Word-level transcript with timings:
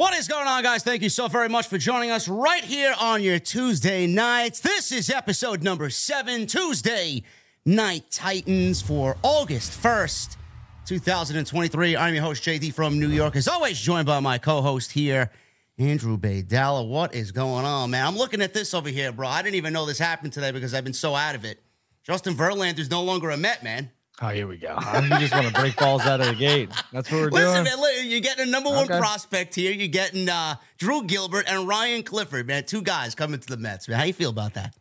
What 0.00 0.14
is 0.14 0.28
going 0.28 0.48
on, 0.48 0.62
guys? 0.62 0.82
Thank 0.82 1.02
you 1.02 1.10
so 1.10 1.28
very 1.28 1.50
much 1.50 1.68
for 1.68 1.76
joining 1.76 2.10
us 2.10 2.26
right 2.26 2.64
here 2.64 2.94
on 2.98 3.22
your 3.22 3.38
Tuesday 3.38 4.06
nights. 4.06 4.58
This 4.60 4.92
is 4.92 5.10
episode 5.10 5.62
number 5.62 5.90
seven, 5.90 6.46
Tuesday 6.46 7.22
Night 7.66 8.10
Titans 8.10 8.80
for 8.80 9.18
August 9.22 9.72
1st, 9.72 10.38
2023. 10.86 11.98
I'm 11.98 12.14
your 12.14 12.22
host, 12.22 12.42
JD 12.42 12.72
from 12.72 12.98
New 12.98 13.10
York, 13.10 13.36
as 13.36 13.46
always, 13.46 13.78
joined 13.78 14.06
by 14.06 14.20
my 14.20 14.38
co 14.38 14.62
host 14.62 14.92
here, 14.92 15.30
Andrew 15.76 16.16
Baydala. 16.16 16.88
What 16.88 17.14
is 17.14 17.30
going 17.30 17.66
on, 17.66 17.90
man? 17.90 18.06
I'm 18.06 18.16
looking 18.16 18.40
at 18.40 18.54
this 18.54 18.72
over 18.72 18.88
here, 18.88 19.12
bro. 19.12 19.28
I 19.28 19.42
didn't 19.42 19.56
even 19.56 19.74
know 19.74 19.84
this 19.84 19.98
happened 19.98 20.32
today 20.32 20.50
because 20.50 20.72
I've 20.72 20.82
been 20.82 20.94
so 20.94 21.14
out 21.14 21.34
of 21.34 21.44
it. 21.44 21.62
Justin 22.04 22.34
Verlander's 22.34 22.90
no 22.90 23.02
longer 23.02 23.28
a 23.28 23.36
Met, 23.36 23.62
man. 23.62 23.90
Oh, 24.22 24.28
here 24.28 24.46
we 24.46 24.58
go. 24.58 24.76
You 25.02 25.08
just 25.18 25.34
want 25.34 25.46
to 25.46 25.52
break 25.52 25.76
balls 25.76 26.02
out 26.02 26.20
of 26.20 26.26
the 26.26 26.34
gate. 26.34 26.68
That's 26.92 27.10
what 27.10 27.20
we're 27.22 27.30
Listen, 27.30 27.52
doing. 27.52 27.64
man, 27.64 27.80
look, 27.80 27.92
you're 28.04 28.20
getting 28.20 28.46
a 28.48 28.50
number 28.50 28.68
one 28.68 28.84
Okay. 28.84 28.98
prospect 28.98 29.54
here. 29.54 29.72
You're 29.72 29.88
getting 29.88 30.28
uh, 30.28 30.56
Drew 30.76 31.04
Gilbert 31.04 31.46
and 31.48 31.66
Ryan 31.66 32.02
Clifford, 32.02 32.46
man. 32.46 32.64
Two 32.64 32.82
guys 32.82 33.14
coming 33.14 33.40
to 33.40 33.46
the 33.48 33.56
Mets, 33.56 33.88
man. 33.88 33.98
How 33.98 34.04
you 34.04 34.12
feel 34.12 34.28
about 34.30 34.54
that? 34.54 34.74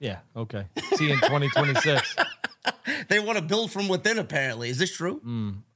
Yeah. 0.00 0.20
Okay. 0.34 0.64
See 0.94 1.06
you 1.08 1.12
in 1.14 1.20
2026. 1.20 2.16
They 3.08 3.18
want 3.18 3.38
to 3.38 3.44
build 3.44 3.70
from 3.70 3.88
within, 3.88 4.18
apparently. 4.18 4.68
Is 4.68 4.78
this 4.78 4.94
true? 4.94 5.22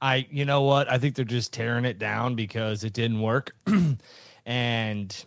I, 0.01 0.27
you 0.29 0.45
know 0.45 0.61
what? 0.61 0.91
I 0.91 0.99
think 0.99 1.15
they're 1.15 1.25
just 1.25 1.51
tearing 1.51 1.85
it 1.85 1.97
down 1.97 2.35
because 2.35 2.83
it 2.83 2.93
didn't 2.93 3.19
work. 3.21 3.55
and 4.45 5.25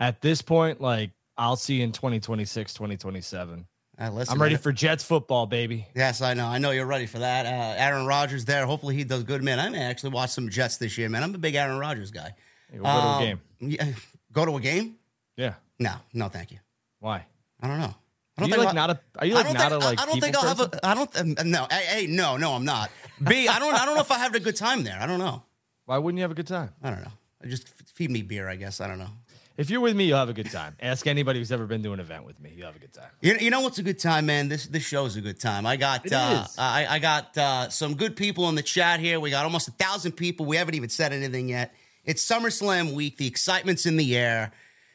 at 0.00 0.20
this 0.20 0.42
point, 0.42 0.80
like, 0.80 1.10
I'll 1.36 1.54
see 1.56 1.74
you 1.76 1.84
in 1.84 1.92
2026, 1.92 2.72
2027. 2.74 3.66
Uh, 3.98 4.10
listen, 4.10 4.34
I'm 4.34 4.42
ready 4.42 4.56
for 4.56 4.72
Jets 4.72 5.02
football, 5.02 5.46
baby. 5.46 5.86
Yes, 5.94 6.20
I 6.20 6.34
know. 6.34 6.46
I 6.46 6.58
know 6.58 6.70
you're 6.70 6.84
ready 6.86 7.06
for 7.06 7.18
that. 7.20 7.46
Uh, 7.46 7.74
Aaron 7.82 8.04
Rodgers 8.06 8.44
there. 8.44 8.66
Hopefully 8.66 8.94
he 8.94 9.04
does 9.04 9.22
good, 9.24 9.42
man. 9.42 9.58
I 9.58 9.70
may 9.70 9.80
actually 9.82 10.10
watch 10.10 10.30
some 10.30 10.50
Jets 10.50 10.76
this 10.76 10.98
year, 10.98 11.08
man. 11.08 11.22
I'm 11.22 11.34
a 11.34 11.38
big 11.38 11.54
Aaron 11.54 11.78
Rodgers 11.78 12.10
guy. 12.10 12.34
Hey, 12.70 12.78
we'll 12.78 12.82
go 12.92 13.00
to 13.00 13.06
a 13.06 13.10
Um, 13.16 13.22
game. 13.22 13.40
Yeah, 13.60 13.86
go 14.32 14.44
to 14.44 14.56
a 14.56 14.60
game? 14.60 14.96
Yeah. 15.36 15.54
No, 15.78 15.94
no, 16.12 16.28
thank 16.28 16.50
you. 16.50 16.58
Why? 17.00 17.24
I 17.60 17.68
don't 17.68 17.78
know. 17.78 17.94
I 18.38 18.42
Are 18.42 18.44
you 18.44 18.52
think 18.52 18.58
like 18.58 18.68
I'll- 18.68 18.74
not 18.74 18.90
a? 18.90 19.00
Are 19.18 19.26
you 19.26 19.34
like 19.34 19.44
don't 19.46 19.54
not 19.54 19.70
think, 19.70 19.82
a 19.82 19.86
like? 19.86 20.00
I, 20.00 20.04
don't 20.06 20.20
think 20.20 20.36
I'll 20.36 20.46
have 20.54 20.60
a. 20.60 20.86
I 20.86 20.94
don't. 20.94 21.16
Um, 21.40 21.50
no. 21.50 21.66
A, 21.70 22.04
a, 22.04 22.06
no, 22.06 22.36
no, 22.36 22.52
I'm 22.52 22.66
not. 22.66 22.90
B. 23.26 23.48
I 23.48 23.58
don't. 23.58 23.74
I 23.74 23.86
don't 23.86 23.94
know 23.94 24.02
if 24.02 24.10
I 24.10 24.18
have 24.18 24.34
a 24.34 24.40
good 24.40 24.56
time 24.56 24.84
there. 24.84 24.98
I 25.00 25.06
don't 25.06 25.18
know. 25.18 25.42
Why 25.86 25.96
wouldn't 25.96 26.18
you 26.18 26.22
have 26.22 26.32
a 26.32 26.34
good 26.34 26.46
time? 26.46 26.70
I 26.82 26.90
don't 26.90 27.00
know. 27.00 27.12
I 27.42 27.46
just 27.46 27.68
feed 27.94 28.10
me 28.10 28.20
beer. 28.20 28.46
I 28.46 28.56
guess. 28.56 28.82
I 28.82 28.88
don't 28.88 28.98
know. 28.98 29.08
If 29.56 29.70
you're 29.70 29.80
with 29.80 29.96
me, 29.96 30.04
you'll 30.04 30.18
have 30.18 30.28
a 30.28 30.34
good 30.34 30.50
time. 30.50 30.76
Ask 30.80 31.06
anybody 31.06 31.38
who's 31.38 31.50
ever 31.50 31.66
been 31.66 31.82
to 31.82 31.92
an 31.92 32.00
event 32.00 32.24
with 32.24 32.38
me. 32.38 32.52
You'll 32.54 32.66
have 32.66 32.76
a 32.76 32.78
good 32.78 32.92
time. 32.92 33.08
You, 33.22 33.36
you 33.40 33.50
know 33.50 33.60
what's 33.62 33.78
a 33.78 33.82
good 33.82 33.98
time, 33.98 34.26
man? 34.26 34.48
This 34.48 34.66
this 34.66 34.82
show's 34.82 35.16
a 35.16 35.20
good 35.20 35.40
time. 35.40 35.64
I 35.66 35.76
got 35.76 36.10
uh. 36.12 36.46
I, 36.58 36.86
I 36.86 36.98
got 36.98 37.36
uh, 37.38 37.68
some 37.70 37.94
good 37.94 38.16
people 38.16 38.48
in 38.48 38.54
the 38.54 38.62
chat 38.62 39.00
here. 39.00 39.18
We 39.18 39.30
got 39.30 39.44
almost 39.44 39.68
a 39.68 39.72
thousand 39.72 40.12
people. 40.12 40.44
We 40.44 40.56
haven't 40.56 40.74
even 40.74 40.90
said 40.90 41.12
anything 41.12 41.48
yet. 41.48 41.74
It's 42.04 42.24
SummerSlam 42.24 42.92
week. 42.92 43.16
The 43.16 43.26
excitement's 43.26 43.86
in 43.86 43.96
the 43.96 44.16
air. 44.16 44.52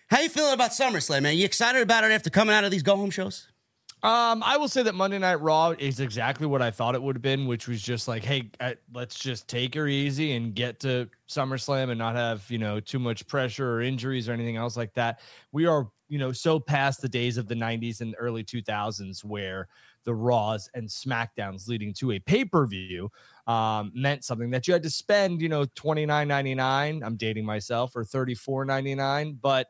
How 0.09 0.19
you 0.21 0.29
feeling 0.29 0.53
about 0.53 0.71
SummerSlam, 0.71 1.23
man? 1.23 1.37
You 1.37 1.45
excited 1.45 1.81
about 1.81 2.03
it 2.03 2.11
after 2.11 2.29
coming 2.29 2.53
out 2.53 2.63
of 2.63 2.71
these 2.71 2.83
go 2.83 2.95
home 2.95 3.09
shows? 3.09 3.47
Um, 4.03 4.41
I 4.43 4.57
will 4.57 4.67
say 4.67 4.81
that 4.81 4.95
Monday 4.95 5.19
Night 5.19 5.41
Raw 5.41 5.75
is 5.77 5.99
exactly 5.99 6.47
what 6.47 6.59
I 6.59 6.71
thought 6.71 6.95
it 6.95 7.01
would 7.03 7.15
have 7.15 7.21
been, 7.21 7.45
which 7.45 7.67
was 7.67 7.83
just 7.83 8.07
like, 8.07 8.23
hey, 8.23 8.49
uh, 8.59 8.73
let's 8.93 9.19
just 9.19 9.47
take 9.47 9.75
her 9.75 9.87
easy 9.87 10.31
and 10.35 10.55
get 10.55 10.79
to 10.79 11.07
SummerSlam 11.27 11.89
and 11.91 11.99
not 11.99 12.15
have 12.15 12.49
you 12.49 12.57
know 12.57 12.79
too 12.79 12.97
much 12.97 13.27
pressure 13.27 13.73
or 13.73 13.81
injuries 13.81 14.27
or 14.27 14.31
anything 14.31 14.55
else 14.57 14.75
like 14.75 14.93
that. 14.95 15.19
We 15.51 15.67
are 15.67 15.87
you 16.09 16.17
know 16.17 16.31
so 16.31 16.59
past 16.59 17.01
the 17.01 17.09
days 17.09 17.37
of 17.37 17.47
the 17.47 17.53
'90s 17.53 18.01
and 18.01 18.15
early 18.17 18.43
2000s 18.43 19.23
where 19.23 19.67
the 20.03 20.15
Raws 20.15 20.67
and 20.73 20.87
SmackDowns 20.87 21.67
leading 21.67 21.93
to 21.95 22.13
a 22.13 22.19
pay 22.19 22.43
per 22.43 22.65
view 22.65 23.11
um, 23.45 23.91
meant 23.93 24.23
something 24.23 24.49
that 24.49 24.67
you 24.67 24.73
had 24.73 24.81
to 24.81 24.89
spend, 24.89 25.43
you 25.43 25.49
know, 25.49 25.65
twenty 25.75 26.07
nine 26.07 26.27
ninety 26.27 26.55
nine. 26.55 27.03
I'm 27.03 27.17
dating 27.17 27.45
myself 27.45 27.95
or 27.95 28.03
thirty 28.03 28.33
four 28.33 28.65
ninety 28.65 28.95
nine, 28.95 29.37
but 29.39 29.67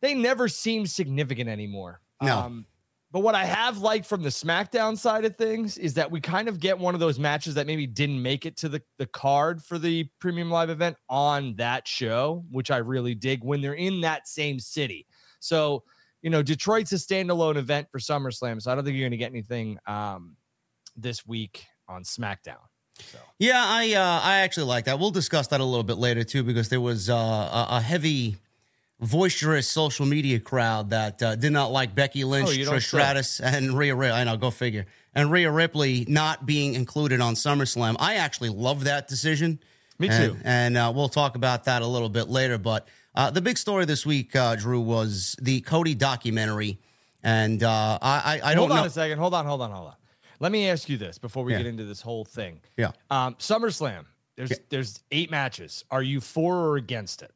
they 0.00 0.14
never 0.14 0.46
seem 0.46 0.86
significant 0.86 1.48
anymore. 1.50 2.00
No. 2.22 2.38
Um, 2.38 2.66
but 3.12 3.20
what 3.20 3.34
I 3.34 3.44
have 3.44 3.78
liked 3.78 4.06
from 4.06 4.22
the 4.22 4.28
SmackDown 4.28 4.96
side 4.96 5.24
of 5.24 5.36
things 5.36 5.78
is 5.78 5.94
that 5.94 6.10
we 6.10 6.20
kind 6.20 6.48
of 6.48 6.60
get 6.60 6.78
one 6.78 6.94
of 6.94 7.00
those 7.00 7.18
matches 7.18 7.54
that 7.54 7.66
maybe 7.66 7.86
didn't 7.86 8.22
make 8.22 8.46
it 8.46 8.56
to 8.58 8.68
the, 8.68 8.82
the 8.98 9.06
card 9.06 9.62
for 9.62 9.78
the 9.78 10.08
premium 10.20 10.50
live 10.50 10.70
event 10.70 10.96
on 11.08 11.56
that 11.56 11.88
show, 11.88 12.44
which 12.50 12.70
I 12.70 12.76
really 12.76 13.14
dig 13.14 13.42
when 13.42 13.60
they're 13.60 13.74
in 13.74 14.00
that 14.02 14.28
same 14.28 14.60
city. 14.60 15.06
So, 15.40 15.82
you 16.22 16.30
know, 16.30 16.42
Detroit's 16.42 16.92
a 16.92 16.96
standalone 16.96 17.56
event 17.56 17.88
for 17.90 17.98
SummerSlam. 17.98 18.62
So 18.62 18.70
I 18.70 18.74
don't 18.74 18.84
think 18.84 18.96
you're 18.96 19.04
going 19.04 19.12
to 19.12 19.16
get 19.16 19.32
anything 19.32 19.78
um, 19.86 20.36
this 20.96 21.26
week 21.26 21.64
on 21.88 22.04
SmackDown. 22.04 22.58
So. 22.98 23.18
Yeah, 23.38 23.64
I 23.64 23.94
uh, 23.94 24.20
I 24.22 24.38
actually 24.40 24.66
like 24.66 24.84
that. 24.84 24.98
We'll 24.98 25.10
discuss 25.10 25.46
that 25.48 25.60
a 25.60 25.64
little 25.64 25.82
bit 25.82 25.96
later 25.96 26.22
too, 26.22 26.42
because 26.42 26.68
there 26.68 26.80
was 26.82 27.08
uh, 27.08 27.14
a, 27.14 27.66
a 27.76 27.80
heavy, 27.80 28.36
boisterous 29.00 29.66
social 29.68 30.06
media 30.06 30.38
crowd 30.40 30.90
that 30.90 31.22
uh, 31.22 31.34
did 31.36 31.52
not 31.52 31.72
like 31.72 31.94
Becky 31.94 32.24
Lynch, 32.24 32.50
Oh, 32.50 32.72
Trish. 32.72 32.86
Stratus, 32.86 33.40
and 33.40 33.76
Rhea 33.76 33.94
Ripley. 33.94 34.16
I 34.18 34.24
know, 34.24 34.36
go 34.36 34.50
figure. 34.50 34.86
And 35.14 35.30
Rhea 35.32 35.50
Ripley 35.50 36.04
not 36.08 36.46
being 36.46 36.74
included 36.74 37.20
on 37.20 37.34
SummerSlam. 37.34 37.96
I 37.98 38.16
actually 38.16 38.50
love 38.50 38.84
that 38.84 39.08
decision. 39.08 39.58
Me 39.98 40.08
too. 40.08 40.36
And, 40.44 40.76
uh, 40.76 40.92
we'll 40.94 41.08
talk 41.08 41.36
about 41.36 41.64
that 41.64 41.82
a 41.82 41.86
little 41.86 42.08
bit 42.08 42.28
later. 42.28 42.56
But 42.58 42.88
uh, 43.14 43.30
the 43.30 43.40
big 43.40 43.58
story 43.58 43.84
this 43.84 44.06
week, 44.06 44.34
uh, 44.36 44.54
Drew, 44.56 44.80
was 44.80 45.34
the 45.42 45.60
Cody 45.62 45.94
documentary. 45.94 46.78
And 47.22 47.62
uh, 47.62 47.98
I, 48.00 48.40
I, 48.42 48.50
I 48.50 48.54
don't 48.54 48.68
hold 48.68 48.70
on 48.72 48.76
know. 48.78 48.84
a 48.84 48.90
second. 48.90 49.18
Hold 49.18 49.34
on, 49.34 49.44
hold 49.44 49.60
on, 49.62 49.70
hold 49.70 49.88
on. 49.88 49.94
Let 50.38 50.52
me 50.52 50.68
ask 50.70 50.88
you 50.88 50.96
this 50.96 51.18
before 51.18 51.44
we 51.44 51.52
Yeah. 51.52 51.58
get 51.58 51.66
into 51.66 51.84
this 51.84 52.00
whole 52.00 52.24
thing. 52.24 52.60
Yeah. 52.78 52.92
Um, 53.10 53.34
SummerSlam. 53.34 54.06
There's 54.36 54.52
there's 54.70 55.00
eight 55.10 55.30
matches. 55.30 55.84
Are 55.90 56.02
you 56.02 56.20
for 56.22 56.56
or 56.56 56.76
against 56.76 57.20
it? 57.20 57.30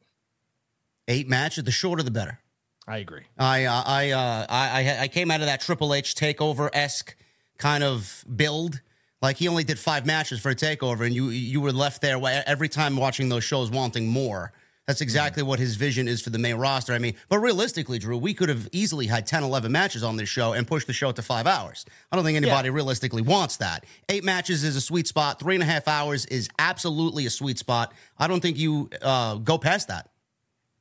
Eight 1.09 1.29
matches, 1.29 1.65
the 1.65 1.71
shorter 1.71 2.03
the 2.03 2.11
better. 2.11 2.41
I 2.87 2.99
agree. 2.99 3.23
I 3.39 3.65
uh, 3.65 3.83
I, 3.87 4.11
uh, 4.11 4.47
I 4.49 4.69
I 4.69 5.01
I 5.03 5.09
came 5.09 5.31
out 5.31 5.41
of 5.41 5.47
that 5.47 5.61
Triple 5.61 5.95
H 5.95 6.15
takeover 6.15 6.69
esque 6.73 7.17
kind 7.59 7.83
of 7.83 8.25
build. 8.35 8.81
Like 9.23 9.39
he 9.39 9.49
only 9.49 9.65
did 9.65 9.79
five 9.79 10.05
matches 10.05 10.41
for 10.41 10.51
a 10.51 10.55
takeover, 10.55 11.07
and 11.07 11.15
you 11.15 11.31
you 11.31 11.61
were 11.61 11.73
left 11.73 12.03
there 12.03 12.21
every 12.47 12.69
time 12.69 12.97
watching 12.97 13.29
those 13.29 13.45
shows 13.45 13.71
wanting 13.71 14.07
more. 14.07 14.53
That's 14.87 15.01
exactly 15.01 15.43
what 15.43 15.59
his 15.59 15.77
vision 15.77 16.09
is 16.09 16.21
for 16.21 16.29
the 16.29 16.39
main 16.39 16.57
roster. 16.57 16.93
I 16.93 16.99
mean, 16.99 17.15
but 17.31 17.39
realistically, 17.39 17.99
Drew, 17.99 18.19
we 18.19 18.35
could 18.35 18.51
have 18.51 18.69
easily 18.71 19.07
had 19.07 19.27
10, 19.27 19.43
11 19.43 19.73
matches 19.73 20.03
on 20.03 20.17
this 20.19 20.29
show 20.29 20.53
and 20.53 20.69
pushed 20.69 20.87
the 20.87 20.93
show 20.93 21.11
to 21.11 21.23
five 21.23 21.47
hours. 21.47 21.87
I 22.13 22.17
don't 22.17 22.25
think 22.25 22.37
anybody 22.37 22.69
realistically 22.69 23.23
wants 23.23 23.57
that. 23.59 23.87
Eight 24.11 24.25
matches 24.25 24.63
is 24.63 24.77
a 24.77 24.83
sweet 24.83 25.07
spot. 25.07 25.41
Three 25.41 25.55
and 25.55 25.63
a 25.63 25.67
half 25.67 25.89
hours 25.89 26.27
is 26.27 26.51
absolutely 26.59 27.25
a 27.25 27.31
sweet 27.31 27.59
spot. 27.59 27.95
I 28.19 28.27
don't 28.27 28.41
think 28.41 28.59
you 28.59 28.91
uh, 29.01 29.37
go 29.37 29.57
past 29.57 29.89
that. 29.89 30.11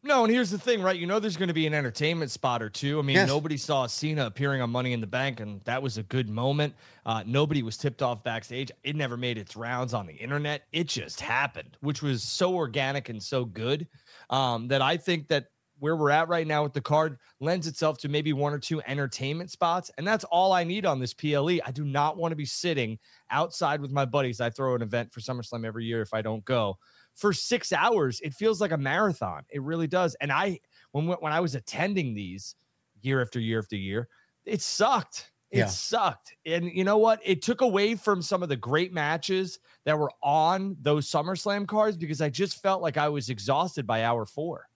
No, 0.06 0.26
and 0.26 0.34
here's 0.34 0.50
the 0.52 0.60
thing, 0.60 0.82
right? 0.82 1.00
You 1.00 1.08
know, 1.08 1.20
there's 1.20 1.38
going 1.38 1.48
to 1.48 1.54
be 1.54 1.66
an 1.66 1.74
entertainment 1.74 2.30
spot 2.30 2.62
or 2.62 2.70
two. 2.70 3.00
I 3.00 3.04
mean, 3.04 3.16
Yes. 3.16 3.28
nobody 3.28 3.56
saw 3.56 3.88
Cena 3.88 4.26
appearing 4.26 4.62
on 4.62 4.70
Money 4.70 4.92
in 4.92 5.00
the 5.00 5.08
Bank, 5.08 5.40
and 5.40 5.62
that 5.64 5.82
was 5.82 5.98
a 5.98 6.04
good 6.04 6.30
moment. 6.30 6.76
Uh, 7.06 7.24
nobody 7.26 7.64
was 7.64 7.78
tipped 7.78 8.02
off 8.02 8.22
backstage. 8.22 8.70
It 8.84 8.98
never 8.98 9.16
made 9.16 9.38
its 9.38 9.56
rounds 9.56 9.94
on 9.94 10.06
the 10.06 10.14
internet. 10.14 10.64
It 10.74 10.90
just 10.90 11.22
happened, 11.22 11.78
which 11.80 12.02
was 12.02 12.22
so 12.22 12.54
organic 12.54 13.08
and 13.08 13.24
so 13.24 13.46
good 13.46 13.88
um, 14.30 14.68
that 14.68 14.82
I 14.82 14.98
think 14.98 15.30
that 15.30 15.46
where 15.80 15.96
we're 15.96 16.12
at 16.12 16.28
right 16.28 16.48
now 16.48 16.64
with 16.64 16.74
the 16.74 16.82
card 16.82 17.18
lends 17.40 17.66
itself 17.68 17.98
to 18.00 18.10
maybe 18.10 18.34
one 18.34 18.54
or 18.54 18.60
two 18.60 18.82
entertainment 18.88 19.52
spots. 19.52 19.90
And 19.98 20.06
that's 20.06 20.24
all 20.26 20.52
I 20.52 20.66
need 20.66 20.86
on 20.86 21.00
this 21.00 21.14
PLE. 21.14 21.60
I 21.66 21.72
do 21.74 21.84
not 21.86 22.18
want 22.18 22.32
to 22.34 22.38
be 22.38 22.46
sitting 22.46 23.00
outside 23.32 23.82
with 23.82 23.92
my 23.92 24.06
buddies. 24.06 24.40
I 24.42 24.50
throw 24.50 24.76
an 24.76 24.82
event 24.82 25.14
for 25.14 25.20
SummerSlam 25.22 25.66
every 25.66 25.86
year 25.86 26.02
if 26.02 26.14
I 26.14 26.22
don't 26.22 26.44
go 26.46 26.78
for 27.14 27.34
six 27.34 27.72
hours. 27.72 28.20
It 28.22 28.34
feels 28.34 28.60
like 28.60 28.72
a 28.72 28.78
marathon. 28.78 29.44
It 29.50 29.62
really 29.62 29.88
does. 29.88 30.16
And 30.16 30.32
I, 30.32 30.60
when 30.92 31.08
when 31.08 31.34
I 31.34 31.40
was 31.40 31.56
attending 31.56 32.14
these 32.14 32.56
year 33.02 33.22
after 33.22 33.40
year 33.40 33.60
after 33.60 33.76
year, 33.76 34.08
it 34.46 34.62
sucked. 34.62 35.32
It 35.52 35.60
Yeah. 35.60 35.66
sucked. 35.68 36.36
And 36.46 36.66
you 36.72 36.84
know 36.84 36.98
what? 36.98 37.20
It 37.24 37.42
took 37.44 37.62
away 37.62 37.96
from 37.96 38.22
some 38.24 38.42
of 38.42 38.50
the 38.50 38.56
great 38.56 38.92
matches 38.92 39.60
that 39.86 40.00
were 40.00 40.12
on 40.24 40.76
those 40.82 41.08
SummerSlam 41.10 41.68
cards 41.68 41.96
because 41.96 42.22
I 42.22 42.30
just 42.30 42.62
felt 42.62 42.82
like 42.82 42.98
I 42.98 43.10
was 43.10 43.30
exhausted 43.30 43.86
by 43.86 44.04
hour 44.04 44.26
four. 44.26 44.68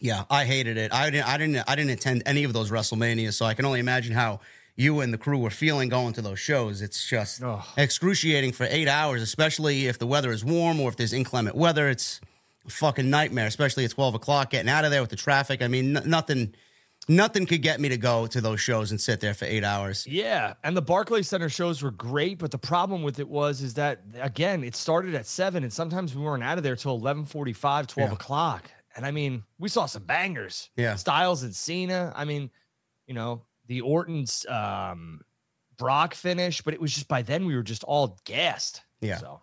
Yeah, 0.00 0.24
I 0.30 0.44
hated 0.44 0.76
it. 0.76 0.92
I 0.92 1.10
didn't. 1.10 1.26
I 1.28 1.38
didn't. 1.38 1.64
I 1.68 1.74
didn't 1.76 1.90
attend 1.92 2.22
any 2.26 2.44
of 2.44 2.52
those 2.52 2.70
WrestleManias, 2.70 3.34
so 3.34 3.46
I 3.46 3.54
can 3.54 3.64
only 3.64 3.80
imagine 3.80 4.12
how 4.12 4.40
you 4.78 5.00
and 5.00 5.12
the 5.12 5.18
crew 5.18 5.38
were 5.38 5.50
feeling 5.50 5.88
going 5.88 6.12
to 6.14 6.22
those 6.22 6.38
shows. 6.38 6.80
It's 6.82 7.04
just 7.06 7.42
Ugh. 7.42 7.62
excruciating 7.76 8.52
for 8.52 8.64
eight 8.70 8.86
hours, 8.88 9.20
especially 9.20 9.86
if 9.88 9.98
the 9.98 10.06
weather 10.06 10.30
is 10.30 10.44
warm 10.44 10.78
or 10.80 10.88
if 10.88 10.96
there's 10.96 11.12
inclement 11.12 11.56
weather. 11.56 11.88
It's 11.88 12.20
a 12.66 12.70
fucking 12.70 13.10
nightmare, 13.10 13.46
especially 13.46 13.84
at 13.84 13.90
twelve 13.90 14.14
o'clock 14.14 14.50
getting 14.50 14.70
out 14.70 14.84
of 14.84 14.90
there 14.92 15.00
with 15.00 15.10
the 15.10 15.16
traffic. 15.16 15.62
I 15.62 15.66
mean, 15.68 15.96
n- 15.96 16.08
nothing, 16.08 16.54
nothing 17.08 17.44
could 17.46 17.60
get 17.62 17.80
me 17.80 17.88
to 17.88 17.96
go 17.96 18.28
to 18.28 18.40
those 18.40 18.60
shows 18.60 18.90
and 18.92 19.00
sit 19.00 19.20
there 19.20 19.34
for 19.34 19.46
eight 19.46 19.64
hours. 19.64 20.06
Yeah, 20.06 20.54
and 20.62 20.76
the 20.76 20.82
Barclays 20.82 21.28
Center 21.28 21.48
shows 21.48 21.82
were 21.82 21.90
great, 21.90 22.38
but 22.38 22.52
the 22.52 22.58
problem 22.58 23.02
with 23.02 23.18
it 23.18 23.28
was 23.28 23.60
is 23.62 23.74
that 23.74 24.02
again, 24.20 24.62
it 24.62 24.76
started 24.76 25.14
at 25.16 25.26
seven, 25.26 25.64
and 25.64 25.72
sometimes 25.72 26.14
we 26.14 26.22
weren't 26.22 26.44
out 26.44 26.56
of 26.56 26.62
there 26.62 26.76
till 26.76 26.92
1145, 27.00 27.88
12 27.88 28.10
Yeah. 28.10 28.14
o'clock. 28.14 28.70
And 28.94 29.04
I 29.04 29.10
mean, 29.10 29.42
we 29.58 29.68
saw 29.68 29.86
some 29.86 30.04
bangers. 30.04 30.70
Yeah. 30.76 30.94
Styles 30.96 31.42
and 31.42 31.54
Cena. 31.54 32.12
I 32.16 32.24
mean, 32.24 32.50
you 33.06 33.14
know, 33.14 33.42
the 33.68 33.82
Orton's 33.82 34.44
um 34.46 35.20
Brock 35.76 36.14
finish, 36.14 36.60
but 36.62 36.74
it 36.74 36.80
was 36.80 36.92
just 36.92 37.06
by 37.06 37.22
then 37.22 37.46
we 37.46 37.54
were 37.54 37.62
just 37.62 37.84
all 37.84 38.18
gassed. 38.24 38.82
Yeah. 39.00 39.18
So 39.18 39.42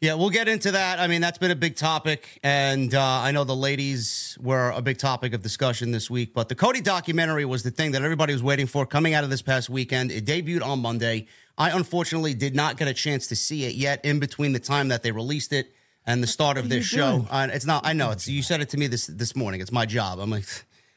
Yeah, 0.00 0.14
we'll 0.14 0.30
get 0.30 0.46
into 0.46 0.70
that. 0.70 1.00
I 1.00 1.08
mean, 1.08 1.20
that's 1.20 1.38
been 1.38 1.50
a 1.50 1.56
big 1.56 1.74
topic, 1.74 2.38
and 2.44 2.94
uh, 2.94 3.02
I 3.02 3.32
know 3.32 3.42
the 3.42 3.56
ladies 3.56 4.38
were 4.40 4.70
a 4.70 4.80
big 4.80 4.98
topic 4.98 5.34
of 5.34 5.42
discussion 5.42 5.90
this 5.90 6.08
week. 6.08 6.32
But 6.32 6.48
the 6.48 6.54
Cody 6.54 6.80
documentary 6.80 7.44
was 7.44 7.64
the 7.64 7.72
thing 7.72 7.90
that 7.92 8.02
everybody 8.02 8.32
was 8.32 8.42
waiting 8.42 8.68
for 8.68 8.86
coming 8.86 9.14
out 9.14 9.24
of 9.24 9.30
this 9.30 9.42
past 9.42 9.68
weekend. 9.68 10.12
It 10.12 10.24
debuted 10.24 10.62
on 10.62 10.78
Monday. 10.78 11.26
I 11.56 11.70
unfortunately 11.70 12.34
did 12.34 12.54
not 12.54 12.76
get 12.76 12.86
a 12.86 12.94
chance 12.94 13.26
to 13.26 13.34
see 13.34 13.64
it 13.64 13.74
yet. 13.74 14.04
In 14.04 14.20
between 14.20 14.52
the 14.52 14.60
time 14.60 14.88
that 14.88 15.02
they 15.02 15.10
released 15.10 15.52
it 15.52 15.74
and 16.06 16.22
the 16.22 16.28
start 16.28 16.56
of 16.56 16.68
this 16.68 16.84
show, 16.86 17.26
uh, 17.28 17.48
it's 17.52 17.66
not. 17.66 17.84
I 17.84 17.94
know 17.94 18.12
it's. 18.12 18.28
You 18.28 18.42
said 18.44 18.60
it 18.60 18.68
to 18.68 18.76
me 18.76 18.86
this 18.86 19.08
this 19.08 19.34
morning. 19.34 19.60
It's 19.60 19.72
my 19.72 19.84
job. 19.86 20.20
I'm 20.20 20.30
like, 20.30 20.46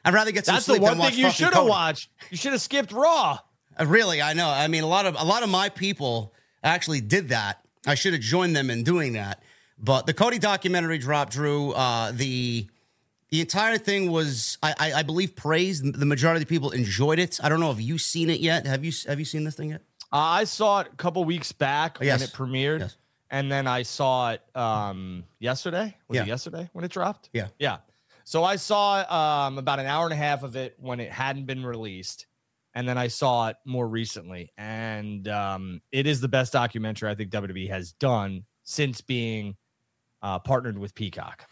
I'd 0.04 0.14
rather 0.14 0.32
get 0.32 0.46
some 0.46 0.54
that's 0.56 0.66
the 0.66 0.72
sleep 0.72 0.82
one 0.82 0.92
than 0.92 0.98
watch 0.98 1.14
thing 1.14 1.24
you 1.24 1.30
should 1.30 1.54
have 1.54 1.66
watched. 1.66 2.08
You 2.30 2.36
should 2.36 2.52
have 2.52 2.60
skipped 2.60 2.92
Raw. 2.92 3.38
Uh, 3.78 3.86
Really, 3.86 4.20
I 4.20 4.32
know. 4.32 4.48
I 4.48 4.68
mean, 4.68 4.82
a 4.82 4.86
lot 4.88 5.06
of 5.06 5.16
a 5.18 5.24
lot 5.24 5.42
of 5.42 5.48
my 5.48 5.68
people 5.68 6.34
actually 6.62 7.00
did 7.00 7.28
that. 7.30 7.64
I 7.86 7.94
should 7.94 8.12
have 8.12 8.22
joined 8.22 8.54
them 8.54 8.70
in 8.70 8.82
doing 8.84 9.14
that. 9.14 9.42
But 9.78 10.06
the 10.06 10.14
Cody 10.14 10.38
documentary 10.38 10.98
dropped, 10.98 11.32
Drew. 11.32 11.72
Uh, 11.72 12.12
the 12.12 12.68
the 13.30 13.40
entire 13.40 13.78
thing 13.78 14.10
was, 14.12 14.58
I, 14.62 14.74
I, 14.78 14.92
I 14.92 15.02
believe, 15.04 15.34
praised. 15.34 15.98
The 15.98 16.04
majority 16.06 16.42
of 16.42 16.46
the 16.48 16.54
people 16.54 16.70
enjoyed 16.70 17.18
it. 17.18 17.40
I 17.42 17.48
don't 17.48 17.60
know 17.60 17.70
if 17.70 17.80
you've 17.80 18.02
seen 18.02 18.28
it 18.28 18.40
yet. 18.40 18.66
Have 18.66 18.84
you 18.84 18.92
Have 19.08 19.18
you 19.18 19.24
seen 19.24 19.44
this 19.44 19.54
thing 19.54 19.70
yet? 19.70 19.80
Uh, 20.12 20.16
I 20.18 20.44
saw 20.44 20.80
it 20.80 20.88
a 20.92 20.96
couple 20.96 21.24
weeks 21.24 21.50
back 21.52 21.96
Yes. 22.02 22.20
when 22.20 22.28
it 22.28 22.32
premiered, 22.34 22.80
Yes. 22.80 22.96
and 23.30 23.50
then 23.50 23.66
I 23.66 23.82
saw 23.82 24.32
it 24.32 24.42
um, 24.54 25.24
yesterday. 25.38 25.96
Was 26.08 26.16
Yeah. 26.16 26.22
it 26.24 26.28
yesterday 26.28 26.68
when 26.74 26.84
it 26.84 26.90
dropped? 26.90 27.30
Yeah. 27.32 27.48
yeah. 27.58 27.78
So 28.24 28.44
I 28.44 28.56
saw 28.56 29.46
um, 29.46 29.58
about 29.58 29.78
an 29.78 29.86
hour 29.86 30.04
and 30.04 30.12
a 30.12 30.16
half 30.16 30.42
of 30.42 30.56
it 30.56 30.76
when 30.78 31.00
it 31.00 31.10
hadn't 31.10 31.46
been 31.46 31.64
released, 31.64 32.26
and 32.74 32.88
then 32.88 32.98
I 32.98 33.08
saw 33.08 33.48
it 33.48 33.56
more 33.64 33.86
recently, 33.86 34.50
and 34.56 35.26
um, 35.28 35.82
it 35.90 36.06
is 36.06 36.20
the 36.20 36.28
best 36.28 36.52
documentary 36.52 37.10
I 37.10 37.14
think 37.14 37.30
WWE 37.30 37.68
has 37.68 37.92
done 37.92 38.44
since 38.64 39.00
being 39.00 39.56
uh, 40.22 40.38
partnered 40.38 40.78
with 40.78 40.94
Peacock. 40.94 41.46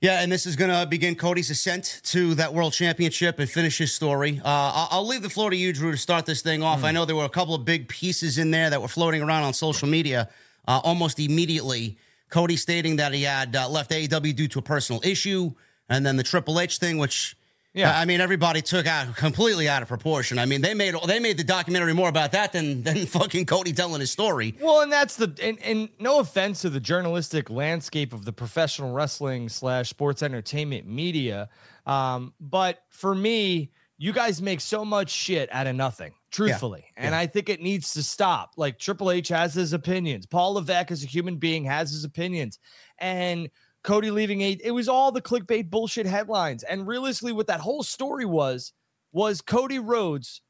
Yeah, 0.00 0.22
and 0.22 0.32
this 0.32 0.46
is 0.46 0.56
going 0.56 0.70
to 0.70 0.86
begin 0.86 1.14
Cody's 1.14 1.50
ascent 1.50 2.00
to 2.04 2.34
that 2.36 2.54
world 2.54 2.72
championship 2.72 3.38
and 3.38 3.50
finish 3.50 3.76
his 3.76 3.92
story. 3.92 4.40
Uh, 4.42 4.48
I'll, 4.48 4.88
I'll 4.92 5.06
leave 5.06 5.20
the 5.20 5.28
floor 5.28 5.50
to 5.50 5.56
you, 5.56 5.74
Drew, 5.74 5.90
to 5.90 5.98
start 5.98 6.24
this 6.24 6.40
thing 6.40 6.62
off. 6.62 6.84
I 6.84 6.90
know 6.90 7.04
there 7.04 7.16
were 7.16 7.26
a 7.26 7.28
couple 7.28 7.54
of 7.54 7.66
big 7.66 7.86
pieces 7.86 8.38
in 8.38 8.50
there 8.50 8.70
that 8.70 8.80
were 8.80 8.88
floating 8.88 9.20
around 9.20 9.42
on 9.42 9.52
social 9.52 9.88
media 9.88 10.30
uh, 10.66 10.80
almost 10.82 11.20
immediately. 11.20 11.98
Cody 12.30 12.56
stating 12.56 12.96
that 12.96 13.12
he 13.12 13.24
had 13.24 13.54
uh, 13.54 13.68
left 13.68 13.90
AEW 13.90 14.34
due 14.34 14.48
to 14.48 14.60
a 14.60 14.62
personal 14.62 15.02
issue, 15.04 15.52
and 15.90 16.06
then 16.06 16.16
the 16.16 16.22
Triple 16.22 16.58
H 16.58 16.78
thing, 16.78 16.96
which 16.96 17.36
Yeah. 17.74 17.96
I 17.96 18.04
mean, 18.04 18.20
everybody 18.20 18.62
took 18.62 18.86
out 18.86 19.14
completely 19.14 19.68
out 19.68 19.82
of 19.82 19.88
proportion. 19.88 20.38
I 20.38 20.46
mean, 20.46 20.60
they 20.60 20.74
made 20.74 20.94
they 21.06 21.20
made 21.20 21.36
the 21.36 21.44
documentary 21.44 21.92
more 21.92 22.08
about 22.08 22.32
that 22.32 22.52
than 22.52 22.82
than 22.82 23.06
fucking 23.18 23.46
Cody 23.46 23.72
telling 23.72 24.00
his 24.00 24.10
story. 24.10 24.54
Well, 24.60 24.80
and 24.80 24.90
that's 24.90 25.16
the 25.16 25.32
and, 25.42 25.58
and 25.62 25.88
no 25.98 26.20
offense 26.20 26.62
to 26.62 26.70
the 26.70 26.80
journalistic 26.80 27.50
landscape 27.50 28.12
of 28.12 28.24
the 28.24 28.32
professional 28.32 28.92
wrestling 28.92 29.48
slash 29.48 29.90
sports 29.90 30.22
entertainment 30.22 30.86
media, 30.86 31.48
um, 31.86 32.32
but 32.40 32.82
for 32.88 33.14
me, 33.14 33.70
you 33.98 34.12
guys 34.12 34.40
make 34.40 34.60
so 34.60 34.84
much 34.84 35.10
shit 35.10 35.48
out 35.52 35.66
of 35.66 35.76
nothing, 35.76 36.12
truthfully, 36.30 36.86
and 36.96 37.14
I 37.14 37.26
think 37.26 37.48
it 37.48 37.60
needs 37.60 37.92
to 37.94 38.02
stop. 38.02 38.54
Like 38.56 38.78
Triple 38.78 39.10
H 39.10 39.28
has 39.28 39.54
his 39.54 39.72
opinions, 39.74 40.26
Paul 40.26 40.54
Levesque 40.54 40.90
as 40.90 41.04
a 41.04 41.06
human 41.06 41.36
being 41.36 41.64
has 41.64 41.90
his 41.92 42.02
opinions, 42.04 42.58
and 42.98 43.48
Cody 43.82 44.10
leaving 44.10 44.40
eight. 44.42 44.60
It 44.62 44.72
was 44.72 44.88
all 44.88 45.10
the 45.10 45.22
clickbait 45.22 45.70
bullshit 45.70 46.06
headlines, 46.06 46.62
and 46.62 46.86
realistically, 46.86 47.32
what 47.32 47.46
that 47.46 47.60
whole 47.60 47.82
story 47.82 48.24
was 48.24 48.72
was 49.12 49.40
Cody 49.40 49.78
Rhodes 49.78 50.42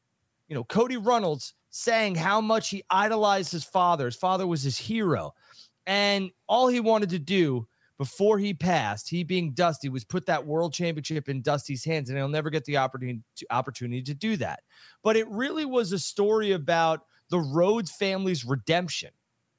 you 0.50 0.56
know, 0.56 0.64
Cody 0.64 0.98
Reynolds 0.98 1.54
saying 1.70 2.16
how 2.16 2.40
much 2.40 2.68
he 2.68 2.82
idolized 2.90 3.52
his 3.52 3.64
father. 3.64 4.06
His 4.06 4.16
father 4.16 4.46
was 4.46 4.62
his 4.62 4.76
hero. 4.76 5.32
And 5.86 6.30
all 6.48 6.66
he 6.66 6.80
wanted 6.80 7.10
to 7.10 7.20
do 7.20 7.68
before 7.98 8.38
he 8.38 8.52
passed, 8.52 9.08
he 9.08 9.22
being 9.22 9.52
Dusty, 9.52 9.88
was 9.88 10.04
put 10.04 10.26
that 10.26 10.44
world 10.44 10.74
championship 10.74 11.28
in 11.28 11.42
Dusty's 11.42 11.84
hands, 11.84 12.08
and 12.08 12.18
he'll 12.18 12.28
never 12.28 12.50
get 12.50 12.64
the 12.64 12.78
opportunity 12.78 13.20
to, 13.36 13.46
opportunity 13.50 14.02
to 14.02 14.14
do 14.14 14.36
that. 14.38 14.60
But 15.04 15.16
it 15.16 15.28
really 15.28 15.64
was 15.64 15.92
a 15.92 15.98
story 15.98 16.52
about 16.52 17.02
the 17.28 17.38
Rhodes 17.38 17.92
family's 17.92 18.44
redemption 18.44 19.10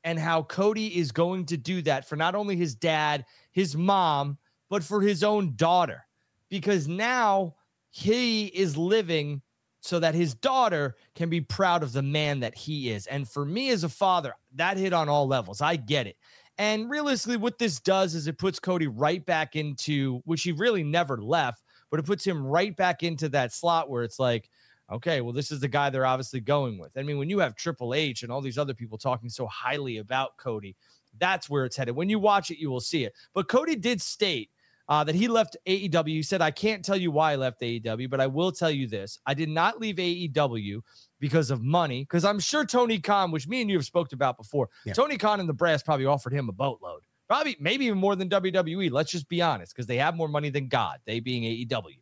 and 0.03 0.17
how 0.17 0.43
Cody 0.43 0.97
is 0.97 1.11
going 1.11 1.45
to 1.47 1.57
do 1.57 1.81
that 1.83 2.07
for 2.07 2.15
not 2.15 2.35
only 2.35 2.55
his 2.55 2.75
dad, 2.75 3.25
his 3.51 3.75
mom, 3.75 4.37
but 4.69 4.83
for 4.83 5.01
his 5.01 5.23
own 5.23 5.55
daughter. 5.55 6.05
Because 6.49 6.87
now 6.87 7.55
he 7.89 8.47
is 8.47 8.75
living 8.75 9.41
so 9.81 9.99
that 9.99 10.15
his 10.15 10.33
daughter 10.35 10.95
can 11.15 11.29
be 11.29 11.41
proud 11.41 11.83
of 11.83 11.91
the 11.91 12.01
man 12.01 12.39
that 12.39 12.55
he 12.55 12.91
is. 12.91 13.07
And 13.07 13.27
for 13.27 13.45
me 13.45 13.69
as 13.69 13.83
a 13.83 13.89
father, 13.89 14.33
that 14.55 14.77
hit 14.77 14.93
on 14.93 15.09
all 15.09 15.27
levels. 15.27 15.61
I 15.61 15.75
get 15.75 16.07
it. 16.07 16.17
And 16.57 16.89
realistically, 16.89 17.37
what 17.37 17.57
this 17.57 17.79
does 17.79 18.13
is 18.13 18.27
it 18.27 18.37
puts 18.37 18.59
Cody 18.59 18.87
right 18.87 19.25
back 19.25 19.55
into 19.55 20.21
which 20.25 20.43
he 20.43 20.51
really 20.51 20.83
never 20.83 21.17
left, 21.17 21.63
but 21.89 21.99
it 21.99 22.05
puts 22.05 22.25
him 22.25 22.45
right 22.45 22.75
back 22.75 23.01
into 23.01 23.29
that 23.29 23.53
slot 23.53 23.89
where 23.89 24.03
it's 24.03 24.19
like, 24.19 24.49
okay, 24.91 25.21
well, 25.21 25.33
this 25.33 25.51
is 25.51 25.59
the 25.59 25.67
guy 25.67 25.89
they're 25.89 26.05
obviously 26.05 26.39
going 26.39 26.77
with. 26.77 26.97
I 26.97 27.03
mean, 27.03 27.17
when 27.17 27.29
you 27.29 27.39
have 27.39 27.55
Triple 27.55 27.93
H 27.93 28.23
and 28.23 28.31
all 28.31 28.41
these 28.41 28.57
other 28.57 28.73
people 28.73 28.97
talking 28.97 29.29
so 29.29 29.47
highly 29.47 29.97
about 29.97 30.37
Cody, 30.37 30.75
that's 31.19 31.49
where 31.49 31.65
it's 31.65 31.75
headed. 31.75 31.95
When 31.95 32.09
you 32.09 32.19
watch 32.19 32.51
it, 32.51 32.59
you 32.59 32.69
will 32.69 32.81
see 32.81 33.03
it. 33.03 33.13
But 33.33 33.47
Cody 33.47 33.75
did 33.75 34.01
state 34.01 34.49
uh, 34.91 35.03
that 35.03 35.15
he 35.15 35.27
left 35.27 35.55
AEW. 35.67 36.07
He 36.07 36.23
said, 36.23 36.41
I 36.41 36.51
can't 36.51 36.83
tell 36.83 36.97
you 36.97 37.11
why 37.11 37.31
I 37.31 37.35
left 37.37 37.61
AEW, 37.61 38.09
but 38.09 38.19
I 38.19 38.27
will 38.27 38.51
tell 38.51 38.71
you 38.71 38.87
this. 38.87 39.19
I 39.25 39.33
did 39.33 39.49
not 39.49 39.79
leave 39.79 39.95
AEW 39.95 40.81
because 41.19 41.51
of 41.51 41.61
money, 41.61 42.01
because 42.01 42.25
I'm 42.25 42.39
sure 42.39 42.65
Tony 42.65 42.99
Khan, 42.99 43.31
which 43.31 43.47
me 43.47 43.61
and 43.61 43.69
you 43.69 43.77
have 43.77 43.85
spoke 43.85 44.11
about 44.11 44.37
before, 44.37 44.69
yeah. 44.85 44.93
Tony 44.93 45.17
Khan 45.17 45.39
and 45.39 45.47
the 45.47 45.53
brass 45.53 45.81
probably 45.81 46.05
offered 46.05 46.33
him 46.33 46.49
a 46.49 46.51
boatload. 46.51 47.01
Probably, 47.29 47.55
maybe 47.61 47.85
even 47.85 47.97
more 47.97 48.17
than 48.17 48.29
WWE. 48.29 48.91
Let's 48.91 49.11
just 49.11 49.29
be 49.29 49.41
honest, 49.41 49.73
because 49.73 49.87
they 49.87 49.95
have 49.95 50.17
more 50.17 50.27
money 50.27 50.49
than 50.49 50.67
God, 50.67 50.99
they 51.05 51.21
being 51.21 51.43
AEW. 51.43 52.00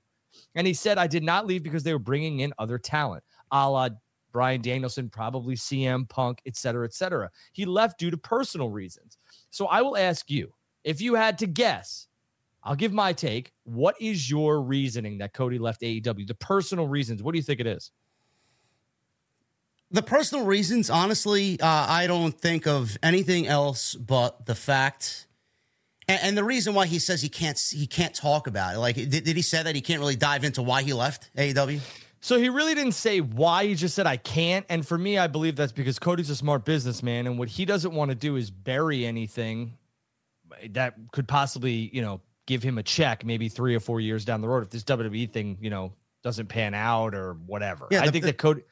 And 0.55 0.67
he 0.67 0.74
said, 0.74 0.98
I 0.98 1.08
did 1.08 1.24
not 1.24 1.46
leave 1.46 1.63
because 1.63 1.84
they 1.84 1.93
were 1.93 2.00
bringing 2.00 2.39
in 2.39 2.53
other 2.58 2.77
talent, 2.77 3.24
a 3.51 3.69
la 3.69 3.89
Bryan 4.31 4.62
Danielson, 4.62 5.10
probably 5.10 5.55
CM 5.55 6.08
Punk, 6.08 6.41
et 6.46 6.55
cetera, 6.55 6.86
et 6.86 6.93
cetera. 6.93 7.29
He 7.51 7.65
left 7.65 8.00
due 8.00 8.12
to 8.12 8.17
personal 8.17 8.69
reasons. 8.69 9.17
So 9.50 9.65
I 9.67 9.81
will 9.81 9.98
ask 9.98 10.29
you 10.29 10.53
if 10.84 11.01
you 11.01 11.15
had 11.15 11.38
to 11.39 11.48
guess, 11.48 12.08
I'll 12.63 12.75
give 12.75 12.93
my 12.93 13.13
take. 13.13 13.53
What 13.63 13.96
is 14.00 14.29
your 14.29 14.62
reasoning 14.62 15.19
that 15.19 15.34
Cody 15.34 15.58
left 15.58 15.81
AEW? 15.81 16.27
The 16.27 16.36
personal 16.36 16.88
reasons. 16.88 17.24
What 17.24 17.31
do 17.31 17.38
you 17.38 17.43
think 17.43 17.60
it 17.60 17.67
is? 17.67 17.91
The 19.91 20.03
personal 20.03 20.46
reasons, 20.46 20.91
honestly, 20.91 21.60
uh, 21.60 21.65
I 21.67 22.05
don't 22.05 22.39
think 22.39 22.67
of 22.67 22.96
anything 23.01 23.48
else 23.48 23.96
but 23.96 24.46
the 24.46 24.53
fact 24.53 25.25
and, 26.10 26.20
and, 26.24 26.38
the 26.38 26.44
reason 26.44 26.74
why 26.74 26.88
he 26.88 27.00
says 27.00 27.22
he 27.22 27.30
can't 27.30 27.60
he 27.72 27.88
can't 27.88 28.13
talk 28.13 28.48
about 28.48 28.75
it, 28.75 28.80
like 28.80 28.96
did, 28.96 29.10
did 29.10 29.36
he 29.36 29.42
say 29.42 29.63
that 29.63 29.75
he 29.75 29.82
can't 29.82 30.00
really 30.00 30.16
dive 30.16 30.44
into 30.44 30.62
why 30.62 30.82
he 30.82 30.94
left 30.94 31.30
AEW? 31.36 31.80
So 32.22 32.38
he 32.38 32.50
really 32.50 32.75
didn't 32.75 32.94
say 32.94 33.22
why. 33.22 33.66
He 33.66 33.75
just 33.75 33.96
said 33.96 34.06
I 34.06 34.18
can't. 34.18 34.66
And 34.68 34.86
for 34.86 34.98
me, 34.98 35.18
I 35.18 35.28
believe 35.28 35.56
that's 35.56 35.72
because 35.72 36.00
Cody's 36.00 36.30
a 36.30 36.36
smart 36.36 36.66
businessman, 36.66 37.28
and 37.28 37.39
what 37.39 37.48
he 37.48 37.66
doesn't 37.66 37.94
want 37.94 38.10
to 38.10 38.16
do 38.16 38.36
is 38.36 38.51
bury 38.51 39.06
anything 39.06 39.78
that 40.72 40.96
could 41.12 41.28
possibly, 41.28 41.89
you 41.94 42.01
know, 42.01 42.22
give 42.46 42.63
him 42.63 42.78
a 42.78 42.84
check 42.84 43.24
maybe 43.24 43.48
three 43.48 43.75
or 43.75 43.80
four 43.80 44.01
years 44.01 44.25
down 44.25 44.42
the 44.42 44.48
road 44.48 44.63
if 44.63 44.70
this 44.70 44.84
WWE 44.84 45.32
thing, 45.32 45.58
you 45.62 45.70
know, 45.70 45.94
doesn't 46.24 46.48
pan 46.48 46.74
out 46.74 47.16
or 47.16 47.34
whatever. 47.46 47.88
Yeah, 47.92 48.01
I 48.01 48.10
think 48.10 48.24
the, 48.24 48.32
that 48.32 48.38
Cody. 48.38 48.63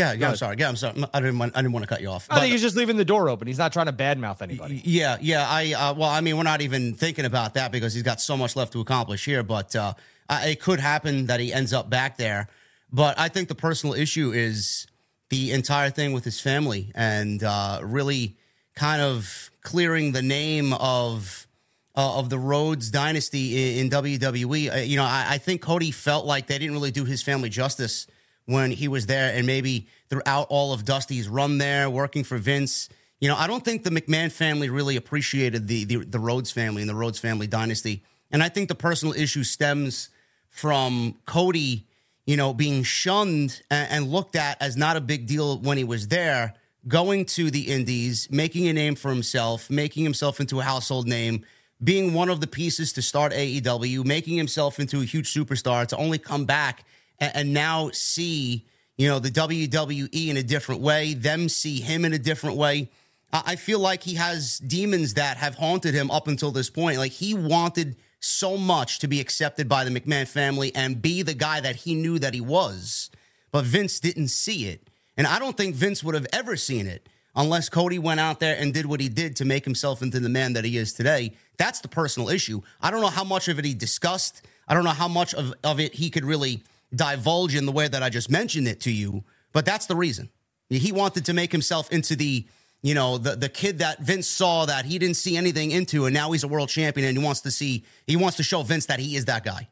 Yeah, 0.00 0.12
yeah. 0.12 0.28
I'm 0.28 0.36
sorry. 0.36 0.56
Yeah, 0.58 0.68
I'm 0.68 0.76
sorry. 0.76 1.04
I 1.12 1.20
didn't 1.20 1.38
want. 1.38 1.56
I 1.56 1.60
didn't 1.60 1.72
want 1.72 1.82
to 1.82 1.88
cut 1.88 2.00
you 2.00 2.08
off. 2.08 2.26
I 2.30 2.40
think 2.40 2.52
he's 2.52 2.62
just 2.62 2.76
leaving 2.76 2.96
the 2.96 3.04
door 3.04 3.28
open. 3.28 3.46
He's 3.46 3.58
not 3.58 3.72
trying 3.72 3.86
to 3.86 3.92
badmouth 3.92 4.40
anybody. 4.40 4.80
Yeah, 4.84 5.18
yeah. 5.20 5.46
I 5.48 5.72
uh, 5.72 5.94
well, 5.94 6.08
I 6.08 6.20
mean, 6.20 6.36
we're 6.36 6.42
not 6.42 6.62
even 6.62 6.94
thinking 6.94 7.24
about 7.24 7.54
that 7.54 7.70
because 7.72 7.92
he's 7.94 8.02
got 8.02 8.20
so 8.20 8.36
much 8.36 8.56
left 8.56 8.72
to 8.72 8.80
accomplish 8.80 9.24
here. 9.24 9.42
But 9.42 9.76
uh, 9.76 9.94
it 10.30 10.60
could 10.60 10.80
happen 10.80 11.26
that 11.26 11.40
he 11.40 11.52
ends 11.52 11.72
up 11.72 11.90
back 11.90 12.16
there. 12.16 12.48
But 12.92 13.18
I 13.18 13.28
think 13.28 13.48
the 13.48 13.54
personal 13.54 13.94
issue 13.94 14.32
is 14.32 14.86
the 15.28 15.52
entire 15.52 15.90
thing 15.90 16.12
with 16.12 16.24
his 16.24 16.40
family 16.40 16.90
and 16.94 17.42
uh, 17.42 17.80
really 17.82 18.36
kind 18.74 19.00
of 19.02 19.50
clearing 19.62 20.12
the 20.12 20.22
name 20.22 20.72
of 20.74 21.46
uh, 21.94 22.18
of 22.18 22.30
the 22.30 22.38
Rhodes 22.38 22.90
dynasty 22.90 23.78
in, 23.78 23.86
in 23.86 23.90
WWE. 23.90 24.74
Uh, 24.74 24.78
you 24.78 24.96
know, 24.96 25.04
I, 25.04 25.26
I 25.30 25.38
think 25.38 25.60
Cody 25.60 25.90
felt 25.90 26.24
like 26.24 26.46
they 26.46 26.58
didn't 26.58 26.74
really 26.74 26.90
do 26.90 27.04
his 27.04 27.22
family 27.22 27.48
justice 27.48 28.06
when 28.50 28.70
he 28.70 28.88
was 28.88 29.06
there, 29.06 29.32
and 29.34 29.46
maybe 29.46 29.86
throughout 30.08 30.48
all 30.50 30.72
of 30.72 30.84
Dusty's 30.84 31.28
run 31.28 31.58
there, 31.58 31.88
working 31.88 32.24
for 32.24 32.36
Vince. 32.36 32.88
You 33.20 33.28
know, 33.28 33.36
I 33.36 33.46
don't 33.46 33.64
think 33.64 33.84
the 33.84 33.90
McMahon 33.90 34.32
family 34.32 34.68
really 34.68 34.96
appreciated 34.96 35.68
the, 35.68 35.84
the, 35.84 35.96
the 36.04 36.18
Rhodes 36.18 36.50
family 36.50 36.82
and 36.82 36.88
the 36.88 36.94
Rhodes 36.94 37.18
family 37.18 37.46
dynasty. 37.46 38.02
And 38.30 38.42
I 38.42 38.48
think 38.48 38.68
the 38.68 38.74
personal 38.74 39.14
issue 39.14 39.44
stems 39.44 40.08
from 40.48 41.16
Cody, 41.26 41.86
you 42.26 42.36
know, 42.36 42.52
being 42.52 42.82
shunned 42.82 43.62
and, 43.70 43.90
and 43.90 44.08
looked 44.10 44.36
at 44.36 44.60
as 44.60 44.76
not 44.76 44.96
a 44.96 45.00
big 45.00 45.26
deal 45.26 45.58
when 45.58 45.78
he 45.78 45.84
was 45.84 46.08
there, 46.08 46.54
going 46.88 47.26
to 47.26 47.50
the 47.50 47.68
Indies, 47.68 48.28
making 48.30 48.66
a 48.68 48.72
name 48.72 48.94
for 48.94 49.10
himself, 49.10 49.70
making 49.70 50.02
himself 50.02 50.40
into 50.40 50.60
a 50.60 50.62
household 50.62 51.06
name, 51.06 51.44
being 51.82 52.14
one 52.14 52.28
of 52.28 52.40
the 52.40 52.46
pieces 52.46 52.92
to 52.94 53.02
start 53.02 53.32
AEW, 53.32 54.04
making 54.04 54.36
himself 54.36 54.80
into 54.80 55.00
a 55.00 55.04
huge 55.04 55.32
superstar 55.32 55.86
to 55.86 55.96
only 55.96 56.18
come 56.18 56.44
back 56.44 56.84
and, 57.20 57.36
and 57.36 57.52
now 57.52 57.90
see 57.92 58.66
you 59.00 59.08
know, 59.08 59.18
the 59.18 59.30
WWE 59.30 60.28
in 60.28 60.36
a 60.36 60.42
different 60.42 60.82
way, 60.82 61.14
them 61.14 61.48
see 61.48 61.80
him 61.80 62.04
in 62.04 62.12
a 62.12 62.18
different 62.18 62.58
way. 62.58 62.90
I 63.32 63.56
feel 63.56 63.78
like 63.78 64.02
he 64.02 64.16
has 64.16 64.58
demons 64.58 65.14
that 65.14 65.38
have 65.38 65.54
haunted 65.54 65.94
him 65.94 66.10
up 66.10 66.28
until 66.28 66.50
this 66.50 66.68
point. 66.68 66.98
Like 66.98 67.12
he 67.12 67.32
wanted 67.32 67.96
so 68.18 68.58
much 68.58 68.98
to 68.98 69.08
be 69.08 69.18
accepted 69.18 69.70
by 69.70 69.84
the 69.84 69.90
McMahon 69.90 70.28
family 70.28 70.70
and 70.74 71.00
be 71.00 71.22
the 71.22 71.32
guy 71.32 71.60
that 71.60 71.76
he 71.76 71.94
knew 71.94 72.18
that 72.18 72.34
he 72.34 72.42
was, 72.42 73.08
but 73.50 73.64
Vince 73.64 74.00
didn't 74.00 74.28
see 74.28 74.66
it. 74.66 74.86
And 75.16 75.26
I 75.26 75.38
don't 75.38 75.56
think 75.56 75.76
Vince 75.76 76.04
would 76.04 76.14
have 76.14 76.26
ever 76.30 76.54
seen 76.56 76.86
it 76.86 77.08
unless 77.34 77.70
Cody 77.70 77.98
went 77.98 78.20
out 78.20 78.38
there 78.38 78.56
and 78.58 78.74
did 78.74 78.84
what 78.84 79.00
he 79.00 79.08
did 79.08 79.34
to 79.36 79.46
make 79.46 79.64
himself 79.64 80.02
into 80.02 80.20
the 80.20 80.28
man 80.28 80.52
that 80.52 80.66
he 80.66 80.76
is 80.76 80.92
today. 80.92 81.32
That's 81.56 81.80
the 81.80 81.88
personal 81.88 82.28
issue. 82.28 82.60
I 82.82 82.90
don't 82.90 83.00
know 83.00 83.06
how 83.06 83.24
much 83.24 83.48
of 83.48 83.58
it 83.58 83.64
he 83.64 83.72
discussed. 83.72 84.46
I 84.68 84.74
don't 84.74 84.84
know 84.84 84.90
how 84.90 85.08
much 85.08 85.32
of, 85.32 85.54
of 85.64 85.80
it 85.80 85.94
he 85.94 86.10
could 86.10 86.26
really 86.26 86.62
divulge 86.94 87.54
in 87.54 87.66
the 87.66 87.72
way 87.72 87.88
that 87.88 88.02
I 88.02 88.08
just 88.08 88.30
mentioned 88.30 88.68
it 88.68 88.80
to 88.82 88.92
you, 88.92 89.24
but 89.52 89.64
that's 89.64 89.86
the 89.86 89.96
reason. 89.96 90.30
He 90.68 90.92
wanted 90.92 91.24
to 91.26 91.32
make 91.32 91.50
himself 91.50 91.90
into 91.90 92.14
the, 92.14 92.46
you 92.82 92.94
know, 92.94 93.18
the 93.18 93.34
the 93.34 93.48
kid 93.48 93.78
that 93.78 93.98
Vince 94.00 94.28
saw 94.28 94.66
that 94.66 94.84
he 94.84 94.98
didn't 94.98 95.16
see 95.16 95.36
anything 95.36 95.72
into, 95.72 96.06
and 96.06 96.14
now 96.14 96.30
he's 96.30 96.44
a 96.44 96.48
world 96.48 96.68
champion, 96.68 97.08
and 97.08 97.18
he 97.18 97.24
wants 97.24 97.40
to 97.42 97.50
see, 97.50 97.84
he 98.06 98.16
wants 98.16 98.36
to 98.36 98.42
show 98.42 98.62
Vince 98.62 98.86
that 98.86 99.00
he 99.00 99.16
is 99.16 99.24
that 99.24 99.44
guy. 99.44 99.68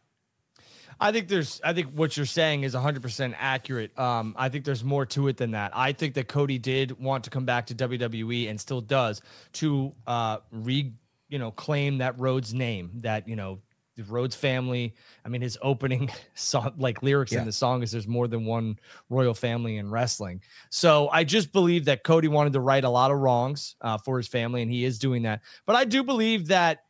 I 1.01 1.13
think 1.13 1.29
there's, 1.29 1.61
I 1.63 1.73
think 1.73 1.93
what 1.93 2.17
you're 2.17 2.27
saying 2.27 2.65
is 2.65 2.75
100% 2.75 3.35
accurate. 3.39 3.97
Um, 3.99 4.35
I 4.37 4.49
think 4.49 4.65
there's 4.65 4.83
more 4.83 5.07
to 5.07 5.29
it 5.29 5.37
than 5.37 5.53
that. 5.53 5.71
I 5.75 5.93
think 5.93 6.15
that 6.15 6.27
Cody 6.27 6.59
did 6.59 6.99
want 7.01 7.25
to 7.25 7.31
come 7.31 7.45
back 7.45 7.67
to 7.67 7.75
WWE 7.75 8.51
and 8.51 8.61
still 8.61 8.81
does 8.81 9.23
to 9.55 9.95
uh, 10.09 10.39
re, 10.51 10.93
you 11.29 11.39
know, 11.39 11.53
claim 11.53 11.99
that 11.99 12.19
Rhodes 12.19 12.53
name 12.53 12.91
that, 12.97 13.29
you 13.29 13.37
know, 13.37 13.61
the 13.99 14.13
Rhodes 14.13 14.37
family. 14.37 14.95
I 15.25 15.29
mean, 15.29 15.43
his 15.43 15.59
opening 15.61 16.11
song, 16.35 16.73
like 16.79 17.03
lyrics 17.03 17.33
yeah. 17.33 17.41
in 17.41 17.47
the 17.47 17.53
song 17.53 17.83
is 17.83 17.91
there's 17.91 18.07
more 18.07 18.29
than 18.29 18.45
one 18.45 18.79
royal 19.11 19.35
family 19.35 19.77
in 19.77 19.91
wrestling. 19.91 20.41
So 20.71 21.09
I 21.09 21.25
just 21.25 21.53
believe 21.53 21.85
that 21.87 22.05
Cody 22.05 22.29
wanted 22.29 22.53
to 22.55 22.61
right 22.61 22.85
a 22.85 22.89
lot 22.89 23.11
of 23.11 23.19
wrongs 23.19 23.75
uh, 23.81 23.99
for 23.99 24.17
his 24.17 24.29
family, 24.29 24.63
and 24.63 24.71
he 24.71 24.85
is 24.85 24.99
doing 24.99 25.23
that. 25.23 25.43
But 25.67 25.77
I 25.77 25.85
do 25.85 26.03
believe 26.05 26.47
that 26.49 26.85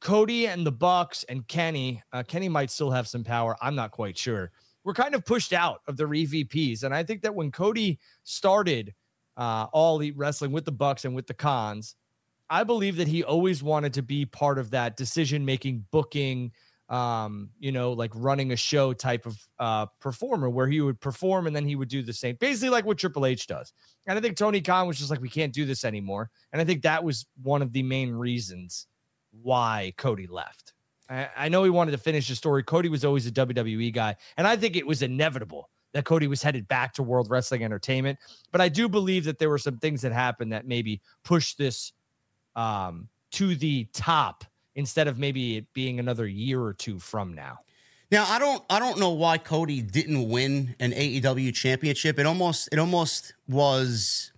Cody 0.00 0.46
and 0.46 0.64
the 0.64 0.72
Bucks 0.72 1.24
and 1.24 1.46
Kenny, 1.48 2.02
uh, 2.12 2.22
Kenny 2.22 2.48
might 2.48 2.70
still 2.70 2.90
have 2.90 3.08
some 3.08 3.24
power. 3.24 3.56
I'm 3.60 3.74
not 3.74 3.90
quite 3.90 4.16
sure. 4.16 4.52
We're 4.84 4.94
kind 4.94 5.14
of 5.14 5.24
pushed 5.24 5.52
out 5.52 5.80
of 5.88 5.96
their 5.96 6.08
EVPs, 6.08 6.82
and 6.82 6.94
I 6.94 7.02
think 7.02 7.22
that 7.22 7.34
when 7.34 7.50
Cody 7.50 7.98
started 8.22 8.94
uh, 9.36 9.66
all 9.72 9.96
Elite 9.96 10.16
Wrestling 10.16 10.52
with 10.52 10.66
the 10.66 10.72
Bucks 10.72 11.04
and 11.04 11.14
with 11.14 11.26
the 11.26 11.34
Khans, 11.34 11.96
I 12.50 12.64
believe 12.64 12.96
that 12.96 13.08
he 13.08 13.24
always 13.24 13.62
wanted 13.62 13.94
to 13.94 14.02
be 14.02 14.24
part 14.24 14.58
of 14.58 14.70
that 14.70 14.96
decision 14.96 15.44
making, 15.44 15.84
booking, 15.90 16.52
um, 16.88 17.50
you 17.58 17.72
know, 17.72 17.92
like 17.92 18.10
running 18.14 18.52
a 18.52 18.56
show 18.56 18.92
type 18.92 19.26
of 19.26 19.38
uh, 19.58 19.86
performer 20.00 20.48
where 20.48 20.66
he 20.66 20.80
would 20.80 21.00
perform 21.00 21.46
and 21.46 21.54
then 21.54 21.66
he 21.66 21.76
would 21.76 21.88
do 21.88 22.02
the 22.02 22.12
same, 22.12 22.36
basically 22.40 22.70
like 22.70 22.86
what 22.86 22.98
Triple 22.98 23.26
H 23.26 23.46
does. 23.46 23.72
And 24.06 24.18
I 24.18 24.22
think 24.22 24.36
Tony 24.36 24.60
Khan 24.60 24.86
was 24.86 24.98
just 24.98 25.10
like, 25.10 25.20
we 25.20 25.28
can't 25.28 25.52
do 25.52 25.66
this 25.66 25.84
anymore. 25.84 26.30
And 26.52 26.62
I 26.62 26.64
think 26.64 26.82
that 26.82 27.04
was 27.04 27.26
one 27.42 27.60
of 27.60 27.72
the 27.72 27.82
main 27.82 28.12
reasons 28.12 28.86
why 29.42 29.92
Cody 29.98 30.26
left. 30.26 30.72
I, 31.10 31.28
I 31.36 31.48
know 31.50 31.64
he 31.64 31.70
wanted 31.70 31.92
to 31.92 31.98
finish 31.98 32.28
the 32.28 32.34
story. 32.34 32.62
Cody 32.62 32.88
was 32.88 33.04
always 33.04 33.26
a 33.26 33.32
WWE 33.32 33.92
guy. 33.92 34.16
And 34.38 34.46
I 34.46 34.56
think 34.56 34.76
it 34.76 34.86
was 34.86 35.02
inevitable 35.02 35.68
that 35.92 36.04
Cody 36.04 36.26
was 36.26 36.42
headed 36.42 36.68
back 36.68 36.94
to 36.94 37.02
World 37.02 37.28
Wrestling 37.30 37.64
Entertainment. 37.64 38.18
But 38.50 38.60
I 38.62 38.68
do 38.68 38.88
believe 38.88 39.24
that 39.24 39.38
there 39.38 39.50
were 39.50 39.58
some 39.58 39.78
things 39.78 40.02
that 40.02 40.12
happened 40.12 40.52
that 40.52 40.66
maybe 40.66 41.02
pushed 41.24 41.58
this 41.58 41.92
um, 42.58 43.08
to 43.30 43.54
the 43.54 43.84
top 43.92 44.44
instead 44.74 45.06
of 45.08 45.18
maybe 45.18 45.56
it 45.56 45.72
being 45.72 45.98
another 45.98 46.26
year 46.26 46.60
or 46.60 46.72
two 46.74 46.98
from 46.98 47.34
now. 47.34 47.60
Now 48.10 48.24
I 48.26 48.38
don't 48.38 48.62
I 48.68 48.78
don't 48.78 48.98
know 48.98 49.10
why 49.10 49.38
Cody 49.38 49.80
didn't 49.80 50.28
win 50.28 50.74
an 50.80 50.92
AEW 50.92 51.54
championship. 51.54 52.18
It 52.18 52.26
almost 52.26 52.68
it 52.72 52.78
almost 52.78 53.34
was 53.48 54.32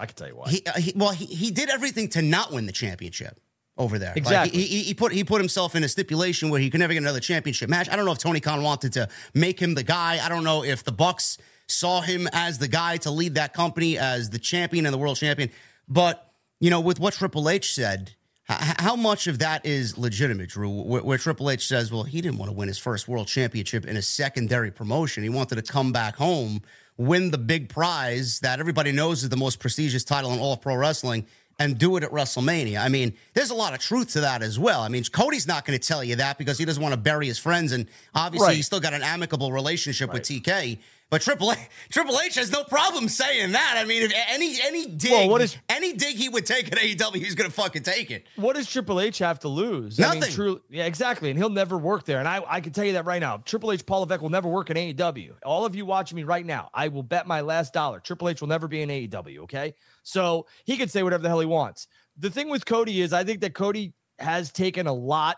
I 0.00 0.06
can 0.06 0.16
tell 0.16 0.28
you 0.28 0.36
why. 0.36 0.50
he, 0.50 0.66
uh, 0.66 0.72
he 0.72 0.92
well 0.96 1.10
he, 1.10 1.26
he 1.26 1.50
did 1.50 1.68
everything 1.68 2.08
to 2.10 2.22
not 2.22 2.52
win 2.52 2.66
the 2.66 2.72
championship 2.72 3.38
over 3.76 3.98
there. 3.98 4.10
Like, 4.10 4.16
Exactly. 4.16 4.60
he, 4.60 4.66
he, 4.66 4.82
he 4.84 4.94
put 4.94 5.12
he 5.12 5.24
put 5.24 5.40
himself 5.40 5.76
in 5.76 5.84
a 5.84 5.88
stipulation 5.88 6.48
where 6.48 6.60
he 6.60 6.70
could 6.70 6.80
never 6.80 6.94
get 6.94 7.02
another 7.02 7.20
championship 7.20 7.68
match. 7.68 7.88
I 7.90 7.96
don't 7.96 8.06
know 8.06 8.12
if 8.12 8.18
Tony 8.18 8.40
Khan 8.40 8.62
wanted 8.62 8.94
to 8.94 9.08
make 9.34 9.60
him 9.60 9.74
the 9.74 9.82
guy. 9.84 10.18
I 10.24 10.28
don't 10.30 10.44
know 10.44 10.64
if 10.64 10.82
the 10.82 10.92
Bucks 10.92 11.36
saw 11.68 12.00
him 12.00 12.28
as 12.32 12.58
the 12.58 12.68
guy 12.68 12.96
to 12.98 13.10
lead 13.10 13.34
that 13.34 13.52
company 13.52 13.98
as 13.98 14.30
the 14.30 14.38
champion 14.38 14.86
and 14.86 14.92
the 14.92 14.98
world 14.98 15.18
champion. 15.18 15.50
But 15.86 16.31
you 16.62 16.70
know, 16.70 16.80
with 16.80 17.00
what 17.00 17.12
Triple 17.14 17.48
H 17.50 17.74
said, 17.74 18.12
h- 18.48 18.56
how 18.78 18.94
much 18.96 19.26
of 19.26 19.40
that 19.40 19.66
is 19.66 19.98
legitimate, 19.98 20.48
Drew? 20.50 20.70
Where, 20.70 21.02
where 21.02 21.18
Triple 21.18 21.50
H 21.50 21.66
says, 21.66 21.90
"Well, 21.92 22.04
he 22.04 22.20
didn't 22.20 22.38
want 22.38 22.50
to 22.50 22.56
win 22.56 22.68
his 22.68 22.78
first 22.78 23.08
world 23.08 23.26
championship 23.26 23.84
in 23.84 23.96
a 23.96 24.02
secondary 24.02 24.70
promotion. 24.70 25.24
He 25.24 25.28
wanted 25.28 25.56
to 25.56 25.62
come 25.62 25.90
back 25.92 26.14
home, 26.16 26.62
win 26.96 27.32
the 27.32 27.38
big 27.38 27.68
prize 27.68 28.38
that 28.40 28.60
everybody 28.60 28.92
knows 28.92 29.24
is 29.24 29.28
the 29.28 29.36
most 29.36 29.58
prestigious 29.58 30.04
title 30.04 30.32
in 30.32 30.38
all 30.38 30.52
of 30.54 30.60
pro 30.62 30.76
wrestling." 30.76 31.26
And 31.58 31.76
do 31.78 31.96
it 31.98 32.02
at 32.02 32.10
WrestleMania. 32.10 32.80
I 32.82 32.88
mean, 32.88 33.12
there's 33.34 33.50
a 33.50 33.54
lot 33.54 33.74
of 33.74 33.78
truth 33.78 34.12
to 34.14 34.22
that 34.22 34.42
as 34.42 34.58
well. 34.58 34.80
I 34.80 34.88
mean, 34.88 35.04
Cody's 35.04 35.46
not 35.46 35.66
going 35.66 35.78
to 35.78 35.86
tell 35.86 36.02
you 36.02 36.16
that 36.16 36.38
because 36.38 36.58
he 36.58 36.64
doesn't 36.64 36.82
want 36.82 36.94
to 36.94 37.00
bury 37.00 37.26
his 37.26 37.38
friends, 37.38 37.72
and 37.72 37.86
obviously 38.14 38.46
Right. 38.48 38.56
he's 38.56 38.66
still 38.66 38.80
got 38.80 38.94
an 38.94 39.02
amicable 39.02 39.52
relationship 39.52 40.12
with 40.12 40.22
TK. 40.22 40.78
But 41.12 41.20
Triple 41.20 41.52
H, 41.52 41.58
Triple 41.90 42.18
H 42.20 42.36
has 42.36 42.50
no 42.50 42.64
problem 42.64 43.06
saying 43.06 43.52
that. 43.52 43.74
I 43.76 43.84
mean, 43.84 44.00
if 44.02 44.14
any 44.30 44.56
any 44.62 44.86
dig, 44.86 45.10
Well, 45.12 45.28
what 45.28 45.42
is- 45.42 45.58
any 45.68 45.92
dig 45.92 46.16
he 46.16 46.30
would 46.30 46.46
take 46.46 46.72
at 46.72 46.78
AEW, 46.78 47.16
he's 47.16 47.34
going 47.34 47.50
to 47.50 47.54
fucking 47.54 47.82
take 47.82 48.10
it. 48.10 48.26
what 48.36 48.56
does 48.56 48.66
Triple 48.66 48.98
H 48.98 49.18
have 49.18 49.38
to 49.40 49.48
lose? 49.48 50.00
I 50.00 50.12
mean, 50.12 50.20
Nothing. 50.20 50.60
yeah, 50.70 50.86
exactly. 50.86 51.28
And 51.28 51.38
he'll 51.38 51.50
never 51.50 51.76
work 51.76 52.06
there. 52.06 52.18
And 52.18 52.26
I, 52.26 52.42
I 52.48 52.62
can 52.62 52.72
tell 52.72 52.86
you 52.86 52.94
that 52.94 53.04
right 53.04 53.20
now. 53.20 53.36
Triple 53.44 53.72
H, 53.72 53.84
Paul 53.84 54.00
Levesque 54.00 54.22
will 54.22 54.30
never 54.30 54.48
work 54.48 54.70
in 54.70 54.78
AEW. 54.78 55.34
All 55.44 55.66
of 55.66 55.76
you 55.76 55.84
watching 55.84 56.16
me 56.16 56.24
right 56.24 56.46
now, 56.46 56.70
I 56.72 56.88
will 56.88 57.02
bet 57.02 57.26
my 57.26 57.42
last 57.42 57.74
dollar. 57.74 58.00
Triple 58.00 58.30
H 58.30 58.40
will 58.40 58.48
never 58.48 58.66
be 58.66 58.80
in 58.80 58.88
AEW. 58.88 59.40
Okay, 59.40 59.74
so 60.02 60.46
he 60.64 60.78
can 60.78 60.88
say 60.88 61.02
whatever 61.02 61.22
the 61.22 61.28
hell 61.28 61.40
he 61.40 61.46
wants. 61.46 61.88
The 62.16 62.30
thing 62.30 62.48
with 62.48 62.64
Cody 62.64 63.02
is, 63.02 63.12
I 63.12 63.22
think 63.22 63.42
that 63.42 63.52
Cody 63.52 63.92
has 64.18 64.50
taken 64.50 64.86
a 64.86 64.94
lot 64.94 65.36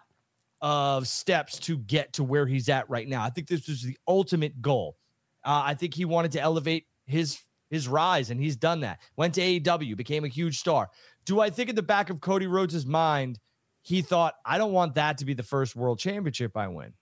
of 0.60 1.08
steps 1.08 1.58
to 1.58 1.76
get 1.78 2.12
to 2.12 2.22
where 2.22 2.46
he's 2.46 2.68
at 2.68 2.88
right 2.88 3.08
now. 3.08 3.24
I 3.24 3.30
think 3.30 3.48
this 3.48 3.66
was 3.66 3.82
the 3.82 3.98
ultimate 4.06 4.62
goal. 4.62 4.98
Uh, 5.44 5.62
I 5.64 5.74
think 5.74 5.94
he 5.94 6.04
wanted 6.04 6.32
to 6.32 6.40
elevate 6.40 6.86
his 7.06 7.38
his 7.70 7.88
rise, 7.88 8.30
and 8.30 8.40
he's 8.40 8.56
done 8.56 8.80
that. 8.80 9.00
Went 9.16 9.34
to 9.34 9.40
AEW, 9.40 9.96
became 9.96 10.24
a 10.24 10.28
huge 10.28 10.58
star. 10.58 10.90
Do 11.24 11.40
I 11.40 11.50
think 11.50 11.70
in 11.70 11.76
the 11.76 11.82
back 11.82 12.10
of 12.10 12.20
Cody 12.20 12.46
Rhodes' 12.46 12.86
mind, 12.86 13.40
he 13.82 14.00
thought, 14.00 14.34
I 14.44 14.58
don't 14.58 14.72
want 14.72 14.94
that 14.94 15.18
to 15.18 15.24
be 15.24 15.34
the 15.34 15.42
first 15.42 15.74
world 15.74 15.98
championship 15.98 16.56
I 16.56 16.68
win? 16.68 16.92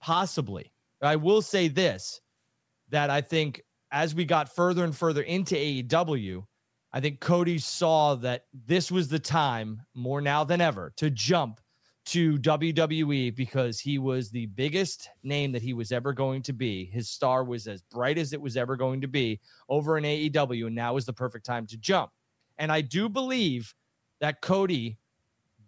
Possibly. 0.00 0.72
I 1.02 1.16
will 1.16 1.42
say 1.42 1.68
this 1.68 2.20
that 2.90 3.10
I 3.10 3.20
think 3.20 3.62
as 3.90 4.14
we 4.14 4.24
got 4.24 4.54
further 4.54 4.84
and 4.84 4.96
further 4.96 5.22
into 5.22 5.54
AEW, 5.54 6.44
I 6.92 7.00
think 7.00 7.20
Cody 7.20 7.58
saw 7.58 8.14
that 8.16 8.44
this 8.52 8.90
was 8.90 9.08
the 9.08 9.18
time 9.18 9.82
more 9.94 10.20
now 10.20 10.44
than 10.44 10.60
ever 10.60 10.92
to 10.96 11.10
jump 11.10 11.60
to 12.04 12.36
WWE 12.38 13.34
because 13.34 13.78
he 13.78 13.98
was 13.98 14.30
the 14.30 14.46
biggest 14.46 15.08
name 15.22 15.52
that 15.52 15.62
he 15.62 15.72
was 15.72 15.92
ever 15.92 16.12
going 16.12 16.42
to 16.42 16.52
be. 16.52 16.84
His 16.86 17.08
star 17.08 17.44
was 17.44 17.68
as 17.68 17.82
bright 17.82 18.18
as 18.18 18.32
it 18.32 18.40
was 18.40 18.56
ever 18.56 18.76
going 18.76 19.00
to 19.02 19.08
be 19.08 19.40
over 19.68 19.98
in 19.98 20.04
AEW, 20.04 20.66
and 20.66 20.74
now 20.74 20.96
is 20.96 21.06
the 21.06 21.12
perfect 21.12 21.46
time 21.46 21.66
to 21.68 21.76
jump. 21.76 22.10
And 22.58 22.72
I 22.72 22.80
do 22.80 23.08
believe 23.08 23.74
that 24.20 24.40
Cody 24.40 24.98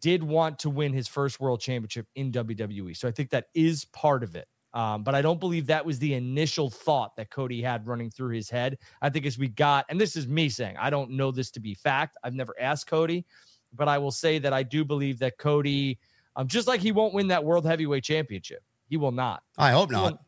did 0.00 0.22
want 0.22 0.58
to 0.60 0.70
win 0.70 0.92
his 0.92 1.08
first 1.08 1.40
world 1.40 1.60
championship 1.60 2.06
in 2.14 2.30
WWE. 2.30 2.96
So 2.96 3.08
I 3.08 3.10
think 3.10 3.30
that 3.30 3.46
is 3.54 3.84
part 3.86 4.22
of 4.22 4.36
it. 4.36 4.46
Um, 4.74 5.04
but 5.04 5.14
I 5.14 5.22
don't 5.22 5.38
believe 5.38 5.66
that 5.68 5.86
was 5.86 6.00
the 6.00 6.14
initial 6.14 6.68
thought 6.68 7.14
that 7.16 7.30
Cody 7.30 7.62
had 7.62 7.86
running 7.86 8.10
through 8.10 8.34
his 8.34 8.50
head. 8.50 8.76
I 9.00 9.08
think 9.08 9.24
as 9.24 9.38
we 9.38 9.48
got, 9.48 9.86
and 9.88 10.00
this 10.00 10.16
is 10.16 10.26
me 10.26 10.48
saying, 10.48 10.76
I 10.78 10.90
don't 10.90 11.12
know 11.12 11.30
this 11.30 11.52
to 11.52 11.60
be 11.60 11.74
fact. 11.74 12.16
I've 12.24 12.34
never 12.34 12.54
asked 12.60 12.88
Cody, 12.88 13.24
but 13.72 13.88
I 13.88 13.98
will 13.98 14.10
say 14.10 14.38
that 14.40 14.52
I 14.52 14.64
do 14.64 14.84
believe 14.84 15.20
that 15.20 15.38
Cody, 15.38 16.00
um, 16.36 16.48
just 16.48 16.66
like 16.68 16.80
he 16.80 16.92
won't 16.92 17.14
win 17.14 17.28
that 17.28 17.44
world 17.44 17.64
heavyweight 17.66 18.04
championship, 18.04 18.62
he 18.88 18.96
will 18.96 19.12
not. 19.12 19.42
I 19.58 19.70
hope 19.72 19.90
He 19.90 19.96
will- 19.96 20.02
not. 20.02 20.18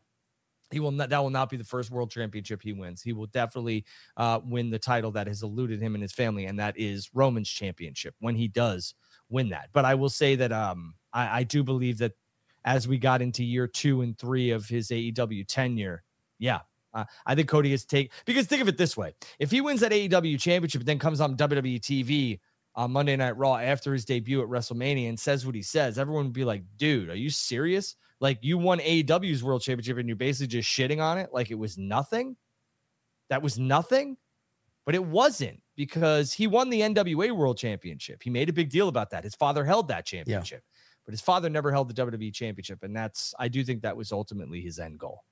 He 0.69 0.79
will 0.81 0.91
not. 0.91 1.09
That 1.11 1.19
will 1.23 1.29
not 1.29 1.49
be 1.49 1.55
the 1.55 1.63
first 1.63 1.91
world 1.91 2.11
championship 2.11 2.61
he 2.61 2.73
wins. 2.73 3.01
He 3.01 3.13
will 3.13 3.27
definitely 3.27 3.85
uh, 4.17 4.41
win 4.43 4.69
the 4.69 4.77
title 4.79 5.11
that 5.11 5.25
has 5.27 5.41
eluded 5.41 5.81
him 5.81 5.95
and 5.95 6.01
his 6.01 6.11
family, 6.11 6.45
and 6.45 6.59
that 6.59 6.77
is 6.77 7.09
Roman's 7.13 7.47
championship 7.49 8.15
when 8.19 8.35
he 8.35 8.49
does 8.49 8.93
win 9.29 9.47
that. 9.49 9.69
But 9.71 9.85
I 9.85 9.95
will 9.95 10.09
say 10.09 10.35
that 10.35 10.51
um, 10.51 10.95
I, 11.13 11.39
I 11.39 11.43
do 11.43 11.63
believe 11.63 11.99
that 11.99 12.11
as 12.65 12.85
we 12.85 12.97
got 12.97 13.21
into 13.21 13.45
year 13.45 13.65
two 13.65 14.01
and 14.01 14.17
three 14.17 14.51
of 14.51 14.67
his 14.67 14.89
AEW 14.89 15.45
tenure, 15.47 16.03
yeah, 16.37 16.59
uh, 16.93 17.05
I 17.25 17.33
think 17.33 17.47
Cody 17.47 17.71
is 17.71 17.85
take 17.85 18.11
because 18.25 18.45
think 18.45 18.61
of 18.61 18.67
it 18.67 18.77
this 18.77 18.97
way: 18.97 19.13
if 19.39 19.49
he 19.51 19.61
wins 19.61 19.79
that 19.79 19.93
AEW 19.93 20.37
championship, 20.37 20.81
and 20.81 20.87
then 20.87 20.99
comes 20.99 21.21
on 21.21 21.37
WWE 21.37 21.79
TV 21.79 22.39
on 22.77 22.91
Monday 22.91 23.15
Night 23.15 23.35
Raw 23.35 23.57
after 23.57 23.91
his 23.91 24.05
debut 24.05 24.41
at 24.41 24.47
WrestleMania 24.47 25.09
and 25.09 25.19
says 25.19 25.45
what 25.45 25.55
he 25.55 25.63
says, 25.63 25.97
everyone 25.97 26.25
would 26.25 26.33
be 26.33 26.45
like, 26.45 26.63
"Dude, 26.77 27.09
are 27.09 27.15
you 27.15 27.31
serious? 27.31 27.95
Like 28.19 28.37
you 28.41 28.57
won 28.57 28.79
AEW's 28.79 29.43
World 29.43 29.63
Championship 29.63 29.97
and 29.97 30.07
you're 30.07 30.15
basically 30.15 30.47
just 30.47 30.69
shitting 30.69 31.01
on 31.01 31.17
it 31.17 31.31
like 31.33 31.49
it 31.49 31.55
was 31.55 31.77
nothing? 31.77 32.37
That 33.29 33.41
was 33.41 33.57
nothing." 33.57 34.17
But 34.85 34.95
it 34.95 35.03
wasn't 35.03 35.61
because 35.75 36.31
he 36.31 36.47
won 36.47 36.69
the 36.69 36.79
NWA 36.79 37.35
World 37.35 37.57
Championship. 37.57 38.23
He 38.23 38.29
made 38.29 38.47
a 38.47 38.53
big 38.53 38.69
deal 38.69 38.87
about 38.87 39.09
that. 39.09 39.25
His 39.25 39.35
father 39.35 39.65
held 39.65 39.89
that 39.89 40.05
championship, 40.05 40.63
but 41.05 41.11
his 41.11 41.19
father 41.19 41.49
never 41.49 41.73
held 41.73 41.89
the 41.89 41.93
WWE 41.93 42.33
Championship, 42.33 42.83
and 42.83 42.95
that's 42.95 43.33
I 43.37 43.49
do 43.49 43.65
think 43.65 43.81
that 43.81 43.97
was 43.97 44.11
ultimately 44.13 44.61
his 44.61 44.79
end 44.79 44.99
goal. 44.99 45.23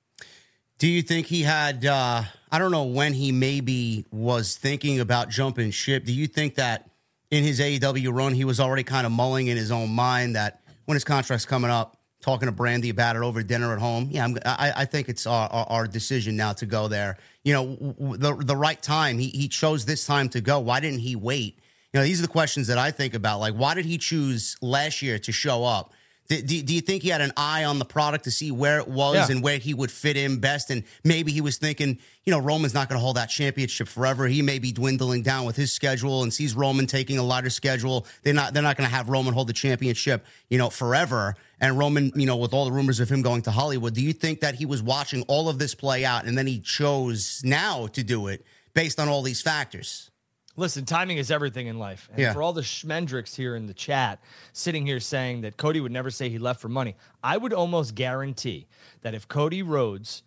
Do 0.78 0.88
you 0.88 1.00
think 1.00 1.28
he 1.28 1.42
had? 1.42 1.86
Uh, 1.86 2.24
I 2.50 2.58
don't 2.58 2.72
know 2.72 2.84
when 2.84 3.14
he 3.14 3.32
maybe 3.32 4.04
was 4.10 4.56
thinking 4.56 5.00
about 5.00 5.30
jumping 5.30 5.70
ship. 5.70 6.04
Do 6.04 6.12
you 6.12 6.26
think 6.26 6.56
that 6.56 6.90
in 7.30 7.44
his 7.44 7.60
AEW 7.60 8.12
run 8.12 8.34
he 8.34 8.44
was 8.44 8.60
already 8.60 8.84
kind 8.84 9.06
of 9.06 9.12
mulling 9.12 9.48
in 9.48 9.56
his 9.56 9.70
own 9.70 9.90
mind 9.90 10.36
that 10.36 10.60
when 10.84 10.94
his 10.94 11.04
contract's 11.04 11.44
coming 11.44 11.70
up, 11.70 11.96
talking 12.22 12.46
to 12.46 12.52
Brandi 12.52 12.90
about 12.90 13.16
it 13.16 13.22
over 13.22 13.42
dinner 13.42 13.72
at 13.72 13.78
home? 13.78 14.08
Yeah, 14.10 14.24
I'm, 14.24 14.36
I, 14.44 14.72
I 14.76 14.84
think 14.84 15.08
it's 15.08 15.26
our, 15.26 15.48
our, 15.48 15.66
our 15.68 15.86
decision 15.86 16.36
now 16.36 16.52
to 16.54 16.66
go 16.66 16.88
there. 16.88 17.18
You 17.44 17.52
know, 17.52 17.76
w- 17.76 18.16
the 18.16 18.34
the 18.34 18.56
right 18.56 18.80
time. 18.80 19.18
He 19.18 19.28
he 19.28 19.48
chose 19.48 19.84
this 19.84 20.06
time 20.06 20.28
to 20.30 20.40
go. 20.40 20.58
Why 20.60 20.80
didn't 20.80 21.00
he 21.00 21.14
wait? 21.16 21.58
You 21.92 22.00
know, 22.00 22.04
these 22.04 22.18
are 22.18 22.22
the 22.22 22.28
questions 22.28 22.66
that 22.66 22.78
I 22.78 22.90
think 22.90 23.14
about. 23.14 23.40
Like, 23.40 23.54
why 23.54 23.74
did 23.74 23.84
he 23.84 23.98
choose 23.98 24.56
last 24.60 25.02
year 25.02 25.18
to 25.20 25.32
show 25.32 25.64
up? 25.64 25.92
Do, 26.28 26.42
do, 26.42 26.62
do 26.62 26.74
you 26.74 26.80
think 26.80 27.02
he 27.02 27.08
had 27.08 27.20
an 27.20 27.32
eye 27.36 27.64
on 27.64 27.78
the 27.78 27.84
product 27.84 28.24
to 28.24 28.30
see 28.30 28.50
where 28.50 28.78
it 28.78 28.88
was 28.88 29.14
Yeah. 29.14 29.26
and 29.30 29.42
where 29.42 29.58
he 29.58 29.74
would 29.74 29.90
fit 29.90 30.16
in 30.16 30.38
best? 30.38 30.70
And 30.70 30.82
maybe 31.04 31.30
he 31.30 31.40
was 31.40 31.56
thinking, 31.56 31.98
you 32.24 32.32
know, 32.32 32.38
Roman's 32.40 32.74
not 32.74 32.88
going 32.88 32.98
to 32.98 33.02
hold 33.02 33.16
that 33.16 33.26
championship 33.30 33.86
forever. 33.88 34.26
He 34.26 34.42
may 34.42 34.58
be 34.58 34.72
dwindling 34.72 35.22
down 35.22 35.44
with 35.44 35.54
his 35.56 35.72
schedule 35.72 36.22
and 36.24 36.34
sees 36.34 36.54
Roman 36.54 36.86
taking 36.86 37.18
a 37.18 37.22
lighter 37.22 37.50
schedule. 37.50 38.06
They're 38.24 38.34
not 38.34 38.54
they're 38.54 38.62
not 38.62 38.76
going 38.76 38.88
to 38.88 38.94
have 38.94 39.08
Roman 39.08 39.34
hold 39.34 39.48
the 39.48 39.52
championship, 39.52 40.24
you 40.50 40.58
know, 40.58 40.68
forever. 40.70 41.36
And 41.60 41.78
Roman, 41.78 42.10
you 42.16 42.26
know, 42.26 42.36
with 42.36 42.52
all 42.52 42.64
the 42.64 42.72
rumors 42.72 42.98
of 43.00 43.08
him 43.08 43.22
going 43.22 43.42
to 43.42 43.50
Hollywood, 43.50 43.94
do 43.94 44.02
you 44.02 44.12
think 44.12 44.40
that 44.40 44.56
he 44.56 44.66
was 44.66 44.82
watching 44.82 45.22
all 45.28 45.48
of 45.48 45.58
this 45.58 45.74
play 45.74 46.04
out 46.04 46.24
and 46.26 46.36
then 46.36 46.46
he 46.46 46.58
chose 46.60 47.40
now 47.44 47.86
to 47.88 48.02
do 48.02 48.26
it 48.26 48.44
based 48.74 48.98
on 48.98 49.08
all 49.08 49.22
these 49.22 49.40
factors? 49.40 50.10
Listen, 50.56 50.84
timing 50.84 51.18
is 51.18 51.30
everything 51.30 51.66
in 51.66 51.78
life. 51.78 52.08
And 52.10 52.18
Yeah. 52.18 52.32
for 52.32 52.42
all 52.42 52.52
the 52.52 52.62
Schmendricks 52.62 53.34
here 53.36 53.54
in 53.56 53.66
the 53.66 53.74
chat 53.74 54.20
sitting 54.52 54.86
here 54.86 55.00
saying 55.00 55.42
that 55.42 55.56
Cody 55.56 55.80
would 55.80 55.92
never 55.92 56.10
say 56.10 56.28
he 56.30 56.38
left 56.38 56.60
for 56.60 56.68
money, 56.68 56.96
I 57.22 57.36
would 57.36 57.52
almost 57.52 57.94
guarantee 57.94 58.66
that 59.02 59.14
if 59.14 59.28
Cody 59.28 59.62
Rhodes 59.62 60.22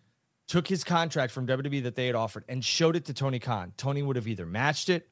took 0.48 0.68
his 0.68 0.84
contract 0.84 1.32
from 1.34 1.48
WWE 1.48 1.82
that 1.84 1.96
they 1.96 2.06
had 2.08 2.15
offered 2.15 2.44
and 2.48 2.63
showed 2.63 2.96
it 2.96 3.06
to 3.06 3.13
Tony 3.13 3.39
Khan, 3.39 3.74
Tony 3.78 4.02
would 4.04 4.15
have 4.15 4.28
either 4.28 4.46
matched 4.46 4.89
it 4.89 5.10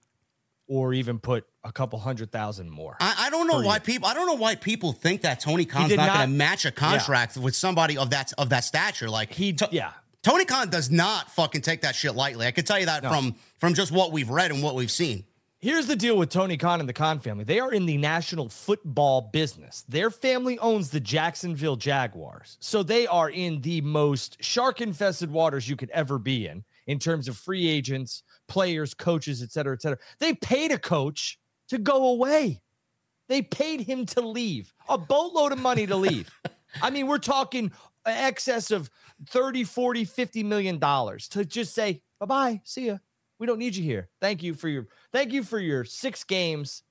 or 0.67 0.93
even 0.93 1.17
put 1.17 1.45
a 1.63 1.71
couple 1.71 1.97
hundred 1.99 2.32
thousand 2.32 2.69
more. 2.69 2.97
I, 2.99 3.27
I 3.27 3.30
don't 3.30 3.47
know 3.47 3.62
why 3.62 3.75
year. 3.75 3.80
people. 3.80 4.08
I 4.08 4.13
don't 4.13 4.27
know 4.27 4.34
why 4.36 4.56
people 4.56 4.91
think 4.93 5.21
that 5.21 5.39
Tony 5.39 5.63
Khan's 5.65 5.89
did 5.89 5.97
not, 5.97 6.08
going 6.13 6.30
to 6.30 6.36
match 6.36 6.65
a 6.65 6.71
contract 6.71 7.38
with 7.38 7.56
somebody 7.56 7.97
of 7.97 8.10
that 8.10 8.34
of 8.38 8.49
that 8.49 8.65
stature. 8.65 9.10
Like 9.10 9.32
he, 9.34 9.53
To- 9.53 9.69
yeah. 9.71 9.91
Tony 10.27 10.43
Khan 10.43 10.69
does 10.69 10.91
not 10.91 11.31
fucking 11.31 11.61
take 11.61 11.83
that 11.83 11.95
shit 11.95 12.13
lightly. 12.13 12.47
I 12.47 12.51
can 12.51 12.65
tell 12.65 12.77
you 12.77 12.87
that 12.87 13.01
from 13.01 13.35
from 13.59 13.73
just 13.73 13.93
what 13.93 14.11
we've 14.11 14.29
read 14.29 14.51
and 14.51 14.61
what 14.61 14.75
we've 14.75 14.91
seen. 14.91 15.23
Here's 15.59 15.87
the 15.87 15.95
deal 15.95 16.17
with 16.17 16.29
Tony 16.29 16.57
Khan 16.57 16.81
and 16.81 16.89
the 16.89 16.91
Khan 16.91 17.19
family. 17.19 17.45
They 17.45 17.61
are 17.61 17.71
in 17.71 17.85
the 17.85 17.95
national 17.95 18.49
football 18.49 19.21
business. 19.21 19.85
Their 19.87 20.11
family 20.11 20.59
owns 20.59 20.89
the 20.89 20.99
Jacksonville 20.99 21.77
Jaguars. 21.77 22.57
So 22.59 22.83
they 22.83 23.07
are 23.07 23.29
in 23.29 23.61
the 23.61 23.79
most 23.79 24.43
shark 24.43 24.81
infested 24.81 25.31
waters 25.31 25.69
you 25.69 25.77
could 25.77 25.91
ever 25.91 26.19
be 26.19 26.47
in, 26.47 26.65
in 26.87 26.99
terms 26.99 27.29
of 27.29 27.37
free 27.37 27.65
agents, 27.65 28.21
players, 28.49 28.93
coaches, 28.93 29.41
et 29.41 29.53
cetera, 29.53 29.75
et 29.75 29.81
cetera. 29.81 29.97
They 30.19 30.33
paid 30.33 30.73
a 30.73 30.77
coach 30.77 31.39
to 31.69 31.77
go 31.77 32.07
away. 32.09 32.61
They 33.29 33.43
paid 33.43 33.79
him 33.79 34.05
to 34.07 34.19
leave, 34.19 34.73
a 34.89 34.97
boatload 34.97 35.53
of 35.53 35.59
money 35.59 35.87
to 35.87 35.95
leave. 35.95 36.29
I 36.81 36.89
mean, 36.89 37.07
we're 37.07 37.17
talking 37.17 37.71
excess 38.07 38.71
of 38.71 38.89
30, 39.25 39.63
40, 39.63 40.06
50 40.06 40.43
million 40.43 40.80
dollars 40.80 41.27
to 41.30 41.43
just 41.43 41.73
say, 41.73 42.01
bye-bye, 42.19 42.62
see 42.63 42.88
ya. 42.88 42.97
We 43.39 43.47
don't 43.47 43.60
need 43.60 43.75
you 43.75 43.84
here. 43.84 44.10
Thank 44.19 44.41
you 44.41 44.53
for 44.53 44.67
your 44.67 44.88
thank 45.13 45.32
you 45.32 45.43
for 45.43 45.60
your 45.60 45.84
six 45.84 46.23
games. 46.23 46.84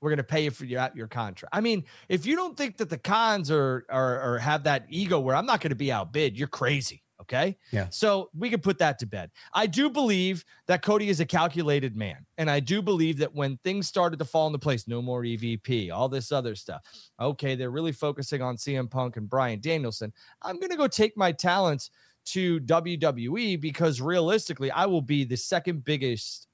We're 0.00 0.10
to 0.18 0.24
pay 0.24 0.44
you 0.44 0.50
for 0.50 0.64
your 0.64 0.90
your 0.94 1.08
contract. 1.08 1.54
I 1.54 1.60
mean, 1.60 1.84
if 2.08 2.24
you 2.24 2.36
don't 2.36 2.56
think 2.56 2.78
that 2.78 2.88
the 2.88 2.96
Khans 2.96 3.50
are 3.50 3.84
are, 3.90 4.20
are 4.20 4.38
have 4.38 4.64
that 4.64 4.86
ego 4.88 5.20
where 5.20 5.36
I'm 5.36 5.46
not 5.46 5.60
to 5.70 5.76
be 5.76 5.92
outbid, 5.92 6.38
you're 6.38 6.48
crazy. 6.48 7.02
Okay. 7.28 7.58
Yeah. 7.72 7.88
So 7.90 8.30
we 8.36 8.48
can 8.48 8.60
put 8.60 8.78
that 8.78 8.98
to 9.00 9.06
bed. 9.06 9.30
I 9.52 9.66
do 9.66 9.90
believe 9.90 10.44
that 10.66 10.80
Cody 10.80 11.10
is 11.10 11.20
a 11.20 11.26
calculated 11.26 11.94
man. 11.94 12.24
And 12.38 12.50
I 12.50 12.58
do 12.58 12.80
believe 12.80 13.18
that 13.18 13.34
when 13.34 13.58
things 13.58 13.86
started 13.86 14.18
to 14.18 14.24
fall 14.24 14.46
into 14.46 14.58
place, 14.58 14.88
no 14.88 15.02
more 15.02 15.22
EVP, 15.22 15.92
all 15.92 16.08
this 16.08 16.32
other 16.32 16.54
stuff. 16.54 16.82
Okay. 17.20 17.54
They're 17.54 17.70
really 17.70 17.92
focusing 17.92 18.40
on 18.40 18.56
CM 18.56 18.90
Punk 18.90 19.18
and 19.18 19.28
Bryan 19.28 19.60
Danielson. 19.60 20.12
I'm 20.40 20.58
going 20.58 20.70
to 20.70 20.76
go 20.76 20.88
take 20.88 21.16
my 21.18 21.32
talents 21.32 21.90
to 22.26 22.60
WWE 22.60 23.60
because 23.60 24.00
realistically, 24.00 24.70
I 24.70 24.86
will 24.86 25.02
be 25.02 25.24
the 25.24 25.36
second 25.36 25.84
biggest 25.84 26.46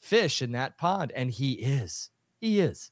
fish 0.00 0.42
in 0.42 0.52
that 0.52 0.76
pond. 0.76 1.12
And 1.14 1.30
he 1.30 1.52
is. 1.52 2.10
He 2.40 2.58
is. 2.58 2.90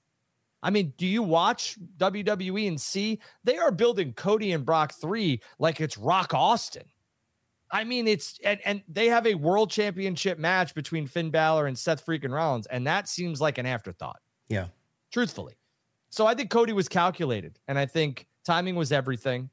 I 0.63 0.71
mean, 0.71 0.95
do 0.97 1.07
you 1.07 1.23
watch 1.23 1.77
WWE 1.99 2.69
and 2.69 2.81
see 2.81 3.21
they 3.45 3.59
are 3.59 3.71
building 3.71 4.15
Cody 4.15 4.53
and 4.53 4.65
Brock 4.65 4.95
3 4.99 5.41
like 5.59 5.81
it's 5.81 5.99
Rock 5.99 6.33
Austin? 6.33 6.85
I 7.75 7.83
mean, 7.83 8.07
it's 8.07 8.39
and, 8.45 8.61
and 8.65 8.83
they 8.89 9.09
have 9.09 9.27
a 9.27 9.35
world 9.35 9.69
championship 9.69 10.39
match 10.39 10.77
between 10.77 11.09
Finn 11.09 11.31
Balor 11.31 11.67
and 11.67 11.77
Seth 11.77 12.07
freaking 12.07 12.33
Rollins, 12.33 12.67
and 12.67 12.87
that 12.87 13.09
seems 13.09 13.41
like 13.41 13.59
an 13.59 13.67
afterthought. 13.67 14.21
Yeah. 14.49 14.67
Truthfully. 15.11 15.57
So 16.09 16.25
I 16.25 16.35
think 16.35 16.51
Cody 16.51 16.73
was 16.73 16.89
calculated, 16.89 17.59
and 17.67 17.77
I 17.77 17.87
think 17.87 18.29
timing 18.45 18.77
was 18.77 18.93
everything. 18.93 19.51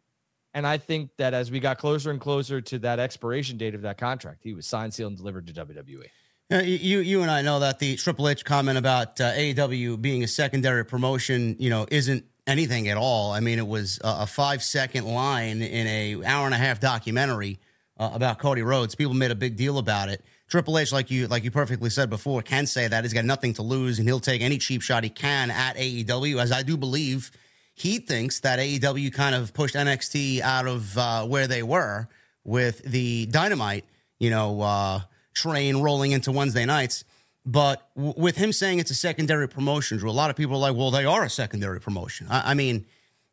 And 0.54 0.68
I 0.68 0.78
think 0.78 1.10
that 1.18 1.34
as 1.34 1.50
we 1.50 1.60
got 1.60 1.80
closer 1.80 2.12
and 2.12 2.22
closer 2.22 2.62
to 2.62 2.78
that 2.80 3.00
expiration 3.00 3.58
date 3.58 3.74
of 3.74 3.82
that 3.82 3.98
contract, 3.98 4.44
he 4.44 4.54
was 4.54 4.68
signed, 4.68 4.94
sealed, 4.94 5.12
and 5.12 5.18
delivered 5.18 5.48
to 5.48 5.54
WWE. 5.54 6.06
Uh, 6.52 6.58
you 6.58 7.00
you 7.00 7.24
and 7.24 7.32
I 7.32 7.42
know 7.42 7.60
that 7.62 7.80
the 7.80 7.96
Triple 7.96 8.30
H 8.30 8.46
comment 8.46 8.78
about 8.78 9.20
uh, 9.20 9.32
AEW 9.32 10.00
being 10.00 10.24
a 10.24 10.28
secondary 10.28 10.86
promotion, 10.86 11.56
you 11.58 11.72
know, 11.72 11.88
isn't 11.90 12.26
anything 12.46 12.88
at 12.88 12.98
all. 12.98 13.32
I 13.32 13.40
mean, 13.40 13.58
it 13.58 13.68
was 13.68 14.00
a, 14.04 14.18
a 14.20 14.28
five 14.28 14.62
second 14.62 15.06
line 15.06 15.64
in 15.64 15.88
a 15.88 16.24
hour 16.24 16.46
and 16.46 16.54
a 16.54 16.60
half 16.60 16.80
documentary 16.80 17.60
uh, 18.02 18.10
about 18.14 18.40
Cody 18.40 18.64
Rhodes. 18.64 18.96
People 18.96 19.14
made 19.14 19.30
a 19.30 19.36
big 19.36 19.56
deal 19.56 19.78
about 19.78 20.10
it. 20.10 20.26
Triple 20.48 20.80
H, 20.80 20.92
like 20.92 21.12
you 21.12 21.28
like 21.28 21.44
you 21.44 21.52
perfectly 21.52 21.90
said 21.90 22.10
before, 22.10 22.42
can 22.42 22.66
say 22.66 22.88
that 22.88 23.04
he's 23.04 23.14
got 23.14 23.26
nothing 23.26 23.54
to 23.54 23.62
lose 23.62 24.00
and 24.00 24.08
he'll 24.08 24.20
take 24.20 24.42
any 24.42 24.58
cheap 24.58 24.82
shot 24.82 25.04
he 25.04 25.10
can 25.10 25.52
at 25.52 25.78
AEW, 25.78 26.42
as 26.42 26.52
I 26.52 26.64
do 26.64 26.76
believe 26.76 27.32
he 27.76 28.00
thinks 28.00 28.40
that 28.42 28.60
AEW 28.60 29.14
kind 29.14 29.36
of 29.36 29.54
pushed 29.54 29.76
NXT 29.76 30.42
out 30.42 30.68
of 30.68 30.98
uh, 30.98 31.26
where 31.26 31.48
they 31.48 31.64
were 31.64 32.10
with 32.44 32.84
the 32.84 33.28
Dynamite, 33.28 33.86
you 34.20 34.32
know, 34.32 34.62
uh, 34.62 35.02
train 35.34 35.78
rolling 35.78 36.12
into 36.12 36.32
Wednesday 36.32 36.66
nights. 36.66 37.06
But 37.46 37.88
w- 37.96 38.14
with 38.18 38.36
him 38.36 38.52
saying 38.52 38.80
it's 38.80 38.92
a 38.92 38.96
secondary 38.96 39.48
promotion, 39.48 40.00
Drew, 40.00 40.10
a 40.10 40.12
lot 40.12 40.30
of 40.32 40.36
people 40.36 40.56
are 40.56 40.72
like, 40.72 40.76
well, 40.76 40.92
they 40.92 41.06
are 41.06 41.24
a 41.24 41.30
secondary 41.30 41.80
promotion. 41.80 42.28
I, 42.30 42.52
I 42.52 42.54
mean, 42.56 42.86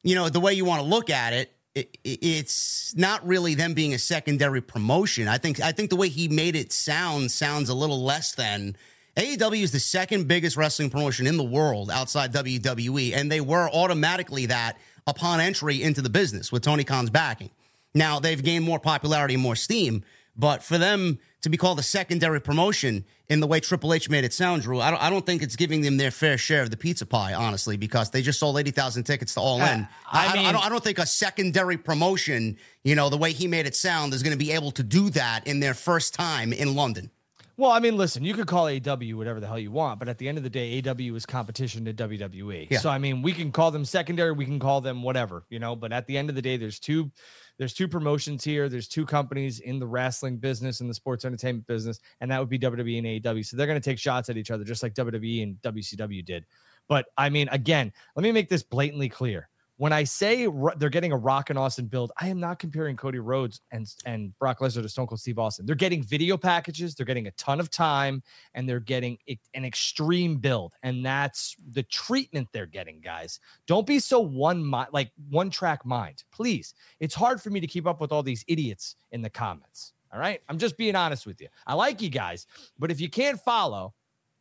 you 0.02 0.14
know, 0.14 0.28
the 0.28 0.40
way 0.40 0.52
you 0.52 0.64
want 0.64 0.82
to 0.82 0.88
look 0.88 1.10
at 1.10 1.32
it, 1.32 1.52
it, 1.78 1.98
it's 2.04 2.94
not 2.96 3.26
really 3.26 3.54
them 3.54 3.74
being 3.74 3.94
a 3.94 3.98
secondary 3.98 4.60
promotion. 4.60 5.28
I 5.28 5.38
think 5.38 5.60
I 5.60 5.72
think 5.72 5.90
the 5.90 5.96
way 5.96 6.08
he 6.08 6.28
made 6.28 6.56
it 6.56 6.72
sound 6.72 7.30
sounds 7.30 7.68
a 7.68 7.74
little 7.74 8.02
less 8.02 8.32
than 8.32 8.76
AEW 9.16 9.62
is 9.62 9.72
the 9.72 9.80
second 9.80 10.28
biggest 10.28 10.56
wrestling 10.56 10.90
promotion 10.90 11.26
in 11.26 11.36
the 11.36 11.44
world 11.44 11.90
outside 11.90 12.32
WWE, 12.32 13.14
and 13.16 13.30
they 13.30 13.40
were 13.40 13.68
automatically 13.70 14.46
that 14.46 14.78
upon 15.06 15.40
entry 15.40 15.82
into 15.82 16.02
the 16.02 16.10
business 16.10 16.52
with 16.52 16.62
Tony 16.62 16.84
Khan's 16.84 17.10
backing. 17.10 17.50
Now 17.94 18.20
they've 18.20 18.42
gained 18.42 18.64
more 18.64 18.78
popularity 18.78 19.34
and 19.34 19.42
more 19.42 19.56
steam, 19.56 20.04
but 20.36 20.62
for 20.62 20.78
them 20.78 21.18
to 21.42 21.48
be 21.48 21.56
called 21.56 21.78
a 21.78 21.82
secondary 21.82 22.40
promotion 22.40 23.04
in 23.28 23.40
the 23.40 23.46
way 23.46 23.60
Triple 23.60 23.94
H 23.94 24.10
made 24.10 24.24
it 24.24 24.32
sound, 24.32 24.62
Drew, 24.62 24.80
I 24.80 24.90
don't, 24.90 25.02
I 25.02 25.10
don't 25.10 25.24
think 25.24 25.42
it's 25.42 25.54
giving 25.54 25.82
them 25.82 25.96
their 25.96 26.10
fair 26.10 26.38
share 26.38 26.62
of 26.62 26.70
the 26.70 26.76
pizza 26.76 27.06
pie, 27.06 27.34
honestly, 27.34 27.76
because 27.76 28.10
they 28.10 28.22
just 28.22 28.40
sold 28.40 28.58
80,000 28.58 29.04
tickets 29.04 29.34
to 29.34 29.40
All 29.40 29.60
In. 29.60 29.80
Uh, 29.82 29.86
I 30.10 30.26
I, 30.26 30.32
mean- 30.34 30.46
I, 30.46 30.52
don't, 30.52 30.66
I 30.66 30.68
don't 30.68 30.82
think 30.82 30.98
a 30.98 31.06
secondary 31.06 31.76
promotion, 31.76 32.56
you 32.84 32.94
know, 32.94 33.08
the 33.08 33.18
way 33.18 33.32
he 33.32 33.46
made 33.46 33.66
it 33.66 33.76
sound, 33.76 34.14
is 34.14 34.22
going 34.22 34.36
to 34.36 34.38
be 34.38 34.52
able 34.52 34.70
to 34.72 34.82
do 34.82 35.10
that 35.10 35.46
in 35.46 35.60
their 35.60 35.74
first 35.74 36.14
time 36.14 36.52
in 36.52 36.74
London. 36.74 37.10
Well, 37.58 37.72
I 37.72 37.80
mean, 37.80 37.96
listen, 37.96 38.22
you 38.22 38.34
could 38.34 38.46
call 38.46 38.66
AEW 38.66 39.16
whatever 39.16 39.40
the 39.40 39.48
hell 39.48 39.58
you 39.58 39.72
want, 39.72 39.98
but 39.98 40.08
at 40.08 40.16
the 40.18 40.28
end 40.28 40.38
of 40.38 40.44
the 40.44 40.50
day, 40.50 40.80
AEW 40.80 41.16
is 41.16 41.26
competition 41.26 41.84
to 41.86 41.92
WWE. 41.92 42.68
Yeah. 42.70 42.78
So 42.78 42.88
I 42.88 42.98
mean, 42.98 43.20
we 43.20 43.32
can 43.32 43.50
call 43.50 43.72
them 43.72 43.84
secondary, 43.84 44.30
we 44.30 44.44
can 44.44 44.60
call 44.60 44.80
them 44.80 45.02
whatever, 45.02 45.42
you 45.50 45.58
know, 45.58 45.74
but 45.74 45.92
at 45.92 46.06
the 46.06 46.16
end 46.16 46.28
of 46.28 46.36
the 46.36 46.42
day, 46.42 46.56
there's 46.56 46.78
two 46.78 47.10
there's 47.58 47.74
two 47.74 47.88
promotions 47.88 48.44
here, 48.44 48.68
there's 48.68 48.88
two 48.88 49.04
companies 49.04 49.60
in 49.60 49.78
the 49.78 49.86
wrestling 49.86 50.36
business 50.36 50.80
and 50.80 50.88
the 50.88 50.94
sports 50.94 51.24
entertainment 51.24 51.66
business, 51.66 51.98
and 52.20 52.30
that 52.30 52.38
would 52.38 52.48
be 52.48 52.58
WWE 52.58 52.98
and 52.98 53.06
AEW. 53.24 53.44
So 53.44 53.56
they're 53.56 53.66
going 53.66 53.80
to 53.80 53.90
take 53.90 53.98
shots 53.98 54.30
at 54.30 54.36
each 54.36 54.50
other 54.50 54.64
just 54.64 54.82
like 54.82 54.94
WWE 54.94 55.42
and 55.42 55.60
WCW 55.62 56.24
did. 56.24 56.46
But 56.88 57.06
I 57.18 57.28
mean, 57.28 57.48
again, 57.50 57.92
let 58.16 58.22
me 58.22 58.32
make 58.32 58.48
this 58.48 58.62
blatantly 58.62 59.08
clear. 59.08 59.48
When 59.78 59.92
I 59.92 60.02
say 60.02 60.48
they're 60.76 60.88
getting 60.88 61.12
a 61.12 61.16
Rock 61.16 61.50
and 61.50 61.58
Austin 61.58 61.86
build, 61.86 62.10
I 62.20 62.26
am 62.26 62.40
not 62.40 62.58
comparing 62.58 62.96
Cody 62.96 63.20
Rhodes 63.20 63.60
and 63.70 63.88
and 64.04 64.36
Brock 64.40 64.58
Lesnar 64.58 64.82
to 64.82 64.88
Stone 64.88 65.06
Cold 65.06 65.20
Steve 65.20 65.38
Austin. 65.38 65.66
They're 65.66 65.76
getting 65.76 66.02
video 66.02 66.36
packages, 66.36 66.96
they're 66.96 67.06
getting 67.06 67.28
a 67.28 67.30
ton 67.32 67.60
of 67.60 67.70
time, 67.70 68.20
and 68.54 68.68
they're 68.68 68.80
getting 68.80 69.18
an 69.54 69.64
extreme 69.64 70.38
build, 70.38 70.74
and 70.82 71.06
that's 71.06 71.54
the 71.70 71.84
treatment 71.84 72.48
they're 72.50 72.66
getting, 72.66 73.00
guys. 73.00 73.38
Don't 73.68 73.86
be 73.86 74.00
so 74.00 74.18
one 74.18 74.68
like 74.92 75.12
one 75.30 75.48
track 75.48 75.86
mind, 75.86 76.24
please. 76.32 76.74
It's 76.98 77.14
hard 77.14 77.40
for 77.40 77.50
me 77.50 77.60
to 77.60 77.68
keep 77.68 77.86
up 77.86 78.00
with 78.00 78.10
all 78.10 78.24
these 78.24 78.44
idiots 78.48 78.96
in 79.12 79.22
the 79.22 79.30
comments. 79.30 79.92
All 80.12 80.18
right, 80.18 80.40
I'm 80.48 80.58
just 80.58 80.76
being 80.76 80.96
honest 80.96 81.24
with 81.24 81.40
you. 81.40 81.46
I 81.68 81.74
like 81.74 82.02
you 82.02 82.10
guys, 82.10 82.48
but 82.80 82.90
if 82.90 83.00
you 83.00 83.08
can't 83.08 83.38
follow, 83.38 83.94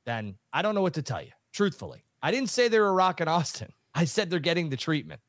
then 0.03 0.33
I 0.51 0.63
don't 0.63 0.73
know 0.73 0.81
what 0.81 0.95
to 0.95 1.03
tell 1.03 1.21
you. 1.21 1.31
Truthfully, 1.53 2.03
I 2.23 2.31
didn't 2.31 2.49
say 2.49 2.69
they 2.69 2.79
were 2.79 2.91
Rock 2.91 3.21
and 3.21 3.29
Austin. 3.29 3.71
I 3.93 4.05
said 4.05 4.31
they're 4.31 4.39
getting 4.39 4.69
the 4.69 4.77
treatment. 4.77 5.21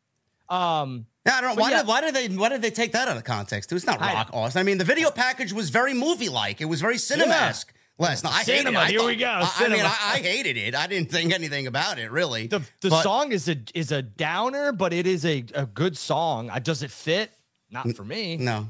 Um, 0.51 1.07
Yeah, 1.27 1.37
I 1.37 1.41
don't 1.43 1.57
know 1.57 1.61
why 1.63 1.71
yeah. 1.71 1.79
did 1.79 1.87
why 1.87 2.01
did 2.01 2.15
they 2.15 2.29
why 2.29 2.49
did 2.49 2.63
they 2.63 2.71
take 2.71 2.93
that 2.93 3.09
out 3.09 3.17
of 3.17 3.25
context? 3.25 3.73
It's 3.73 3.85
not 3.87 4.01
I- 4.01 4.15
Rock 4.15 4.31
Austin. 4.33 4.61
I 4.61 4.63
mean, 4.63 4.79
the 4.79 4.85
video 4.85 5.11
package 5.11 5.53
was 5.53 5.71
very 5.71 5.95
movie 5.95 6.29
like. 6.29 6.61
It 6.61 6.65
was 6.67 6.81
very 6.81 6.99
cinema-esque. 6.99 7.73
Last 8.01 8.23
night, 8.23 8.33
I 8.33 8.39
hated 8.45 8.59
Cinema, 8.59 8.79
it. 8.79 8.83
I 8.83 8.87
here 8.91 8.99
thought- 9.01 9.07
we 9.09 9.17
go, 9.17 9.27
I, 9.27 9.53
I 9.57 9.69
mean. 9.69 9.81
I, 9.85 9.87
I 9.87 10.19
hated 10.19 10.57
it. 10.57 10.75
I 10.77 10.87
didn't 10.87 11.11
think 11.11 11.33
anything 11.33 11.67
about 11.67 11.99
it 11.99 12.13
really. 12.13 12.47
the 12.47 12.61
the 12.81 12.91
But- 12.91 13.03
song 13.03 13.33
is 13.33 13.49
a 13.49 13.57
is 13.75 13.91
a 13.93 14.03
downer, 14.03 14.71
but 14.73 14.93
it 14.93 15.07
is 15.07 15.25
a, 15.25 15.45
a 15.55 15.67
good 15.67 15.99
song. 15.99 16.49
Uh, 16.49 16.61
Does 16.61 16.83
it 16.85 16.91
fit? 16.93 17.33
Not 17.71 17.91
for 17.97 18.05
me. 18.05 18.37
No, 18.39 18.69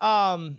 Um, 0.00 0.58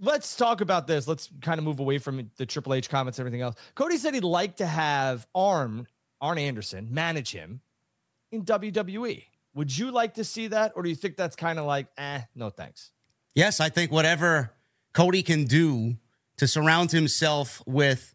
let's 0.00 0.36
talk 0.36 0.60
about 0.60 0.86
this. 0.86 1.06
Let's 1.08 1.28
kind 1.42 1.58
of 1.58 1.64
move 1.64 1.80
away 1.80 1.98
from 1.98 2.30
the 2.36 2.46
Triple 2.46 2.74
H 2.74 2.88
comments 2.88 3.18
and 3.18 3.26
everything 3.26 3.42
else. 3.42 3.56
Cody 3.74 3.96
said 3.96 4.14
he'd 4.14 4.24
like 4.24 4.56
to 4.56 4.66
have 4.66 5.26
Arn 5.34 5.86
Arn 6.20 6.38
Anderson 6.38 6.88
manage 6.94 7.32
him 7.32 7.60
in 8.30 8.44
WWE. 8.44 9.24
Would 9.54 9.76
you 9.76 9.90
like 9.90 10.14
to 10.14 10.24
see 10.24 10.48
that, 10.48 10.72
or 10.74 10.82
do 10.82 10.88
you 10.88 10.96
think 10.96 11.16
that's 11.16 11.36
kind 11.36 11.58
of 11.58 11.66
like, 11.66 11.86
eh, 11.98 12.22
no 12.34 12.50
thanks? 12.50 12.90
Yes, 13.34 13.60
I 13.60 13.68
think 13.68 13.92
whatever 13.92 14.52
Cody 14.92 15.22
can 15.22 15.44
do 15.44 15.96
to 16.38 16.46
surround 16.48 16.90
himself 16.90 17.62
with 17.66 18.14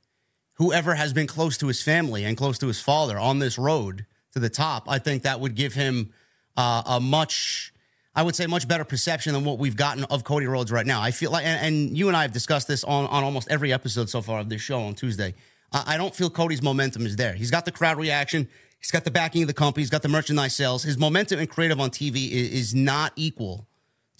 whoever 0.55 0.95
has 0.95 1.13
been 1.13 1.27
close 1.27 1.57
to 1.59 1.67
his 1.67 1.81
family 1.81 2.23
and 2.23 2.35
close 2.35 2.57
to 2.59 2.67
his 2.67 2.81
father 2.81 3.17
on 3.17 3.39
this 3.39 3.57
road 3.57 4.05
to 4.33 4.39
the 4.39 4.49
top, 4.49 4.89
I 4.89 4.99
think 4.99 5.23
that 5.23 5.39
would 5.39 5.55
give 5.55 5.73
him 5.73 6.11
uh, 6.55 6.83
a 6.85 6.99
much, 6.99 7.73
I 8.15 8.23
would 8.23 8.35
say, 8.35 8.47
much 8.47 8.67
better 8.67 8.83
perception 8.83 9.33
than 9.33 9.45
what 9.45 9.59
we've 9.59 9.75
gotten 9.75 10.03
of 10.05 10.23
Cody 10.23 10.47
Rhodes 10.47 10.71
right 10.71 10.85
now. 10.85 11.01
I 11.01 11.11
feel 11.11 11.31
like, 11.31 11.45
and, 11.45 11.65
and 11.65 11.97
you 11.97 12.07
and 12.07 12.17
I 12.17 12.23
have 12.23 12.31
discussed 12.31 12.67
this 12.67 12.83
on, 12.83 13.05
on 13.07 13.23
almost 13.23 13.47
every 13.51 13.71
episode 13.71 14.09
so 14.09 14.21
far 14.21 14.39
of 14.39 14.49
this 14.49 14.61
show 14.61 14.79
on 14.81 14.95
Tuesday. 14.95 15.35
I, 15.71 15.93
I 15.93 15.97
don't 15.97 16.15
feel 16.15 16.29
Cody's 16.31 16.63
momentum 16.63 17.05
is 17.05 17.15
there. 17.15 17.33
He's 17.33 17.51
got 17.51 17.65
the 17.65 17.71
crowd 17.71 17.97
reaction. 17.97 18.47
He's 18.79 18.91
got 18.91 19.03
the 19.03 19.11
backing 19.11 19.41
of 19.41 19.47
the 19.47 19.53
company. 19.53 19.81
He's 19.81 19.89
got 19.89 20.01
the 20.01 20.09
merchandise 20.09 20.55
sales. 20.55 20.83
His 20.83 20.97
momentum 20.97 21.39
and 21.39 21.49
creative 21.49 21.79
on 21.79 21.89
TV 21.89 22.31
is, 22.31 22.51
is 22.51 22.75
not 22.75 23.11
equal 23.15 23.67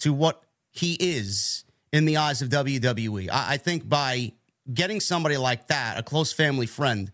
to 0.00 0.12
what 0.12 0.42
he 0.70 0.94
is 0.94 1.64
in 1.92 2.04
the 2.04 2.16
eyes 2.16 2.42
of 2.42 2.48
WWE. 2.50 3.30
I, 3.30 3.54
I 3.54 3.56
think 3.56 3.88
by 3.88 4.32
getting 4.72 5.00
somebody 5.00 5.36
like 5.36 5.68
that, 5.68 5.98
a 5.98 6.02
close 6.02 6.32
family 6.32 6.66
friend, 6.66 7.10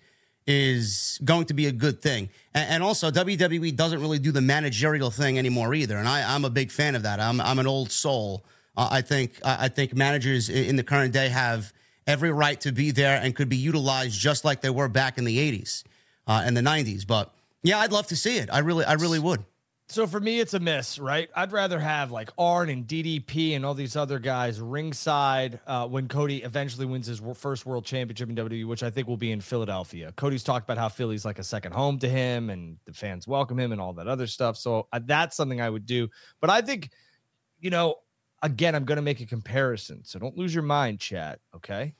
is 0.46 1.18
going 1.24 1.46
to 1.46 1.54
be 1.54 1.66
a 1.66 1.72
good 1.72 2.02
thing. 2.02 2.28
And, 2.54 2.70
and 2.70 2.82
also, 2.82 3.10
WWE 3.10 3.74
doesn't 3.76 4.00
really 4.00 4.18
do 4.18 4.32
the 4.32 4.42
managerial 4.42 5.10
thing 5.10 5.38
anymore 5.38 5.74
either. 5.74 5.96
And 5.96 6.08
I, 6.08 6.34
I'm 6.34 6.44
a 6.44 6.50
big 6.50 6.70
fan 6.70 6.94
of 6.94 7.02
that. 7.04 7.20
I'm, 7.20 7.40
I'm 7.40 7.58
an 7.58 7.66
old 7.66 7.90
soul. 7.90 8.44
Uh, 8.76 8.88
I 8.90 9.00
think 9.02 9.38
I 9.44 9.66
I 9.66 9.68
think 9.68 9.94
managers 9.94 10.48
in, 10.48 10.64
in 10.64 10.76
the 10.76 10.82
current 10.82 11.12
day 11.12 11.28
have 11.28 11.72
every 12.06 12.32
right 12.32 12.60
to 12.60 12.72
be 12.72 12.90
there 12.90 13.20
and 13.22 13.34
could 13.34 13.48
be 13.48 13.56
utilized 13.56 14.18
just 14.18 14.44
like 14.44 14.60
they 14.60 14.70
were 14.70 14.88
back 14.88 15.16
in 15.16 15.24
the 15.24 15.38
80s 15.38 15.84
uh, 16.26 16.42
and 16.44 16.56
the 16.56 16.60
90s. 16.60 17.06
But 17.06 17.32
yeah, 17.64 17.80
I'd 17.80 17.92
love 17.92 18.06
to 18.08 18.16
see 18.16 18.36
it. 18.36 18.50
I 18.52 18.58
really, 18.58 18.84
I 18.84 18.92
really 18.92 19.18
would. 19.18 19.44
So 19.88 20.06
for 20.06 20.20
me, 20.20 20.40
it's 20.40 20.54
a 20.54 20.60
miss, 20.60 20.98
right? 20.98 21.28
I'd 21.36 21.52
rather 21.52 21.78
have 21.78 22.10
like 22.10 22.30
Arn 22.38 22.70
and 22.70 22.86
DDP 22.86 23.54
and 23.54 23.66
all 23.66 23.74
these 23.74 23.96
other 23.96 24.18
guys 24.18 24.60
ringside 24.60 25.60
uh, 25.66 25.86
when 25.86 26.08
Cody 26.08 26.42
eventually 26.42 26.86
wins 26.86 27.06
his 27.06 27.20
first 27.34 27.66
world 27.66 27.84
championship 27.84 28.30
in 28.30 28.36
WWE, 28.36 28.66
which 28.66 28.82
I 28.82 28.88
think 28.88 29.08
will 29.08 29.18
be 29.18 29.30
in 29.30 29.40
Philadelphia. 29.40 30.12
Cody's 30.16 30.42
talked 30.42 30.64
about 30.64 30.78
how 30.78 30.88
Philly's 30.88 31.24
like 31.24 31.38
a 31.38 31.44
second 31.44 31.72
home 31.72 31.98
to 31.98 32.08
him 32.08 32.48
and 32.48 32.78
the 32.86 32.94
fans 32.94 33.28
welcome 33.28 33.58
him 33.58 33.72
and 33.72 33.80
all 33.80 33.92
that 33.94 34.08
other 34.08 34.26
stuff. 34.26 34.56
So 34.56 34.88
uh, 34.92 35.00
that's 35.04 35.36
something 35.36 35.60
I 35.60 35.68
would 35.68 35.84
do. 35.84 36.08
But 36.40 36.48
I 36.48 36.62
think, 36.62 36.90
you 37.60 37.70
know, 37.70 37.96
again, 38.42 38.74
I'm 38.74 38.84
going 38.84 38.96
to 38.96 39.02
make 39.02 39.20
a 39.20 39.26
comparison. 39.26 40.02
So 40.04 40.18
don't 40.18 40.36
lose 40.36 40.54
your 40.54 40.64
mind, 40.64 40.98
chat. 40.98 41.40
Okay. 41.54 41.94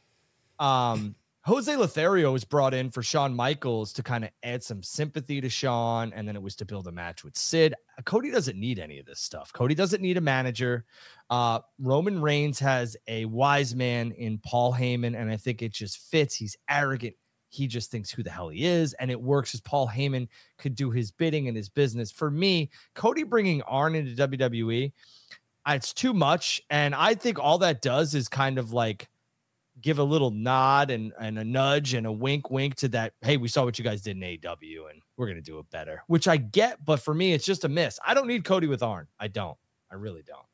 Um, 0.58 1.14
Jose 1.46 1.76
Lothario 1.76 2.32
was 2.32 2.42
brought 2.42 2.72
in 2.72 2.90
for 2.90 3.02
Shawn 3.02 3.34
Michaels 3.34 3.92
to 3.92 4.02
kind 4.02 4.24
of 4.24 4.30
add 4.42 4.62
some 4.62 4.82
sympathy 4.82 5.42
to 5.42 5.50
Shawn, 5.50 6.10
and 6.14 6.26
then 6.26 6.36
it 6.36 6.42
was 6.42 6.56
to 6.56 6.64
build 6.64 6.86
a 6.86 6.92
match 6.92 7.22
with 7.22 7.36
Sid. 7.36 7.74
Cody 8.06 8.30
doesn't 8.30 8.58
need 8.58 8.78
any 8.78 8.98
of 8.98 9.04
this 9.04 9.20
stuff. 9.20 9.52
Cody 9.52 9.74
doesn't 9.74 10.00
need 10.00 10.16
a 10.16 10.22
manager. 10.22 10.86
Uh, 11.28 11.58
Roman 11.78 12.22
Reigns 12.22 12.58
has 12.60 12.96
a 13.08 13.26
wise 13.26 13.74
man 13.74 14.12
in 14.12 14.38
Paul 14.38 14.72
Heyman, 14.72 15.14
and 15.20 15.30
I 15.30 15.36
think 15.36 15.60
it 15.60 15.70
just 15.70 15.98
fits. 16.10 16.34
He's 16.34 16.56
arrogant. 16.70 17.14
He 17.50 17.66
just 17.66 17.90
thinks 17.90 18.10
who 18.10 18.22
the 18.22 18.30
hell 18.30 18.48
he 18.48 18.64
is, 18.64 18.94
and 18.94 19.10
it 19.10 19.20
works 19.20 19.52
as 19.52 19.60
Paul 19.60 19.86
Heyman 19.86 20.28
could 20.56 20.74
do 20.74 20.90
his 20.90 21.10
bidding 21.10 21.46
and 21.48 21.56
his 21.56 21.68
business. 21.68 22.10
For 22.10 22.30
me, 22.30 22.70
Cody 22.94 23.22
bringing 23.22 23.60
Arn 23.62 23.94
into 23.94 24.28
WWE, 24.28 24.92
it's 25.68 25.92
too 25.92 26.14
much, 26.14 26.62
and 26.70 26.94
I 26.94 27.14
think 27.14 27.38
all 27.38 27.58
that 27.58 27.82
does 27.82 28.14
is 28.14 28.28
kind 28.28 28.58
of 28.58 28.72
like 28.72 29.10
give 29.84 29.98
a 29.98 30.02
little 30.02 30.30
nod 30.30 30.90
and, 30.90 31.12
and 31.20 31.38
a 31.38 31.44
nudge 31.44 31.92
and 31.92 32.06
a 32.06 32.12
wink 32.12 32.50
wink 32.50 32.74
to 32.74 32.88
that 32.88 33.12
hey 33.20 33.36
we 33.36 33.48
saw 33.48 33.64
what 33.64 33.78
you 33.78 33.84
guys 33.84 34.00
did 34.00 34.16
in 34.16 34.22
AEW 34.22 34.90
and 34.90 35.02
we're 35.18 35.32
to 35.32 35.42
do 35.42 35.58
it 35.58 35.70
better 35.70 36.02
which 36.06 36.26
I 36.26 36.38
get 36.38 36.82
but 36.84 37.00
for 37.00 37.12
me 37.12 37.34
it's 37.34 37.44
just 37.44 37.64
a 37.64 37.68
miss 37.68 38.00
I 38.04 38.14
don't 38.14 38.26
need 38.26 38.44
Cody 38.44 38.66
with 38.66 38.82
Arn 38.82 39.06
I 39.20 39.28
don't 39.28 39.58
I 39.92 39.96
really 39.96 40.22
don't 40.22 40.46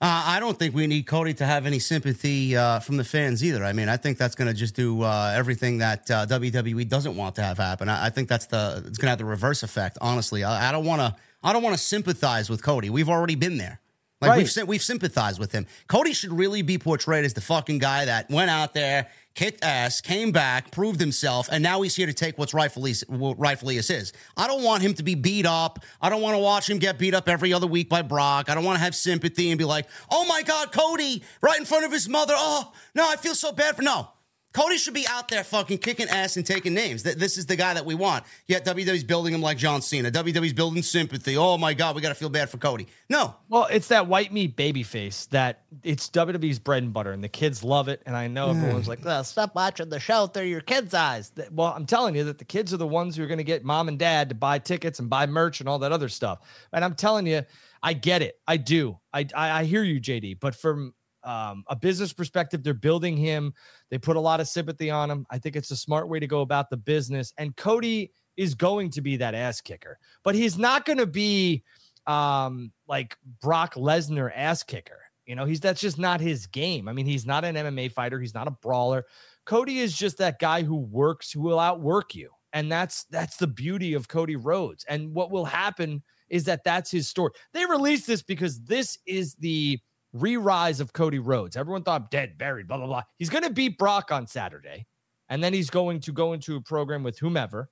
uh, 0.00 0.22
I 0.26 0.40
don't 0.40 0.58
think 0.58 0.74
we 0.74 0.88
need 0.88 1.04
Cody 1.04 1.32
to 1.34 1.46
have 1.46 1.66
any 1.66 1.78
sympathy 1.78 2.56
uh, 2.56 2.80
from 2.80 2.98
the 2.98 3.04
fans 3.04 3.42
either. 3.42 3.64
I 3.64 3.72
mean, 3.72 3.88
I 3.88 3.96
think 3.96 4.18
that's 4.18 4.34
going 4.34 4.48
to 4.48 4.52
just 4.52 4.74
do 4.74 5.02
uh, 5.02 5.32
everything 5.34 5.78
that 5.78 6.10
uh, 6.10 6.26
WWE 6.26 6.86
doesn't 6.88 7.16
want 7.16 7.36
to 7.36 7.42
have 7.42 7.56
happen. 7.56 7.88
I, 7.88 8.06
I 8.06 8.10
think 8.10 8.28
that's 8.28 8.44
the 8.46 8.82
it's 8.86 8.98
going 8.98 9.06
to 9.06 9.10
have 9.10 9.18
the 9.18 9.24
reverse 9.24 9.62
effect. 9.62 9.96
Honestly, 10.02 10.44
I 10.44 10.72
don't 10.72 10.84
want 10.84 11.00
to. 11.00 11.16
I 11.42 11.54
don't 11.54 11.62
want 11.62 11.76
to 11.76 11.82
sympathize 11.82 12.50
with 12.50 12.62
Cody. 12.62 12.90
We've 12.90 13.08
already 13.08 13.34
been 13.34 13.56
there. 13.56 13.80
Like 14.20 14.30
right. 14.30 14.56
we've 14.56 14.68
we've 14.68 14.82
sympathized 14.82 15.38
with 15.38 15.52
him. 15.52 15.66
Cody 15.88 16.12
should 16.12 16.32
really 16.32 16.62
be 16.62 16.78
portrayed 16.78 17.24
as 17.24 17.34
the 17.34 17.40
fucking 17.40 17.78
guy 17.78 18.04
that 18.04 18.30
went 18.30 18.48
out 18.48 18.72
there, 18.72 19.08
kicked 19.34 19.62
ass, 19.62 20.00
came 20.00 20.30
back, 20.30 20.70
proved 20.70 21.00
himself, 21.00 21.48
and 21.50 21.62
now 21.62 21.82
he's 21.82 21.96
here 21.96 22.06
to 22.06 22.12
take 22.12 22.38
what's 22.38 22.54
rightfully 22.54 22.94
what 23.08 23.38
rightfully 23.38 23.76
is 23.76 23.88
his. 23.88 24.12
I 24.36 24.46
don't 24.46 24.62
want 24.62 24.82
him 24.82 24.94
to 24.94 25.02
be 25.02 25.14
beat 25.14 25.46
up. 25.46 25.80
I 26.00 26.08
don't 26.10 26.22
want 26.22 26.36
to 26.36 26.38
watch 26.38 26.70
him 26.70 26.78
get 26.78 26.96
beat 26.98 27.12
up 27.12 27.28
every 27.28 27.52
other 27.52 27.66
week 27.66 27.88
by 27.88 28.02
Brock. 28.02 28.48
I 28.48 28.54
don't 28.54 28.64
want 28.64 28.76
to 28.78 28.84
have 28.84 28.94
sympathy 28.94 29.50
and 29.50 29.58
be 29.58 29.64
like, 29.64 29.86
"Oh 30.10 30.24
my 30.26 30.42
God, 30.42 30.72
Cody!" 30.72 31.22
right 31.42 31.58
in 31.58 31.66
front 31.66 31.84
of 31.84 31.92
his 31.92 32.08
mother. 32.08 32.34
Oh 32.36 32.72
no, 32.94 33.08
I 33.08 33.16
feel 33.16 33.34
so 33.34 33.52
bad 33.52 33.76
for 33.76 33.82
no. 33.82 34.08
Cody 34.54 34.78
should 34.78 34.94
be 34.94 35.06
out 35.08 35.26
there 35.26 35.42
fucking 35.42 35.78
kicking 35.78 36.08
ass 36.08 36.36
and 36.36 36.46
taking 36.46 36.74
names. 36.74 37.02
This 37.02 37.36
is 37.36 37.46
the 37.46 37.56
guy 37.56 37.74
that 37.74 37.84
we 37.84 37.96
want. 37.96 38.24
Yet 38.46 38.64
WWE's 38.64 39.02
building 39.02 39.34
him 39.34 39.42
like 39.42 39.58
John 39.58 39.82
Cena. 39.82 40.12
WWE's 40.12 40.52
building 40.52 40.84
sympathy. 40.84 41.36
Oh 41.36 41.58
my 41.58 41.74
God, 41.74 41.96
we 41.96 42.00
got 42.00 42.10
to 42.10 42.14
feel 42.14 42.28
bad 42.28 42.48
for 42.48 42.58
Cody. 42.58 42.86
No. 43.10 43.34
Well, 43.48 43.66
it's 43.68 43.88
that 43.88 44.06
white 44.06 44.32
meat 44.32 44.54
baby 44.54 44.84
face 44.84 45.26
that 45.26 45.62
it's 45.82 46.08
WWE's 46.08 46.60
bread 46.60 46.84
and 46.84 46.92
butter, 46.92 47.10
and 47.10 47.22
the 47.22 47.28
kids 47.28 47.64
love 47.64 47.88
it. 47.88 48.00
And 48.06 48.16
I 48.16 48.28
know 48.28 48.50
everyone's 48.50 48.86
like, 48.86 49.00
oh, 49.04 49.22
stop 49.22 49.56
watching 49.56 49.88
the 49.88 49.98
show 49.98 50.28
through 50.28 50.44
your 50.44 50.60
kids' 50.60 50.94
eyes. 50.94 51.32
Well, 51.50 51.72
I'm 51.74 51.84
telling 51.84 52.14
you 52.14 52.22
that 52.24 52.38
the 52.38 52.44
kids 52.44 52.72
are 52.72 52.76
the 52.76 52.86
ones 52.86 53.16
who 53.16 53.24
are 53.24 53.28
going 53.28 53.38
to 53.38 53.44
get 53.44 53.64
mom 53.64 53.88
and 53.88 53.98
dad 53.98 54.28
to 54.28 54.36
buy 54.36 54.60
tickets 54.60 55.00
and 55.00 55.10
buy 55.10 55.26
merch 55.26 55.58
and 55.58 55.68
all 55.68 55.80
that 55.80 55.90
other 55.90 56.08
stuff. 56.08 56.38
And 56.72 56.84
I'm 56.84 56.94
telling 56.94 57.26
you, 57.26 57.42
I 57.82 57.92
get 57.92 58.22
it. 58.22 58.38
I 58.46 58.56
do. 58.56 58.98
I, 59.12 59.26
I, 59.34 59.50
I 59.60 59.64
hear 59.64 59.82
you, 59.82 60.00
JD. 60.00 60.38
But 60.38 60.54
from 60.54 60.94
um, 61.24 61.64
a 61.68 61.76
business 61.76 62.12
perspective, 62.12 62.62
they're 62.62 62.74
building 62.74 63.16
him. 63.16 63.54
They 63.90 63.98
put 63.98 64.16
a 64.16 64.20
lot 64.20 64.40
of 64.40 64.48
sympathy 64.48 64.90
on 64.90 65.10
him. 65.10 65.26
I 65.30 65.38
think 65.38 65.56
it's 65.56 65.70
a 65.70 65.76
smart 65.76 66.08
way 66.08 66.20
to 66.20 66.26
go 66.26 66.40
about 66.40 66.70
the 66.70 66.76
business. 66.76 67.32
And 67.38 67.56
Cody 67.56 68.12
is 68.36 68.54
going 68.54 68.90
to 68.90 69.00
be 69.00 69.16
that 69.16 69.34
ass 69.34 69.60
kicker, 69.60 69.98
but 70.22 70.34
he's 70.34 70.58
not 70.58 70.84
going 70.84 70.98
to 70.98 71.06
be 71.06 71.62
um, 72.06 72.72
like 72.88 73.16
Brock 73.40 73.74
Lesnar 73.74 74.30
ass 74.34 74.62
kicker. 74.62 75.00
You 75.26 75.34
know, 75.34 75.46
he's 75.46 75.60
that's 75.60 75.80
just 75.80 75.98
not 75.98 76.20
his 76.20 76.46
game. 76.46 76.86
I 76.88 76.92
mean, 76.92 77.06
he's 77.06 77.24
not 77.24 77.44
an 77.44 77.54
MMA 77.54 77.92
fighter. 77.92 78.20
He's 78.20 78.34
not 78.34 78.48
a 78.48 78.50
brawler. 78.50 79.06
Cody 79.46 79.78
is 79.78 79.96
just 79.96 80.18
that 80.18 80.38
guy 80.38 80.62
who 80.62 80.76
works, 80.76 81.32
who 81.32 81.40
will 81.40 81.58
outwork 81.58 82.14
you, 82.14 82.30
and 82.52 82.70
that's 82.70 83.04
that's 83.04 83.38
the 83.38 83.46
beauty 83.46 83.94
of 83.94 84.08
Cody 84.08 84.36
Rhodes. 84.36 84.84
And 84.86 85.14
what 85.14 85.30
will 85.30 85.46
happen 85.46 86.02
is 86.28 86.44
that 86.44 86.64
that's 86.64 86.90
his 86.90 87.08
story. 87.08 87.32
They 87.52 87.64
released 87.64 88.06
this 88.06 88.22
because 88.22 88.60
this 88.60 88.98
is 89.06 89.34
the 89.36 89.78
re-rise 90.14 90.80
of 90.80 90.94
Cody 90.94 91.18
Rhodes. 91.18 91.56
Everyone 91.56 91.82
thought 91.82 92.10
dead, 92.10 92.38
buried, 92.38 92.66
blah 92.66 92.78
blah 92.78 92.86
blah. 92.86 93.02
He's 93.18 93.28
going 93.28 93.44
to 93.44 93.50
beat 93.50 93.76
Brock 93.76 94.10
on 94.10 94.26
Saturday, 94.26 94.86
and 95.28 95.44
then 95.44 95.52
he's 95.52 95.68
going 95.68 96.00
to 96.00 96.12
go 96.12 96.32
into 96.32 96.56
a 96.56 96.60
program 96.60 97.02
with 97.02 97.18
whomever. 97.18 97.68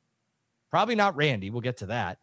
Probably 0.70 0.94
not 0.94 1.16
Randy. 1.16 1.50
We'll 1.50 1.60
get 1.60 1.78
to 1.78 1.86
that. 1.86 2.18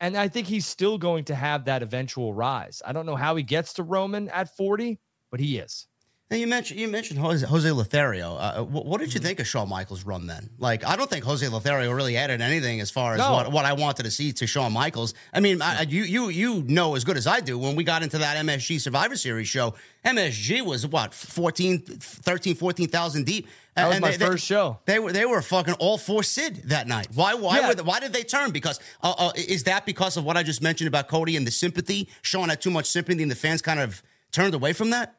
And 0.00 0.16
I 0.16 0.28
think 0.28 0.46
he's 0.46 0.66
still 0.66 0.96
going 0.96 1.24
to 1.24 1.34
have 1.34 1.64
that 1.64 1.82
eventual 1.82 2.32
rise. 2.32 2.80
I 2.86 2.92
don't 2.92 3.06
know 3.06 3.16
how 3.16 3.34
he 3.34 3.42
gets 3.42 3.72
to 3.74 3.82
Roman 3.82 4.28
at 4.28 4.56
40, 4.56 5.00
but 5.30 5.40
he 5.40 5.58
is. 5.58 5.87
Now 6.30 6.36
you 6.36 6.46
mentioned 6.46 6.78
you 6.78 6.88
mentioned 6.88 7.18
Jose, 7.20 7.46
Jose 7.46 7.70
Lothario. 7.70 8.34
Uh, 8.36 8.62
what, 8.62 8.84
what, 8.84 9.00
did 9.00 9.14
you 9.14 9.18
mm-hmm. 9.18 9.28
think 9.28 9.40
of 9.40 9.46
Shawn 9.46 9.66
Michaels' 9.66 10.04
run 10.04 10.26
then? 10.26 10.50
Like, 10.58 10.84
I 10.84 10.94
don't 10.94 11.08
think 11.08 11.24
Jose 11.24 11.46
Lothario 11.48 11.90
really 11.92 12.18
added 12.18 12.42
anything 12.42 12.80
as 12.80 12.90
far 12.90 13.14
as 13.14 13.18
no. 13.18 13.32
what, 13.32 13.50
what 13.50 13.64
I 13.64 13.72
wanted 13.72 14.02
to 14.02 14.10
see 14.10 14.32
to 14.32 14.46
Shawn 14.46 14.74
Michaels. 14.74 15.14
I 15.32 15.40
mean, 15.40 15.62
I, 15.62 15.82
you 15.82 16.02
you 16.02 16.28
you 16.28 16.62
know 16.64 16.96
as 16.96 17.04
good 17.04 17.16
as 17.16 17.26
I 17.26 17.40
do 17.40 17.58
when 17.58 17.76
we 17.76 17.84
got 17.84 18.02
into 18.02 18.18
that 18.18 18.36
MSG 18.44 18.78
Survivor 18.78 19.16
Series 19.16 19.48
show. 19.48 19.74
MSG 20.04 20.60
was 20.60 20.86
what 20.86 21.14
14, 21.14 21.80
13, 21.80 22.54
14,000 22.54 23.24
deep. 23.24 23.48
That 23.74 23.86
was 23.86 23.96
and 23.96 24.02
my 24.02 24.10
they, 24.10 24.26
first 24.26 24.48
they, 24.48 24.54
show. 24.54 24.78
They 24.84 24.98
were 24.98 25.12
they 25.12 25.24
were 25.24 25.40
fucking 25.40 25.74
all 25.74 25.96
for 25.96 26.22
Sid 26.22 26.64
that 26.66 26.86
night. 26.86 27.08
Why 27.14 27.32
why 27.32 27.60
yeah. 27.60 27.68
were 27.68 27.74
they, 27.74 27.82
why 27.82 28.00
did 28.00 28.12
they 28.12 28.22
turn? 28.22 28.50
Because 28.50 28.80
uh, 29.02 29.14
uh, 29.16 29.32
is 29.34 29.64
that 29.64 29.86
because 29.86 30.18
of 30.18 30.26
what 30.26 30.36
I 30.36 30.42
just 30.42 30.60
mentioned 30.60 30.88
about 30.88 31.08
Cody 31.08 31.36
and 31.36 31.46
the 31.46 31.50
sympathy? 31.50 32.06
Shawn 32.20 32.50
had 32.50 32.60
too 32.60 32.70
much 32.70 32.84
sympathy, 32.84 33.22
and 33.22 33.30
the 33.30 33.36
fans 33.36 33.62
kind 33.62 33.80
of 33.80 34.02
turned 34.30 34.52
away 34.52 34.74
from 34.74 34.90
that. 34.90 35.14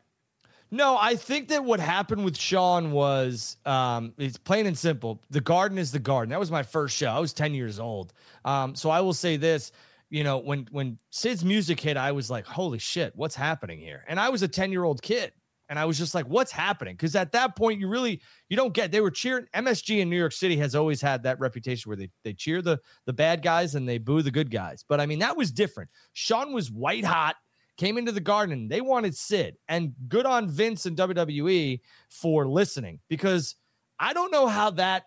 No, 0.72 0.98
I 1.00 1.16
think 1.16 1.48
that 1.48 1.64
what 1.64 1.80
happened 1.80 2.24
with 2.24 2.38
Shawn 2.38 2.92
was 2.92 3.58
um, 3.66 4.14
it's 4.18 4.38
plain 4.38 4.68
and 4.68 4.78
simple. 4.78 5.22
The 5.32 5.42
garden 5.42 5.78
is 5.78 5.92
the 5.92 6.00
garden. 6.00 6.30
That 6.30 6.40
was 6.40 6.52
my 6.52 6.64
first 6.64 6.96
show. 6.96 7.08
I 7.10 7.20
was 7.20 7.34
10 7.34 7.56
years 7.56 7.80
old. 7.80 8.14
Um, 8.46 8.76
so 8.76 8.90
I 8.92 9.02
will 9.02 9.14
say 9.14 9.38
this, 9.38 9.72
you 10.12 10.24
know, 10.24 10.38
when 10.38 10.68
when 10.72 10.98
Sid's 11.10 11.44
music 11.44 11.80
hit, 11.80 11.98
I 11.98 12.12
was 12.12 12.30
like, 12.30 12.46
holy 12.46 12.80
shit, 12.80 13.14
what's 13.16 13.36
happening 13.36 13.80
here? 13.80 14.04
And 14.08 14.20
I 14.20 14.30
was 14.30 14.44
a 14.44 14.48
10-year-old 14.48 15.02
kid. 15.02 15.32
And 15.70 15.78
I 15.78 15.86
was 15.86 16.00
just 16.00 16.16
like, 16.16 16.26
what's 16.26 16.52
happening? 16.52 16.96
Because 16.96 17.16
at 17.16 17.32
that 17.34 17.56
point, 17.56 17.80
you 17.80 17.88
really 17.88 18.22
you 18.50 18.58
don't 18.58 18.74
get 18.74 18.92
they 18.92 19.02
were 19.02 19.12
cheering. 19.12 19.46
MSG 19.54 20.00
in 20.00 20.10
New 20.10 20.18
York 20.18 20.32
City 20.32 20.58
has 20.58 20.74
always 20.74 21.00
had 21.00 21.22
that 21.24 21.40
reputation 21.40 21.90
where 21.90 21.96
they 21.98 22.10
they 22.24 22.34
cheer 22.34 22.64
the 22.64 22.80
the 23.06 23.14
bad 23.14 23.44
guys 23.44 23.76
and 23.76 23.88
they 23.88 24.00
boo 24.00 24.24
the 24.24 24.32
good 24.32 24.50
guys. 24.50 24.84
But 24.88 25.00
I 25.00 25.06
mean, 25.06 25.20
that 25.20 25.38
was 25.38 25.52
different. 25.52 25.92
Shawn 26.14 26.54
was 26.54 26.72
white 26.72 27.06
hot 27.06 27.36
came 27.80 27.98
into 27.98 28.12
the 28.12 28.20
garden. 28.20 28.68
They 28.68 28.82
wanted 28.82 29.16
Sid, 29.16 29.56
and 29.70 29.94
good 30.10 30.26
on 30.26 30.50
Vince 30.50 30.86
and 30.86 30.98
WWE 30.98 31.80
for 32.10 32.46
listening 32.46 33.00
because 33.08 33.56
I 33.98 34.12
don't 34.12 34.32
know 34.32 34.48
how 34.48 34.72
that 34.72 35.06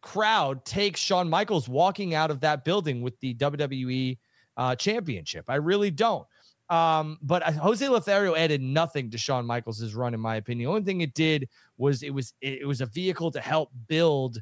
crowd 0.00 0.64
takes 0.64 1.00
Shawn 1.00 1.28
Michaels 1.28 1.68
walking 1.68 2.14
out 2.14 2.30
of 2.30 2.40
that 2.40 2.64
building 2.64 3.02
with 3.02 3.20
the 3.20 3.34
WWE 3.34 4.16
uh, 4.56 4.74
championship. 4.74 5.44
I 5.48 5.56
really 5.56 5.90
don't. 5.90 6.26
Um, 6.70 7.18
but 7.20 7.42
Jose 7.42 7.86
Lothario 7.86 8.34
added 8.34 8.62
nothing 8.62 9.10
to 9.10 9.18
Shawn 9.18 9.44
Michaels' 9.44 9.92
run, 9.92 10.14
in 10.14 10.20
my 10.20 10.36
opinion. 10.36 10.66
The 10.66 10.70
only 10.70 10.84
thing 10.84 11.02
it 11.02 11.12
did 11.12 11.46
was 11.76 12.02
it 12.02 12.10
was 12.10 12.32
it 12.40 12.66
was 12.66 12.80
a 12.80 12.86
vehicle 12.86 13.32
to 13.32 13.40
help 13.40 13.70
build 13.86 14.38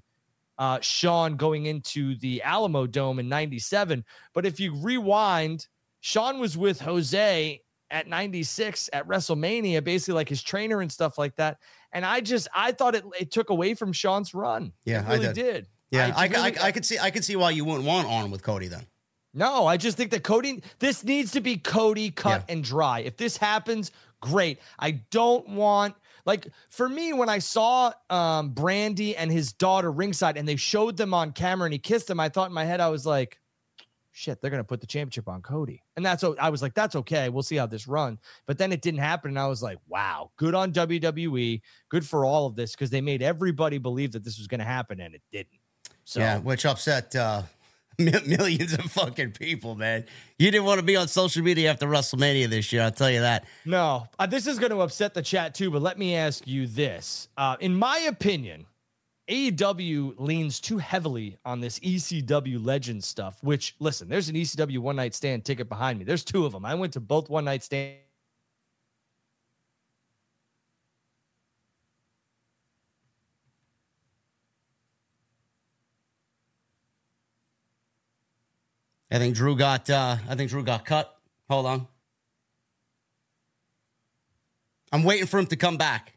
uh, 0.57 0.79
Shawn 0.81 1.35
going 1.35 1.66
into 1.66 2.14
the 2.21 2.42
Alamo 2.42 2.87
Dome 2.87 3.18
in 3.18 3.29
'97. 3.29 4.05
But 4.35 4.47
if 4.47 4.61
you 4.61 4.73
rewind, 4.73 5.66
Shawn 5.99 6.38
was 6.38 6.57
with 6.57 6.81
Jose 6.81 7.61
at 7.93 8.09
96 8.09 8.91
at 8.93 9.07
WrestleMania, 9.07 9.85
basically 9.85 10.15
like 10.15 10.29
his 10.29 10.43
trainer 10.43 10.81
and 10.81 10.91
stuff 10.91 11.19
like 11.19 11.37
that. 11.37 11.59
And 11.93 12.05
I 12.05 12.21
just 12.21 12.49
I 12.55 12.73
thought 12.73 12.95
it 12.95 13.05
it 13.21 13.31
took 13.31 13.51
away 13.51 13.75
from 13.75 13.93
Shawn's 13.93 14.35
run. 14.35 14.73
Yeah, 14.85 15.03
it 15.03 15.13
really 15.13 15.29
I 15.29 15.33
did. 15.33 15.45
did. 15.45 15.67
Yeah, 15.91 16.13
I, 16.17 16.23
I, 16.23 16.27
really, 16.27 16.59
I, 16.59 16.67
I, 16.67 16.73
could 16.73 16.87
see 16.87 16.99
I 16.99 17.11
could 17.11 17.23
see 17.23 17.37
why 17.37 17.51
you 17.51 17.67
wouldn't 17.67 17.85
want 17.85 18.09
on 18.09 18.31
with 18.31 18.43
Cody 18.43 18.67
then. 18.67 18.87
No, 19.35 19.67
I 19.67 19.77
just 19.77 19.97
think 19.97 20.11
that 20.13 20.23
Cody 20.23 20.63
this 20.79 21.05
needs 21.05 21.33
to 21.33 21.41
be 21.41 21.59
Cody 21.59 22.11
cut 22.11 22.45
yeah. 22.49 22.55
and 22.55 22.65
dry. 22.65 23.01
If 23.01 23.19
this 23.19 23.37
happens, 23.37 23.93
great. 24.21 24.59
I 24.79 24.93
don't 25.11 25.47
want 25.51 25.95
like 26.25 26.49
for 26.71 26.89
me 26.89 27.13
when 27.13 27.29
I 27.29 27.41
saw 27.41 27.93
um 28.09 28.55
Brandi 28.55 29.15
and 29.19 29.31
his 29.31 29.53
daughter 29.53 29.93
ringside 29.93 30.39
and 30.39 30.49
they 30.49 30.57
showed 30.57 30.97
them 30.97 31.13
on 31.13 31.33
camera 31.33 31.67
and 31.67 31.75
he 31.75 31.79
kissed 31.79 32.07
them, 32.07 32.19
I 32.19 32.31
thought 32.31 32.49
in 32.49 32.55
my 32.55 32.65
head 32.65 32.81
I 32.81 32.89
was 32.89 33.05
like 33.05 33.39
shit, 34.12 34.40
they're 34.40 34.51
going 34.51 34.62
to 34.62 34.64
put 34.64 34.81
the 34.81 34.87
championship 34.87 35.29
on 35.29 35.42
Cody. 35.42 35.83
And 35.96 36.05
that's, 36.05 36.22
what 36.22 36.40
I 36.40 36.51
was 36.51 36.62
like, 36.62 36.75
that's 36.75 36.94
okay. 36.96 37.29
We'll 37.29 37.42
see 37.42 37.57
how 37.57 37.66
this 37.66 37.88
run. 37.88 38.18
But 38.46 38.59
then 38.59 38.72
it 38.72 38.83
didn't 38.83 39.01
happen. 39.01 39.31
And 39.31 39.38
I 39.38 39.48
was 39.48 39.62
like, 39.62 39.79
wow, 39.88 40.31
good 40.37 40.55
on 40.55 40.72
WWE. 40.72 41.61
Good 41.88 42.07
for 42.07 42.25
all 42.25 42.46
of 42.46 42.55
this 42.55 42.72
because 42.72 42.90
they 42.90 43.01
made 43.01 43.22
everybody 43.22 43.79
believe 43.79 44.12
that 44.12 44.22
this 44.22 44.38
was 44.38 44.46
going 44.46 44.61
to 44.61 44.66
happen 44.66 45.01
and 45.01 45.14
it 45.14 45.22
didn't. 45.33 45.59
So, 46.05 46.20
yeah, 46.20 46.38
which 46.38 46.66
upset 46.66 47.14
uh, 47.16 47.42
millions 47.98 48.72
of 48.72 48.85
fucking 48.87 49.33
people, 49.33 49.75
man. 49.75 50.05
You 50.38 50.51
didn't 50.51 50.66
want 50.66 50.81
to 50.81 50.85
be 50.85 50.96
on 50.96 51.09
social 51.09 51.42
media 51.42 51.70
after 51.70 51.87
WrestleMania 51.87 52.48
this 52.48 52.72
year. 52.72 52.83
I'll 52.83 52.90
tell 52.90 53.11
you 53.11 53.20
that. 53.20 53.44
No, 53.64 54.07
uh, 54.18 54.27
this 54.27 54.46
is 54.46 54.59
going 54.59 54.72
to 54.72 54.81
upset 54.81 55.14
the 55.14 55.22
chat 55.22 55.55
too. 55.55 55.70
But 55.70 55.83
let 55.83 55.98
me 55.98 56.16
ask 56.16 56.46
you 56.46 56.66
this: 56.66 57.29
uh, 57.37 57.57
in 57.61 57.75
my 57.75 57.98
opinion, 57.98 58.66
AEW 59.29 60.15
leans 60.19 60.61
too 60.61 60.79
heavily 60.79 61.39
on 61.45 61.61
this 61.61 61.79
ECW 61.79 62.65
legend 62.65 63.05
stuff, 63.05 63.39
which 63.43 63.77
listen, 63.79 64.09
there's 64.09 64.29
an 64.29 64.35
ECW 64.35 64.79
one 64.79 64.97
night 64.97 65.15
stand 65.15 65.45
ticket 65.45 65.69
behind 65.69 65.99
me. 65.99 66.05
There's 66.05 66.25
two 66.25 66.45
of 66.45 66.53
them. 66.53 66.65
I 66.65 66.75
went 66.75 66.95
to 66.95 67.01
both 67.01 67.31
one 67.31 67.45
night 67.45 67.63
stand. 67.63 67.99
I 79.11 79.19
think 79.19 79.37
Drew 79.37 79.55
got 79.55 79.89
uh, 79.91 80.17
I 80.29 80.35
think 80.35 80.51
Drew 80.51 80.65
got 80.65 80.85
cut. 80.85 81.15
Hold 81.49 81.67
on. 81.67 81.87
I'm 84.91 85.05
waiting 85.05 85.27
for 85.27 85.39
him 85.39 85.47
to 85.47 85.57
come 85.57 85.77
back 85.77 86.12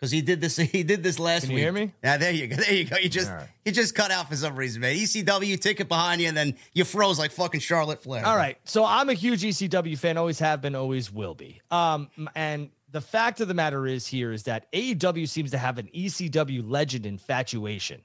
because 0.00 0.10
he 0.10 0.22
did 0.22 0.40
this. 0.40 0.56
He 0.70 0.82
did 0.82 1.02
this 1.02 1.18
last 1.18 1.42
Can 1.42 1.50
you 1.50 1.56
week. 1.56 1.62
hear 1.64 1.72
me? 1.72 1.92
Yeah, 2.02 2.16
there 2.16 2.32
you 2.32 2.46
go. 2.46 2.56
There 2.56 2.72
you 2.72 2.84
go. 2.84 2.96
You 2.96 3.08
just 3.08 3.30
right. 3.30 3.46
you 3.64 3.72
just 3.72 3.94
cut 3.94 4.10
out 4.10 4.28
for 4.28 4.36
some 4.36 4.56
reason, 4.56 4.80
man. 4.80 4.94
ECW 4.94 5.60
ticket 5.60 5.88
behind 5.88 6.20
you, 6.20 6.28
and 6.28 6.36
then 6.36 6.56
you 6.72 6.84
froze 6.84 7.18
like 7.18 7.32
fucking 7.32 7.60
Charlotte 7.60 8.02
Flair. 8.02 8.24
All 8.24 8.36
right. 8.36 8.56
So 8.64 8.84
I'm 8.84 9.08
a 9.08 9.14
huge 9.14 9.42
ECW 9.42 9.98
fan, 9.98 10.16
always 10.16 10.38
have 10.38 10.60
been, 10.60 10.74
always 10.74 11.12
will 11.12 11.34
be. 11.34 11.60
Um, 11.70 12.08
and 12.34 12.70
the 12.90 13.00
fact 13.00 13.40
of 13.40 13.48
the 13.48 13.54
matter 13.54 13.86
is 13.86 14.06
here 14.06 14.32
is 14.32 14.44
that 14.44 14.70
AEW 14.72 15.28
seems 15.28 15.50
to 15.52 15.58
have 15.58 15.78
an 15.78 15.88
ECW 15.94 16.68
legend 16.68 17.06
infatuation. 17.06 18.02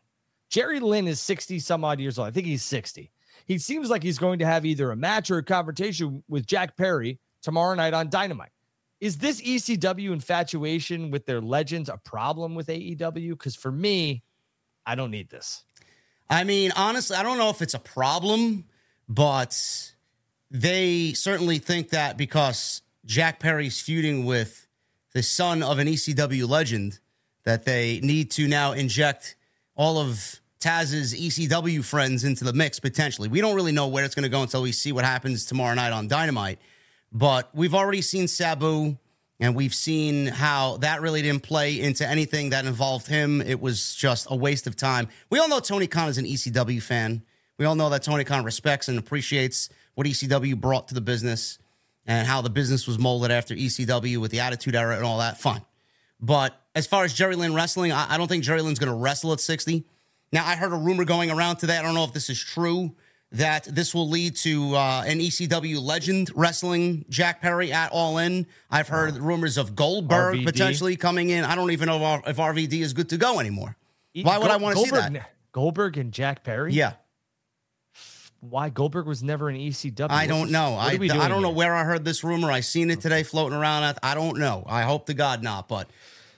Jerry 0.50 0.80
Lynn 0.80 1.08
is 1.08 1.20
60 1.22 1.60
some 1.60 1.84
odd 1.84 2.00
years 2.00 2.20
old. 2.20 2.28
I 2.28 2.32
think 2.32 2.46
he's 2.46 2.64
60. 2.64 3.12
He 3.46 3.58
seems 3.58 3.90
like 3.90 4.04
he's 4.04 4.18
going 4.18 4.40
to 4.40 4.46
have 4.46 4.66
either 4.66 4.92
a 4.92 4.96
match 4.96 5.30
or 5.30 5.38
a 5.38 5.44
confrontation 5.44 6.24
with 6.28 6.46
Jack 6.46 6.78
Perry 6.78 7.20
tomorrow 7.42 7.76
night 7.76 7.94
on 7.94 8.10
Dynamite. 8.10 8.52
Is 9.02 9.18
this 9.18 9.42
ECW 9.42 10.12
infatuation 10.12 11.12
with 11.12 11.26
their 11.26 11.42
legends 11.42 11.90
a 11.90 11.98
problem 11.98 12.56
with 12.56 12.68
AEW? 12.68 13.32
Because 13.32 13.56
for 13.56 13.72
me, 13.72 14.24
I 14.86 14.96
don't 14.96 15.12
need 15.12 15.30
this. 15.30 15.64
I 16.30 16.44
mean, 16.44 16.72
honestly, 16.76 17.16
I 17.16 17.24
don't 17.24 17.38
know 17.38 17.50
if 17.50 17.62
it's 17.62 17.74
a 17.74 17.80
problem, 17.80 18.66
but 19.08 19.94
they 20.50 21.14
certainly 21.14 21.60
think 21.60 21.90
that 21.90 22.18
because 22.18 22.82
Jack 23.06 23.40
Perry's 23.40 23.80
feuding 23.82 24.26
with 24.26 24.68
the 25.14 25.22
son 25.22 25.62
of 25.62 25.80
an 25.80 25.88
ECW 25.88 26.48
legend, 26.48 27.00
that 27.44 27.64
they 27.64 28.00
need 28.02 28.32
to 28.32 28.48
now 28.48 28.74
inject 28.74 29.36
all 29.76 29.98
of 30.00 30.42
Taz's 30.60 31.14
ECW 31.14 31.84
friends 31.86 32.24
into 32.24 32.44
the 32.44 32.54
mix 32.54 32.80
potentially. 32.80 33.30
We 33.30 33.40
don't 33.40 33.56
really 33.56 33.72
know 33.72 33.88
where 33.88 34.04
it's 34.04 34.16
going 34.16 34.24
to 34.24 34.30
go 34.30 34.42
until 34.42 34.64
we 34.64 34.72
see 34.72 34.92
what 34.92 35.06
happens 35.06 35.46
tomorrow 35.46 35.76
night 35.76 35.92
on 35.92 36.08
Dynamite. 36.08 36.60
But 37.16 37.50
we've 37.56 37.74
already 37.74 38.02
seen 38.02 38.28
Sabu, 38.28 38.98
and 39.40 39.56
we've 39.56 39.74
seen 39.74 40.28
how 40.28 40.76
that 40.78 41.02
really 41.02 41.22
didn't 41.22 41.44
play 41.44 41.80
into 41.80 42.06
anything 42.06 42.50
that 42.50 42.66
involved 42.66 43.08
him. 43.08 43.40
It 43.40 43.62
was 43.62 43.96
just 43.96 44.28
a 44.30 44.36
waste 44.36 44.68
of 44.68 44.76
time. 44.76 45.08
We 45.30 45.40
all 45.40 45.48
know 45.48 45.62
Tony 45.62 45.88
Khan 45.88 46.10
is 46.10 46.18
an 46.18 46.26
ECW 46.26 46.82
fan. 46.82 47.24
We 47.58 47.64
all 47.64 47.76
know 47.76 47.90
that 47.90 48.04
Tony 48.04 48.26
Khan 48.26 48.44
respects 48.44 48.90
and 48.90 49.00
appreciates 49.00 49.70
what 49.94 50.06
ECW 50.06 50.60
brought 50.60 50.90
to 50.90 50.94
the 50.94 51.00
business 51.00 51.58
and 52.06 52.28
how 52.28 52.42
the 52.42 52.50
business 52.50 52.86
was 52.86 53.00
molded 53.00 53.32
after 53.32 53.56
ECW 53.56 54.18
with 54.18 54.32
the 54.32 54.42
Attitude 54.42 54.76
Era 54.76 54.98
and 54.98 55.06
all 55.06 55.20
that. 55.20 55.40
Fine. 55.40 55.62
But 56.20 56.62
as 56.76 56.86
far 56.86 57.06
as 57.06 57.14
Jerry 57.14 57.38
Lynn 57.38 57.54
wrestling, 57.54 57.94
I, 57.94 58.14
I 58.14 58.18
don't 58.18 58.28
think 58.28 58.44
Jerry 58.44 58.62
Lynn's 58.62 58.78
going 58.78 58.92
to 58.92 58.98
wrestle 58.98 59.32
at 59.32 59.40
60. 59.40 59.86
Now, 60.34 60.46
I 60.46 60.58
heard 60.58 60.74
a 60.74 60.78
rumor 60.78 61.06
going 61.06 61.32
around 61.32 61.58
today. 61.58 61.78
I 61.78 61.82
don't 61.82 61.96
know 61.96 62.04
if 62.04 62.12
this 62.12 62.30
is 62.30 62.44
true 62.44 62.94
that 63.32 63.66
this 63.66 63.94
will 63.94 64.08
lead 64.08 64.36
to 64.38 64.76
uh, 64.76 65.04
an 65.06 65.20
ECW 65.20 65.82
legend 65.82 66.32
wrestling 66.36 67.06
Jack 67.10 67.42
Perry 67.42 67.72
at 67.74 67.92
All 67.92 68.18
In. 68.18 68.46
I've 68.72 68.88
heard 68.88 69.18
rumors 69.18 69.58
of 69.58 69.76
Goldberg 69.76 70.36
RVD. 70.38 70.46
potentially 70.46 70.96
coming 70.96 71.30
in. 71.32 71.44
I 71.44 71.56
don't 71.56 71.72
even 71.72 71.88
know 71.88 72.22
if, 72.26 72.38
RVD 72.38 72.74
is 72.82 72.94
good 72.94 73.10
to 73.10 73.18
go 73.18 73.40
anymore. 73.40 73.76
Why 74.22 74.38
would 74.38 74.52
I 74.52 74.58
want 74.58 74.78
to 74.78 74.84
see 74.84 74.90
Goldberg- 74.90 75.14
that? 75.14 75.32
Goldberg 75.52 75.98
and 75.98 76.12
Jack 76.14 76.44
Perry? 76.44 76.74
Yeah, 76.74 76.94
Why 78.42 78.70
Goldberg 78.70 79.08
was 79.08 79.24
never 79.24 79.50
an 79.50 79.56
ECW? 79.56 80.08
I 80.10 80.28
don't 80.28 80.52
know. 80.52 80.72
what 80.72 80.92
I, 80.94 80.96
are 80.96 80.98
we 81.00 81.10
I 81.10 81.16
doing 81.16 81.30
don't 81.30 81.42
know 81.42 81.48
here? 81.50 81.58
where 81.58 81.76
I 81.76 81.84
heard 81.84 82.06
this 82.06 82.24
rumor. 82.24 82.52
I 82.52 82.60
seen 82.60 82.92
it 82.92 83.02
today 83.02 83.24
floating 83.24 83.58
around. 83.58 83.84
I, 83.84 84.12
I 84.12 84.16
don't 84.16 84.38
know. 84.38 84.64
I 84.68 84.84
hope 84.84 85.08
to 85.08 85.14
God 85.14 85.42
not. 85.42 85.68
But 85.68 85.90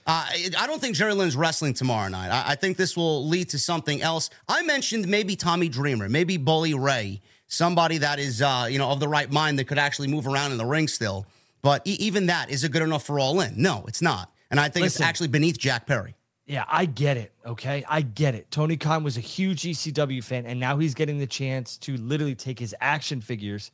uh, 0.08 0.26
I 0.30 0.50
I 0.58 0.66
don't 0.66 0.80
think 0.80 0.96
Jerry 0.96 1.12
Lynn's 1.14 1.36
wrestling 1.36 1.74
tomorrow 1.74 2.08
night. 2.08 2.30
I, 2.30 2.52
I 2.52 2.54
think 2.54 2.76
this 2.76 2.96
will 2.96 3.26
lead 3.28 3.50
to 3.50 3.58
something 3.58 4.00
else. 4.02 4.30
I 4.48 4.62
mentioned 4.62 5.06
maybe 5.06 5.36
Tommy 5.36 5.68
Dreamer, 5.68 6.08
maybe 6.08 6.36
Bully 6.38 6.74
Ray, 6.74 7.20
somebody 7.46 7.98
that 7.98 8.18
is 8.18 8.40
uh, 8.42 8.66
you 8.70 8.78
know 8.78 8.90
of 8.90 9.00
the 9.00 9.08
right 9.08 9.30
mind 9.30 9.58
that 9.58 9.64
could 9.66 9.78
actually 9.78 10.08
move 10.08 10.26
around 10.26 10.52
in 10.52 10.58
the 10.58 10.66
ring 10.66 10.88
still. 10.88 11.26
But 11.62 11.86
e- 11.86 11.96
even 12.00 12.26
that 12.26 12.50
is 12.50 12.64
it 12.64 12.72
good 12.72 12.82
enough 12.82 13.04
for 13.04 13.20
All 13.20 13.40
In? 13.40 13.60
No, 13.60 13.84
it's 13.86 14.02
not. 14.02 14.32
And 14.50 14.58
I 14.58 14.68
think 14.70 14.86
it's 14.86 15.00
actually 15.00 15.28
beneath 15.28 15.58
Jack 15.58 15.86
Perry. 15.86 16.14
Yeah, 16.46 16.64
I 16.66 16.86
get 16.86 17.18
it. 17.18 17.34
Okay. 17.44 17.84
I 17.86 18.00
get 18.00 18.34
it. 18.34 18.50
Tony 18.50 18.78
Khan 18.78 19.04
was 19.04 19.18
a 19.18 19.20
huge 19.20 19.62
ECW 19.64 20.24
fan, 20.24 20.46
and 20.46 20.58
now 20.58 20.78
he's 20.78 20.94
getting 20.94 21.18
the 21.18 21.26
chance 21.26 21.76
to 21.78 21.98
literally 21.98 22.34
take 22.34 22.58
his 22.58 22.74
action 22.80 23.20
figures 23.20 23.70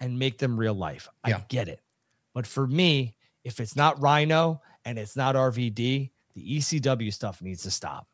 and 0.00 0.18
make 0.18 0.38
them 0.38 0.58
real 0.58 0.74
life. 0.74 1.08
I 1.22 1.28
Yeah. 1.30 1.40
get 1.48 1.68
it. 1.68 1.80
But 2.34 2.44
for 2.48 2.66
me, 2.66 3.14
if 3.44 3.60
it's 3.60 3.76
not 3.76 4.00
Rhino 4.02 4.60
and 4.88 4.98
it's 4.98 5.16
not 5.16 5.34
RVD, 5.34 6.10
the 6.34 6.58
ECW 6.58 7.12
stuff 7.12 7.42
needs 7.42 7.62
to 7.64 7.70
stop. 7.70 8.08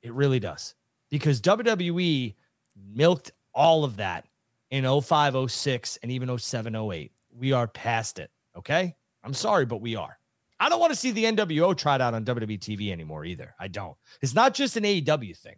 It 0.00 0.12
really 0.12 0.38
does. 0.38 0.76
Because 1.10 1.40
WWE 1.40 2.36
milked 2.94 3.32
all 3.52 3.82
of 3.82 3.96
that 3.96 4.28
in 4.70 4.84
05, 5.00 5.50
06, 5.50 5.98
and 6.04 6.12
even 6.12 6.38
07, 6.38 6.76
08. 6.76 7.10
We 7.36 7.52
are 7.52 7.66
past 7.66 8.20
it. 8.20 8.30
Okay. 8.56 8.94
I'm 9.24 9.34
sorry, 9.34 9.66
but 9.66 9.80
we 9.80 9.96
are. 9.96 10.16
I 10.60 10.68
don't 10.68 10.78
want 10.78 10.92
to 10.92 10.98
see 10.98 11.10
the 11.10 11.24
NWO 11.24 11.76
tried 11.76 12.00
out 12.00 12.14
on 12.14 12.24
WWE 12.24 12.60
TV 12.60 12.92
anymore 12.92 13.24
either. 13.24 13.56
I 13.58 13.66
don't. 13.66 13.96
It's 14.22 14.34
not 14.34 14.54
just 14.54 14.76
an 14.76 14.84
AEW 14.84 15.36
thing. 15.36 15.56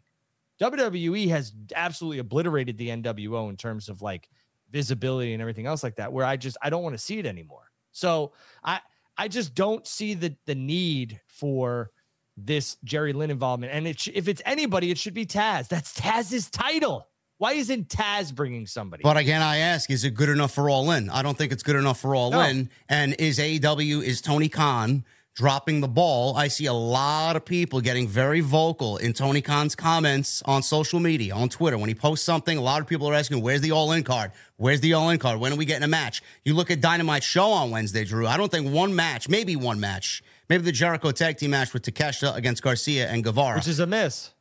WWE 0.59 1.29
has 1.29 1.53
absolutely 1.77 2.19
obliterated 2.19 2.79
the 2.79 2.89
NWO 2.89 3.51
in 3.51 3.59
terms 3.59 3.91
of 3.91 4.01
like 4.01 4.31
visibility 4.71 5.35
and 5.35 5.43
everything 5.43 5.67
else 5.67 5.83
like 5.83 5.97
that, 5.97 6.15
where 6.15 6.25
I 6.25 6.39
just 6.39 6.57
I 6.63 6.71
don't 6.71 6.83
want 6.83 6.95
to 6.95 6.99
see 6.99 7.19
it 7.19 7.27
anymore. 7.27 7.71
So 7.93 8.33
I 8.65 8.81
I 9.21 9.29
just 9.29 9.55
don't 9.55 9.87
see 9.87 10.15
the 10.15 10.35
the 10.47 10.55
need 10.55 11.21
for 11.27 11.91
this 12.39 12.79
Jerry 12.85 13.13
Lynn 13.13 13.31
involvement. 13.31 13.71
And 13.71 13.87
it 13.87 14.01
sh- 14.01 14.09
if 14.15 14.29
it's 14.29 14.41
anybody, 14.47 14.91
it 14.91 14.97
should 14.97 15.13
be 15.13 15.27
Taz. 15.27 15.69
That's 15.69 15.93
Taz's 15.93 16.49
title. 16.49 17.07
Why 17.37 17.53
isn't 17.53 17.91
Taz 17.91 18.35
bringing 18.35 18.67
somebody? 18.67 19.03
But 19.03 19.19
again, 19.19 19.43
I 19.43 19.59
ask, 19.59 19.91
is 19.91 20.05
it 20.05 20.15
good 20.15 20.31
enough 20.31 20.53
for 20.53 20.71
All 20.71 20.91
In? 20.93 21.11
I 21.11 21.21
don't 21.21 21.37
think 21.37 21.53
it's 21.53 21.63
good 21.63 21.77
enough 21.77 22.01
for 22.01 22.15
All 22.15 22.31
No. 22.31 22.41
In. 22.41 22.71
And 22.89 23.15
is 23.19 23.39
AEW, 23.39 24.03
is 24.03 24.23
Tony 24.23 24.49
Khan 24.49 25.05
dropping 25.41 25.81
the 25.81 25.89
ball? 25.89 26.37
I 26.37 26.49
see 26.49 26.67
a 26.67 26.73
lot 26.75 27.35
of 27.35 27.47
people 27.47 27.81
getting 27.81 28.07
very 28.07 28.43
vocal 28.43 28.99
in 28.99 29.15
Tony 29.15 29.41
Khan's 29.41 29.75
comments 29.75 30.43
on 30.45 30.63
social 30.63 31.01
media, 31.01 31.35
on 31.35 31.49
Twitter. 31.49 31.79
When 31.79 31.89
he 31.89 31.95
posts 31.95 32.27
something, 32.27 32.59
a 32.59 32.61
lot 32.61 32.83
of 32.83 32.87
people 32.87 33.09
are 33.09 33.15
asking, 33.15 33.41
where's 33.41 33.63
the 33.63 33.71
All 33.71 33.91
In 33.93 34.05
card? 34.05 34.33
Where's 34.59 34.83
the 34.83 34.93
All 34.93 35.09
In 35.09 35.19
card? 35.19 35.41
When 35.41 35.51
are 35.51 35.57
we 35.57 35.65
getting 35.65 35.83
a 35.83 35.89
match? 35.89 36.23
You 36.45 36.53
look 36.53 36.71
at 36.71 36.83
Dynamite 36.83 37.23
show 37.23 37.53
on 37.53 37.71
Wednesday, 37.71 38.05
Drew. 38.05 38.27
I 38.27 38.37
don't 38.37 38.53
think 38.53 38.71
one 38.71 38.95
match, 38.95 39.31
maybe 39.31 39.57
one 39.57 39.81
match, 39.81 40.23
maybe 40.51 40.63
the 40.63 40.73
Jericho 40.73 41.11
tag 41.11 41.39
team 41.39 41.53
match 41.53 41.73
with 41.73 41.85
Takeshita 41.85 42.37
against 42.37 42.63
Garcia 42.63 43.09
and 43.09 43.25
Guevara. 43.25 43.57
which 43.57 43.67
is 43.67 43.81
a 43.81 43.87
miss. 43.87 44.33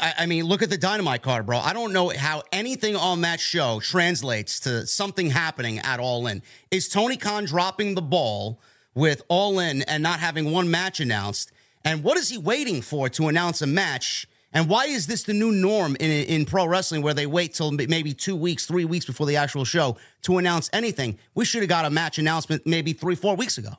I, 0.00 0.14
I 0.18 0.26
mean, 0.26 0.44
look 0.44 0.62
at 0.62 0.70
the 0.70 0.76
Dynamite 0.76 1.22
card, 1.22 1.46
bro. 1.46 1.58
I 1.58 1.72
don't 1.72 1.92
know 1.92 2.08
how 2.08 2.42
anything 2.50 2.96
on 2.96 3.20
that 3.20 3.38
show 3.38 3.78
translates 3.78 4.58
to 4.60 4.88
something 4.88 5.30
happening 5.30 5.78
at 5.78 6.00
All 6.00 6.26
In. 6.26 6.42
Is 6.72 6.88
Tony 6.88 7.16
Khan 7.16 7.44
dropping 7.44 7.94
the 7.94 8.02
ball 8.02 8.60
with 8.98 9.22
All 9.28 9.60
In 9.60 9.82
and 9.82 10.02
not 10.02 10.18
having 10.18 10.50
one 10.50 10.70
match 10.70 10.98
announced? 11.00 11.52
And 11.84 12.02
what 12.02 12.18
is 12.18 12.28
he 12.28 12.36
waiting 12.36 12.82
for 12.82 13.08
to 13.10 13.28
announce 13.28 13.62
a 13.62 13.66
match? 13.66 14.26
And 14.52 14.68
why 14.68 14.86
is 14.86 15.06
this 15.06 15.22
the 15.22 15.34
new 15.34 15.52
norm 15.52 15.96
in, 16.00 16.10
in 16.10 16.44
pro 16.44 16.66
wrestling 16.66 17.02
where 17.02 17.14
they 17.14 17.26
wait 17.26 17.54
till 17.54 17.70
maybe 17.70 18.12
two 18.12 18.34
weeks, 18.34 18.66
three 18.66 18.84
weeks 18.84 19.06
before 19.06 19.26
the 19.26 19.36
actual 19.36 19.64
show 19.64 19.96
to 20.22 20.38
announce 20.38 20.68
anything? 20.72 21.18
We 21.34 21.44
should 21.44 21.62
have 21.62 21.68
got 21.68 21.84
a 21.84 21.90
match 21.90 22.18
announcement 22.18 22.66
maybe 22.66 22.92
three, 22.92 23.14
four 23.14 23.36
weeks 23.36 23.56
ago. 23.56 23.70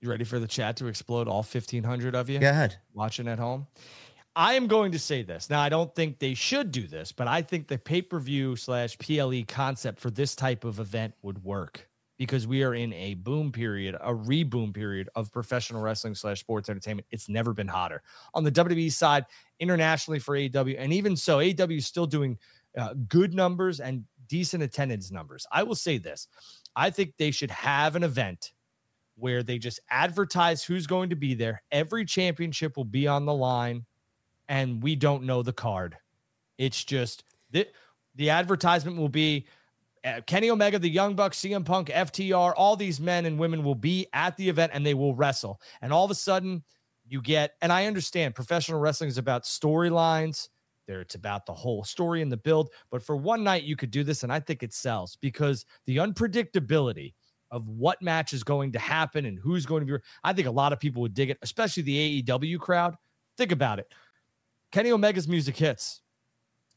You 0.00 0.10
ready 0.10 0.24
for 0.24 0.38
the 0.38 0.46
chat 0.46 0.76
to 0.76 0.88
explode 0.88 1.26
all 1.26 1.42
1500 1.42 2.14
of 2.14 2.28
you? 2.28 2.38
Go 2.38 2.50
ahead. 2.50 2.76
watching 2.92 3.28
at 3.28 3.38
home. 3.38 3.66
I 4.34 4.54
am 4.54 4.66
going 4.66 4.92
to 4.92 4.98
say 4.98 5.22
this. 5.22 5.48
Now, 5.48 5.60
I 5.60 5.70
don't 5.70 5.94
think 5.94 6.18
they 6.18 6.34
should 6.34 6.70
do 6.70 6.86
this, 6.86 7.12
but 7.12 7.26
I 7.26 7.40
think 7.40 7.68
the 7.68 7.78
pay 7.78 8.02
per 8.02 8.18
view 8.18 8.56
slash 8.56 8.98
PLE 8.98 9.44
concept 9.48 9.98
for 9.98 10.10
this 10.10 10.34
type 10.34 10.64
of 10.64 10.78
event 10.80 11.14
would 11.22 11.42
work 11.42 11.88
because 12.18 12.46
we 12.46 12.62
are 12.62 12.74
in 12.74 12.92
a 12.94 13.14
boom 13.14 13.52
period, 13.52 13.94
a 14.00 14.12
reboom 14.12 14.72
period 14.72 15.08
of 15.14 15.32
professional 15.32 15.82
wrestling 15.82 16.14
slash 16.14 16.40
sports 16.40 16.68
entertainment. 16.68 17.06
It's 17.10 17.28
never 17.28 17.52
been 17.52 17.68
hotter. 17.68 18.02
On 18.34 18.44
the 18.44 18.52
WWE 18.52 18.90
side, 18.90 19.26
internationally 19.60 20.18
for 20.18 20.34
AEW, 20.36 20.76
and 20.78 20.92
even 20.92 21.16
so, 21.16 21.38
AEW 21.38 21.78
is 21.78 21.86
still 21.86 22.06
doing 22.06 22.38
uh, 22.76 22.94
good 23.08 23.34
numbers 23.34 23.80
and 23.80 24.04
decent 24.28 24.62
attendance 24.62 25.10
numbers. 25.10 25.46
I 25.52 25.62
will 25.62 25.74
say 25.74 25.98
this 25.98 26.28
I 26.74 26.90
think 26.90 27.16
they 27.16 27.30
should 27.30 27.50
have 27.50 27.96
an 27.96 28.02
event 28.02 28.52
where 29.16 29.42
they 29.42 29.58
just 29.58 29.80
advertise 29.90 30.62
who's 30.62 30.86
going 30.86 31.10
to 31.10 31.16
be 31.16 31.34
there. 31.34 31.62
Every 31.72 32.04
championship 32.04 32.76
will 32.76 32.84
be 32.84 33.06
on 33.06 33.24
the 33.24 33.34
line, 33.34 33.84
and 34.48 34.82
we 34.82 34.94
don't 34.94 35.24
know 35.24 35.42
the 35.42 35.52
card. 35.52 35.96
It's 36.58 36.84
just 36.84 37.24
the, 37.50 37.66
the 38.14 38.30
advertisement 38.30 38.96
will 38.98 39.08
be 39.08 39.46
Uh, 40.06 40.20
Kenny 40.20 40.50
Omega, 40.50 40.78
the 40.78 40.88
Young 40.88 41.16
Bucks, 41.16 41.40
CM 41.40 41.64
Punk, 41.64 41.88
FTR, 41.88 42.52
all 42.56 42.76
these 42.76 43.00
men 43.00 43.26
and 43.26 43.36
women 43.36 43.64
will 43.64 43.74
be 43.74 44.06
at 44.12 44.36
the 44.36 44.48
event 44.48 44.70
and 44.72 44.86
they 44.86 44.94
will 44.94 45.16
wrestle. 45.16 45.60
And 45.82 45.92
all 45.92 46.04
of 46.04 46.12
a 46.12 46.14
sudden, 46.14 46.62
you 47.08 47.20
get, 47.20 47.54
and 47.60 47.72
I 47.72 47.86
understand 47.86 48.36
professional 48.36 48.78
wrestling 48.78 49.08
is 49.08 49.18
about 49.18 49.42
storylines. 49.42 50.48
There, 50.86 51.00
it's 51.00 51.16
about 51.16 51.44
the 51.44 51.52
whole 51.52 51.82
story 51.82 52.22
and 52.22 52.30
the 52.30 52.36
build. 52.36 52.70
But 52.90 53.02
for 53.02 53.16
one 53.16 53.42
night, 53.42 53.64
you 53.64 53.74
could 53.74 53.90
do 53.90 54.04
this, 54.04 54.22
and 54.22 54.32
I 54.32 54.38
think 54.38 54.62
it 54.62 54.72
sells 54.72 55.16
because 55.20 55.66
the 55.86 55.96
unpredictability 55.96 57.14
of 57.50 57.68
what 57.68 58.00
match 58.00 58.32
is 58.32 58.44
going 58.44 58.70
to 58.72 58.78
happen 58.78 59.26
and 59.26 59.38
who's 59.38 59.66
going 59.66 59.84
to 59.84 59.98
be. 59.98 60.04
I 60.22 60.32
think 60.32 60.46
a 60.46 60.52
lot 60.52 60.72
of 60.72 60.78
people 60.78 61.02
would 61.02 61.14
dig 61.14 61.30
it, 61.30 61.38
especially 61.42 61.82
the 61.82 62.22
AEW 62.22 62.60
crowd. 62.60 62.94
Think 63.36 63.50
about 63.50 63.80
it. 63.80 63.92
Kenny 64.70 64.92
Omega's 64.92 65.26
music 65.26 65.56
hits, 65.56 66.02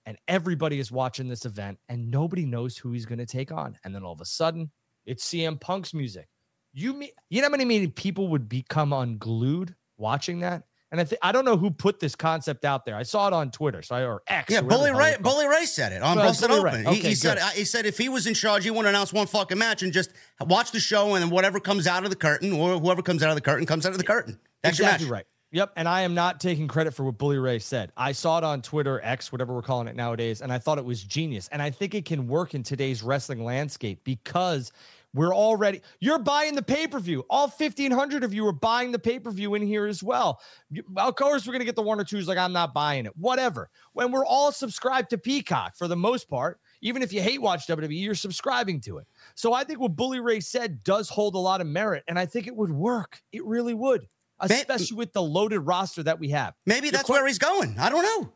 and 0.10 0.18
everybody 0.28 0.80
is 0.80 0.92
watching 0.92 1.28
this 1.28 1.46
event 1.46 1.78
and 1.88 2.10
nobody 2.10 2.44
knows 2.44 2.76
who 2.76 2.92
he's 2.94 3.06
going 3.06 3.20
to 3.20 3.28
take 3.28 3.52
on. 3.52 3.78
And 3.84 3.94
then 3.94 4.02
all 4.02 4.12
of 4.12 4.20
a 4.22 4.26
sudden, 4.26 4.72
it's 5.06 5.24
CM 5.24 5.62
Punk's 5.62 5.94
music. 5.94 6.28
You 6.74 6.94
mean 6.94 7.12
you 7.30 7.42
know 7.42 7.48
how 7.48 7.52
many, 7.52 7.64
many 7.64 7.88
people 7.88 8.30
would 8.30 8.50
become 8.50 8.92
unglued 8.92 9.76
watching 9.98 10.40
that? 10.40 10.64
And 10.92 11.00
I 11.00 11.04
think 11.04 11.20
I 11.22 11.32
don't 11.32 11.46
know 11.46 11.58
who 11.58 11.70
put 11.70 12.00
this 12.00 12.16
concept 12.16 12.66
out 12.66 12.86
there. 12.86 12.96
I 12.96 13.04
saw 13.04 13.28
it 13.28 13.34
on 13.34 13.52
Twitter, 13.52 13.84
so 13.84 13.94
I 13.94 14.06
or 14.06 14.24
X. 14.26 14.52
Yeah, 14.52 14.62
Bully 14.62 14.92
Ray. 14.92 15.16
Bully 15.22 15.48
Ray 15.48 15.66
said 15.66 15.92
it 15.92 16.02
on 16.02 16.18
Well, 16.18 16.30
Busted 16.30 16.50
Open. 16.50 16.64
Ray. 16.64 16.82
He, 16.82 16.88
Okay, 16.88 17.10
he 17.10 17.16
said 17.16 17.38
he 17.54 17.64
said 17.64 17.86
if 17.86 18.00
he 18.00 18.10
was 18.10 18.26
in 18.26 18.34
charge, 18.34 18.64
he 18.64 18.72
wouldn't 18.72 18.88
announce 18.88 19.14
one 19.14 19.28
fucking 19.28 19.60
match 19.60 19.84
and 19.84 19.94
just 19.94 20.12
watch 20.42 20.72
the 20.72 20.80
show 20.80 21.14
and 21.14 21.24
then 21.24 21.30
whatever 21.30 21.60
comes 21.60 21.86
out 21.86 22.04
of 22.04 22.10
the 22.10 22.16
curtain 22.16 22.52
or 22.52 22.80
whoever 22.80 23.04
comes 23.04 23.22
out 23.22 23.30
of 23.30 23.36
the 23.36 23.42
curtain 23.42 23.68
comes 23.68 23.86
out 23.86 23.92
of 23.92 24.00
the 24.00 24.04
curtain. 24.04 24.40
That's 24.64 24.80
exactly 24.80 25.06
your 25.06 25.14
match. 25.14 25.20
right. 25.20 25.26
Yep. 25.52 25.74
And 25.76 25.88
I 25.88 26.02
am 26.02 26.14
not 26.14 26.40
taking 26.40 26.68
credit 26.68 26.94
for 26.94 27.04
what 27.04 27.18
Bully 27.18 27.40
Ray 27.40 27.58
said. 27.58 27.92
I 27.98 28.12
saw 28.12 28.38
it 28.38 28.44
on 28.44 28.62
Twitter, 28.62 29.02
X, 29.04 29.32
whatever 29.32 29.54
we're 29.54 29.64
calling 29.64 29.88
it 29.88 29.96
nowadays, 29.96 30.42
and 30.42 30.54
I 30.54 30.60
thought 30.60 30.78
it 30.78 30.86
was 30.86 31.04
genius. 31.04 31.50
And 31.52 31.62
I 31.62 31.72
think 31.72 31.96
it 31.96 32.06
can 32.06 32.28
work 32.28 32.54
in 32.54 32.62
today's 32.62 33.02
wrestling 33.02 33.44
landscape 33.44 34.02
because 34.04 34.72
we're 35.16 35.34
already 35.34 35.82
you're 36.00 36.20
buying 36.20 36.54
the 36.54 36.62
pay-per-view. 36.62 37.26
All 37.32 37.48
1500 37.48 38.24
of 38.24 38.32
you 38.32 38.46
are 38.46 38.52
buying 38.52 38.92
the 38.92 39.00
pay-per-view 39.00 39.56
in 39.56 39.64
here 39.64 39.88
as 39.88 40.04
well. 40.04 40.40
Of 40.98 41.16
course, 41.16 41.48
we're 41.48 41.54
gonna 41.54 41.66
get 41.66 41.76
the 41.76 41.82
one 41.82 42.00
or 42.00 42.04
twos 42.04 42.28
like 42.28 42.38
I'm 42.38 42.54
not 42.54 42.76
buying 42.76 43.08
it. 43.08 43.18
Whatever. 43.18 43.72
When 43.94 44.12
we're 44.12 44.26
all 44.26 44.52
subscribed 44.52 45.10
to 45.10 45.18
Peacock 45.18 45.76
for 45.76 45.88
the 45.88 45.96
most 45.96 46.30
part, 46.30 46.60
even 46.82 47.02
if 47.02 47.12
you 47.12 47.22
hate 47.24 47.42
watch 47.42 47.66
WWE, 47.66 48.00
you're 48.00 48.14
subscribing 48.14 48.80
to 48.82 49.00
it. 49.00 49.08
So 49.34 49.52
I 49.52 49.64
think 49.64 49.80
what 49.80 49.96
Bully 49.96 50.20
Ray 50.20 50.42
said 50.42 50.84
does 50.84 51.10
hold 51.10 51.34
a 51.34 51.40
lot 51.40 51.60
of 51.60 51.66
merit, 51.66 52.04
and 52.08 52.20
I 52.20 52.28
think 52.28 52.46
it 52.46 52.56
would 52.56 52.72
work. 52.72 53.20
It 53.32 53.44
really 53.46 53.74
would, 53.74 54.08
especially 54.40 54.98
with 54.98 55.14
the 55.14 55.22
loaded 55.22 55.60
roster 55.60 56.04
that 56.04 56.20
we 56.20 56.30
have. 56.30 56.54
Maybe 56.66 56.90
that's 56.90 57.10
where 57.10 57.26
he's 57.28 57.40
going. 57.40 57.76
I 57.80 57.90
don't 57.90 58.04
know. 58.04 58.32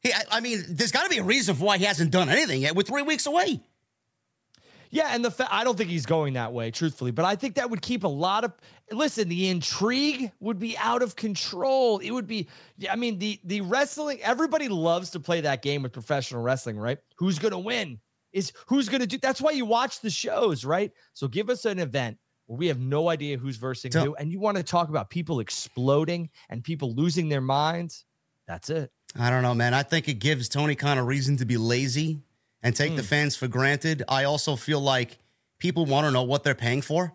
He, 0.00 0.12
I, 0.12 0.22
I 0.30 0.40
mean, 0.40 0.64
there's 0.68 0.92
got 0.92 1.04
to 1.04 1.10
be 1.10 1.18
a 1.18 1.24
reason 1.24 1.54
for 1.56 1.64
why 1.64 1.78
he 1.78 1.84
hasn't 1.84 2.10
done 2.10 2.28
anything 2.28 2.62
yet. 2.62 2.76
We're 2.76 2.82
three 2.82 3.02
weeks 3.02 3.26
away. 3.26 3.60
Yeah, 4.90 5.08
and 5.10 5.24
the 5.24 5.30
fa- 5.30 5.48
I 5.50 5.64
don't 5.64 5.76
think 5.76 5.90
he's 5.90 6.06
going 6.06 6.34
that 6.34 6.52
way, 6.52 6.70
truthfully, 6.70 7.10
but 7.10 7.24
I 7.24 7.36
think 7.36 7.56
that 7.56 7.68
would 7.68 7.82
keep 7.82 8.04
a 8.04 8.08
lot 8.08 8.44
of 8.44 8.52
listen. 8.90 9.28
The 9.28 9.48
intrigue 9.48 10.32
would 10.40 10.58
be 10.58 10.78
out 10.78 11.02
of 11.02 11.14
control. 11.14 11.98
It 11.98 12.10
would 12.10 12.26
be, 12.26 12.48
yeah, 12.78 12.92
I 12.92 12.96
mean, 12.96 13.18
the 13.18 13.38
the 13.44 13.60
wrestling. 13.60 14.20
Everybody 14.22 14.68
loves 14.68 15.10
to 15.10 15.20
play 15.20 15.42
that 15.42 15.60
game 15.60 15.82
with 15.82 15.92
professional 15.92 16.42
wrestling, 16.42 16.78
right? 16.78 16.98
Who's 17.18 17.38
going 17.38 17.52
to 17.52 17.58
win? 17.58 18.00
Is 18.32 18.52
who's 18.66 18.88
going 18.88 19.00
to 19.02 19.06
do? 19.06 19.18
That's 19.18 19.42
why 19.42 19.50
you 19.50 19.66
watch 19.66 20.00
the 20.00 20.10
shows, 20.10 20.64
right? 20.64 20.92
So 21.12 21.28
give 21.28 21.50
us 21.50 21.64
an 21.64 21.78
event 21.78 22.18
where 22.48 22.56
we 22.58 22.66
have 22.66 22.80
no 22.80 23.08
idea 23.10 23.36
who's 23.38 23.56
versing 23.56 23.92
So- 23.92 24.04
who, 24.04 24.14
and 24.16 24.32
you 24.32 24.40
want 24.40 24.56
to 24.56 24.62
talk 24.62 24.88
about 24.88 25.10
people 25.10 25.38
exploding 25.40 26.30
and 26.48 26.64
people 26.64 26.94
losing 26.94 27.28
their 27.28 27.40
minds. 27.40 28.04
That's 28.46 28.70
it. 28.70 28.90
I 29.18 29.30
don't 29.30 29.42
know, 29.42 29.54
man. 29.54 29.74
I 29.74 29.82
think 29.82 30.08
it 30.08 30.14
gives 30.14 30.48
Tony 30.48 30.74
Khan 30.74 30.98
a 30.98 31.04
reason 31.04 31.36
to 31.38 31.44
be 31.44 31.56
lazy 31.56 32.20
and 32.62 32.74
take 32.74 32.90
Hmm. 32.92 32.96
the 32.96 33.02
fans 33.02 33.36
for 33.36 33.48
granted. 33.48 34.02
I 34.08 34.24
also 34.24 34.56
feel 34.56 34.80
like 34.80 35.18
people 35.58 35.86
want 35.86 36.06
to 36.06 36.10
know 36.10 36.22
what 36.22 36.42
they're 36.42 36.54
paying 36.54 36.82
for. 36.82 37.12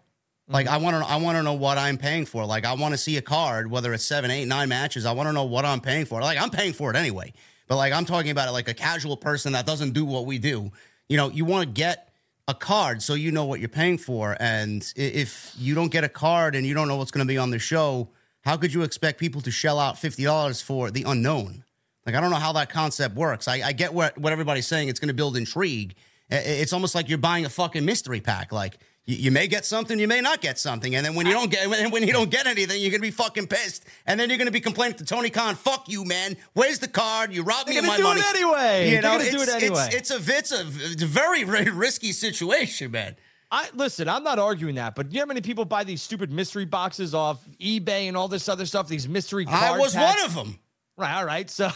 Like 0.48 0.66
Mm-hmm. 0.68 0.76
I 0.76 0.78
want 0.78 1.04
to, 1.06 1.12
I 1.12 1.16
want 1.18 1.38
to 1.38 1.44
know 1.44 1.54
what 1.54 1.78
I'm 1.78 1.98
paying 1.98 2.26
for. 2.26 2.46
Like 2.46 2.66
I 2.66 2.74
want 2.74 2.94
to 2.94 2.98
see 2.98 3.18
a 3.18 3.22
card, 3.22 3.72
whether 3.72 3.94
it's 3.94 4.04
seven, 4.06 4.30
eight, 4.30 4.46
nine 4.46 4.70
matches. 4.70 5.06
I 5.06 5.14
want 5.14 5.28
to 5.30 5.34
know 5.34 5.46
what 5.46 5.66
I'm 5.66 5.82
paying 5.82 6.06
for. 6.06 6.22
Like 6.22 6.40
I'm 6.40 6.50
paying 6.52 6.74
for 6.74 6.90
it 6.92 6.96
anyway. 6.98 7.34
But 7.68 7.78
like 7.78 7.94
I'm 7.94 8.06
talking 8.06 8.30
about 8.32 8.50
it 8.50 8.52
like 8.52 8.68
a 8.68 8.74
casual 8.74 9.18
person 9.18 9.54
that 9.54 9.66
doesn't 9.66 9.92
do 9.94 10.04
what 10.06 10.26
we 10.26 10.38
do. 10.38 10.72
You 11.10 11.18
know, 11.18 11.30
you 11.30 11.46
want 11.46 11.68
to 11.68 11.74
get 11.74 12.13
a 12.48 12.54
card 12.54 13.02
so 13.02 13.14
you 13.14 13.32
know 13.32 13.46
what 13.46 13.60
you're 13.60 13.70
paying 13.70 13.98
for. 13.98 14.36
And 14.40 14.92
if 14.96 15.54
you 15.58 15.76
don't 15.76 15.92
get 15.92 16.04
a 16.04 16.10
card 16.10 16.56
and 16.56 16.66
you 16.66 16.74
don't 16.74 16.88
know 16.88 16.98
what's 16.98 17.12
going 17.12 17.26
to 17.26 17.32
be 17.32 17.38
on 17.38 17.52
the 17.52 17.60
show, 17.60 18.10
how 18.42 18.58
could 18.58 18.74
you 18.74 18.84
expect 18.84 19.20
people 19.20 19.42
to 19.42 19.52
shell 19.52 19.80
out 19.80 19.98
fifty 19.98 20.24
dollars 20.24 20.62
for 20.62 20.92
the 20.92 21.04
unknown? 21.04 21.64
Like 22.06 22.16
I 22.16 22.22
don't 22.22 22.32
know 22.32 22.38
how 22.38 22.54
that 22.54 22.70
concept 22.70 23.16
works. 23.16 23.48
I, 23.48 23.62
I 23.62 23.72
get 23.72 23.94
what 23.94 24.18
what 24.18 24.34
everybody's 24.34 24.68
saying. 24.68 24.90
It's 24.90 25.00
going 25.00 25.08
to 25.08 25.14
build 25.14 25.38
intrigue. 25.38 25.96
It's 26.30 26.74
almost 26.74 26.96
like 26.96 27.10
you're 27.10 27.18
buying 27.18 27.46
a 27.46 27.50
fucking 27.50 27.86
mystery 27.86 28.20
pack. 28.20 28.52
Like 28.52 28.80
you, 29.06 29.32
may 29.32 29.48
get 29.48 29.66
something, 29.66 30.00
you 30.00 30.08
may 30.08 30.22
not 30.22 30.40
get 30.42 30.58
something, 30.58 30.96
and 30.96 31.06
then 31.06 31.14
when 31.16 31.26
you 31.26 31.34
don't 31.34 31.52
get 31.52 31.70
when, 31.70 32.08
you 32.08 32.14
don't 32.14 32.32
get 32.32 32.48
anything, 32.48 32.82
you're 32.82 32.92
gonna 32.92 33.02
be 33.02 33.12
fucking 33.12 33.48
pissed, 33.48 33.86
and 34.06 34.20
then 34.20 34.30
you're 34.30 34.38
gonna 34.38 34.52
be 34.52 34.62
complaining 34.62 34.98
to 34.98 35.06
Tony 35.06 35.30
Khan. 35.30 35.56
Fuck 35.56 35.90
you, 35.90 36.06
man. 36.06 36.38
Where's 36.54 36.80
the 36.80 36.88
card? 36.88 37.34
You 37.34 37.44
robbed 37.44 37.70
me 37.70 37.78
of 37.78 37.86
my 37.86 37.98
money. 37.98 38.22
it 38.22 38.36
anyway. 38.36 38.86
You 38.86 38.92
They're 38.92 39.02
know, 39.02 39.18
gonna 39.18 39.32
do 39.32 39.42
it 39.42 39.50
anyway. 39.50 39.90
It's, 39.92 40.10
it's 40.10 40.30
a 40.30 40.38
it's 40.38 40.52
a 40.52 40.92
it's 40.92 41.04
a 41.04 41.08
very 41.08 41.44
very 41.44 41.70
risky 41.70 42.12
situation, 42.14 42.92
man. 42.92 43.16
I 43.52 43.70
listen, 43.76 44.10
I'm 44.10 44.24
not 44.24 44.40
arguing 44.40 44.76
that, 44.76 44.96
but 44.96 45.12
you 45.12 45.20
know 45.20 45.24
how 45.24 45.28
many 45.28 45.42
people 45.42 45.66
buy 45.66 45.84
these 45.84 46.02
stupid 46.02 46.32
mystery 46.32 46.66
boxes 46.66 47.14
off 47.14 47.46
eBay 47.62 48.08
and 48.08 48.18
all 48.18 48.28
this 48.28 48.50
other 48.50 48.66
stuff, 48.66 48.88
these 48.88 49.08
mystery 49.08 49.46
I 49.48 49.78
was 49.78 49.94
packs? 49.94 50.18
one 50.18 50.26
of 50.26 50.34
them. 50.34 50.60
Right, 50.98 51.14
all 51.16 51.26
right. 51.26 51.50
So 51.50 51.70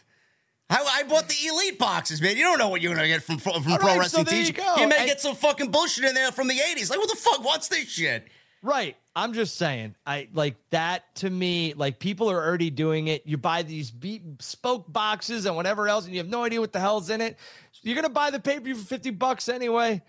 I, 0.69 0.99
I 0.99 1.03
bought 1.03 1.27
the 1.27 1.35
elite 1.47 1.79
boxes, 1.79 2.21
man. 2.21 2.37
You 2.37 2.43
don't 2.43 2.59
know 2.59 2.69
what 2.69 2.81
you're 2.81 2.93
gonna 2.93 3.07
get 3.07 3.23
from 3.23 3.37
from, 3.39 3.63
from 3.63 3.71
All 3.73 3.77
pro 3.79 3.89
right, 3.89 3.99
wrestling 3.99 4.25
so 4.25 4.31
there 4.31 4.39
teaching. 4.43 4.55
you 4.57 4.75
go. 4.77 4.87
may 4.87 4.97
And- 4.97 5.07
get 5.07 5.19
some 5.21 5.35
fucking 5.35 5.71
bullshit 5.71 6.05
in 6.05 6.13
there 6.13 6.31
from 6.31 6.47
the 6.47 6.55
'80s. 6.55 6.89
Like, 6.89 6.99
what 6.99 7.09
the 7.09 7.15
fuck? 7.15 7.43
What's 7.43 7.67
this 7.69 7.87
shit? 7.89 8.27
Right. 8.61 8.95
I'm 9.15 9.33
just 9.33 9.55
saying, 9.57 9.95
I 10.05 10.27
like 10.33 10.55
that 10.69 11.15
to 11.17 11.29
me, 11.29 11.73
like 11.75 11.99
people 11.99 12.29
are 12.29 12.45
already 12.45 12.69
doing 12.69 13.07
it. 13.07 13.23
You 13.25 13.37
buy 13.37 13.63
these 13.63 13.89
bespoke 13.89 14.91
boxes 14.91 15.45
and 15.45 15.55
whatever 15.55 15.87
else, 15.87 16.05
and 16.05 16.13
you 16.13 16.19
have 16.19 16.29
no 16.29 16.43
idea 16.43 16.59
what 16.59 16.71
the 16.73 16.79
hell's 16.79 17.09
in 17.09 17.19
it. 17.21 17.37
You're 17.81 17.95
gonna 17.95 18.09
buy 18.09 18.29
the 18.31 18.39
pay-per-view 18.39 18.75
for 18.75 18.85
50 18.85 19.11
bucks 19.11 19.49
anyway. 19.49 20.01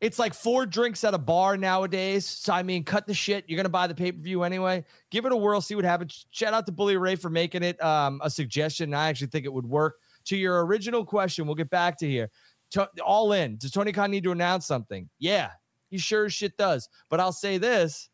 It's 0.00 0.18
like 0.18 0.34
four 0.34 0.66
drinks 0.66 1.04
at 1.04 1.14
a 1.14 1.18
bar 1.18 1.56
nowadays. 1.56 2.26
So 2.26 2.52
I 2.52 2.62
mean, 2.62 2.84
cut 2.84 3.06
the 3.06 3.14
shit. 3.14 3.44
You're 3.48 3.56
gonna 3.56 3.68
buy 3.68 3.86
the 3.86 3.94
pay-per-view 3.94 4.42
anyway. 4.44 4.84
Give 5.10 5.26
it 5.26 5.32
a 5.32 5.36
whirl, 5.36 5.60
see 5.60 5.74
what 5.74 5.84
happens. 5.84 6.26
Shout 6.30 6.54
out 6.54 6.66
to 6.66 6.72
Bully 6.72 6.96
Ray 6.96 7.16
for 7.16 7.28
making 7.30 7.62
it 7.62 7.82
um, 7.84 8.20
a 8.24 8.30
suggestion. 8.30 8.94
I 8.94 9.08
actually 9.08 9.28
think 9.28 9.44
it 9.44 9.52
would 9.52 9.66
work. 9.66 9.96
To 10.26 10.36
your 10.36 10.64
original 10.66 11.04
question, 11.04 11.46
we'll 11.46 11.54
get 11.54 11.70
back 11.70 11.98
to 11.98 12.08
here. 12.08 12.30
To, 12.72 12.88
all 13.04 13.32
in. 13.32 13.56
Does 13.58 13.70
Tony 13.70 13.92
Khan 13.92 14.10
need 14.10 14.24
to 14.24 14.32
announce 14.32 14.66
something? 14.66 15.08
Yeah, 15.18 15.50
he 15.88 15.98
sure 15.98 16.26
as 16.26 16.34
shit 16.34 16.56
does. 16.56 16.88
But 17.08 17.20
I'll 17.20 17.32
say 17.32 17.58
this 17.58 18.08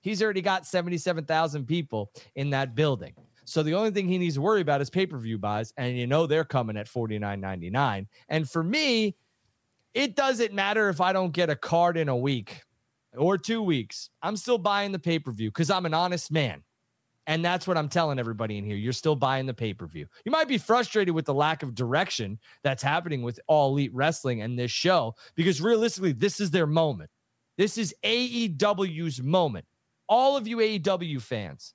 he's 0.00 0.22
already 0.22 0.40
got 0.40 0.66
77,000 0.66 1.66
people 1.66 2.10
in 2.34 2.50
that 2.50 2.74
building. 2.74 3.12
So 3.44 3.62
the 3.62 3.74
only 3.74 3.90
thing 3.90 4.08
he 4.08 4.18
needs 4.18 4.34
to 4.34 4.42
worry 4.42 4.60
about 4.60 4.80
is 4.80 4.90
pay-per-view 4.90 5.38
buys, 5.38 5.72
and 5.76 5.96
you 5.96 6.06
know 6.06 6.26
they're 6.26 6.44
coming 6.44 6.76
at 6.76 6.86
49.99. 6.86 8.06
And 8.28 8.48
for 8.48 8.62
me, 8.62 9.16
it 9.94 10.16
doesn't 10.16 10.52
matter 10.52 10.90
if 10.90 11.00
I 11.00 11.12
don't 11.12 11.32
get 11.32 11.48
a 11.48 11.56
card 11.56 11.96
in 11.96 12.08
a 12.08 12.16
week 12.16 12.62
or 13.16 13.38
two 13.38 13.62
weeks. 13.62 14.10
I'm 14.22 14.36
still 14.36 14.58
buying 14.58 14.92
the 14.92 14.98
pay-per-view 14.98 15.50
because 15.50 15.70
I'm 15.70 15.86
an 15.86 15.94
honest 15.94 16.30
man. 16.30 16.62
And 17.28 17.44
that's 17.44 17.66
what 17.66 17.76
I'm 17.76 17.90
telling 17.90 18.18
everybody 18.18 18.56
in 18.56 18.64
here. 18.64 18.74
You're 18.74 18.94
still 18.94 19.14
buying 19.14 19.44
the 19.44 19.52
pay-per-view. 19.52 20.06
You 20.24 20.32
might 20.32 20.48
be 20.48 20.56
frustrated 20.56 21.14
with 21.14 21.26
the 21.26 21.34
lack 21.34 21.62
of 21.62 21.74
direction 21.74 22.38
that's 22.62 22.82
happening 22.82 23.20
with 23.20 23.38
all 23.46 23.72
elite 23.72 23.94
wrestling 23.94 24.40
and 24.40 24.58
this 24.58 24.70
show, 24.70 25.14
because 25.34 25.60
realistically, 25.60 26.12
this 26.12 26.40
is 26.40 26.50
their 26.50 26.66
moment. 26.66 27.10
This 27.58 27.76
is 27.76 27.94
AEW's 28.02 29.22
moment. 29.22 29.66
All 30.08 30.38
of 30.38 30.48
you 30.48 30.56
AEW 30.56 31.20
fans, 31.20 31.74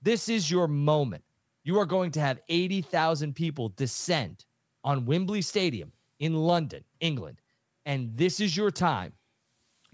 this 0.00 0.30
is 0.30 0.50
your 0.50 0.66
moment. 0.66 1.24
You 1.62 1.78
are 1.78 1.84
going 1.84 2.12
to 2.12 2.20
have 2.20 2.40
80,000 2.48 3.34
people 3.34 3.74
descend 3.76 4.46
on 4.82 5.04
Wembley 5.04 5.42
Stadium 5.42 5.92
in 6.20 6.34
London, 6.34 6.84
England. 7.00 7.42
And 7.84 8.16
this 8.16 8.40
is 8.40 8.56
your 8.56 8.70
time 8.70 9.12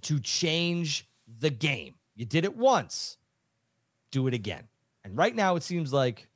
to 0.02 0.20
change 0.20 1.08
the 1.40 1.50
game. 1.50 1.94
You 2.14 2.24
did 2.24 2.44
it 2.44 2.56
once, 2.56 3.16
do 4.12 4.28
it 4.28 4.34
again. 4.34 4.68
And 5.04 5.16
right 5.16 5.34
now, 5.34 5.56
it 5.56 5.62
seems 5.62 5.92
like 5.92 6.28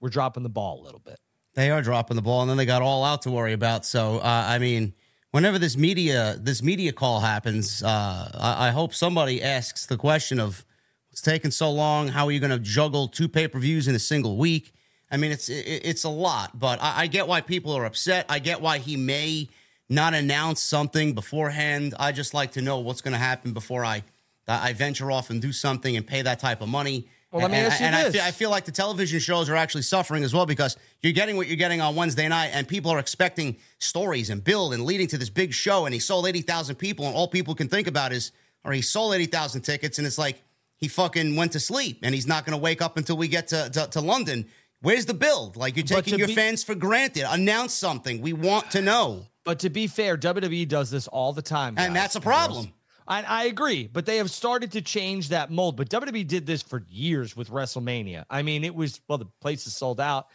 we're 0.00 0.08
dropping 0.08 0.42
the 0.42 0.48
ball 0.48 0.80
a 0.80 0.84
little 0.84 1.00
bit. 1.00 1.18
They 1.54 1.70
are 1.70 1.82
dropping 1.82 2.16
the 2.16 2.22
ball, 2.22 2.42
and 2.42 2.50
then 2.50 2.56
they 2.56 2.66
got 2.66 2.82
all 2.82 3.04
out 3.04 3.22
to 3.22 3.30
worry 3.30 3.52
about. 3.52 3.84
So, 3.84 4.18
uh, 4.18 4.44
I 4.46 4.58
mean, 4.58 4.94
whenever 5.30 5.58
this 5.58 5.76
media 5.76 6.36
this 6.40 6.62
media 6.62 6.92
call 6.92 7.20
happens, 7.20 7.82
uh, 7.82 8.30
I, 8.34 8.68
I 8.68 8.70
hope 8.70 8.94
somebody 8.94 9.42
asks 9.42 9.86
the 9.86 9.96
question 9.96 10.38
of 10.38 10.64
what's 11.10 11.20
taking 11.20 11.50
so 11.50 11.70
long. 11.70 12.08
How 12.08 12.26
are 12.26 12.30
you 12.30 12.40
going 12.40 12.50
to 12.50 12.58
juggle 12.58 13.08
two 13.08 13.28
pay 13.28 13.48
per 13.48 13.58
views 13.58 13.88
in 13.88 13.94
a 13.94 13.98
single 13.98 14.36
week? 14.36 14.72
I 15.10 15.16
mean, 15.16 15.32
it's 15.32 15.48
it, 15.48 15.82
it's 15.84 16.04
a 16.04 16.08
lot, 16.08 16.58
but 16.58 16.80
I, 16.82 17.02
I 17.02 17.06
get 17.06 17.26
why 17.26 17.40
people 17.40 17.72
are 17.72 17.84
upset. 17.84 18.26
I 18.28 18.38
get 18.38 18.60
why 18.60 18.78
he 18.78 18.96
may 18.96 19.48
not 19.88 20.14
announce 20.14 20.60
something 20.60 21.14
beforehand. 21.14 21.94
I 21.98 22.12
just 22.12 22.34
like 22.34 22.52
to 22.52 22.62
know 22.62 22.78
what's 22.78 23.00
going 23.00 23.12
to 23.12 23.18
happen 23.18 23.52
before 23.52 23.84
I 23.84 24.04
I 24.46 24.72
venture 24.72 25.10
off 25.10 25.30
and 25.30 25.42
do 25.42 25.52
something 25.52 25.96
and 25.96 26.06
pay 26.06 26.22
that 26.22 26.38
type 26.38 26.60
of 26.60 26.68
money. 26.68 27.08
Well, 27.30 27.42
let 27.42 27.50
me 27.50 27.58
and, 27.58 27.66
ask 27.66 27.80
you 27.80 27.86
and 27.86 27.94
I 27.94 28.04
this. 28.04 28.14
feel, 28.14 28.22
I 28.22 28.30
feel 28.30 28.50
like 28.50 28.64
the 28.64 28.72
television 28.72 29.20
shows 29.20 29.50
are 29.50 29.56
actually 29.56 29.82
suffering 29.82 30.24
as 30.24 30.32
well 30.32 30.46
because 30.46 30.76
you're 31.02 31.12
getting 31.12 31.36
what 31.36 31.46
you're 31.46 31.56
getting 31.56 31.80
on 31.82 31.94
Wednesday 31.94 32.26
night, 32.28 32.50
and 32.54 32.66
people 32.66 32.90
are 32.90 32.98
expecting 32.98 33.56
stories 33.78 34.30
and 34.30 34.42
build 34.42 34.72
and 34.72 34.84
leading 34.84 35.06
to 35.08 35.18
this 35.18 35.28
big 35.30 35.52
show. 35.52 35.84
And 35.84 35.92
he 35.92 36.00
sold 36.00 36.26
eighty 36.26 36.40
thousand 36.42 36.76
people, 36.76 37.06
and 37.06 37.14
all 37.14 37.28
people 37.28 37.54
can 37.54 37.68
think 37.68 37.86
about 37.86 38.12
is, 38.12 38.32
or 38.64 38.72
he 38.72 38.80
sold 38.80 39.14
eighty 39.14 39.26
thousand 39.26 39.62
tickets, 39.62 39.98
and 39.98 40.06
it's 40.06 40.16
like 40.18 40.42
he 40.76 40.88
fucking 40.88 41.36
went 41.36 41.52
to 41.52 41.60
sleep, 41.60 41.98
and 42.02 42.14
he's 42.14 42.26
not 42.26 42.46
going 42.46 42.56
to 42.56 42.62
wake 42.62 42.80
up 42.80 42.96
until 42.96 43.16
we 43.18 43.28
get 43.28 43.48
to, 43.48 43.68
to 43.74 43.88
to 43.88 44.00
London. 44.00 44.46
Where's 44.80 45.04
the 45.06 45.14
build? 45.14 45.56
Like 45.56 45.76
you're 45.76 45.84
taking 45.84 46.18
your 46.18 46.28
be- 46.28 46.34
fans 46.34 46.64
for 46.64 46.74
granted. 46.76 47.26
Announce 47.28 47.74
something. 47.74 48.22
We 48.22 48.32
want 48.32 48.70
to 48.70 48.80
know, 48.80 49.26
But 49.44 49.58
to 49.60 49.70
be 49.70 49.86
fair, 49.86 50.16
WWE 50.16 50.66
does 50.68 50.90
this 50.90 51.08
all 51.08 51.32
the 51.32 51.42
time. 51.42 51.74
and 51.76 51.94
that's 51.96 52.14
a 52.14 52.18
and 52.18 52.24
girls. 52.24 52.36
problem. 52.36 52.72
I, 53.08 53.22
I 53.22 53.44
agree, 53.46 53.88
but 53.88 54.06
they 54.06 54.18
have 54.18 54.30
started 54.30 54.70
to 54.72 54.82
change 54.82 55.30
that 55.30 55.50
mold. 55.50 55.76
But 55.76 55.88
WWE 55.88 56.26
did 56.26 56.46
this 56.46 56.62
for 56.62 56.84
years 56.88 57.34
with 57.36 57.50
WrestleMania. 57.50 58.24
I 58.30 58.42
mean, 58.42 58.62
it 58.64 58.74
was 58.74 59.00
well, 59.08 59.18
the 59.18 59.26
place 59.40 59.66
is 59.66 59.74
sold 59.74 60.00
out. 60.00 60.26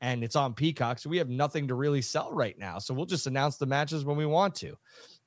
and 0.00 0.24
it's 0.24 0.36
on 0.36 0.54
Peacock. 0.54 0.98
So 0.98 1.10
we 1.10 1.18
have 1.18 1.28
nothing 1.28 1.68
to 1.68 1.74
really 1.74 2.02
sell 2.02 2.32
right 2.32 2.58
now. 2.58 2.78
So 2.78 2.94
we'll 2.94 3.06
just 3.06 3.26
announce 3.26 3.56
the 3.56 3.66
matches 3.66 4.04
when 4.04 4.16
we 4.16 4.26
want 4.26 4.54
to. 4.56 4.76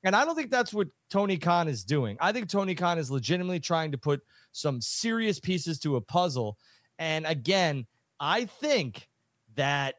And 0.02 0.14
I 0.14 0.24
don't 0.24 0.34
think 0.34 0.50
that's 0.50 0.74
what 0.74 0.88
Tony 1.10 1.38
Khan 1.38 1.68
is 1.68 1.84
doing. 1.84 2.16
I 2.20 2.32
think 2.32 2.48
Tony 2.48 2.74
Khan 2.74 2.98
is 2.98 3.10
legitimately 3.10 3.60
trying 3.60 3.92
to 3.92 3.98
put 3.98 4.20
some 4.52 4.80
serious 4.80 5.40
pieces 5.40 5.78
to 5.80 5.96
a 5.96 6.00
puzzle. 6.00 6.58
And 6.98 7.24
again, 7.26 7.86
I 8.20 8.44
think 8.44 9.08
that 9.54 9.96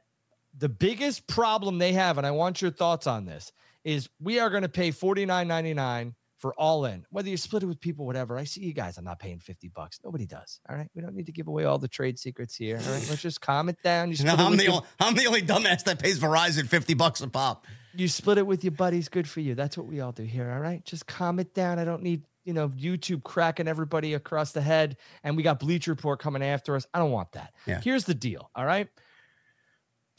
the 0.57 0.69
biggest 0.69 1.25
problem 1.27 1.77
they 1.77 1.93
have, 1.93 2.17
and 2.17 2.27
I 2.27 2.31
want 2.31 2.61
your 2.61 2.71
thoughts 2.71 3.07
on 3.07 3.25
this, 3.25 3.51
is 3.83 4.09
we 4.19 4.39
are 4.39 4.49
going 4.49 4.63
to 4.63 4.69
pay 4.69 4.91
$49.99 4.91 6.13
for 6.45 6.53
all 6.59 6.85
in, 6.85 7.03
whether 7.09 7.27
you 7.27 7.37
split 7.37 7.63
it 7.63 7.65
with 7.65 7.81
people, 7.81 8.05
whatever. 8.05 8.37
I 8.37 8.43
see 8.43 8.61
you 8.61 8.71
guys. 8.71 8.99
I'm 8.99 9.03
not 9.03 9.17
paying 9.17 9.39
50 9.39 9.69
bucks. 9.69 9.99
Nobody 10.03 10.27
does. 10.27 10.59
All 10.69 10.75
right. 10.75 10.87
We 10.93 11.01
don't 11.01 11.15
need 11.15 11.25
to 11.25 11.31
give 11.31 11.47
away 11.47 11.63
all 11.63 11.79
the 11.79 11.87
trade 11.87 12.19
secrets 12.19 12.55
here. 12.55 12.77
All 12.77 12.93
right. 12.93 13.03
Let's 13.09 13.23
just 13.23 13.41
calm 13.41 13.67
it 13.67 13.81
down. 13.81 14.11
You 14.11 14.23
no, 14.23 14.35
I'm, 14.35 14.55
the 14.55 14.67
only, 14.67 14.85
I'm 14.99 15.15
the 15.15 15.25
only 15.25 15.41
dumbass 15.41 15.83
that 15.85 15.97
pays 15.97 16.19
Verizon 16.19 16.67
50 16.67 16.93
bucks 16.93 17.21
a 17.21 17.27
pop. 17.27 17.65
You 17.95 18.07
split 18.07 18.37
it 18.37 18.45
with 18.45 18.63
your 18.63 18.73
buddies. 18.73 19.09
Good 19.09 19.27
for 19.27 19.39
you. 19.39 19.55
That's 19.55 19.75
what 19.75 19.87
we 19.87 20.01
all 20.01 20.11
do 20.11 20.21
here. 20.21 20.51
All 20.51 20.59
right. 20.59 20.85
Just 20.85 21.07
calm 21.07 21.39
it 21.39 21.55
down. 21.55 21.79
I 21.79 21.83
don't 21.83 22.03
need, 22.03 22.21
you 22.43 22.53
know, 22.53 22.69
YouTube 22.69 23.23
cracking 23.23 23.67
everybody 23.67 24.13
across 24.13 24.51
the 24.51 24.61
head. 24.61 24.97
And 25.23 25.35
we 25.35 25.41
got 25.41 25.59
Bleacher 25.59 25.89
Report 25.93 26.19
coming 26.19 26.43
after 26.43 26.75
us. 26.75 26.85
I 26.93 26.99
don't 26.99 27.09
want 27.09 27.31
that. 27.31 27.55
Yeah. 27.65 27.81
Here's 27.81 28.05
the 28.05 28.13
deal. 28.13 28.51
All 28.53 28.67
right. 28.67 28.87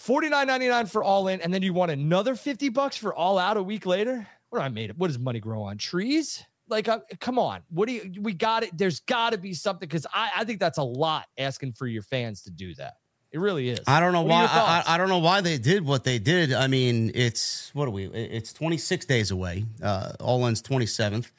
$49.99 0.03 0.91
for 0.91 1.03
all 1.03 1.29
in, 1.29 1.41
and 1.41 1.55
then 1.55 1.63
you 1.63 1.73
want 1.73 1.91
another 1.91 2.35
50 2.35 2.69
bucks 2.69 2.97
for 2.99 3.15
all 3.15 3.39
out 3.39 3.57
a 3.57 3.63
week 3.63 3.87
later? 3.87 4.29
I 4.61 4.69
made 4.69 4.91
it? 4.91 4.99
What 4.99 5.09
does 5.09 5.19
money 5.19 5.41
grow 5.41 5.63
on 5.63 5.79
trees? 5.79 6.45
Like, 6.69 6.89
uh, 6.89 7.01
come 7.21 7.39
on. 7.39 7.63
What 7.71 7.89
do 7.89 7.95
you, 7.95 8.21
we 8.21 8.33
got 8.33 8.63
it? 8.65 8.77
There's 8.77 9.01
got 9.01 9.31
to 9.31 9.39
be 9.39 9.55
something 9.55 9.89
because 9.89 10.07
I, 10.13 10.31
I 10.39 10.45
think 10.45 10.59
that's 10.59 10.79
a 10.79 10.83
lot 10.83 11.27
asking 11.39 11.73
for 11.73 11.87
your 11.87 12.03
fans 12.03 12.43
to 12.43 12.51
do 12.51 12.75
that. 12.75 12.95
It 13.33 13.39
really 13.39 13.69
is. 13.69 13.81
I 13.87 14.01
don't 14.01 14.13
know 14.13 14.23
what 14.23 14.51
why. 14.51 14.83
I, 14.87 14.95
I, 14.95 14.99
don't 14.99 15.09
know 15.09 15.19
why 15.19 15.41
they 15.41 15.59
did 15.59 15.85
what 15.85 16.05
they 16.05 16.19
did. 16.19 16.53
I 16.53 16.69
mean, 16.69 17.13
it's 17.15 17.71
what 17.75 17.87
are 17.87 17.91
we? 17.91 18.07
It's 18.07 18.53
26 18.53 19.05
days 19.07 19.31
away. 19.31 19.67
Uh, 19.83 20.13
all 20.21 20.47
ends 20.47 20.63
27th. 20.63 21.31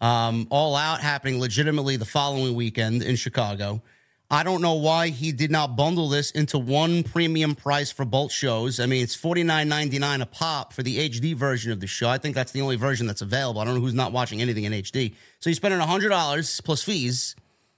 Um, 0.00 0.46
all 0.50 0.76
out 0.76 1.00
happening 1.00 1.40
legitimately 1.40 1.96
the 1.96 2.04
following 2.04 2.54
weekend 2.54 3.02
in 3.02 3.16
Chicago. 3.16 3.82
I 4.30 4.42
don't 4.42 4.62
know 4.62 4.74
why 4.74 5.08
he 5.08 5.32
did 5.32 5.50
not 5.50 5.76
bundle 5.76 6.08
this 6.08 6.30
into 6.30 6.58
one 6.58 7.02
premium 7.02 7.54
price 7.54 7.92
for 7.92 8.04
both 8.04 8.32
shows. 8.32 8.80
I 8.80 8.86
mean, 8.86 9.02
it's 9.02 9.14
forty 9.14 9.42
nine 9.42 9.68
ninety 9.68 9.98
nine 9.98 10.22
a 10.22 10.26
pop 10.26 10.72
for 10.72 10.82
the 10.82 11.08
HD 11.08 11.34
version 11.34 11.70
of 11.72 11.80
the 11.80 11.86
show. 11.86 12.08
I 12.08 12.18
think 12.18 12.34
that's 12.34 12.52
the 12.52 12.62
only 12.62 12.76
version 12.76 13.06
that's 13.06 13.22
available. 13.22 13.60
I 13.60 13.64
don't 13.64 13.74
know 13.74 13.80
who's 13.80 13.94
not 13.94 14.12
watching 14.12 14.40
anything 14.40 14.64
in 14.64 14.72
HD. 14.72 15.14
So 15.40 15.50
you're 15.50 15.54
spending 15.54 15.78
hundred 15.80 16.08
dollars 16.08 16.60
plus 16.62 16.82
fees 16.82 17.36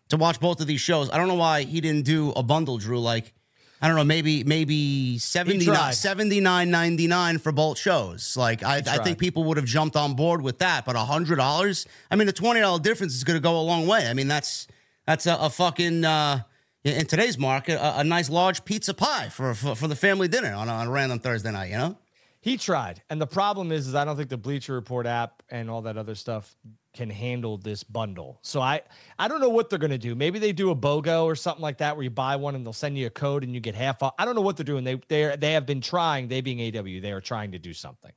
to 0.09 0.17
watch 0.17 0.39
both 0.41 0.61
of 0.61 0.67
these 0.67 0.81
shows. 0.81 1.11
I 1.11 1.19
don't 1.19 1.29
know 1.29 1.35
why 1.35 1.63
he 1.63 1.81
didn't 1.81 2.05
do 2.05 2.31
a 2.31 2.43
bundle, 2.43 2.79
Drew. 2.79 3.01
Like, 3.01 3.35
I 3.83 3.89
don't 3.89 3.97
know, 3.97 4.05
maybe 4.05 4.45
maybe 4.45 5.19
79 5.19 5.75
79.99 5.77 7.41
for 7.41 7.53
both 7.53 7.79
shows. 7.79 8.37
Like 8.37 8.63
I, 8.63 8.77
I 8.77 8.99
think 8.99 9.19
people 9.19 9.45
would 9.45 9.57
have 9.57 9.67
jumped 9.67 9.97
on 9.97 10.15
board 10.15 10.43
with 10.43 10.61
that, 10.61 10.85
but 10.85 10.97
hundred 10.97 11.37
dollars. 11.37 11.87
I 12.11 12.17
mean, 12.17 12.27
the 12.27 12.33
twenty 12.33 12.61
dollar 12.61 12.79
difference 12.79 13.15
is 13.15 13.25
going 13.25 13.37
to 13.37 13.43
go 13.43 13.59
a 13.59 13.63
long 13.63 13.87
way. 13.87 14.07
I 14.09 14.15
mean, 14.15 14.29
that's 14.29 14.69
that's 15.07 15.27
a, 15.27 15.37
a 15.37 15.51
fucking 15.51 16.05
uh, 16.05 16.43
in 16.85 17.07
today's 17.07 17.39
market 17.39 17.75
a, 17.75 18.01
a, 18.01 18.05
nice 18.05 18.31
large 18.31 18.65
pizza 18.65 18.95
pie 18.95 19.29
for, 19.29 19.55
for, 19.55 19.75
for 19.75 19.89
the 19.89 19.97
family 19.97 20.29
dinner 20.29 20.53
on 20.55 20.69
a, 20.69 20.73
on 20.73 20.87
a 20.87 20.91
random 20.91 21.19
Thursday 21.19 21.51
night. 21.51 21.71
You 21.71 21.79
know. 21.79 21.99
He 22.41 22.57
tried, 22.57 23.03
and 23.11 23.21
the 23.21 23.27
problem 23.27 23.73
is, 23.73 23.89
is 23.89 23.97
I 23.97 24.05
don't 24.05 24.17
think 24.17 24.29
the 24.29 24.37
Bleacher 24.37 24.75
Report 24.75 25.05
app 25.05 25.43
and 25.51 25.69
all 25.69 25.83
that 25.83 25.97
other 25.97 26.15
stuff 26.15 26.55
can 26.95 27.11
handle 27.11 27.59
this 27.59 27.83
bundle. 27.83 28.39
So 28.43 28.61
I 28.61 28.83
I 29.19 29.27
don't 29.27 29.41
know 29.41 29.49
what 29.49 29.69
they're 29.69 29.81
gonna 29.81 29.99
do. 29.99 30.15
Maybe 30.15 30.39
they 30.39 30.53
do 30.53 30.71
a 30.71 30.77
BOGO 30.77 31.25
or 31.25 31.35
something 31.35 31.63
like 31.63 31.79
that, 31.79 31.97
where 31.97 32.05
you 32.05 32.11
buy 32.11 32.37
one 32.37 32.55
and 32.55 32.65
they'll 32.65 32.73
send 32.73 32.97
you 32.97 33.07
a 33.07 33.11
code 33.11 33.43
and 33.43 33.53
you 33.53 33.61
get 33.61 33.75
half 33.75 34.01
off. 34.03 34.15
I 34.19 34.25
don't 34.25 34.37
know 34.37 34.43
what 34.43 34.57
they're 34.57 34.65
doing. 34.65 34.85
They 34.85 35.01
they 35.09 35.35
they 35.37 35.53
have 35.53 35.67
been 35.67 35.81
trying. 35.81 36.29
They 36.29 36.41
being 36.41 36.61
AW, 36.61 37.01
they 37.01 37.11
are 37.11 37.21
trying 37.21 37.53
to 37.53 37.59
do 37.59 37.73
something. 37.73 38.13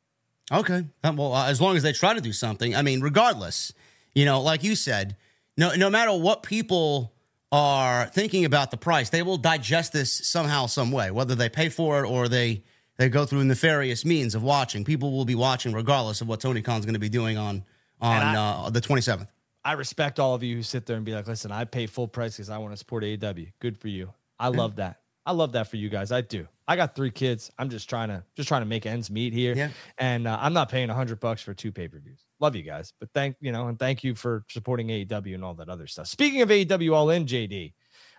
Okay, 0.52 0.86
well, 1.04 1.34
uh, 1.34 1.48
as 1.48 1.62
long 1.62 1.76
as 1.76 1.84
they 1.84 1.94
try 1.94 2.14
to 2.14 2.22
do 2.22 2.34
something, 2.34 2.76
I 2.76 2.82
mean, 2.82 3.02
regardless, 3.02 3.72
you 4.16 4.26
know, 4.26 4.42
like 4.42 4.64
you 4.64 4.76
said, 4.76 5.16
no, 5.60 5.76
no 5.76 5.90
matter 5.90 6.14
what 6.14 6.42
people 6.42 7.14
are 7.52 8.06
thinking 8.08 8.46
about 8.46 8.72
the 8.72 8.78
price, 8.78 9.10
they 9.10 9.22
will 9.22 9.38
digest 9.38 9.92
this 9.92 10.10
somehow, 10.10 10.68
some 10.68 10.90
way, 10.90 11.12
whether 11.12 11.36
they 11.36 11.50
pay 11.50 11.68
for 11.68 12.04
it 12.04 12.08
or 12.08 12.30
they 12.30 12.64
they 12.98 13.10
go 13.10 13.26
through 13.26 13.44
nefarious 13.44 14.06
means 14.06 14.36
of 14.36 14.42
watching. 14.42 14.86
People 14.86 15.12
will 15.12 15.26
be 15.26 15.36
watching 15.36 15.74
regardless 15.74 16.22
of 16.22 16.30
what 16.30 16.40
Tony 16.40 16.62
Khan's 16.62 16.86
going 16.86 16.94
to 16.94 17.00
be 17.00 17.10
doing 17.10 17.38
on 17.38 17.66
on 18.00 18.22
I, 18.22 18.36
uh, 18.36 18.70
the 18.70 18.80
27th. 18.80 19.28
I 19.66 19.74
respect 19.74 20.20
all 20.20 20.34
of 20.34 20.44
you 20.44 20.56
who 20.56 20.64
sit 20.64 20.86
there 20.86 20.96
and 20.96 21.06
be 21.06 21.14
like, 21.14 21.28
"Listen, 21.28 21.52
I 21.52 21.66
pay 21.66 21.88
full 21.88 22.08
price 22.08 22.38
because 22.38 22.50
I 22.50 22.58
want 22.60 22.72
to 22.72 22.78
support 22.78 23.04
AEW. 23.04 23.52
Good 23.60 23.78
for 23.78 23.90
you. 23.90 24.14
I 24.40 24.48
love 24.48 24.78
that. 24.78 25.02
I 25.26 25.32
love 25.32 25.52
that 25.52 25.68
for 25.68 25.78
you 25.78 25.90
guys. 25.90 26.12
I 26.12 26.22
do. 26.22 26.48
I 26.68 26.76
got 26.76 26.96
three 26.96 27.12
kids. 27.12 27.52
I'm 27.58 27.70
just 27.70 27.90
trying 27.90 28.10
to 28.10 28.24
just 28.36 28.48
trying 28.48 28.62
to 28.62 28.68
make 28.68 28.86
ends 28.86 29.10
meet 29.10 29.34
here. 29.34 29.56
Yeah. 29.56 29.70
And 29.98 30.28
uh, 30.28 30.38
I'm 30.40 30.54
not 30.54 30.70
paying 30.70 30.90
a 30.90 30.94
hundred 30.94 31.20
bucks 31.20 31.42
for 31.42 31.54
two 31.54 31.72
pay 31.72 31.88
per 31.88 32.00
views. 32.00 32.26
Love 32.40 32.56
you 32.56 32.64
guys, 32.64 32.94
but 33.00 33.10
thank 33.14 33.36
you 33.42 33.52
know, 33.52 33.68
and 33.68 33.78
thank 33.78 34.04
you 34.04 34.16
for 34.16 34.46
supporting 34.50 34.88
AEW 34.88 35.36
and 35.36 35.44
all 35.44 35.54
that 35.56 35.70
other 35.70 35.88
stuff. 35.88 36.08
Speaking 36.08 36.42
of 36.42 36.50
AEW, 36.50 36.94
all 36.94 37.10
in 37.10 37.26
JD, 37.26 37.74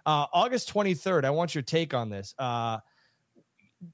uh, 0.07 0.27
August 0.33 0.73
23rd. 0.73 1.25
I 1.25 1.31
want 1.31 1.55
your 1.55 1.63
take 1.63 1.95
on 1.95 2.11
this. 2.11 2.35
Uh, 2.39 2.79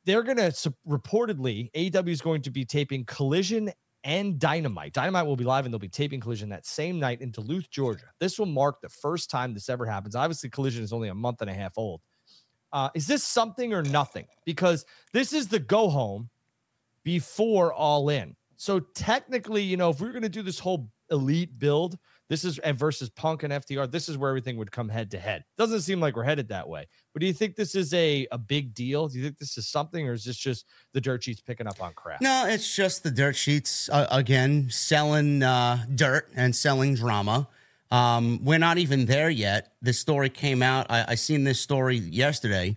they're 0.05 0.23
gonna 0.23 0.51
reportedly 0.89 1.71
AEW 1.73 2.09
is 2.09 2.21
going 2.21 2.43
to 2.43 2.51
be 2.51 2.65
taping 2.65 3.05
Collision 3.05 3.71
and 4.05 4.39
Dynamite. 4.39 4.93
Dynamite 4.93 5.27
will 5.27 5.37
be 5.37 5.45
live 5.45 5.65
and 5.65 5.75
they'll 5.75 5.79
be 5.79 5.89
taping 5.89 6.21
Collision 6.21 6.49
that 6.51 6.65
same 6.65 6.99
night 6.99 7.21
in 7.21 7.31
Duluth, 7.31 7.69
Georgia. 7.71 8.07
This 8.21 8.39
will 8.39 8.47
mark 8.47 8.81
the 8.81 8.89
first 8.89 9.31
time 9.31 9.53
this 9.53 9.69
ever 9.69 9.85
happens. 9.85 10.15
Obviously, 10.15 10.49
Collision 10.49 10.85
is 10.85 10.93
only 10.93 11.09
a 11.09 11.15
month 11.15 11.41
and 11.41 11.51
a 11.51 11.55
half 11.55 11.73
old. 11.77 12.01
Uh, 12.73 12.91
is 12.95 13.07
this 13.07 13.23
something 13.25 13.73
or 13.73 13.83
nothing? 13.83 14.27
Because 14.45 14.85
this 15.13 15.33
is 15.33 15.49
the 15.49 15.59
go 15.59 15.89
home 15.89 16.29
before 17.05 17.73
all 17.73 18.09
in. 18.09 18.37
So 18.57 18.81
technically, 18.81 19.63
you 19.63 19.77
know, 19.77 19.91
if 19.91 20.01
we 20.01 20.09
are 20.09 20.13
going 20.13 20.23
to 20.23 20.29
do 20.29 20.43
this 20.43 20.59
whole 20.59 20.91
elite 21.11 21.59
build, 21.59 21.99
this 22.29 22.45
is 22.45 22.59
and 22.59 22.77
versus 22.77 23.09
Punk 23.09 23.45
and 23.45 23.53
FTR, 23.53 23.91
this 23.91 24.09
is 24.09 24.19
where 24.19 24.31
everything 24.31 24.57
would 24.57 24.73
come 24.73 24.89
head 24.89 25.11
to 25.13 25.19
head. 25.19 25.45
Doesn't 25.57 25.83
seem 25.83 26.01
like 26.01 26.17
we're 26.17 26.25
headed 26.25 26.49
that 26.49 26.69
way. 26.69 26.87
But 27.13 27.21
do 27.21 27.27
you 27.27 27.33
think 27.33 27.55
this 27.55 27.75
is 27.75 27.95
a, 27.95 28.27
a 28.33 28.39
big 28.39 28.75
deal? 28.75 29.07
Do 29.07 29.19
you 29.19 29.25
think 29.25 29.39
this 29.39 29.57
is 29.57 29.69
something, 29.69 30.09
or 30.09 30.13
is 30.13 30.25
this 30.25 30.37
just 30.37 30.67
the 30.93 31.01
dirt 31.01 31.23
sheets 31.23 31.41
picking 31.41 31.69
up 31.69 31.81
on 31.81 31.93
crap? 31.93 32.21
No, 32.21 32.47
it's 32.49 32.75
just 32.75 33.05
the 33.05 33.11
dirt 33.11 33.37
sheets 33.37 33.89
uh, 33.91 34.09
again 34.11 34.69
selling 34.71 35.43
uh, 35.43 35.85
dirt 35.95 36.29
and 36.35 36.57
selling 36.57 36.95
drama. 36.95 37.47
Um, 37.91 38.45
we're 38.45 38.59
not 38.59 38.79
even 38.79 39.07
there 39.07 39.31
yet. 39.31 39.73
This 39.81 39.99
story 39.99 40.29
came 40.29 40.63
out. 40.63 40.87
I, 40.91 41.05
I 41.09 41.15
seen 41.15 41.45
this 41.45 41.61
story 41.61 41.97
yesterday, 41.97 42.77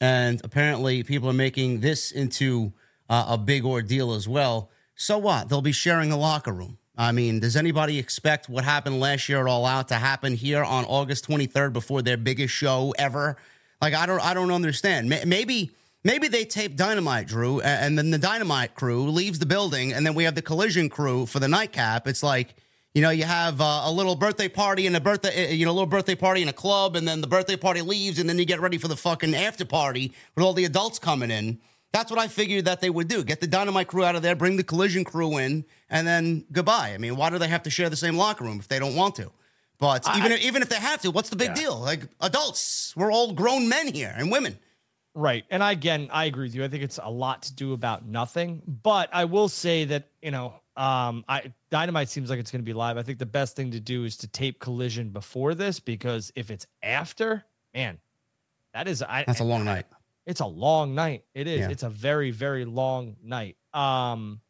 and 0.00 0.40
apparently 0.44 1.02
people 1.02 1.30
are 1.30 1.34
making 1.34 1.80
this 1.80 2.10
into 2.12 2.72
uh, 3.08 3.26
a 3.30 3.38
big 3.38 3.64
ordeal 3.64 4.12
as 4.12 4.28
well. 4.28 4.70
So 4.94 5.18
what? 5.18 5.48
They'll 5.48 5.62
be 5.62 5.72
sharing 5.72 6.12
a 6.12 6.16
locker 6.16 6.52
room. 6.52 6.78
I 6.96 7.12
mean, 7.12 7.40
does 7.40 7.56
anybody 7.56 7.98
expect 7.98 8.50
what 8.50 8.64
happened 8.64 9.00
last 9.00 9.28
year 9.28 9.40
at 9.40 9.46
All 9.46 9.64
Out 9.64 9.88
to 9.88 9.94
happen 9.94 10.34
here 10.34 10.62
on 10.62 10.84
August 10.84 11.26
23rd 11.26 11.72
before 11.72 12.02
their 12.02 12.18
biggest 12.18 12.52
show 12.52 12.92
ever? 12.98 13.38
Like, 13.80 13.94
I 13.94 14.04
don't, 14.04 14.20
I 14.20 14.34
don't 14.34 14.50
understand. 14.50 15.08
Maybe, 15.08 15.70
maybe 16.04 16.28
they 16.28 16.44
tape 16.44 16.76
Dynamite, 16.76 17.26
Drew, 17.26 17.62
and 17.62 17.96
then 17.96 18.10
the 18.10 18.18
Dynamite 18.18 18.74
crew 18.74 19.08
leaves 19.08 19.38
the 19.38 19.46
building, 19.46 19.94
and 19.94 20.04
then 20.04 20.14
we 20.14 20.24
have 20.24 20.34
the 20.34 20.42
Collision 20.42 20.90
crew 20.90 21.24
for 21.24 21.38
the 21.38 21.48
nightcap. 21.48 22.06
It's 22.06 22.22
like 22.22 22.54
you 22.94 23.02
know, 23.02 23.10
you 23.10 23.24
have 23.24 23.60
uh, 23.60 23.82
a 23.84 23.92
little 23.92 24.16
birthday 24.16 24.48
party 24.48 24.86
and 24.86 24.96
a 24.96 25.00
birthday, 25.00 25.48
uh, 25.48 25.52
you 25.52 25.64
know, 25.64 25.70
a 25.70 25.72
little 25.72 25.86
birthday 25.86 26.14
party 26.14 26.42
in 26.42 26.48
a 26.48 26.52
club, 26.52 26.96
and 26.96 27.06
then 27.06 27.20
the 27.20 27.26
birthday 27.26 27.56
party 27.56 27.82
leaves, 27.82 28.18
and 28.18 28.28
then 28.28 28.38
you 28.38 28.44
get 28.44 28.60
ready 28.60 28.78
for 28.78 28.88
the 28.88 28.96
fucking 28.96 29.34
after 29.34 29.64
party 29.64 30.12
with 30.34 30.44
all 30.44 30.52
the 30.52 30.64
adults 30.64 30.98
coming 30.98 31.30
in. 31.30 31.60
That's 31.92 32.10
what 32.10 32.20
I 32.20 32.28
figured 32.28 32.66
that 32.66 32.80
they 32.80 32.90
would 32.90 33.08
do. 33.08 33.24
Get 33.24 33.40
the 33.40 33.46
dynamite 33.46 33.88
crew 33.88 34.04
out 34.04 34.14
of 34.14 34.22
there, 34.22 34.36
bring 34.36 34.56
the 34.56 34.64
collision 34.64 35.04
crew 35.04 35.38
in, 35.38 35.64
and 35.88 36.06
then 36.06 36.44
goodbye. 36.52 36.92
I 36.94 36.98
mean, 36.98 37.16
why 37.16 37.30
do 37.30 37.38
they 37.38 37.48
have 37.48 37.64
to 37.64 37.70
share 37.70 37.90
the 37.90 37.96
same 37.96 38.16
locker 38.16 38.44
room 38.44 38.58
if 38.58 38.68
they 38.68 38.78
don't 38.78 38.94
want 38.94 39.16
to? 39.16 39.30
But 39.78 40.06
I, 40.06 40.18
even 40.18 40.32
if, 40.32 40.42
even 40.42 40.62
if 40.62 40.68
they 40.68 40.76
have 40.76 41.00
to, 41.02 41.10
what's 41.10 41.30
the 41.30 41.36
big 41.36 41.48
yeah. 41.48 41.54
deal? 41.54 41.78
Like 41.78 42.02
adults, 42.20 42.94
we're 42.96 43.10
all 43.10 43.32
grown 43.32 43.68
men 43.68 43.92
here 43.92 44.14
and 44.16 44.30
women. 44.30 44.58
Right. 45.14 45.44
And 45.50 45.64
I, 45.64 45.72
again, 45.72 46.08
I 46.12 46.26
agree 46.26 46.44
with 46.44 46.54
you. 46.54 46.62
I 46.62 46.68
think 46.68 46.84
it's 46.84 47.00
a 47.02 47.10
lot 47.10 47.42
to 47.42 47.54
do 47.54 47.72
about 47.72 48.06
nothing. 48.06 48.62
But 48.66 49.08
I 49.12 49.24
will 49.24 49.48
say 49.48 49.84
that, 49.86 50.08
you 50.22 50.30
know, 50.30 50.54
um, 50.80 51.26
I 51.28 51.52
Dynamite 51.70 52.08
seems 52.08 52.30
like 52.30 52.38
it's 52.38 52.50
going 52.50 52.62
to 52.62 52.64
be 52.64 52.72
live. 52.72 52.96
I 52.96 53.02
think 53.02 53.18
the 53.18 53.26
best 53.26 53.54
thing 53.54 53.72
to 53.72 53.80
do 53.80 54.04
is 54.04 54.16
to 54.18 54.28
tape 54.28 54.60
Collision 54.60 55.10
before 55.10 55.54
this 55.54 55.78
because 55.78 56.32
if 56.34 56.50
it's 56.50 56.66
after, 56.82 57.44
man, 57.74 57.98
that 58.72 58.88
is 58.88 59.02
I, 59.02 59.24
that's 59.26 59.40
a 59.40 59.44
long 59.44 59.66
night. 59.66 59.84
It's 60.24 60.40
a 60.40 60.46
long 60.46 60.94
night. 60.94 61.24
It 61.34 61.46
is. 61.46 61.60
Yeah. 61.60 61.68
It's 61.68 61.82
a 61.82 61.90
very 61.90 62.30
very 62.30 62.64
long 62.64 63.16
night. 63.22 63.58
Um, 63.74 64.40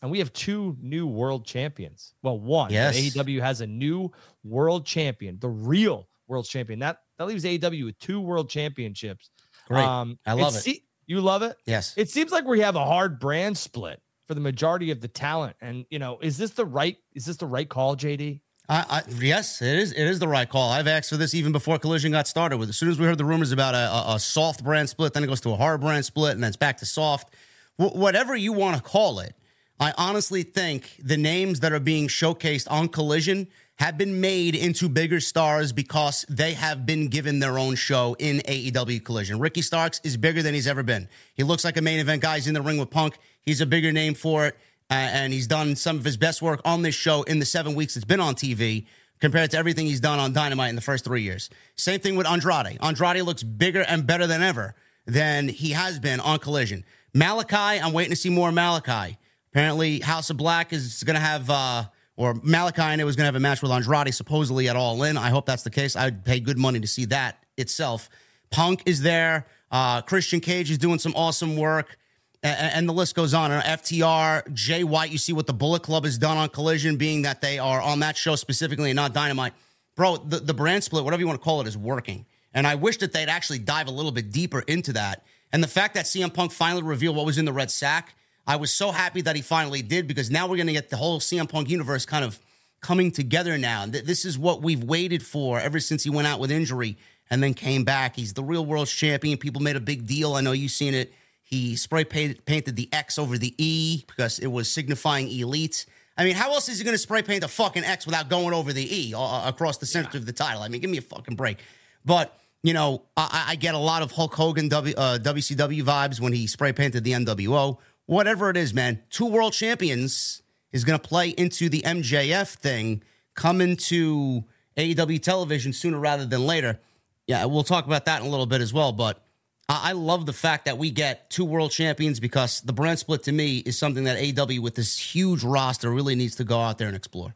and 0.00 0.10
we 0.10 0.20
have 0.20 0.32
two 0.32 0.74
new 0.80 1.06
world 1.06 1.44
champions. 1.44 2.14
Well, 2.22 2.38
one. 2.38 2.72
Yes. 2.72 2.96
AEW 2.98 3.40
has 3.40 3.60
a 3.60 3.66
new 3.66 4.10
world 4.42 4.86
champion, 4.86 5.38
the 5.38 5.50
real 5.50 6.08
world 6.28 6.46
champion. 6.46 6.78
That 6.78 7.02
that 7.18 7.26
leaves 7.26 7.44
AEW 7.44 7.84
with 7.84 7.98
two 7.98 8.22
world 8.22 8.48
championships. 8.48 9.28
Great. 9.68 9.84
Um, 9.84 10.18
I 10.24 10.32
love 10.32 10.56
it. 10.56 10.60
Se- 10.60 10.84
you 11.06 11.20
love 11.20 11.42
it? 11.42 11.58
Yes. 11.66 11.92
It 11.98 12.08
seems 12.08 12.32
like 12.32 12.46
we 12.46 12.60
have 12.60 12.76
a 12.76 12.84
hard 12.84 13.20
brand 13.20 13.58
split 13.58 14.00
for 14.26 14.34
the 14.34 14.40
majority 14.40 14.90
of 14.90 15.00
the 15.00 15.08
talent. 15.08 15.56
And 15.60 15.86
you 15.90 15.98
know, 15.98 16.18
is 16.20 16.38
this 16.38 16.50
the 16.52 16.64
right 16.64 16.96
is 17.12 17.26
this 17.26 17.36
the 17.36 17.46
right 17.46 17.68
call, 17.68 17.96
JD? 17.96 18.40
I, 18.66 18.84
I, 18.88 19.02
yes, 19.20 19.60
it 19.60 19.76
is. 19.76 19.92
It 19.92 20.06
is 20.06 20.18
the 20.18 20.28
right 20.28 20.48
call. 20.48 20.70
I've 20.70 20.86
asked 20.86 21.10
for 21.10 21.18
this 21.18 21.34
even 21.34 21.52
before 21.52 21.78
Collision 21.78 22.12
got 22.12 22.26
started. 22.26 22.56
With 22.56 22.70
as 22.70 22.78
soon 22.78 22.88
as 22.88 22.98
we 22.98 23.04
heard 23.04 23.18
the 23.18 23.24
rumors 23.24 23.52
about 23.52 23.74
a, 23.74 24.10
a, 24.10 24.14
a 24.14 24.18
soft 24.18 24.64
brand 24.64 24.88
split, 24.88 25.12
then 25.12 25.22
it 25.22 25.26
goes 25.26 25.42
to 25.42 25.50
a 25.50 25.56
hard 25.56 25.82
brand 25.82 26.04
split, 26.04 26.32
and 26.32 26.42
then 26.42 26.48
it's 26.48 26.56
back 26.56 26.78
to 26.78 26.86
soft. 26.86 27.34
W- 27.78 27.98
whatever 27.98 28.34
you 28.34 28.54
want 28.54 28.76
to 28.76 28.82
call 28.82 29.20
it, 29.20 29.34
I 29.78 29.92
honestly 29.98 30.44
think 30.44 30.98
the 30.98 31.18
names 31.18 31.60
that 31.60 31.72
are 31.72 31.80
being 31.80 32.08
showcased 32.08 32.70
on 32.70 32.88
Collision 32.88 33.48
have 33.76 33.98
been 33.98 34.20
made 34.20 34.54
into 34.54 34.88
bigger 34.88 35.20
stars 35.20 35.72
because 35.72 36.24
they 36.28 36.54
have 36.54 36.86
been 36.86 37.08
given 37.08 37.40
their 37.40 37.58
own 37.58 37.74
show 37.74 38.14
in 38.18 38.38
AEW 38.38 39.04
Collision. 39.04 39.40
Ricky 39.40 39.62
Starks 39.62 40.00
is 40.04 40.16
bigger 40.16 40.42
than 40.42 40.54
he's 40.54 40.68
ever 40.68 40.84
been. 40.84 41.08
He 41.34 41.42
looks 41.42 41.64
like 41.64 41.76
a 41.76 41.82
main 41.82 41.98
event 41.98 42.22
guy. 42.22 42.36
He's 42.36 42.46
in 42.46 42.54
the 42.54 42.62
ring 42.62 42.78
with 42.78 42.90
Punk. 42.90 43.18
He's 43.46 43.60
a 43.60 43.66
bigger 43.66 43.92
name 43.92 44.14
for 44.14 44.46
it 44.46 44.56
uh, 44.90 44.94
and 44.94 45.32
he's 45.32 45.46
done 45.46 45.76
some 45.76 45.96
of 45.96 46.04
his 46.04 46.16
best 46.16 46.42
work 46.42 46.60
on 46.64 46.82
this 46.82 46.94
show 46.94 47.22
in 47.22 47.38
the 47.38 47.46
seven 47.46 47.74
weeks 47.74 47.96
it's 47.96 48.04
been 48.04 48.20
on 48.20 48.34
TV 48.34 48.86
compared 49.20 49.50
to 49.50 49.56
everything 49.56 49.86
he's 49.86 50.00
done 50.00 50.18
on 50.18 50.32
Dynamite 50.32 50.68
in 50.68 50.76
the 50.76 50.82
first 50.82 51.04
three 51.04 51.22
years. 51.22 51.48
Same 51.76 52.00
thing 52.00 52.16
with 52.16 52.26
Andrade. 52.26 52.78
Andrade 52.82 53.22
looks 53.22 53.42
bigger 53.42 53.80
and 53.82 54.06
better 54.06 54.26
than 54.26 54.42
ever 54.42 54.74
than 55.06 55.48
he 55.48 55.70
has 55.70 55.98
been 55.98 56.20
on 56.20 56.38
Collision. 56.38 56.84
Malakai, 57.14 57.82
I'm 57.82 57.92
waiting 57.92 58.10
to 58.10 58.16
see 58.16 58.30
more 58.30 58.50
Malakai. 58.50 59.16
Apparently, 59.52 60.00
House 60.00 60.30
of 60.30 60.36
Black 60.36 60.72
is 60.72 61.02
going 61.04 61.14
to 61.14 61.20
have, 61.20 61.48
uh, 61.48 61.84
or 62.16 62.34
Malakai 62.34 62.90
and 62.90 63.00
it 63.00 63.04
was 63.04 63.16
going 63.16 63.22
to 63.22 63.28
have 63.28 63.36
a 63.36 63.40
match 63.40 63.62
with 63.62 63.70
Andrade 63.70 64.12
supposedly 64.14 64.68
at 64.68 64.76
All 64.76 65.02
In. 65.04 65.16
I 65.16 65.30
hope 65.30 65.46
that's 65.46 65.62
the 65.62 65.70
case. 65.70 65.96
I'd 65.96 66.24
pay 66.24 66.40
good 66.40 66.58
money 66.58 66.80
to 66.80 66.88
see 66.88 67.04
that 67.06 67.38
itself. 67.56 68.10
Punk 68.50 68.82
is 68.84 69.02
there. 69.02 69.46
Uh, 69.70 70.02
Christian 70.02 70.40
Cage 70.40 70.70
is 70.70 70.78
doing 70.78 70.98
some 70.98 71.14
awesome 71.16 71.56
work 71.56 71.96
and, 72.44 72.88
the 72.88 72.92
list 72.92 73.14
goes 73.14 73.32
on. 73.32 73.50
Uh, 73.50 73.62
and 73.64 73.80
FTR, 73.80 74.52
Jay 74.52 74.84
White, 74.84 75.10
you 75.10 75.18
see 75.18 75.32
what 75.32 75.46
the 75.46 75.54
Bullet 75.54 75.82
Club 75.82 76.04
has 76.04 76.18
done 76.18 76.36
on 76.36 76.48
Collision, 76.50 76.96
being 76.96 77.22
that 77.22 77.40
they 77.40 77.58
are 77.58 77.80
on 77.80 78.00
that 78.00 78.16
show 78.16 78.36
specifically 78.36 78.90
and 78.90 78.96
not 78.96 79.14
Dynamite. 79.14 79.54
Bro, 79.96 80.18
the, 80.18 80.40
the 80.40 80.54
brand 80.54 80.84
split, 80.84 81.04
whatever 81.04 81.20
you 81.20 81.26
want 81.26 81.40
to 81.40 81.44
call 81.44 81.60
it, 81.60 81.66
is 81.66 81.78
working. 81.78 82.26
And 82.52 82.66
I 82.66 82.74
wish 82.74 82.98
that 82.98 83.12
they'd 83.12 83.28
actually 83.28 83.60
dive 83.60 83.88
a 83.88 83.90
little 83.90 84.12
bit 84.12 84.30
deeper 84.30 84.60
into 84.60 84.92
that. 84.92 85.24
And 85.52 85.62
the 85.62 85.68
fact 85.68 85.94
that 85.94 86.04
CM 86.04 86.32
Punk 86.32 86.52
finally 86.52 86.82
revealed 86.82 87.16
what 87.16 87.26
was 87.26 87.38
in 87.38 87.44
the 87.44 87.52
red 87.52 87.70
sack, 87.70 88.14
I 88.46 88.56
was 88.56 88.72
so 88.72 88.90
happy 88.90 89.22
that 89.22 89.36
he 89.36 89.42
finally 89.42 89.82
did 89.82 90.06
because 90.06 90.30
now 90.30 90.46
we're 90.46 90.56
going 90.56 90.66
to 90.66 90.72
get 90.72 90.90
the 90.90 90.96
whole 90.96 91.20
CM 91.20 91.48
Punk 91.48 91.70
universe 91.70 92.04
kind 92.04 92.24
of 92.24 92.38
coming 92.80 93.10
together 93.10 93.56
now. 93.56 93.86
This 93.86 94.26
is 94.26 94.38
what 94.38 94.60
we've 94.60 94.84
waited 94.84 95.22
for 95.22 95.58
ever 95.58 95.80
since 95.80 96.04
he 96.04 96.10
went 96.10 96.28
out 96.28 96.40
with 96.40 96.50
injury 96.50 96.98
and 97.30 97.42
then 97.42 97.54
came 97.54 97.84
back. 97.84 98.16
He's 98.16 98.34
the 98.34 98.42
real 98.42 98.66
world 98.66 98.88
champion. 98.88 99.38
People 99.38 99.62
made 99.62 99.76
a 99.76 99.80
big 99.80 100.06
deal. 100.06 100.34
I 100.34 100.42
know 100.42 100.52
you've 100.52 100.70
seen 100.70 100.92
it 100.92 101.14
he 101.44 101.76
spray 101.76 102.04
painted, 102.04 102.44
painted 102.46 102.74
the 102.74 102.88
X 102.92 103.18
over 103.18 103.38
the 103.38 103.54
E 103.58 104.04
because 104.08 104.38
it 104.38 104.48
was 104.48 104.70
signifying 104.70 105.30
elite. 105.30 105.86
I 106.16 106.24
mean, 106.24 106.34
how 106.34 106.52
else 106.52 106.68
is 106.68 106.78
he 106.78 106.84
going 106.84 106.94
to 106.94 106.98
spray 106.98 107.22
paint 107.22 107.44
a 107.44 107.48
fucking 107.48 107.84
X 107.84 108.06
without 108.06 108.28
going 108.28 108.54
over 108.54 108.72
the 108.72 109.08
E 109.08 109.14
uh, 109.14 109.48
across 109.48 109.78
the 109.78 109.86
center 109.86 110.10
yeah. 110.14 110.18
of 110.18 110.26
the 110.26 110.32
title? 110.32 110.62
I 110.62 110.68
mean, 110.68 110.80
give 110.80 110.90
me 110.90 110.98
a 110.98 111.02
fucking 111.02 111.36
break. 111.36 111.58
But 112.04 112.36
you 112.62 112.72
know, 112.72 113.02
I, 113.16 113.44
I 113.48 113.56
get 113.56 113.74
a 113.74 113.78
lot 113.78 114.02
of 114.02 114.10
Hulk 114.10 114.34
Hogan 114.34 114.68
w, 114.68 114.94
uh, 114.96 115.18
WCW 115.18 115.82
vibes 115.82 116.18
when 116.18 116.32
he 116.32 116.46
spray 116.46 116.72
painted 116.72 117.04
the 117.04 117.12
NWO. 117.12 117.78
Whatever 118.06 118.48
it 118.48 118.56
is, 118.56 118.72
man, 118.72 119.02
two 119.10 119.26
world 119.26 119.52
champions 119.52 120.42
is 120.72 120.84
going 120.84 120.98
to 120.98 121.08
play 121.08 121.28
into 121.28 121.68
the 121.68 121.82
MJF 121.82 122.54
thing 122.54 123.02
coming 123.34 123.76
to 123.76 124.44
AEW 124.76 125.22
television 125.22 125.72
sooner 125.72 125.98
rather 125.98 126.24
than 126.24 126.46
later. 126.46 126.80
Yeah, 127.26 127.44
we'll 127.44 127.64
talk 127.64 127.86
about 127.86 128.06
that 128.06 128.20
in 128.20 128.26
a 128.26 128.30
little 128.30 128.46
bit 128.46 128.60
as 128.60 128.72
well. 128.72 128.92
But 128.92 129.23
I 129.68 129.92
love 129.92 130.26
the 130.26 130.32
fact 130.32 130.66
that 130.66 130.76
we 130.76 130.90
get 130.90 131.30
two 131.30 131.44
world 131.44 131.70
champions 131.70 132.20
because 132.20 132.60
the 132.60 132.72
brand 132.72 132.98
split 132.98 133.22
to 133.24 133.32
me 133.32 133.58
is 133.58 133.78
something 133.78 134.04
that 134.04 134.38
AW 134.38 134.60
with 134.60 134.74
this 134.74 134.98
huge 134.98 135.42
roster 135.42 135.90
really 135.90 136.14
needs 136.14 136.36
to 136.36 136.44
go 136.44 136.60
out 136.60 136.76
there 136.78 136.88
and 136.88 136.96
explore. 136.96 137.34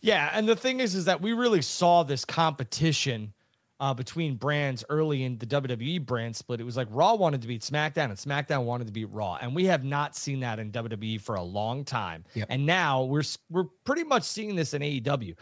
Yeah, 0.00 0.30
and 0.32 0.48
the 0.48 0.56
thing 0.56 0.80
is, 0.80 0.94
is 0.94 1.04
that 1.04 1.20
we 1.20 1.32
really 1.32 1.62
saw 1.62 2.02
this 2.02 2.24
competition 2.24 3.32
uh, 3.78 3.92
between 3.92 4.36
brands 4.36 4.84
early 4.88 5.22
in 5.22 5.38
the 5.38 5.46
WWE 5.46 6.04
brand 6.04 6.34
split. 6.34 6.60
It 6.60 6.64
was 6.64 6.76
like 6.76 6.88
Raw 6.90 7.14
wanted 7.14 7.42
to 7.42 7.48
beat 7.48 7.62
SmackDown, 7.62 8.06
and 8.06 8.14
SmackDown 8.14 8.64
wanted 8.64 8.86
to 8.86 8.92
beat 8.92 9.10
Raw, 9.10 9.38
and 9.40 9.54
we 9.54 9.66
have 9.66 9.84
not 9.84 10.16
seen 10.16 10.40
that 10.40 10.58
in 10.58 10.72
WWE 10.72 11.20
for 11.20 11.34
a 11.34 11.42
long 11.42 11.84
time. 11.84 12.24
Yep. 12.34 12.46
And 12.50 12.66
now 12.66 13.04
we're 13.04 13.24
we're 13.50 13.66
pretty 13.84 14.04
much 14.04 14.22
seeing 14.24 14.56
this 14.56 14.74
in 14.74 14.82
AEW 14.82 15.34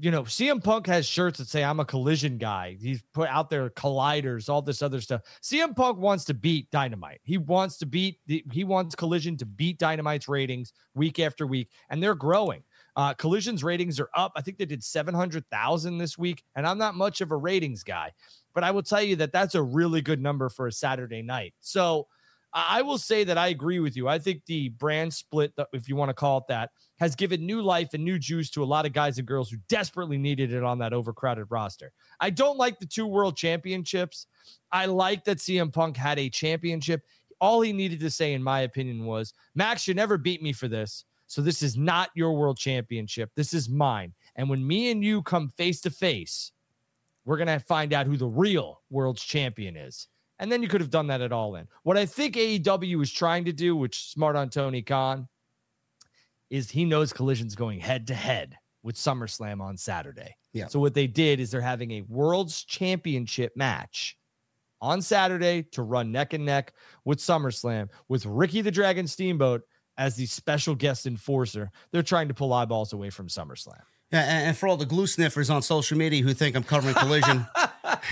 you 0.00 0.10
know, 0.10 0.22
CM 0.22 0.62
Punk 0.62 0.86
has 0.86 1.06
shirts 1.06 1.38
that 1.38 1.48
say 1.48 1.62
I'm 1.62 1.80
a 1.80 1.84
collision 1.84 2.38
guy. 2.38 2.76
He's 2.80 3.02
put 3.12 3.28
out 3.28 3.50
there 3.50 3.68
colliders, 3.70 4.48
all 4.48 4.62
this 4.62 4.80
other 4.80 5.00
stuff. 5.00 5.22
CM 5.42 5.76
Punk 5.76 5.98
wants 5.98 6.24
to 6.26 6.34
beat 6.34 6.70
Dynamite. 6.70 7.20
He 7.24 7.36
wants 7.36 7.76
to 7.78 7.86
beat 7.86 8.18
the, 8.26 8.42
he 8.52 8.64
wants 8.64 8.94
Collision 8.94 9.36
to 9.38 9.46
beat 9.46 9.78
Dynamite's 9.78 10.28
ratings 10.28 10.72
week 10.94 11.18
after 11.18 11.46
week, 11.46 11.68
and 11.90 12.02
they're 12.02 12.14
growing. 12.14 12.62
Uh, 12.96 13.14
Collision's 13.14 13.64
ratings 13.64 13.98
are 14.00 14.08
up. 14.14 14.32
I 14.36 14.42
think 14.42 14.58
they 14.58 14.66
did 14.66 14.82
700,000 14.84 15.98
this 15.98 16.18
week, 16.18 16.42
and 16.56 16.66
I'm 16.66 16.78
not 16.78 16.94
much 16.94 17.20
of 17.20 17.30
a 17.30 17.36
ratings 17.36 17.82
guy, 17.82 18.12
but 18.54 18.64
I 18.64 18.70
will 18.70 18.82
tell 18.82 19.02
you 19.02 19.16
that 19.16 19.32
that's 19.32 19.54
a 19.54 19.62
really 19.62 20.00
good 20.00 20.20
number 20.20 20.48
for 20.48 20.66
a 20.66 20.72
Saturday 20.72 21.22
night. 21.22 21.54
So 21.60 22.06
I 22.54 22.82
will 22.82 22.98
say 22.98 23.24
that 23.24 23.38
I 23.38 23.48
agree 23.48 23.80
with 23.80 23.96
you. 23.96 24.08
I 24.08 24.18
think 24.18 24.44
the 24.44 24.68
brand 24.70 25.14
split, 25.14 25.54
if 25.72 25.88
you 25.88 25.96
want 25.96 26.10
to 26.10 26.14
call 26.14 26.38
it 26.38 26.44
that, 26.48 26.70
has 26.98 27.14
given 27.14 27.46
new 27.46 27.62
life 27.62 27.94
and 27.94 28.04
new 28.04 28.18
juice 28.18 28.50
to 28.50 28.62
a 28.62 28.66
lot 28.66 28.84
of 28.84 28.92
guys 28.92 29.18
and 29.18 29.26
girls 29.26 29.50
who 29.50 29.56
desperately 29.68 30.18
needed 30.18 30.52
it 30.52 30.62
on 30.62 30.78
that 30.78 30.92
overcrowded 30.92 31.46
roster. 31.48 31.92
I 32.20 32.30
don't 32.30 32.58
like 32.58 32.78
the 32.78 32.86
two 32.86 33.06
world 33.06 33.36
championships. 33.36 34.26
I 34.70 34.86
like 34.86 35.24
that 35.24 35.38
CM 35.38 35.72
Punk 35.72 35.96
had 35.96 36.18
a 36.18 36.28
championship. 36.28 37.02
All 37.40 37.62
he 37.62 37.72
needed 37.72 38.00
to 38.00 38.10
say, 38.10 38.34
in 38.34 38.42
my 38.42 38.60
opinion, 38.60 39.06
was 39.06 39.32
Max, 39.54 39.88
you 39.88 39.94
never 39.94 40.18
beat 40.18 40.42
me 40.42 40.52
for 40.52 40.68
this. 40.68 41.04
So 41.26 41.40
this 41.40 41.62
is 41.62 41.78
not 41.78 42.10
your 42.14 42.34
world 42.34 42.58
championship. 42.58 43.30
This 43.34 43.54
is 43.54 43.68
mine. 43.68 44.12
And 44.36 44.50
when 44.50 44.66
me 44.66 44.90
and 44.90 45.02
you 45.02 45.22
come 45.22 45.48
face 45.48 45.80
to 45.80 45.90
face, 45.90 46.52
we're 47.24 47.38
going 47.38 47.46
to 47.46 47.58
find 47.58 47.94
out 47.94 48.06
who 48.06 48.18
the 48.18 48.26
real 48.26 48.82
world's 48.90 49.22
champion 49.22 49.76
is. 49.76 50.08
And 50.38 50.50
then 50.50 50.62
you 50.62 50.68
could 50.68 50.80
have 50.80 50.90
done 50.90 51.06
that 51.08 51.20
at 51.20 51.32
all 51.32 51.54
in. 51.56 51.68
What 51.82 51.96
I 51.96 52.06
think 52.06 52.34
AEW 52.34 53.02
is 53.02 53.12
trying 53.12 53.44
to 53.44 53.52
do, 53.52 53.76
which 53.76 54.10
smart 54.10 54.34
on 54.34 54.48
Tony 54.48 54.82
Khan, 54.82 55.28
is 56.50 56.70
he 56.70 56.84
knows 56.84 57.12
Collision's 57.12 57.54
going 57.54 57.80
head 57.80 58.06
to 58.08 58.14
head 58.14 58.58
with 58.82 58.96
SummerSlam 58.96 59.60
on 59.60 59.76
Saturday. 59.76 60.36
Yeah. 60.52 60.66
So 60.66 60.80
what 60.80 60.94
they 60.94 61.06
did 61.06 61.40
is 61.40 61.50
they're 61.50 61.60
having 61.60 61.92
a 61.92 62.02
World's 62.02 62.64
Championship 62.64 63.56
match 63.56 64.16
on 64.80 65.00
Saturday 65.00 65.62
to 65.72 65.82
run 65.82 66.10
neck 66.10 66.32
and 66.32 66.44
neck 66.44 66.74
with 67.04 67.18
SummerSlam 67.18 67.88
with 68.08 68.26
Ricky 68.26 68.60
the 68.60 68.70
Dragon 68.70 69.06
Steamboat 69.06 69.62
as 69.96 70.16
the 70.16 70.26
special 70.26 70.74
guest 70.74 71.06
enforcer. 71.06 71.70
They're 71.92 72.02
trying 72.02 72.28
to 72.28 72.34
pull 72.34 72.52
eyeballs 72.52 72.92
away 72.92 73.10
from 73.10 73.28
SummerSlam. 73.28 73.80
Yeah, 74.10 74.48
and 74.48 74.56
for 74.56 74.68
all 74.68 74.76
the 74.76 74.84
glue 74.84 75.06
sniffers 75.06 75.48
on 75.48 75.62
social 75.62 75.96
media 75.96 76.22
who 76.22 76.34
think 76.34 76.54
I'm 76.54 76.64
covering 76.64 76.94
Collision 76.94 77.46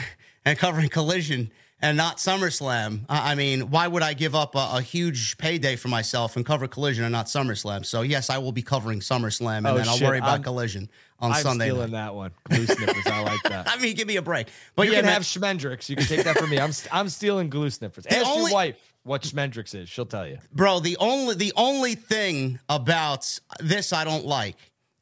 and 0.45 0.59
covering 0.59 0.89
Collision, 0.89 1.51
and 1.83 1.97
not 1.97 2.19
SummerSlam. 2.19 3.05
I 3.09 3.35
mean, 3.35 3.71
why 3.71 3.89
would 3.89 4.03
I 4.03 4.15
give 4.15 4.35
up 4.35 4.55
a, 4.55 4.71
a, 4.75 4.83
huge 4.83 5.39
payday 5.39 5.77
for 5.77 5.89
myself 5.89 6.37
and 6.37 6.45
cover 6.45 6.69
Collision 6.69 7.05
and 7.05 7.13
not 7.13 7.27
SummerSlam? 7.27 7.87
So 7.87 8.03
yes, 8.03 8.31
I 8.31 8.39
will 8.39 8.53
be 8.53 8.63
covering 8.63 9.01
SummerSlam, 9.01 9.59
and 9.59 9.67
oh, 9.67 9.77
then 9.77 9.89
I'll 9.89 10.01
worry 10.01 10.19
about 10.19 10.37
I'm, 10.37 10.43
Collision 10.43 10.91
on 11.19 11.33
I'm 11.33 11.43
Sunday. 11.43 11.67
I'm 11.67 11.71
stealing 11.71 11.93
night. 11.93 12.05
that 12.05 12.15
one. 12.15 12.33
Glue 12.45 12.67
sniffers, 12.67 13.07
I 13.07 13.23
like 13.23 13.43
that. 13.45 13.69
I 13.71 13.81
mean, 13.81 13.95
give 13.97 14.09
me 14.09 14.17
a 14.17 14.23
break. 14.23 14.49
But 14.77 14.87
you 14.87 14.93
yeah, 14.93 14.99
can 14.99 15.07
man. 15.07 15.15
have 15.15 15.23
Schmendrix. 15.23 15.89
You 15.89 15.97
can 15.97 16.07
take 16.07 16.25
that 16.25 16.39
from 16.39 16.51
me. 16.51 16.59
I'm 16.59 16.73
I'm 16.93 17.09
stealing 17.09 17.49
glue 17.49 17.71
sniffers. 17.71 18.05
The 18.05 18.17
Ask 18.17 18.27
only, 18.27 18.51
your 18.51 18.55
wife 18.55 18.95
what 19.03 19.23
Schmendrix 19.23 19.75
is. 19.75 19.89
She'll 19.89 20.07
tell 20.07 20.27
you, 20.27 20.39
bro. 20.53 20.81
The 20.81 20.97
only 20.99 21.35
the 21.35 21.53
only 21.57 21.95
thing 21.95 22.59
about 22.69 23.39
this 23.59 23.93
I 23.93 24.05
don't 24.05 24.27
like 24.27 24.57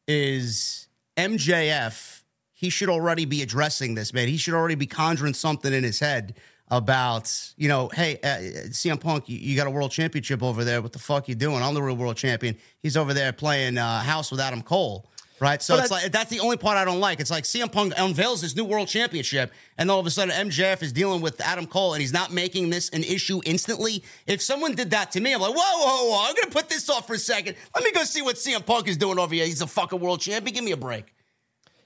is 0.06 0.88
MJF. 1.16 2.22
He 2.52 2.70
should 2.70 2.88
already 2.88 3.24
be 3.24 3.42
addressing 3.42 3.94
this, 3.94 4.12
man. 4.12 4.26
He 4.26 4.36
should 4.36 4.54
already 4.54 4.74
be 4.74 4.86
conjuring 4.86 5.34
something 5.34 5.72
in 5.72 5.84
his 5.84 6.00
head 6.00 6.34
about, 6.70 7.32
you 7.56 7.68
know, 7.68 7.88
hey, 7.88 8.18
uh, 8.22 8.68
CM 8.68 9.00
Punk, 9.00 9.28
you, 9.28 9.38
you, 9.38 9.56
got 9.56 9.66
a 9.66 9.70
world 9.70 9.90
championship 9.90 10.42
over 10.42 10.64
there. 10.64 10.82
What 10.82 10.92
the 10.92 10.98
fuck 10.98 11.28
you 11.28 11.34
doing? 11.34 11.62
I'm 11.62 11.74
the 11.74 11.82
real 11.82 11.96
world 11.96 12.16
champion. 12.16 12.56
He's 12.80 12.96
over 12.96 13.14
there 13.14 13.32
playing 13.32 13.78
uh, 13.78 14.00
house 14.00 14.30
with 14.30 14.40
Adam 14.40 14.62
Cole. 14.62 15.08
Right, 15.40 15.62
so 15.62 15.76
but 15.76 15.84
it's 15.84 15.92
I, 15.92 16.02
like 16.02 16.12
that's 16.12 16.30
the 16.30 16.40
only 16.40 16.56
part 16.56 16.78
I 16.78 16.84
don't 16.84 16.98
like. 16.98 17.20
It's 17.20 17.30
like 17.30 17.44
CM 17.44 17.70
Punk 17.70 17.92
unveils 17.96 18.40
his 18.40 18.56
new 18.56 18.64
world 18.64 18.88
championship, 18.88 19.52
and 19.76 19.88
all 19.88 20.00
of 20.00 20.06
a 20.06 20.10
sudden 20.10 20.34
MJF 20.34 20.82
is 20.82 20.92
dealing 20.92 21.20
with 21.20 21.40
Adam 21.40 21.66
Cole, 21.66 21.94
and 21.94 22.00
he's 22.00 22.12
not 22.12 22.32
making 22.32 22.70
this 22.70 22.88
an 22.90 23.04
issue 23.04 23.40
instantly. 23.46 24.02
If 24.26 24.42
someone 24.42 24.74
did 24.74 24.90
that 24.90 25.12
to 25.12 25.20
me, 25.20 25.32
I'm 25.32 25.40
like, 25.40 25.54
whoa, 25.54 25.60
whoa, 25.60 26.10
whoa! 26.10 26.26
I'm 26.28 26.34
gonna 26.34 26.50
put 26.50 26.68
this 26.68 26.90
off 26.90 27.06
for 27.06 27.14
a 27.14 27.18
second. 27.18 27.54
Let 27.72 27.84
me 27.84 27.92
go 27.92 28.02
see 28.02 28.20
what 28.20 28.34
CM 28.34 28.66
Punk 28.66 28.88
is 28.88 28.96
doing 28.96 29.16
over 29.16 29.32
here. 29.32 29.46
He's 29.46 29.62
a 29.62 29.68
fucking 29.68 30.00
world 30.00 30.20
champion. 30.20 30.54
Give 30.54 30.64
me 30.64 30.72
a 30.72 30.76
break. 30.76 31.14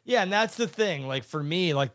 Yeah, 0.05 0.23
and 0.23 0.33
that's 0.33 0.57
the 0.57 0.67
thing. 0.67 1.07
Like 1.07 1.25
for 1.25 1.43
me, 1.43 1.75
like 1.75 1.91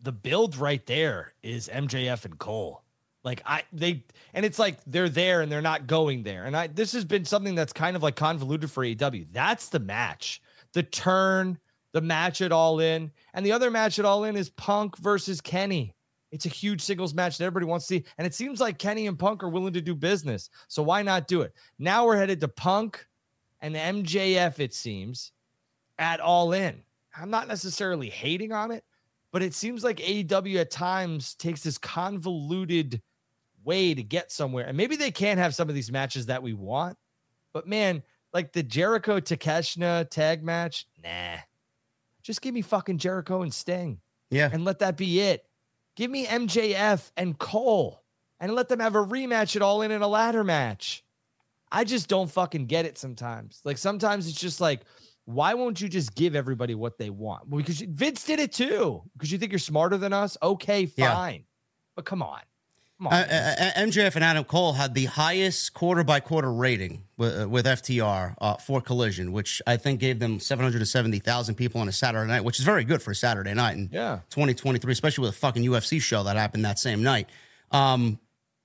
the 0.00 0.12
build 0.12 0.56
right 0.56 0.84
there 0.86 1.32
is 1.42 1.68
MJF 1.68 2.24
and 2.24 2.38
Cole. 2.38 2.82
Like 3.24 3.42
I 3.44 3.64
they 3.72 4.04
and 4.32 4.44
it's 4.46 4.58
like 4.58 4.78
they're 4.86 5.08
there 5.08 5.40
and 5.42 5.50
they're 5.50 5.60
not 5.60 5.86
going 5.86 6.22
there. 6.22 6.44
And 6.44 6.56
I 6.56 6.68
this 6.68 6.92
has 6.92 7.04
been 7.04 7.24
something 7.24 7.54
that's 7.54 7.72
kind 7.72 7.96
of 7.96 8.02
like 8.02 8.16
convoluted 8.16 8.70
for 8.70 8.84
AEW. 8.84 9.26
That's 9.32 9.68
the 9.68 9.80
match. 9.80 10.40
The 10.72 10.82
turn, 10.82 11.58
the 11.92 12.00
match 12.00 12.40
at 12.42 12.52
all 12.52 12.80
in, 12.80 13.10
and 13.34 13.44
the 13.44 13.52
other 13.52 13.70
match 13.70 13.98
at 13.98 14.04
all 14.04 14.24
in 14.24 14.36
is 14.36 14.50
Punk 14.50 14.96
versus 14.98 15.40
Kenny. 15.40 15.94
It's 16.30 16.46
a 16.46 16.50
huge 16.50 16.82
singles 16.82 17.14
match 17.14 17.38
that 17.38 17.44
everybody 17.44 17.66
wants 17.66 17.86
to 17.86 17.94
see. 17.94 18.04
And 18.18 18.26
it 18.26 18.34
seems 18.34 18.60
like 18.60 18.78
Kenny 18.78 19.06
and 19.06 19.18
Punk 19.18 19.42
are 19.42 19.48
willing 19.48 19.72
to 19.72 19.80
do 19.80 19.94
business. 19.94 20.50
So 20.68 20.82
why 20.82 21.02
not 21.02 21.26
do 21.26 21.40
it? 21.40 21.54
Now 21.78 22.06
we're 22.06 22.18
headed 22.18 22.40
to 22.40 22.48
Punk 22.48 23.06
and 23.60 23.74
MJF, 23.74 24.58
it 24.58 24.74
seems, 24.74 25.32
at 25.98 26.20
all 26.20 26.52
in. 26.52 26.82
I'm 27.16 27.30
not 27.30 27.48
necessarily 27.48 28.10
hating 28.10 28.52
on 28.52 28.70
it, 28.70 28.84
but 29.32 29.42
it 29.42 29.54
seems 29.54 29.84
like 29.84 29.98
AEW 29.98 30.56
at 30.56 30.70
times 30.70 31.34
takes 31.34 31.62
this 31.62 31.78
convoluted 31.78 33.02
way 33.64 33.94
to 33.94 34.02
get 34.02 34.32
somewhere. 34.32 34.66
And 34.66 34.76
maybe 34.76 34.96
they 34.96 35.10
can 35.10 35.38
have 35.38 35.54
some 35.54 35.68
of 35.68 35.74
these 35.74 35.92
matches 35.92 36.26
that 36.26 36.42
we 36.42 36.54
want, 36.54 36.96
but 37.52 37.66
man, 37.66 38.02
like 38.32 38.52
the 38.52 38.62
Jericho 38.62 39.20
Takeshita 39.20 40.10
tag 40.10 40.42
match, 40.42 40.86
nah. 41.02 41.38
Just 42.22 42.42
give 42.42 42.52
me 42.52 42.62
fucking 42.62 42.98
Jericho 42.98 43.42
and 43.42 43.54
Sting. 43.54 44.00
Yeah. 44.30 44.50
And 44.52 44.64
let 44.64 44.80
that 44.80 44.96
be 44.96 45.20
it. 45.20 45.44
Give 45.96 46.10
me 46.10 46.26
MJF 46.26 47.10
and 47.16 47.38
Cole 47.38 48.02
and 48.38 48.54
let 48.54 48.68
them 48.68 48.80
have 48.80 48.94
a 48.94 49.04
rematch 49.04 49.56
it 49.56 49.62
all 49.62 49.82
in 49.82 49.90
in 49.90 50.02
a 50.02 50.08
ladder 50.08 50.44
match. 50.44 51.02
I 51.72 51.84
just 51.84 52.08
don't 52.08 52.30
fucking 52.30 52.66
get 52.66 52.86
it 52.86 52.98
sometimes. 52.98 53.60
Like 53.64 53.78
sometimes 53.78 54.28
it's 54.28 54.40
just 54.40 54.60
like, 54.60 54.82
why 55.28 55.52
won't 55.52 55.78
you 55.78 55.90
just 55.90 56.14
give 56.14 56.34
everybody 56.34 56.74
what 56.74 56.96
they 56.96 57.10
want? 57.10 57.46
Well, 57.48 57.58
because 57.58 57.80
Vince 57.80 58.24
did 58.24 58.40
it 58.40 58.50
too. 58.50 59.02
Because 59.12 59.30
you 59.30 59.36
think 59.36 59.52
you're 59.52 59.58
smarter 59.58 59.98
than 59.98 60.14
us. 60.14 60.38
Okay, 60.42 60.86
fine. 60.86 61.34
Yeah. 61.34 61.40
But 61.94 62.06
come 62.06 62.22
on. 62.22 62.40
Come 62.96 63.08
on 63.08 63.12
uh, 63.12 63.54
uh, 63.76 63.80
MJF 63.80 64.14
and 64.14 64.24
Adam 64.24 64.44
Cole 64.44 64.72
had 64.72 64.94
the 64.94 65.04
highest 65.04 65.74
quarter 65.74 66.02
by 66.02 66.20
quarter 66.20 66.50
rating 66.50 67.04
with, 67.18 67.42
uh, 67.42 67.46
with 67.46 67.66
FTR 67.66 68.36
uh, 68.40 68.54
for 68.54 68.80
Collision, 68.80 69.32
which 69.32 69.60
I 69.66 69.76
think 69.76 70.00
gave 70.00 70.18
them 70.18 70.40
770,000 70.40 71.54
people 71.56 71.82
on 71.82 71.88
a 71.88 71.92
Saturday 71.92 72.26
night, 72.26 72.42
which 72.42 72.58
is 72.58 72.64
very 72.64 72.84
good 72.84 73.02
for 73.02 73.10
a 73.10 73.14
Saturday 73.14 73.52
night 73.52 73.76
in 73.76 73.90
yeah. 73.92 74.20
2023, 74.30 74.90
especially 74.90 75.26
with 75.26 75.34
a 75.34 75.38
fucking 75.38 75.62
UFC 75.62 76.00
show 76.00 76.22
that 76.24 76.36
happened 76.36 76.64
that 76.64 76.78
same 76.78 77.02
night. 77.02 77.28
Um, 77.70 78.18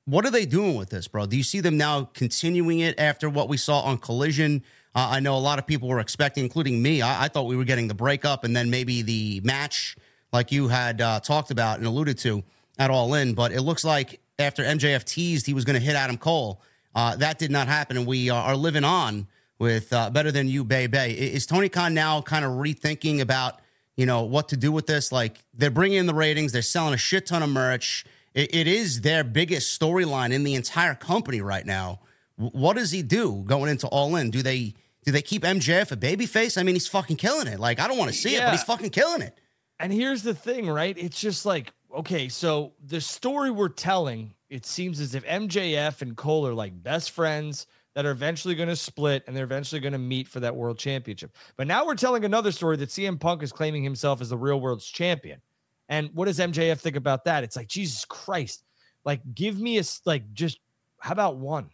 what 0.05 0.25
are 0.25 0.31
they 0.31 0.45
doing 0.45 0.75
with 0.77 0.91
this, 0.91 1.09
bro? 1.09 1.25
Do 1.25 1.35
you 1.35 1.43
see 1.43 1.59
them 1.59 1.75
now 1.75 2.05
continuing 2.13 2.79
it 2.79 2.97
after 2.97 3.29
what 3.29 3.49
we 3.49 3.57
saw 3.57 3.81
on 3.81 3.97
Collision? 3.97 4.63
Uh, 4.95 5.09
I 5.11 5.19
know 5.19 5.35
a 5.35 5.39
lot 5.39 5.57
of 5.57 5.65
people 5.65 5.87
were 5.87 5.99
expecting, 5.99 6.43
including 6.43 6.81
me. 6.81 7.01
I, 7.01 7.25
I, 7.25 7.27
thought 7.27 7.47
we 7.47 7.55
were 7.55 7.63
getting 7.63 7.87
the 7.87 7.95
breakup 7.95 8.43
and 8.43 8.55
then 8.55 8.69
maybe 8.69 9.01
the 9.01 9.41
match, 9.43 9.95
like 10.31 10.51
you 10.51 10.67
had 10.67 11.01
uh, 11.01 11.19
talked 11.19 11.49
about 11.49 11.79
and 11.79 11.87
alluded 11.87 12.19
to 12.19 12.43
at 12.77 12.91
All 12.91 13.15
In. 13.15 13.33
But 13.33 13.51
it 13.51 13.61
looks 13.61 13.83
like 13.83 14.21
after 14.37 14.63
MJF 14.63 15.03
teased 15.03 15.47
he 15.47 15.53
was 15.53 15.65
going 15.65 15.79
to 15.79 15.85
hit 15.85 15.95
Adam 15.95 16.17
Cole, 16.17 16.61
uh, 16.95 17.15
that 17.15 17.39
did 17.39 17.49
not 17.49 17.67
happen, 17.67 17.97
and 17.97 18.05
we 18.05 18.29
are 18.29 18.55
living 18.55 18.83
on 18.83 19.27
with 19.57 19.91
uh, 19.93 20.09
better 20.11 20.31
than 20.31 20.47
you, 20.47 20.63
Bay 20.63 20.85
Bay. 20.85 21.11
Is 21.11 21.45
Tony 21.47 21.69
Khan 21.69 21.93
now 21.93 22.21
kind 22.21 22.45
of 22.45 22.51
rethinking 22.51 23.19
about 23.19 23.59
you 23.95 24.05
know 24.05 24.23
what 24.23 24.49
to 24.49 24.57
do 24.57 24.71
with 24.71 24.85
this? 24.85 25.11
Like 25.11 25.39
they're 25.55 25.71
bringing 25.71 25.97
in 25.97 26.05
the 26.05 26.13
ratings, 26.13 26.51
they're 26.51 26.61
selling 26.61 26.93
a 26.93 26.97
shit 26.97 27.25
ton 27.25 27.41
of 27.41 27.49
merch. 27.49 28.05
it, 28.35 28.53
it 28.53 28.67
is 28.67 29.01
their 29.01 29.23
biggest 29.23 29.79
storyline 29.79 30.31
in 30.31 30.43
the 30.43 30.53
entire 30.53 30.93
company 30.93 31.41
right 31.41 31.65
now. 31.65 31.99
What 32.35 32.75
does 32.75 32.91
he 32.91 33.01
do 33.01 33.43
going 33.45 33.71
into 33.71 33.87
All 33.87 34.15
In? 34.15 34.29
Do 34.29 34.43
they 34.43 34.75
do 35.05 35.11
they 35.11 35.21
keep 35.21 35.43
MJF 35.43 35.91
a 35.91 35.97
babyface? 35.97 36.57
I 36.57 36.63
mean, 36.63 36.75
he's 36.75 36.87
fucking 36.87 37.17
killing 37.17 37.47
it. 37.47 37.59
Like, 37.59 37.79
I 37.79 37.87
don't 37.87 37.97
want 37.97 38.11
to 38.11 38.17
see 38.17 38.33
yeah. 38.33 38.39
it, 38.39 38.43
but 38.45 38.51
he's 38.51 38.63
fucking 38.63 38.89
killing 38.91 39.21
it. 39.21 39.37
And 39.79 39.91
here's 39.91 40.23
the 40.23 40.33
thing, 40.33 40.69
right? 40.69 40.97
It's 40.97 41.19
just 41.19 41.45
like, 41.45 41.73
okay, 41.93 42.29
so 42.29 42.73
the 42.85 43.01
story 43.01 43.51
we're 43.51 43.69
telling, 43.69 44.33
it 44.49 44.65
seems 44.65 44.99
as 44.99 45.15
if 45.15 45.25
MJF 45.25 46.01
and 46.01 46.15
Cole 46.15 46.47
are 46.47 46.53
like 46.53 46.81
best 46.81 47.11
friends 47.11 47.67
that 47.95 48.05
are 48.05 48.11
eventually 48.11 48.55
going 48.55 48.69
to 48.69 48.75
split 48.75 49.23
and 49.27 49.35
they're 49.35 49.43
eventually 49.43 49.79
going 49.79 49.93
to 49.93 49.99
meet 49.99 50.27
for 50.27 50.39
that 50.39 50.55
world 50.55 50.79
championship. 50.79 51.35
But 51.57 51.67
now 51.67 51.85
we're 51.85 51.95
telling 51.95 52.25
another 52.25 52.51
story 52.51 52.77
that 52.77 52.89
CM 52.89 53.19
Punk 53.19 53.43
is 53.43 53.51
claiming 53.51 53.83
himself 53.83 54.21
as 54.21 54.29
the 54.29 54.37
real 54.37 54.59
world's 54.59 54.87
champion. 54.87 55.41
And 55.89 56.09
what 56.13 56.25
does 56.25 56.39
MJF 56.39 56.79
think 56.79 56.95
about 56.95 57.25
that? 57.25 57.43
It's 57.43 57.55
like, 57.55 57.67
Jesus 57.67 58.05
Christ. 58.05 58.63
Like, 59.05 59.21
give 59.35 59.59
me 59.59 59.77
a, 59.79 59.83
like, 60.05 60.33
just, 60.33 60.59
how 60.99 61.11
about 61.11 61.37
one? 61.37 61.69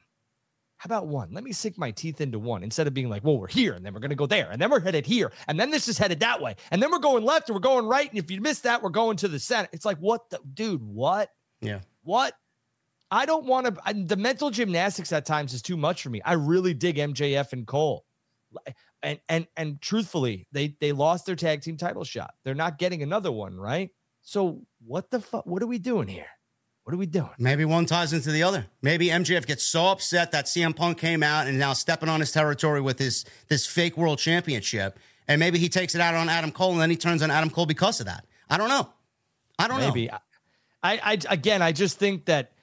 How 0.79 0.87
about 0.87 1.07
one? 1.07 1.29
Let 1.33 1.43
me 1.43 1.51
sink 1.51 1.77
my 1.77 1.91
teeth 1.91 2.21
into 2.21 2.39
one 2.39 2.63
instead 2.63 2.87
of 2.87 2.93
being 2.93 3.09
like, 3.09 3.21
well, 3.25 3.37
we're 3.37 3.47
here 3.47 3.73
and 3.73 3.85
then 3.85 3.93
we're 3.93 3.99
going 3.99 4.11
to 4.11 4.15
go 4.15 4.25
there 4.25 4.49
and 4.49 4.61
then 4.61 4.71
we're 4.71 4.79
headed 4.79 5.05
here 5.05 5.29
and 5.49 5.59
then 5.59 5.71
this 5.71 5.89
is 5.89 5.97
headed 5.97 6.21
that 6.21 6.41
way 6.41 6.55
and 6.71 6.81
then 6.81 6.89
we're 6.89 6.99
going 6.99 7.25
left 7.25 7.49
and 7.49 7.55
we're 7.55 7.59
going 7.59 7.85
right. 7.85 8.09
And 8.09 8.17
if 8.17 8.31
you 8.31 8.39
miss 8.39 8.61
that, 8.61 8.81
we're 8.81 8.89
going 8.89 9.17
to 9.17 9.27
the 9.27 9.39
center. 9.39 9.67
It's 9.73 9.83
like, 9.83 9.97
what 9.97 10.29
the 10.29 10.39
dude? 10.53 10.81
What? 10.81 11.31
Yeah. 11.59 11.81
What? 12.03 12.33
I 13.11 13.25
don't 13.25 13.45
want 13.45 13.65
to. 13.65 13.93
The 14.05 14.15
mental 14.15 14.51
gymnastics 14.51 15.11
at 15.11 15.25
times 15.25 15.53
is 15.53 15.61
too 15.61 15.75
much 15.75 16.03
for 16.03 16.09
me. 16.09 16.21
I 16.23 16.33
really 16.33 16.73
dig 16.73 16.95
MJF 16.97 17.53
and 17.53 17.65
Cole, 17.65 18.05
and 19.01 19.19
and 19.27 19.47
and 19.57 19.81
truthfully, 19.81 20.47
they 20.51 20.77
they 20.79 20.91
lost 20.91 21.25
their 21.25 21.35
tag 21.35 21.61
team 21.61 21.75
title 21.75 22.03
shot. 22.03 22.35
They're 22.45 22.53
not 22.53 22.77
getting 22.77 23.01
another 23.01 23.31
one, 23.31 23.57
right? 23.57 23.89
So 24.21 24.61
what 24.85 25.09
the 25.09 25.19
fuck? 25.19 25.45
What 25.45 25.63
are 25.63 25.67
we 25.67 25.79
doing 25.79 26.07
here? 26.07 26.27
What 26.89 26.95
are 26.95 26.97
we 26.97 27.05
doing? 27.05 27.29
Maybe 27.37 27.65
one 27.65 27.85
ties 27.85 28.13
into 28.13 28.31
the 28.31 28.41
other. 28.41 28.65
Maybe 28.81 29.09
MJF 29.09 29.45
gets 29.45 29.63
so 29.63 29.89
upset 29.89 30.31
that 30.31 30.45
CM 30.45 30.75
Punk 30.75 30.97
came 30.97 31.21
out 31.21 31.45
and 31.45 31.59
now 31.59 31.73
stepping 31.73 32.09
on 32.09 32.19
his 32.19 32.31
territory 32.31 32.81
with 32.81 32.97
his 32.97 33.25
this 33.47 33.67
fake 33.67 33.95
world 33.95 34.17
championship, 34.17 34.97
and 35.27 35.39
maybe 35.39 35.59
he 35.59 35.69
takes 35.69 35.93
it 35.93 36.01
out 36.01 36.15
on 36.15 36.29
Adam 36.29 36.51
Cole, 36.51 36.71
and 36.71 36.81
then 36.81 36.89
he 36.89 36.95
turns 36.95 37.21
on 37.21 37.29
Adam 37.29 37.51
Cole 37.51 37.67
because 37.67 37.99
of 37.99 38.07
that. 38.07 38.25
I 38.49 38.57
don't 38.57 38.69
know. 38.69 38.89
I 39.59 39.67
don't 39.67 39.81
maybe. 39.81 40.07
know. 40.07 40.17
I, 40.81 40.99
I 41.03 41.17
again, 41.29 41.61
I 41.61 41.73
just 41.73 41.99
think 41.99 42.25
that 42.25 42.53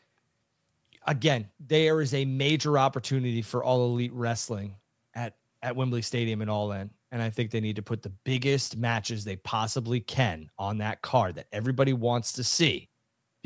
again 1.07 1.49
there 1.61 2.01
is 2.01 2.13
a 2.13 2.25
major 2.25 2.79
opportunity 2.79 3.43
for 3.43 3.63
all 3.63 3.85
elite 3.85 4.13
wrestling 4.13 4.75
at 5.15 5.37
at 5.63 5.77
Wembley 5.77 6.03
Stadium 6.03 6.43
and 6.43 6.51
All 6.51 6.73
In. 6.73 6.91
And 7.13 7.23
I 7.23 7.31
think 7.31 7.53
they 7.53 7.61
need 7.61 7.77
to 7.77 7.83
put 7.83 8.03
the 8.03 8.11
biggest 8.25 8.77
matches 8.77 9.23
they 9.23 9.37
possibly 9.37 10.01
can 10.01 10.51
on 10.59 10.79
that 10.79 11.01
card 11.01 11.37
that 11.37 11.47
everybody 11.53 11.93
wants 11.93 12.33
to 12.33 12.43
see 12.43 12.89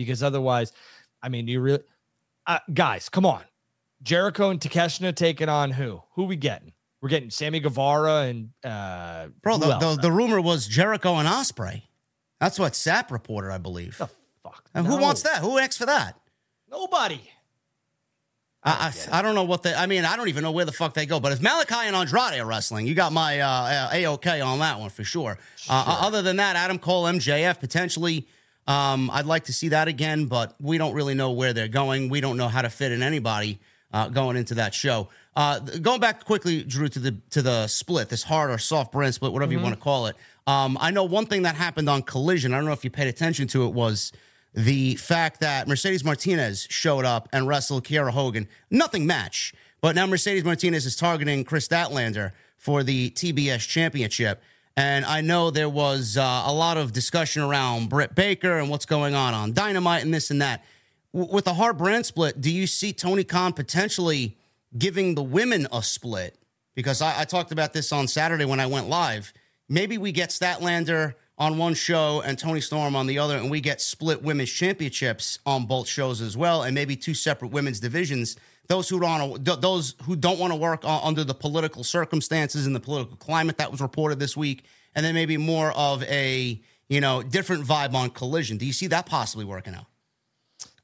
because 0.05 0.23
otherwise, 0.23 0.73
I 1.23 1.29
mean, 1.29 1.49
you 1.49 1.61
really, 1.61 1.83
uh, 2.47 2.59
guys, 2.73 3.09
come 3.09 3.27
on. 3.27 3.43
Jericho 4.03 4.51
and 4.51 4.61
Takeshita 4.61 5.15
taking 5.15 5.49
on 5.49 5.71
who? 5.71 6.03
Who 6.15 6.25
we 6.25 6.37
getting? 6.37 6.73
We're 7.01 7.09
getting 7.09 7.31
Sammy 7.31 7.61
Guevara 7.61 8.23
and 8.23 8.51
uh, 8.65 9.29
bro. 9.43 9.57
The, 9.59 9.79
the, 9.79 9.99
the, 10.03 10.13
rumor 10.13 10.41
was 10.41 10.67
Jericho 10.67 11.17
and 11.17 11.27
Ospreay. 11.27 11.83
That's 12.41 12.59
what 12.59 12.75
Sapp 12.75 13.11
reported, 13.11 13.53
I 13.53 13.59
believe. 13.59 13.97
The 13.99 14.09
fuck. 14.43 14.69
And 14.75 14.87
no. 14.87 14.97
who 14.97 15.03
wants 15.03 15.23
that? 15.23 15.39
Who 15.39 15.59
asks 15.59 15.79
for 15.79 15.87
that? 15.87 16.17
Nobody. 16.71 17.21
I, 18.63 18.93
I, 19.13 19.19
I, 19.19 19.23
don't 19.23 19.35
know 19.35 19.45
what 19.45 19.63
the 19.63 19.79
I 19.79 19.87
mean, 19.87 20.05
I 20.05 20.17
don't 20.17 20.29
even 20.29 20.43
know 20.43 20.51
where 20.51 20.67
the 20.67 20.73
fuck 20.73 20.93
they 20.93 21.07
go. 21.07 21.19
But 21.19 21.33
if 21.33 21.41
Malakai 21.41 21.85
and 21.85 21.97
Andrade 21.97 22.39
are 22.39 22.45
wrestling, 22.45 22.87
you 22.87 22.95
got 22.95 23.11
my 23.13 23.41
uh, 23.41 23.89
a 23.91 24.07
okay 24.09 24.43
on 24.43 24.59
that 24.59 24.79
one 24.79 24.91
for 24.91 25.03
sure. 25.03 25.39
Uh, 25.69 25.85
sure. 25.85 25.93
Uh, 25.95 26.07
other 26.07 26.21
than 26.21 26.37
that, 26.37 26.57
Adam 26.57 26.79
Cole, 26.79 27.05
MJF 27.05 27.59
potentially 27.59 28.29
um, 28.67 29.11
I'd 29.11 29.27
like 29.27 29.45
to 29.45 29.53
see 29.53 29.69
that 29.69 29.89
again, 29.89 30.27
but 30.27 30.55
we 30.61 30.79
don't 30.79 30.95
really 30.95 31.15
know 31.15 31.33
where 31.33 31.53
they're 31.53 31.69
going. 31.69 32.09
We 32.09 32.21
don't 32.21 32.37
know 32.37 32.49
how 32.49 32.63
to 32.63 32.71
fit 32.71 32.93
in 32.93 33.03
anybody 33.03 33.59
uh, 33.93 34.09
going 34.09 34.37
into 34.37 34.55
that 34.55 34.75
show. 34.75 35.09
Uh, 35.37 35.59
going 35.59 36.01
back 36.01 36.25
quickly, 36.25 36.63
Drew, 36.63 36.89
to 36.89 36.99
the 36.99 37.17
to 37.31 37.43
the 37.43 37.67
split, 37.67 38.09
this 38.09 38.23
hard 38.23 38.51
or 38.51 38.59
soft 38.59 38.93
brand 38.93 39.15
split, 39.15 39.33
whatever 39.33 39.53
mm-hmm. 39.53 39.59
you 39.59 39.65
want 39.65 39.75
to 39.75 39.81
call 39.81 40.07
it. 40.07 40.17
Um, 40.47 40.77
I 40.81 40.91
know 40.91 41.05
one 41.05 41.27
thing 41.27 41.43
that 41.43 41.55
happened 41.55 41.89
on 41.89 42.03
Collision. 42.03 42.53
I 42.53 42.57
don't 42.57 42.67
know 42.67 42.73
if 42.73 42.85
you 42.85 42.91
paid 42.91 43.09
attention 43.09 43.47
to 43.49 43.65
it. 43.65 43.73
Was 43.73 44.13
the 44.55 44.97
fact 44.97 45.41
that 45.41 45.69
Mercedes 45.69 46.05
Martinez 46.05 46.67
showed 46.71 47.05
up 47.05 47.29
and 47.33 47.47
wrestled 47.47 47.85
Kiera 47.85 48.11
Hogan. 48.11 48.49
Nothing 48.71 49.07
match, 49.07 49.55
but 49.81 49.95
now 49.95 50.07
Mercedes 50.07 50.45
Martinez 50.45 50.87
is 50.87 50.97
targeting 50.97 51.45
Kris 51.45 51.69
Statlander 51.69 52.33
for 52.57 52.83
the 52.83 53.11
TBS 53.11 53.67
Championship. 53.67 54.43
And 54.81 55.05
I 55.05 55.21
know 55.21 55.51
there 55.51 55.69
was 55.69 56.17
uh, 56.17 56.45
a 56.47 56.53
lot 56.55 56.79
of 56.79 56.95
discussion 56.95 57.43
around 57.43 57.91
Britt 57.91 58.15
Baker 58.15 58.57
and 58.57 58.71
what's 58.71 58.87
going 58.87 59.15
on 59.15 59.35
on 59.35 59.53
Dynamite 59.53 60.03
and 60.03 60.15
this 60.15 60.31
and 60.31 60.41
that. 60.41 60.65
W- 61.13 61.31
with 61.31 61.47
a 61.47 61.53
hard 61.53 61.77
brand 61.77 62.07
split, 62.07 62.41
do 62.41 62.51
you 62.51 62.67
see 62.67 62.95
Tony 62.95 63.23
Khan 63.23 63.53
potentially 63.53 64.39
giving 64.79 65.17
the 65.17 65.23
women 65.23 65.69
a 65.71 65.83
split? 65.83 66.39
Because 66.75 67.03
I, 67.03 67.21
I 67.21 67.25
talked 67.27 67.53
about 67.53 67.75
this 67.75 67.93
on 67.93 68.09
Saturday 68.09 68.47
when 68.47 68.59
I 68.59 68.65
went 68.65 68.89
live. 68.89 69.35
Maybe 69.69 69.99
we 69.99 70.13
get 70.13 70.31
Statlander 70.31 71.13
on 71.41 71.57
one 71.57 71.73
show 71.73 72.21
and 72.21 72.39
Toni 72.39 72.61
Storm 72.61 72.95
on 72.95 73.07
the 73.07 73.19
other, 73.19 73.39
and 73.39 73.51
we 73.51 73.63
get 73.63 73.81
split 73.81 74.23
women's 74.23 74.53
championships 74.53 75.39
on 75.47 75.65
both 75.65 75.89
shows 75.89 76.21
as 76.21 76.37
well, 76.37 76.63
and 76.63 76.75
maybe 76.75 76.95
two 76.95 77.15
separate 77.15 77.51
women's 77.51 77.81
divisions. 77.81 78.37
Those 78.69 78.89
who 78.91 79.01
don't 79.01 79.43
those 79.45 79.95
who 80.03 80.15
don't 80.15 80.39
want 80.39 80.53
to 80.53 80.57
work 80.57 80.83
under 80.85 81.25
the 81.25 81.35
political 81.35 81.83
circumstances 81.83 82.67
and 82.67 82.77
the 82.77 82.81
political 82.81 83.17
climate 83.17 83.57
that 83.57 83.73
was 83.73 83.81
reported 83.81 84.21
this 84.21 84.37
week, 84.37 84.65
and 84.95 85.05
then 85.05 85.15
maybe 85.15 85.39
more 85.39 85.73
of 85.73 86.05
a 86.05 86.61
you 86.89 87.01
know 87.01 87.23
different 87.23 87.65
vibe 87.65 87.95
on 87.95 88.11
Collision. 88.11 88.59
Do 88.59 88.67
you 88.67 88.75
see 88.75 88.89
that 88.89 89.07
possibly 89.07 89.47
working 89.47 89.75
out? 89.75 89.87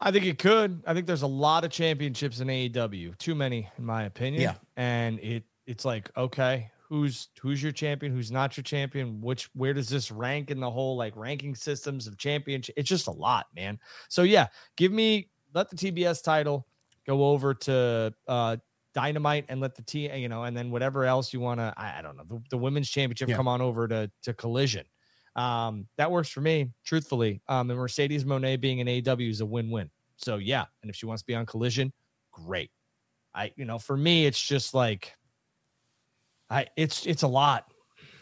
I 0.00 0.11
think 0.11 0.24
it 0.24 0.38
could. 0.38 0.82
I 0.86 0.94
think 0.94 1.07
there's 1.07 1.22
a 1.22 1.28
lot 1.28 1.64
of 1.64 1.70
championships 1.70 2.40
in 2.40 2.48
AEW, 2.48 3.16
too 3.18 3.34
many 3.34 3.68
in 3.78 3.84
my 3.84 4.04
opinion. 4.04 4.42
Yeah, 4.42 4.54
and 4.76 5.20
it 5.20 5.44
it's 5.66 5.84
like 5.84 6.11
okay, 6.16 6.70
who's 6.89 7.28
who's 7.41 7.62
your 7.62 7.72
champion, 7.72 8.12
who's 8.12 8.30
not 8.30 8.57
your 8.57 8.64
champion, 8.64 9.20
which 9.20 9.49
where 9.55 9.74
does 9.74 9.89
this 9.89 10.11
rank 10.11 10.51
in 10.51 10.61
the 10.61 10.70
whole 10.70 10.97
like 10.97 11.16
ranking 11.16 11.55
systems 11.55 12.07
of 12.07 12.16
championship? 12.18 12.74
It's 12.76 12.89
just 12.89 13.07
a 13.07 13.12
lot, 13.12 13.47
man. 13.55 13.78
So 14.09 14.22
yeah, 14.22 14.49
give 14.76 14.93
me 14.93 15.30
let 15.55 15.70
the 15.70 15.76
TBS 15.76 16.22
title 16.22 16.66
go 17.07 17.26
over 17.26 17.55
to 17.55 18.14
uh 18.28 18.57
Dynamite 18.95 19.45
and 19.49 19.61
let 19.61 19.74
the 19.74 19.82
T, 19.82 20.11
you 20.16 20.28
know, 20.28 20.45
and 20.45 20.57
then 20.57 20.70
whatever 20.70 21.05
else 21.05 21.30
you 21.30 21.39
want 21.39 21.61
to, 21.61 21.74
I, 21.76 21.99
I, 21.99 22.03
don't 22.03 22.16
know, 22.16 22.24
the, 22.26 22.43
the 22.49 22.57
women's 22.57 22.89
championship 22.89 23.28
yeah. 23.28 23.37
come 23.37 23.47
on 23.47 23.61
over 23.61 23.87
to 23.89 24.11
to 24.22 24.32
Collision. 24.32 24.87
Um, 25.34 25.87
that 25.99 26.11
works 26.11 26.30
for 26.30 26.41
me, 26.41 26.70
truthfully. 26.82 27.43
Um, 27.47 27.68
and 27.70 27.78
Mercedes 27.78 28.24
Monet 28.24 28.57
being 28.57 28.80
an 28.80 28.89
AW 28.89 29.20
is 29.20 29.43
a 29.43 29.47
win 29.47 29.70
win. 29.70 29.91
So 30.16 30.37
yeah, 30.37 30.64
and 30.82 30.89
if 30.89 30.97
she 30.97 31.05
wants 31.05 31.22
to 31.22 31.26
be 31.26 31.34
on 31.34 31.45
Collision, 31.45 31.93
great. 32.32 32.70
I, 33.34 33.53
you 33.57 33.66
know, 33.66 33.78
for 33.78 33.99
me, 33.99 34.24
it's 34.24 34.41
just 34.41 34.72
like 34.72 35.14
I 36.51 36.66
it's 36.76 37.07
it's 37.07 37.22
a 37.22 37.28
lot. 37.28 37.70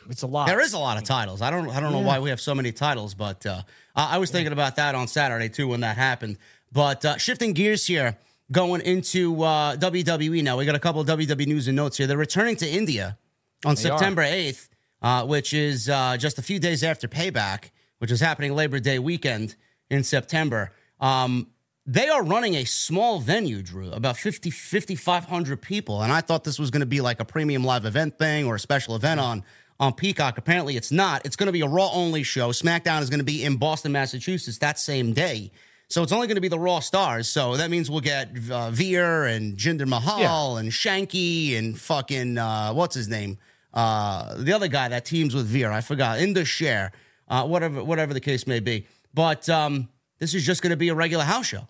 it's 0.09 0.22
a 0.22 0.27
lot. 0.27 0.47
There 0.47 0.61
is 0.61 0.72
a 0.72 0.79
lot 0.79 0.97
of 0.97 1.05
titles. 1.05 1.43
I 1.43 1.51
don't 1.51 1.68
I 1.70 1.81
don't 1.81 1.93
know 1.93 2.01
why 2.01 2.18
we 2.18 2.31
have 2.31 2.41
so 2.41 2.55
many 2.55 2.72
titles, 2.72 3.14
but 3.14 3.45
uh, 3.47 3.62
I 3.95 4.16
I 4.16 4.18
was 4.18 4.31
thinking 4.31 4.53
about 4.53 4.77
that 4.77 4.95
on 4.95 5.09
Saturday 5.09 5.49
too 5.49 5.68
when 5.68 5.81
that 5.81 5.97
happened. 5.97 6.39
But 6.72 7.05
uh, 7.05 7.16
shifting 7.18 7.53
gears 7.53 7.87
here, 7.87 8.16
going 8.51 8.81
into 8.81 9.43
uh, 9.43 9.77
WWE 9.77 10.43
now. 10.43 10.57
We 10.57 10.64
got 10.64 10.75
a 10.75 10.81
couple 10.81 11.01
of 11.01 11.07
WWE 11.07 11.47
news 11.47 11.68
and 11.68 11.77
notes 11.77 11.97
here. 11.97 12.07
They're 12.07 12.16
returning 12.16 12.57
to 12.57 12.68
India 12.68 13.18
on 13.64 13.75
They 13.75 13.89
are. 13.89 13.99
September 13.99 14.22
eighth, 14.22 14.68
uh, 15.03 15.25
which 15.27 15.53
is 15.53 15.89
uh, 15.89 16.16
just 16.16 16.39
a 16.39 16.43
few 16.43 16.59
days 16.59 16.83
after 16.83 17.09
Payback, 17.09 17.70
which 17.99 18.11
is 18.11 18.20
happening 18.20 18.55
Labor 18.55 18.81
Day 18.81 18.99
weekend 18.99 19.57
in 19.91 20.03
September. 20.05 20.72
Um, 21.01 21.49
they 21.87 22.09
are 22.09 22.22
running 22.22 22.55
a 22.55 22.64
small 22.64 23.20
venue, 23.20 23.62
Drew, 23.62 23.91
about 23.91 24.16
50, 24.16 24.51
5,500 24.51 25.61
people. 25.61 26.03
And 26.03 26.12
I 26.12 26.22
thought 26.22 26.45
this 26.45 26.59
was 26.59 26.70
going 26.70 26.80
to 26.80 26.87
be 26.87 27.01
like 27.01 27.20
a 27.20 27.24
premium 27.24 27.62
live 27.62 27.85
event 27.85 28.18
thing 28.18 28.47
or 28.47 28.55
a 28.55 28.61
special 28.61 28.97
event 28.97 29.20
on, 29.20 29.45
on 29.78 29.93
Peacock. 29.93 30.39
Apparently, 30.39 30.76
it's 30.76 30.91
not. 30.91 31.26
It's 31.26 31.37
going 31.37 31.49
to 31.49 31.53
be 31.53 31.61
a 31.61 31.68
Raw 31.68 31.91
only 31.93 32.22
show. 32.22 32.51
SmackDown 32.51 33.03
is 33.03 33.11
going 33.11 33.18
to 33.18 33.24
be 33.24 33.45
in 33.45 33.57
Boston, 33.57 33.93
Massachusetts 33.93 34.59
that 34.59 34.78
same 34.78 35.12
day. 35.12 35.51
So 35.89 36.03
it's 36.03 36.12
only 36.12 36.26
going 36.26 36.37
to 36.37 36.41
be 36.41 36.49
the 36.49 36.59
Raw 36.59 36.80
stars. 36.80 37.28
So 37.28 37.59
that 37.59 37.70
means 37.70 37.91
we'll 37.91 38.01
get 38.01 38.30
uh, 38.51 38.70
Veer 38.70 39.24
and 39.24 39.59
Jinder 39.59 39.87
Mahal 39.87 40.57
and 40.57 40.70
Shanky 40.70 41.59
and 41.59 41.78
fucking, 41.78 42.39
uh, 42.39 42.72
what's 42.72 42.95
his 42.95 43.09
name? 43.09 43.37
Uh, 43.74 44.37
the 44.39 44.55
other 44.55 44.68
guy 44.68 44.89
that 44.89 45.05
teams 45.05 45.35
with 45.35 45.47
Veer. 45.47 45.70
I 45.70 45.82
forgot. 45.82 46.18
In 46.18 46.32
the 46.32 46.47
share, 46.47 46.93
uh, 47.28 47.45
whatever, 47.45 47.85
whatever 47.85 48.14
the 48.14 48.20
case 48.20 48.47
may 48.47 48.61
be. 48.61 48.87
But 49.12 49.51
um, 49.51 49.91
this 50.18 50.32
is 50.32 50.47
just 50.47 50.62
going 50.62 50.70
to 50.70 50.76
be 50.76 50.89
a 50.89 50.95
regular 50.95 51.24
house 51.24 51.47
show. 51.47 51.68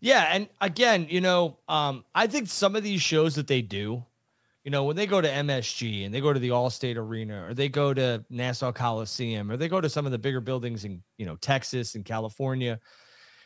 Yeah, 0.00 0.28
and 0.32 0.48
again, 0.60 1.06
you 1.10 1.20
know, 1.20 1.58
um, 1.68 2.04
I 2.14 2.26
think 2.26 2.48
some 2.48 2.74
of 2.74 2.82
these 2.82 3.02
shows 3.02 3.34
that 3.34 3.46
they 3.46 3.60
do, 3.60 4.04
you 4.64 4.70
know, 4.70 4.84
when 4.84 4.96
they 4.96 5.06
go 5.06 5.20
to 5.20 5.28
MSG 5.28 6.04
and 6.04 6.14
they 6.14 6.20
go 6.20 6.32
to 6.32 6.40
the 6.40 6.50
Allstate 6.50 6.96
Arena 6.96 7.46
or 7.48 7.54
they 7.54 7.68
go 7.68 7.94
to 7.94 8.24
Nassau 8.30 8.72
Coliseum 8.72 9.50
or 9.50 9.56
they 9.56 9.68
go 9.68 9.80
to 9.80 9.88
some 9.90 10.06
of 10.06 10.12
the 10.12 10.18
bigger 10.18 10.40
buildings 10.40 10.84
in, 10.84 11.02
you 11.18 11.26
know, 11.26 11.36
Texas 11.36 11.94
and 11.94 12.04
California 12.04 12.80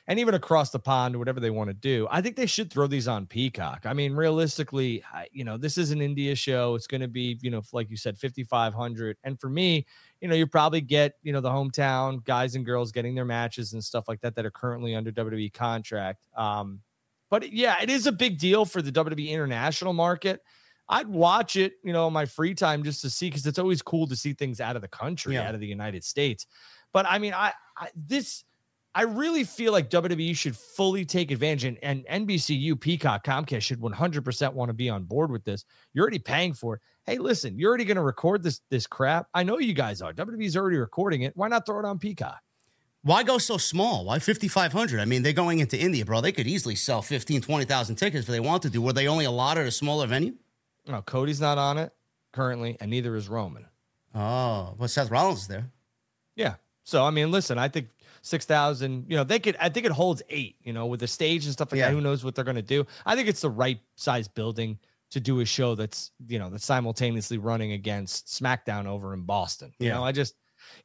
and 0.09 0.19
even 0.21 0.35
across 0.35 0.71
the 0.71 0.79
pond, 0.81 1.17
whatever 1.17 1.41
they 1.41 1.51
want 1.51 1.69
to 1.71 1.75
do, 1.75 2.09
I 2.11 2.23
think 2.23 2.37
they 2.37 2.47
should 2.47 2.71
throw 2.73 2.87
these 2.87 3.09
on 3.09 3.27
Peacock. 3.27 3.87
I 3.87 3.95
mean, 3.95 4.15
realistically, 4.15 5.03
I, 5.13 5.29
you 5.33 5.45
know, 5.45 5.57
this 5.57 5.79
is 5.79 5.93
an 5.93 6.03
India 6.03 6.35
show. 6.35 6.75
It's 6.75 6.87
going 6.89 7.01
to 7.03 7.09
be, 7.09 7.39
you 7.43 7.51
know, 7.51 7.63
like 7.73 7.91
you 7.91 7.97
said, 7.97 8.19
5,500. 8.19 9.17
And 9.25 9.41
for 9.41 9.49
me, 9.49 9.87
you 10.25 10.31
know, 10.31 10.35
you 10.35 10.47
probably 10.47 10.81
get, 10.81 11.17
you 11.23 11.35
know, 11.35 11.43
the 11.43 11.51
hometown 11.51 12.25
guys 12.25 12.55
and 12.55 12.65
girls 12.65 12.91
getting 12.93 13.15
their 13.15 13.27
matches 13.27 13.75
and 13.75 13.85
stuff 13.85 14.09
like 14.09 14.23
that 14.23 14.35
that 14.35 14.47
are 14.47 14.51
currently 14.51 14.95
under 14.95 15.13
WWE 15.13 15.53
contract. 15.53 16.27
Um, 16.35 16.81
but 17.29 17.53
yeah, 17.53 17.77
it 17.83 17.91
is 17.91 18.07
a 18.07 18.13
big 18.13 18.39
deal 18.39 18.65
for 18.65 18.81
the 18.81 18.91
WWE 18.91 19.29
international 19.29 19.93
market. 19.93 20.41
I'd 20.89 21.09
watch 21.09 21.57
it, 21.57 21.75
you 21.85 21.93
know, 21.93 22.09
my 22.09 22.25
free 22.25 22.55
time 22.55 22.83
just 22.85 23.03
to 23.03 23.11
see 23.11 23.29
because 23.29 23.47
it's 23.47 23.59
always 23.59 23.83
cool 23.83 24.07
to 24.07 24.17
see 24.17 24.33
things 24.33 24.63
out 24.63 24.77
of 24.77 24.81
the 24.83 24.89
country, 24.89 25.35
Yeah. 25.35 25.47
out 25.47 25.55
of 25.55 25.61
the 25.61 25.67
United 25.67 26.03
States. 26.03 26.47
But 26.95 27.05
I 27.07 27.19
mean, 27.19 27.35
I, 27.35 27.53
I 27.77 27.89
this 27.95 28.45
I 28.95 29.03
really 29.03 29.43
feel 29.43 29.73
like 29.73 29.91
WWE 29.91 30.37
should 30.37 30.57
fully 30.57 31.05
take 31.05 31.31
advantage 31.33 31.65
and, 31.65 32.05
and 32.07 32.29
NBCU, 32.29 32.79
Peacock, 32.81 33.25
Comcast 33.25 33.63
should 33.63 33.81
100% 33.81 34.53
want 34.53 34.69
to 34.69 34.73
be 34.73 34.89
on 34.89 35.03
board 35.03 35.33
with 35.33 35.45
this. 35.45 35.65
You're 35.93 36.03
already 36.03 36.21
paying 36.21 36.53
for 36.53 36.77
it. 36.77 36.81
Hey, 37.05 37.19
listen, 37.19 37.59
you're 37.59 37.69
already 37.71 37.85
going 37.85 37.97
to 37.97 38.03
record 38.03 38.43
this 38.43 38.61
this 38.71 38.87
crap. 38.87 39.27
I 39.35 39.43
know 39.43 39.59
you 39.59 39.75
guys 39.75 40.01
are. 40.01 40.13
WWE's 40.13 40.57
already 40.57 40.77
recording 40.77 41.23
it. 41.23 41.37
Why 41.37 41.49
not 41.49 41.67
throw 41.67 41.81
it 41.81 41.85
on 41.85 41.99
Peacock? 41.99 42.41
Why 43.03 43.23
go 43.23 43.37
so 43.37 43.59
small? 43.59 44.07
Why 44.07 44.19
5,500? 44.19 44.99
I 44.99 45.05
mean, 45.05 45.23
they're 45.23 45.35
going 45.35 45.59
into 45.59 45.79
India, 45.79 46.07
bro. 46.07 46.23
They 46.23 46.33
could 46.33 46.47
easily 46.47 46.75
sell 46.75 47.03
15, 47.03 47.43
20,000 47.43 47.97
tickets 47.97 48.23
if 48.23 48.27
they 48.29 48.41
wanted 48.41 48.63
to. 48.63 48.71
do. 48.71 48.81
Were 48.81 48.95
they 48.95 49.09
only 49.09 49.27
allotted 49.27 49.67
a 49.67 49.71
smaller 49.71 50.07
venue? 50.07 50.35
No, 50.87 51.03
Cody's 51.03 51.41
not 51.41 51.59
on 51.59 51.77
it 51.77 51.93
currently, 52.33 52.79
and 52.81 52.91
neither 52.91 53.15
is 53.17 53.29
Roman. 53.29 53.67
Oh, 54.15 54.75
but 54.79 54.89
Seth 54.89 55.11
Rollins 55.11 55.41
is 55.43 55.49
there. 55.49 55.71
Yeah. 56.37 56.55
So 56.85 57.05
I 57.05 57.11
mean, 57.11 57.31
listen, 57.31 57.59
I 57.59 57.69
think 57.69 57.89
six 58.25 58.45
thousand. 58.45 59.07
You 59.09 59.17
know, 59.17 59.25
they 59.25 59.39
could. 59.39 59.57
I 59.61 59.69
think 59.69 59.87
it 59.87 59.93
holds 59.93 60.23
eight. 60.29 60.57
You 60.63 60.73
know, 60.73 60.87
with 60.87 61.01
the 61.01 61.07
stage 61.07 61.45
and 61.45 61.53
stuff 61.53 61.71
like 61.71 61.79
Yeah. 61.79 61.89
that. 61.89 61.95
Who 61.95 62.01
knows 62.01 62.25
what 62.25 62.35
they're 62.35 62.45
going 62.45 62.57
to 62.57 62.63
do? 62.63 62.87
I 63.07 63.15
think 63.15 63.29
it's 63.29 63.41
the 63.43 63.51
right 63.51 63.79
size 63.97 64.27
building 64.29 64.79
to 65.11 65.21
do 65.21 65.39
a 65.41 65.45
show 65.45 65.75
that's 65.77 66.11
you 66.27 66.39
know 66.41 66.51
that's 66.51 66.65
simultaneously 66.65 67.39
running 67.39 67.73
against 67.73 68.27
SmackDown 68.27 68.87
over 68.87 69.15
in 69.15 69.23
Boston. 69.23 69.73
You 69.79 69.89
Yeah. 69.89 69.95
know, 69.95 70.05
I 70.05 70.13
just. 70.13 70.35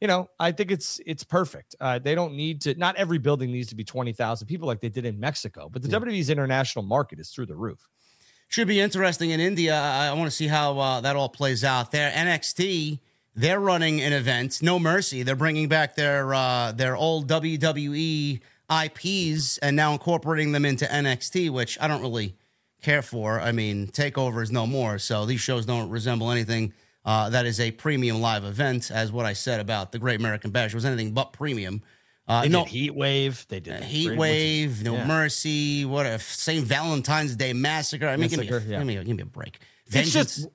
You 0.01 0.09
know, 0.09 0.29
I 0.37 0.51
think 0.51 0.71
it's 0.71 0.99
it's 1.05 1.23
perfect. 1.23 1.73
Uh, 1.79 1.99
they 1.99 2.13
don't 2.13 2.33
need 2.35 2.59
to. 2.61 2.75
Not 2.75 2.97
every 2.97 3.17
building 3.17 3.49
needs 3.49 3.69
to 3.69 3.75
be 3.75 3.85
twenty 3.85 4.11
thousand 4.11 4.47
people 4.47 4.67
like 4.67 4.81
they 4.81 4.89
did 4.89 5.05
in 5.05 5.17
Mexico, 5.17 5.69
but 5.71 5.81
the 5.81 5.87
WWE's 5.87 6.29
international 6.29 6.83
market 6.83 7.17
is 7.17 7.29
through 7.29 7.45
the 7.45 7.55
roof. 7.55 7.87
Should 8.49 8.67
be 8.67 8.81
interesting 8.81 9.29
in 9.29 9.39
India. 9.39 9.79
I, 9.79 10.07
I 10.07 10.13
want 10.13 10.29
to 10.29 10.35
see 10.35 10.47
how 10.47 10.77
uh, 10.77 10.99
that 11.01 11.15
all 11.15 11.29
plays 11.29 11.63
out 11.63 11.91
there. 11.91 12.11
NXT, 12.11 12.99
they're 13.35 13.59
running 13.59 14.01
an 14.01 14.13
event. 14.13 14.61
No 14.61 14.79
Mercy. 14.79 15.23
They're 15.23 15.35
bringing 15.35 15.67
back 15.67 15.95
their 15.95 16.33
uh, 16.33 16.71
their 16.71 16.95
old 16.95 17.27
WWE 17.29 18.41
IPs 18.69 19.57
and 19.59 19.75
now 19.75 19.93
incorporating 19.93 20.51
them 20.51 20.65
into 20.65 20.85
NXT, 20.85 21.49
which 21.49 21.77
I 21.81 21.87
don't 21.87 22.01
really 22.01 22.35
care 22.81 23.01
for. 23.01 23.39
I 23.39 23.51
mean, 23.51 23.87
Takeover 23.87 24.41
is 24.43 24.51
no 24.51 24.65
more, 24.67 24.99
so 24.99 25.25
these 25.25 25.41
shows 25.41 25.65
don't 25.65 25.89
resemble 25.89 26.31
anything 26.31 26.73
uh, 27.05 27.29
that 27.29 27.45
is 27.45 27.59
a 27.59 27.71
premium 27.71 28.21
live 28.21 28.43
event. 28.43 28.91
As 28.91 29.11
what 29.11 29.25
I 29.25 29.33
said 29.33 29.59
about 29.59 29.91
the 29.91 29.99
Great 29.99 30.19
American 30.19 30.51
Bash 30.51 30.73
was 30.73 30.85
anything 30.85 31.13
but 31.13 31.33
premium. 31.33 31.81
Uh, 32.27 32.43
They 32.43 32.49
no, 32.49 32.63
did 32.63 32.69
Heat 32.69 32.95
Wave. 32.95 33.45
They 33.49 33.59
did 33.59 33.83
Heat 33.83 34.07
Great- 34.07 34.19
Wave, 34.19 34.83
No 34.83 34.93
yeah. 34.93 35.07
Mercy, 35.07 35.83
what 35.85 36.05
a 36.05 36.19
St. 36.19 36.63
Valentine's 36.63 37.35
Day 37.35 37.53
Massacre. 37.53 38.07
I 38.07 38.17
mean, 38.17 38.29
give, 38.29 38.39
me 38.39 38.47
a, 38.47 38.59
yeah. 38.59 38.77
give, 38.77 38.85
me 38.87 38.97
a, 38.97 39.03
give 39.03 39.17
me 39.17 39.23
a 39.23 39.25
break. 39.25 39.59
It's 39.87 39.93
Vengeance. 39.95 40.35
just 40.35 40.47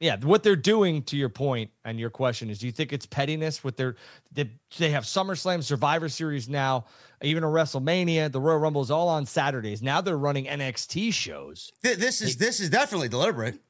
yeah, 0.00 0.16
what 0.22 0.42
they're 0.42 0.56
doing 0.56 1.02
to 1.04 1.16
your 1.16 1.28
point 1.28 1.70
and 1.84 2.00
your 2.00 2.08
question 2.08 2.48
is 2.48 2.58
do 2.58 2.66
you 2.66 2.72
think 2.72 2.92
it's 2.92 3.04
pettiness 3.04 3.62
with 3.62 3.76
their 3.76 3.96
they, 4.32 4.50
they 4.78 4.90
have 4.90 5.04
SummerSlam 5.04 5.62
Survivor 5.62 6.08
Series 6.08 6.48
now, 6.48 6.86
even 7.22 7.44
a 7.44 7.46
WrestleMania, 7.46 8.32
the 8.32 8.40
Royal 8.40 8.58
Rumble 8.58 8.80
is 8.80 8.90
all 8.90 9.08
on 9.08 9.26
Saturdays. 9.26 9.82
Now 9.82 10.00
they're 10.00 10.18
running 10.18 10.46
NXT 10.46 11.12
shows. 11.12 11.70
Th- 11.82 11.98
this 11.98 12.22
is 12.22 12.38
this 12.38 12.60
is 12.60 12.70
definitely 12.70 13.08
deliberate. 13.08 13.60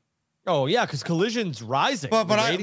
Oh 0.46 0.66
yeah, 0.66 0.86
because 0.86 1.02
Collision's 1.02 1.62
rising. 1.62 2.10
But 2.10 2.24
but 2.24 2.38
I, 2.38 2.50
I, 2.50 2.54
I, 2.54 2.56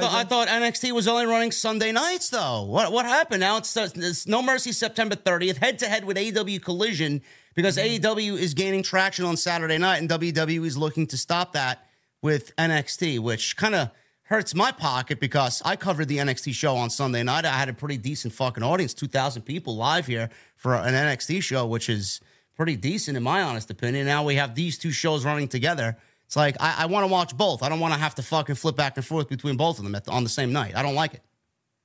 thought, 0.00 0.12
I 0.12 0.24
thought 0.24 0.48
NXT 0.48 0.92
was 0.92 1.08
only 1.08 1.24
running 1.24 1.52
Sunday 1.52 1.92
nights 1.92 2.28
though. 2.28 2.64
What 2.64 2.92
what 2.92 3.06
happened? 3.06 3.40
Now 3.40 3.56
it's, 3.56 3.76
it's 3.76 4.26
No 4.26 4.42
Mercy 4.42 4.72
September 4.72 5.14
30th, 5.14 5.56
head 5.58 5.78
to 5.78 5.86
head 5.86 6.04
with 6.04 6.16
AEW 6.16 6.60
Collision 6.62 7.22
because 7.54 7.76
Mm-hmm. 7.76 8.04
AEW 8.04 8.38
is 8.38 8.54
gaining 8.54 8.82
traction 8.82 9.24
on 9.24 9.36
Saturday 9.36 9.78
night 9.78 9.98
and 9.98 10.08
WWE 10.08 10.66
is 10.66 10.76
looking 10.76 11.06
to 11.08 11.16
stop 11.16 11.52
that 11.52 11.86
with 12.22 12.54
NXT, 12.56 13.18
which 13.18 13.56
kind 13.56 13.74
of 13.74 13.90
hurts 14.22 14.54
my 14.54 14.72
pocket 14.72 15.20
because 15.20 15.60
I 15.64 15.76
covered 15.76 16.08
the 16.08 16.18
NXT 16.18 16.54
show 16.54 16.76
on 16.76 16.88
Sunday 16.88 17.22
night. 17.22 17.44
I 17.44 17.52
had 17.52 17.68
a 17.68 17.74
pretty 17.74 17.98
decent 17.98 18.32
fucking 18.32 18.62
audience, 18.62 18.94
2,000 18.94 19.42
people 19.42 19.76
live 19.76 20.06
here 20.06 20.30
for 20.56 20.74
an 20.74 20.94
NXT 20.94 21.42
show, 21.42 21.66
which 21.66 21.88
is 21.88 22.20
pretty 22.56 22.76
decent 22.76 23.16
in 23.16 23.22
my 23.22 23.42
honest 23.42 23.70
opinion. 23.70 24.06
Now 24.06 24.24
we 24.24 24.36
have 24.36 24.54
these 24.54 24.78
two 24.78 24.92
shows 24.92 25.24
running 25.24 25.48
together. 25.48 25.98
It's 26.26 26.36
like 26.36 26.56
I, 26.60 26.84
I 26.84 26.86
want 26.86 27.04
to 27.04 27.12
watch 27.12 27.36
both. 27.36 27.62
I 27.62 27.68
don't 27.68 27.80
want 27.80 27.92
to 27.92 28.00
have 28.00 28.14
to 28.14 28.22
fucking 28.22 28.54
flip 28.54 28.76
back 28.76 28.96
and 28.96 29.04
forth 29.04 29.28
between 29.28 29.56
both 29.56 29.78
of 29.78 29.84
them 29.84 29.92
the, 29.92 30.10
on 30.10 30.22
the 30.22 30.30
same 30.30 30.52
night. 30.52 30.74
I 30.76 30.82
don't 30.82 30.94
like 30.94 31.14
it. 31.14 31.22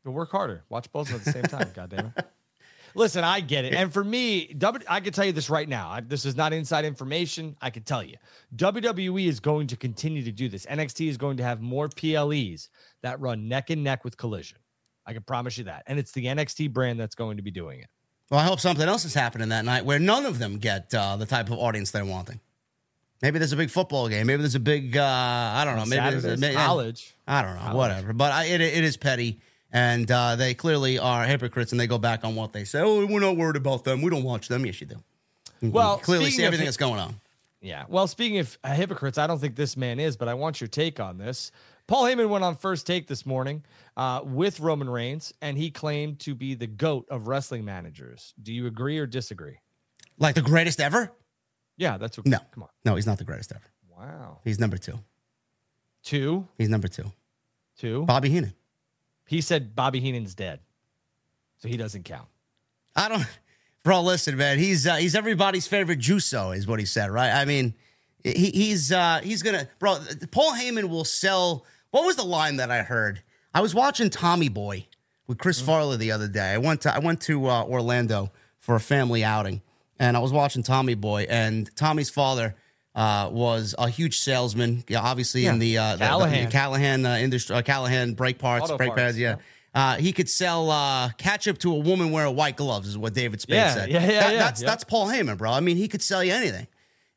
But 0.05 0.11
work 0.11 0.31
harder. 0.31 0.63
Watch 0.69 0.89
both 0.91 1.13
at 1.13 1.23
the 1.23 1.31
same 1.31 1.43
time. 1.43 1.71
God 1.75 1.89
damn 1.89 2.13
it. 2.15 2.25
Listen, 2.97 3.23
I 3.23 3.41
get 3.41 3.63
it. 3.63 3.75
And 3.75 3.93
for 3.93 4.03
me, 4.03 4.47
W, 4.57 4.83
I 4.89 5.01
can 5.01 5.13
tell 5.13 5.23
you 5.23 5.31
this 5.31 5.51
right 5.51 5.69
now. 5.69 5.91
I, 5.91 5.99
this 6.01 6.25
is 6.25 6.35
not 6.35 6.51
inside 6.51 6.83
information. 6.83 7.55
I 7.61 7.69
can 7.69 7.83
tell 7.83 8.01
you. 8.01 8.15
WWE 8.55 9.27
is 9.27 9.39
going 9.39 9.67
to 9.67 9.77
continue 9.77 10.23
to 10.23 10.31
do 10.31 10.49
this. 10.49 10.65
NXT 10.65 11.07
is 11.07 11.15
going 11.15 11.37
to 11.37 11.43
have 11.43 11.61
more 11.61 11.89
PLEs 11.89 12.69
that 13.03 13.19
run 13.19 13.47
neck 13.47 13.69
and 13.69 13.83
neck 13.83 14.03
with 14.03 14.17
Collision. 14.17 14.57
I 15.05 15.13
can 15.13 15.21
promise 15.21 15.59
you 15.59 15.65
that. 15.65 15.83
And 15.85 15.99
it's 15.99 16.11
the 16.11 16.25
NXT 16.25 16.73
brand 16.73 16.99
that's 16.99 17.13
going 17.13 17.37
to 17.37 17.43
be 17.43 17.51
doing 17.51 17.81
it. 17.81 17.87
Well, 18.31 18.39
I 18.39 18.43
hope 18.43 18.59
something 18.59 18.87
else 18.87 19.05
is 19.05 19.13
happening 19.13 19.49
that 19.49 19.63
night 19.63 19.85
where 19.85 19.99
none 19.99 20.25
of 20.25 20.39
them 20.39 20.57
get 20.57 20.91
uh, 20.93 21.17
the 21.17 21.27
type 21.27 21.51
of 21.51 21.59
audience 21.59 21.91
they're 21.91 22.03
wanting. 22.03 22.39
Maybe 23.21 23.37
there's 23.37 23.53
a 23.53 23.57
big 23.57 23.69
football 23.69 24.09
game. 24.09 24.25
Maybe 24.25 24.41
there's 24.41 24.55
a 24.55 24.59
big 24.59 24.97
uh, 24.97 25.03
I 25.03 25.65
don't 25.65 25.75
know. 25.75 25.85
Maybe 25.85 26.17
there's 26.17 26.41
a, 26.43 26.53
college. 26.53 27.15
I 27.27 27.43
don't 27.43 27.55
know. 27.55 27.75
Whatever. 27.75 28.13
But 28.13 28.31
I, 28.31 28.45
it 28.45 28.61
it 28.61 28.83
is 28.83 28.97
petty, 28.97 29.39
and 29.78 30.09
uh, 30.11 30.36
they 30.36 30.53
clearly 30.53 30.97
are 30.99 31.23
hypocrites, 31.25 31.71
and 31.71 31.80
they 31.80 31.88
go 31.88 31.97
back 31.97 32.23
on 32.23 32.36
what 32.36 32.51
they 32.53 32.63
say. 32.63 32.82
Oh, 32.82 33.05
we're 33.05 33.19
not 33.19 33.38
worried 33.38 33.55
about 33.57 33.84
them. 33.84 34.01
We 34.01 34.09
don't 34.09 34.23
watch 34.23 34.47
them. 34.47 34.65
Yes, 34.65 34.82
you 34.82 34.88
do. 34.88 35.03
Well, 35.61 35.97
clearly 35.97 36.30
see 36.32 36.43
everything 36.43 36.65
hi- 36.65 36.67
that's 36.67 36.78
going 36.78 36.99
on. 36.99 37.19
Yeah. 37.61 37.86
Well, 37.88 38.07
speaking 38.07 38.38
of 38.39 38.57
hypocrites, 38.65 39.17
I 39.17 39.25
don't 39.28 39.39
think 39.39 39.55
this 39.55 39.75
man 39.75 39.99
is, 39.99 40.15
but 40.17 40.28
I 40.28 40.34
want 40.36 40.61
your 40.61 40.67
take 40.67 40.99
on 40.99 41.17
this. 41.17 41.51
Paul 41.88 42.03
Heyman 42.03 42.30
went 42.30 42.43
on 42.43 42.55
first 42.55 42.86
take 42.86 43.07
this 43.07 43.25
morning 43.25 43.63
uh, 43.95 44.21
with 44.23 44.59
Roman 44.59 44.89
Reigns, 44.89 45.34
and 45.41 45.57
he 45.57 45.71
claimed 45.71 46.19
to 46.21 46.36
be 46.36 46.53
the 46.53 46.67
GOAT 46.67 47.07
of 47.09 47.28
wrestling 47.28 47.63
managers. 47.65 48.34
Do 48.41 48.53
you 48.53 48.67
agree 48.67 48.97
or 48.99 49.05
disagree? 49.07 49.57
Like 50.19 50.36
the 50.36 50.41
greatest 50.41 50.80
ever? 50.80 51.11
Yeah, 51.78 51.97
that's 51.97 52.17
what. 52.17 52.25
No, 52.28 52.39
Come 52.51 52.63
on. 52.63 52.69
no, 52.86 52.95
he's 52.95 53.05
not 53.07 53.17
the 53.17 53.23
greatest 53.23 53.51
ever. 53.51 53.63
Wow. 53.89 54.39
He's 54.43 54.59
number 54.59 54.78
two. 54.78 54.99
Two. 56.03 56.47
He's 56.57 56.69
number 56.69 56.88
two. 56.88 57.11
Two. 57.78 58.05
Bobby 58.05 58.30
Heenan. 58.30 58.53
He 59.28 59.41
said 59.41 59.75
Bobby 59.75 60.01
Heenan's 60.01 60.34
dead. 60.34 60.59
So 61.57 61.67
he 61.67 61.78
doesn't 61.78 62.03
count. 62.03 62.28
I 62.95 63.09
don't, 63.09 63.25
bro. 63.84 64.01
Listen, 64.01 64.38
man. 64.38 64.57
He's 64.57 64.88
uh, 64.88 64.95
he's 64.95 65.15
everybody's 65.15 65.67
favorite 65.67 65.99
Juso, 65.99 66.55
is 66.55 66.67
what 66.67 66.80
he 66.80 66.86
said, 66.86 67.11
right? 67.11 67.32
I 67.32 67.45
mean, 67.45 67.73
he, 68.23 68.51
he's 68.51 68.91
uh, 68.91 69.19
he's 69.23 69.43
gonna, 69.43 69.67
bro. 69.80 69.97
Paul 70.32 70.53
Heyman 70.53 70.89
will 70.89 71.05
sell. 71.05 71.65
What 71.91 72.05
was 72.05 72.15
the 72.15 72.23
line 72.23 72.57
that 72.57 72.71
I 72.71 72.84
heard? 72.84 73.21
I 73.53 73.61
was 73.61 73.73
watching 73.73 74.09
Tommy 74.09 74.49
Boy 74.49 74.88
with 75.25 75.38
Chris 75.38 75.59
Farley 75.59 75.97
the 75.97 76.11
other 76.11 76.28
day. 76.28 76.53
I 76.53 76.57
went 76.57 76.82
to 76.82 76.93
I 76.93 76.99
went 76.99 77.21
to 77.21 77.47
uh, 77.47 77.63
Orlando 77.63 78.32
for 78.59 78.75
a 78.75 78.80
family 78.80 79.23
outing, 79.23 79.61
and 79.99 80.15
I 80.15 80.19
was 80.19 80.32
watching 80.32 80.63
Tommy 80.63 80.95
Boy, 80.95 81.25
and 81.30 81.69
Tommy's 81.75 82.09
father 82.09 82.55
uh, 82.97 83.29
was 83.31 83.73
a 83.77 83.87
huge 83.89 84.19
salesman, 84.19 84.83
yeah, 84.89 84.99
obviously 84.99 85.45
in 85.45 85.59
the 85.59 85.77
uh, 85.77 85.91
the- 85.91 85.97
the, 85.99 86.05
Callahan. 86.05 86.51
Callahan 86.51 87.05
uh, 87.05 87.15
industry, 87.17 87.55
uh, 87.55 87.61
Callahan 87.61 88.13
brake 88.15 88.39
parts, 88.39 88.65
Auto 88.65 88.75
brake 88.77 88.89
parts, 88.89 89.01
pads, 89.01 89.19
yeah. 89.19 89.35
Uh, 89.75 89.95
he 89.97 90.11
could 90.11 90.27
sell 90.27 90.71
uh, 90.71 91.09
ketchup 91.19 91.59
to 91.59 91.71
a 91.71 91.77
woman 91.79 92.11
wearing 92.11 92.35
white 92.35 92.55
gloves, 92.57 92.87
is 92.87 92.97
what 92.97 93.13
David 93.13 93.39
Spade 93.39 93.57
Yeah, 93.57 93.73
said. 93.73 93.89
yeah, 93.91 93.99
yeah, 94.01 94.07
That- 94.07 94.33
yeah, 94.33 94.39
That's 94.39 94.61
yeah. 94.61 94.67
that's 94.69 94.83
Paul 94.83 95.07
Heyman, 95.07 95.37
bro. 95.37 95.51
I 95.51 95.59
mean, 95.59 95.77
he 95.77 95.87
could 95.87 96.01
sell 96.01 96.23
you 96.23 96.33
anything. 96.33 96.67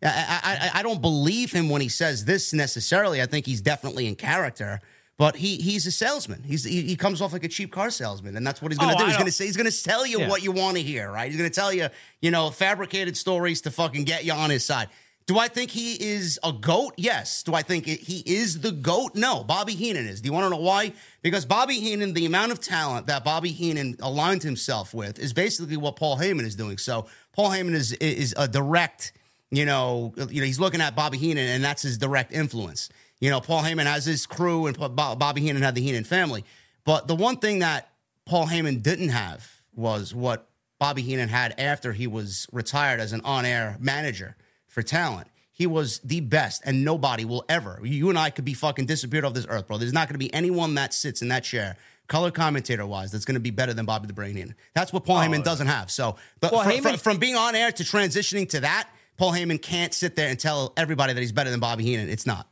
I, 0.02 0.08
I, 0.08 0.68
I- 0.74 0.80
I 0.80 0.82
don't 0.82 1.00
believe 1.00 1.50
him 1.52 1.68
when 1.70 1.80
he 1.80 1.88
says 1.88 2.24
this 2.26 2.52
necessarily. 2.52 3.20
I 3.22 3.26
think 3.26 3.46
he's 3.46 3.62
definitely 3.62 4.06
in 4.06 4.16
character, 4.16 4.80
but 5.16 5.36
he 5.36 5.56
he's 5.56 5.86
a 5.86 5.92
salesman. 5.92 6.42
He's 6.42 6.64
he, 6.64 6.82
he 6.82 6.96
comes 6.96 7.22
off 7.22 7.32
like 7.32 7.44
a 7.44 7.48
cheap 7.48 7.72
car 7.72 7.88
salesman, 7.90 8.36
and 8.36 8.46
that's 8.46 8.60
what 8.60 8.70
he's 8.72 8.78
going 8.78 8.90
to 8.90 8.96
Oh, 8.96 8.98
do. 8.98 9.04
I 9.04 9.08
He's 9.08 9.16
going 9.16 9.26
to 9.26 9.32
say 9.32 9.46
he's 9.46 9.56
going 9.56 9.70
to 9.70 9.82
tell 9.82 10.06
you 10.06 10.20
Yeah. 10.20 10.28
what 10.28 10.42
you 10.42 10.52
want 10.52 10.76
to 10.76 10.82
hear, 10.82 11.10
right? 11.10 11.28
He's 11.30 11.38
going 11.38 11.48
to 11.50 11.54
tell 11.54 11.72
you, 11.72 11.88
you 12.20 12.30
know, 12.30 12.50
fabricated 12.50 13.16
stories 13.16 13.62
to 13.62 13.70
fucking 13.70 14.04
get 14.04 14.24
you 14.24 14.32
on 14.34 14.50
his 14.50 14.64
side. 14.66 14.88
Do 15.26 15.38
I 15.38 15.46
think 15.46 15.70
he 15.70 15.94
is 15.94 16.40
a 16.42 16.52
goat? 16.52 16.94
Yes. 16.96 17.44
Do 17.44 17.54
I 17.54 17.62
think 17.62 17.86
he 17.86 18.22
is 18.26 18.60
the 18.60 18.72
goat? 18.72 19.14
No. 19.14 19.44
Bobby 19.44 19.74
Heenan 19.74 20.06
is. 20.06 20.20
Do 20.20 20.26
you 20.26 20.32
want 20.32 20.46
to 20.46 20.50
know 20.50 20.62
why? 20.62 20.92
Because 21.22 21.44
Bobby 21.44 21.74
Heenan, 21.74 22.14
the 22.14 22.26
amount 22.26 22.50
of 22.50 22.60
talent 22.60 23.06
that 23.06 23.24
Bobby 23.24 23.52
Heenan 23.52 23.96
aligned 24.00 24.42
himself 24.42 24.92
with, 24.92 25.20
is 25.20 25.32
basically 25.32 25.76
what 25.76 25.94
Paul 25.94 26.18
Heyman 26.18 26.42
is 26.42 26.56
doing. 26.56 26.78
So 26.78 27.06
Paul 27.32 27.50
Heyman 27.50 27.74
is 27.74 27.92
is 27.92 28.34
a 28.36 28.48
direct, 28.48 29.12
you 29.52 29.64
know, 29.64 30.12
you 30.28 30.40
know, 30.40 30.46
he's 30.46 30.58
looking 30.58 30.80
at 30.80 30.96
Bobby 30.96 31.18
Heenan, 31.18 31.46
and 31.46 31.62
that's 31.62 31.82
his 31.82 31.96
direct 31.96 32.32
influence. 32.32 32.88
You 33.20 33.30
know, 33.30 33.40
Paul 33.40 33.62
Heyman 33.62 33.84
has 33.84 34.04
his 34.04 34.26
crew, 34.26 34.66
and 34.66 34.76
Bobby 34.76 35.42
Heenan 35.42 35.62
had 35.62 35.76
the 35.76 35.82
Heenan 35.82 36.04
family. 36.04 36.44
But 36.84 37.06
the 37.06 37.14
one 37.14 37.36
thing 37.36 37.60
that 37.60 37.92
Paul 38.26 38.46
Heyman 38.46 38.82
didn't 38.82 39.10
have 39.10 39.62
was 39.74 40.12
what 40.12 40.48
Bobby 40.80 41.02
Heenan 41.02 41.28
had 41.28 41.54
after 41.58 41.92
he 41.92 42.06
was 42.06 42.48
retired 42.50 42.98
as 42.98 43.12
an 43.12 43.20
on-air 43.22 43.76
manager 43.78 44.36
for 44.70 44.82
talent. 44.82 45.26
He 45.52 45.66
was 45.66 45.98
the 45.98 46.20
best, 46.20 46.62
and 46.64 46.86
nobody 46.86 47.26
will 47.26 47.44
ever. 47.46 47.80
You 47.82 48.08
and 48.08 48.18
I 48.18 48.30
could 48.30 48.46
be 48.46 48.54
fucking 48.54 48.86
disappeared 48.86 49.26
off 49.26 49.34
this 49.34 49.46
earth, 49.46 49.66
bro. 49.66 49.76
There's 49.76 49.92
not 49.92 50.08
going 50.08 50.14
to 50.14 50.18
be 50.18 50.32
anyone 50.32 50.74
that 50.76 50.94
sits 50.94 51.20
in 51.20 51.28
that 51.28 51.44
chair, 51.44 51.76
color 52.08 52.30
commentator 52.30 52.86
wise, 52.86 53.12
that's 53.12 53.26
going 53.26 53.34
to 53.34 53.40
be 53.40 53.50
better 53.50 53.74
than 53.74 53.84
Bobby 53.84 54.06
the 54.06 54.14
Brain 54.14 54.36
Heenan. 54.36 54.54
That's 54.74 54.90
what 54.90 55.04
Paul 55.04 55.18
oh, 55.18 55.20
Heyman 55.20 55.44
doesn't 55.44 55.66
have. 55.66 55.90
So, 55.90 56.16
but 56.40 56.52
Well, 56.52 56.64
Heyman- 56.64 56.92
fr- 56.92 56.98
from 56.98 57.18
being 57.18 57.36
on 57.36 57.54
air 57.54 57.70
to 57.72 57.82
transitioning 57.82 58.48
to 58.50 58.60
that, 58.60 58.88
Paul 59.18 59.32
Heyman 59.32 59.60
can't 59.60 59.92
sit 59.92 60.16
there 60.16 60.30
and 60.30 60.40
tell 60.40 60.72
everybody 60.78 61.12
that 61.12 61.20
he's 61.20 61.32
better 61.32 61.50
than 61.50 61.60
Bobby 61.60 61.84
Heenan. 61.84 62.08
It's 62.08 62.24
not. 62.24 62.46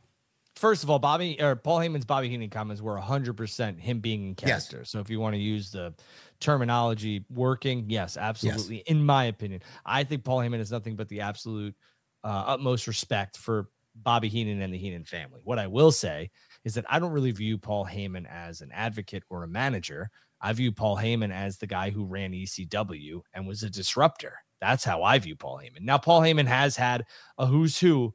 First 0.55 0.83
of 0.83 0.89
all, 0.89 0.99
Bobby 0.99 1.41
or 1.41 1.55
Paul 1.55 1.79
Heyman's 1.79 2.05
Bobby 2.05 2.29
Heenan 2.29 2.49
comments 2.49 2.81
were 2.81 2.99
100% 2.99 3.79
him 3.79 4.01
being 4.01 4.23
in 4.23 4.35
Yes. 4.45 4.67
character. 4.67 4.85
So 4.85 4.99
if 4.99 5.09
you 5.09 5.19
want 5.19 5.33
to 5.33 5.39
use 5.39 5.71
the 5.71 5.95
terminology 6.39 7.25
working, 7.29 7.85
yes, 7.87 8.17
absolutely. 8.17 8.77
In 8.85 9.05
my 9.05 9.25
opinion, 9.25 9.61
I 9.85 10.03
think 10.03 10.23
Paul 10.23 10.39
Heyman 10.39 10.59
is 10.59 10.71
nothing 10.71 10.95
but 10.95 11.07
the 11.09 11.21
absolute 11.21 11.75
uh, 12.23 12.43
utmost 12.47 12.87
respect 12.87 13.37
for 13.37 13.69
Bobby 13.95 14.29
Heenan 14.29 14.61
and 14.61 14.73
the 14.73 14.77
Heenan 14.77 15.05
family. 15.05 15.41
What 15.43 15.59
I 15.59 15.67
will 15.67 15.91
say 15.91 16.29
is 16.63 16.73
that 16.75 16.85
I 16.89 16.99
don't 16.99 17.11
really 17.11 17.31
view 17.31 17.57
Paul 17.57 17.85
Heyman 17.85 18.25
as 18.29 18.61
an 18.61 18.71
advocate 18.73 19.23
or 19.29 19.43
a 19.43 19.47
manager. 19.47 20.09
I 20.41 20.53
view 20.53 20.71
Paul 20.71 20.97
Heyman 20.97 21.33
as 21.33 21.57
the 21.57 21.67
guy 21.67 21.89
who 21.89 22.05
ran 22.05 22.31
ECW 22.31 23.21
and 23.33 23.47
was 23.47 23.63
a 23.63 23.69
disruptor. 23.69 24.33
That's 24.61 24.83
how 24.83 25.03
I 25.03 25.19
view 25.19 25.35
Paul 25.35 25.59
Heyman. 25.59 25.81
Now, 25.81 25.97
Paul 25.97 26.21
Heyman 26.21 26.47
has 26.47 26.75
had 26.75 27.05
a 27.37 27.45
who's 27.45 27.79
who 27.79 28.13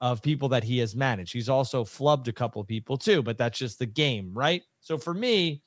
of 0.00 0.22
people 0.22 0.48
that 0.48 0.64
he 0.64 0.78
has 0.78 0.96
managed. 0.96 1.32
He's 1.32 1.48
also 1.48 1.84
flubbed 1.84 2.28
a 2.28 2.32
couple 2.32 2.60
of 2.60 2.68
people 2.68 2.96
too, 2.96 3.22
but 3.22 3.36
that's 3.36 3.58
just 3.58 3.78
the 3.78 3.86
game, 3.86 4.32
right? 4.32 4.62
So 4.80 4.96
for 4.96 5.12
me, 5.12 5.62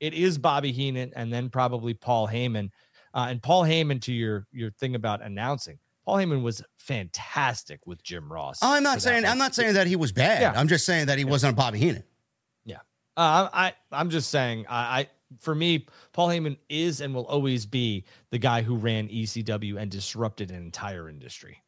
it 0.00 0.12
is 0.12 0.38
Bobby 0.38 0.72
Heenan 0.72 1.12
and 1.14 1.32
then 1.32 1.48
probably 1.48 1.94
Paul 1.94 2.26
Heyman. 2.26 2.70
Uh, 3.14 3.26
and 3.30 3.42
Paul 3.42 3.62
Heyman, 3.62 4.02
to 4.02 4.12
your 4.12 4.46
your 4.52 4.70
thing 4.72 4.94
about 4.94 5.22
announcing, 5.22 5.78
Paul 6.06 6.18
Heyman 6.18 6.42
was 6.42 6.62
fantastic 6.78 7.84
with 7.84 8.02
Jim 8.02 8.32
Ross. 8.32 8.60
I'm 8.62 8.84
not 8.84 9.02
saying. 9.02 9.26
I'm 9.26 9.38
not 9.38 9.54
saying 9.54 9.74
that 9.74 9.88
he 9.88 9.96
was 9.96 10.12
bad. 10.12 10.40
Yeah. 10.40 10.58
I'm 10.58 10.68
just 10.68 10.86
saying 10.86 11.06
that 11.06 11.18
he 11.18 11.24
wasn't 11.24 11.54
a 11.54 11.56
Bobby 11.56 11.78
Heenan. 11.78 12.04
Yeah. 12.64 12.76
Uh, 13.16 13.48
I 13.52 13.74
I'm 13.90 14.10
just 14.10 14.30
saying 14.30 14.66
I, 14.68 15.00
I 15.00 15.08
for 15.40 15.54
me 15.54 15.86
Paul 16.12 16.28
Heyman 16.28 16.58
is 16.68 17.00
and 17.00 17.12
will 17.12 17.26
always 17.26 17.66
be 17.66 18.04
the 18.30 18.38
guy 18.38 18.62
who 18.62 18.76
ran 18.76 19.08
ECW 19.08 19.76
and 19.76 19.90
disrupted 19.90 20.50
an 20.52 20.56
entire 20.56 21.08
industry. 21.08 21.58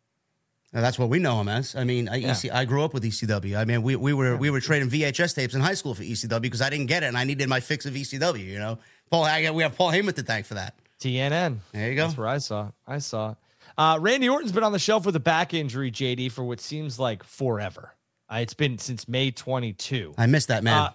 And 0.73 0.85
that's 0.85 0.99
what 0.99 1.09
we 1.09 1.19
know 1.19 1.41
him 1.41 1.49
as. 1.49 1.75
I 1.75 1.85
mean, 1.85 2.11
I, 2.11 2.21
EC, 2.21 2.53
I 2.53 2.67
grew 2.67 2.85
up 2.85 2.93
with 2.93 3.03
ECW. 3.03 3.57
I 3.57 3.65
mean, 3.65 3.83
we, 3.83 3.97
we 3.97 4.13
were 4.13 4.37
we 4.37 4.51
were 4.51 4.61
trading 4.61 4.89
VHS 4.89 5.35
tapes 5.35 5.55
in 5.55 5.61
high 5.63 5.75
school 5.75 5.95
for 5.95 6.03
ECW 6.05 6.43
because 6.43 6.63
I 6.63 6.71
didn't 6.71 6.87
get 6.87 7.03
it 7.03 7.07
and 7.07 7.19
I 7.19 7.25
needed 7.25 7.49
my 7.49 7.59
fix 7.59 7.87
of 7.87 7.95
ECW. 7.95 8.45
You 8.45 8.59
know, 8.61 8.79
Paul, 9.11 9.25
I, 9.25 9.51
we 9.51 9.65
have 9.65 9.75
Paul 9.75 9.91
Heyman 9.91 10.15
to 10.15 10.23
thank 10.23 10.47
for 10.47 10.55
that. 10.55 10.77
TNN. 11.01 11.59
There 11.73 11.91
you 11.91 11.97
go. 11.97 12.07
That's 12.07 12.19
where 12.19 12.29
I 12.29 12.39
saw. 12.39 12.71
I 12.87 12.99
saw. 12.99 13.35
Uh, 13.79 13.97
Randy 14.01 14.29
Orton's 14.29 14.51
been 14.51 14.65
on 14.65 14.73
the 14.73 14.79
shelf 14.81 15.07
with 15.07 15.15
a 15.15 15.21
back 15.21 15.55
injury, 15.55 15.93
JD, 15.93 16.33
for 16.33 16.43
what 16.43 16.61
seems 16.61 16.99
like 16.99 17.23
forever. 17.23 17.95
Uh, 18.29 18.39
it's 18.39 18.53
been 18.53 18.77
since 18.77 19.07
May 19.07 19.31
22. 19.31 20.15
I 20.19 20.27
missed 20.27 20.49
that 20.49 20.65
man. 20.65 20.77
Uh, 20.77 20.91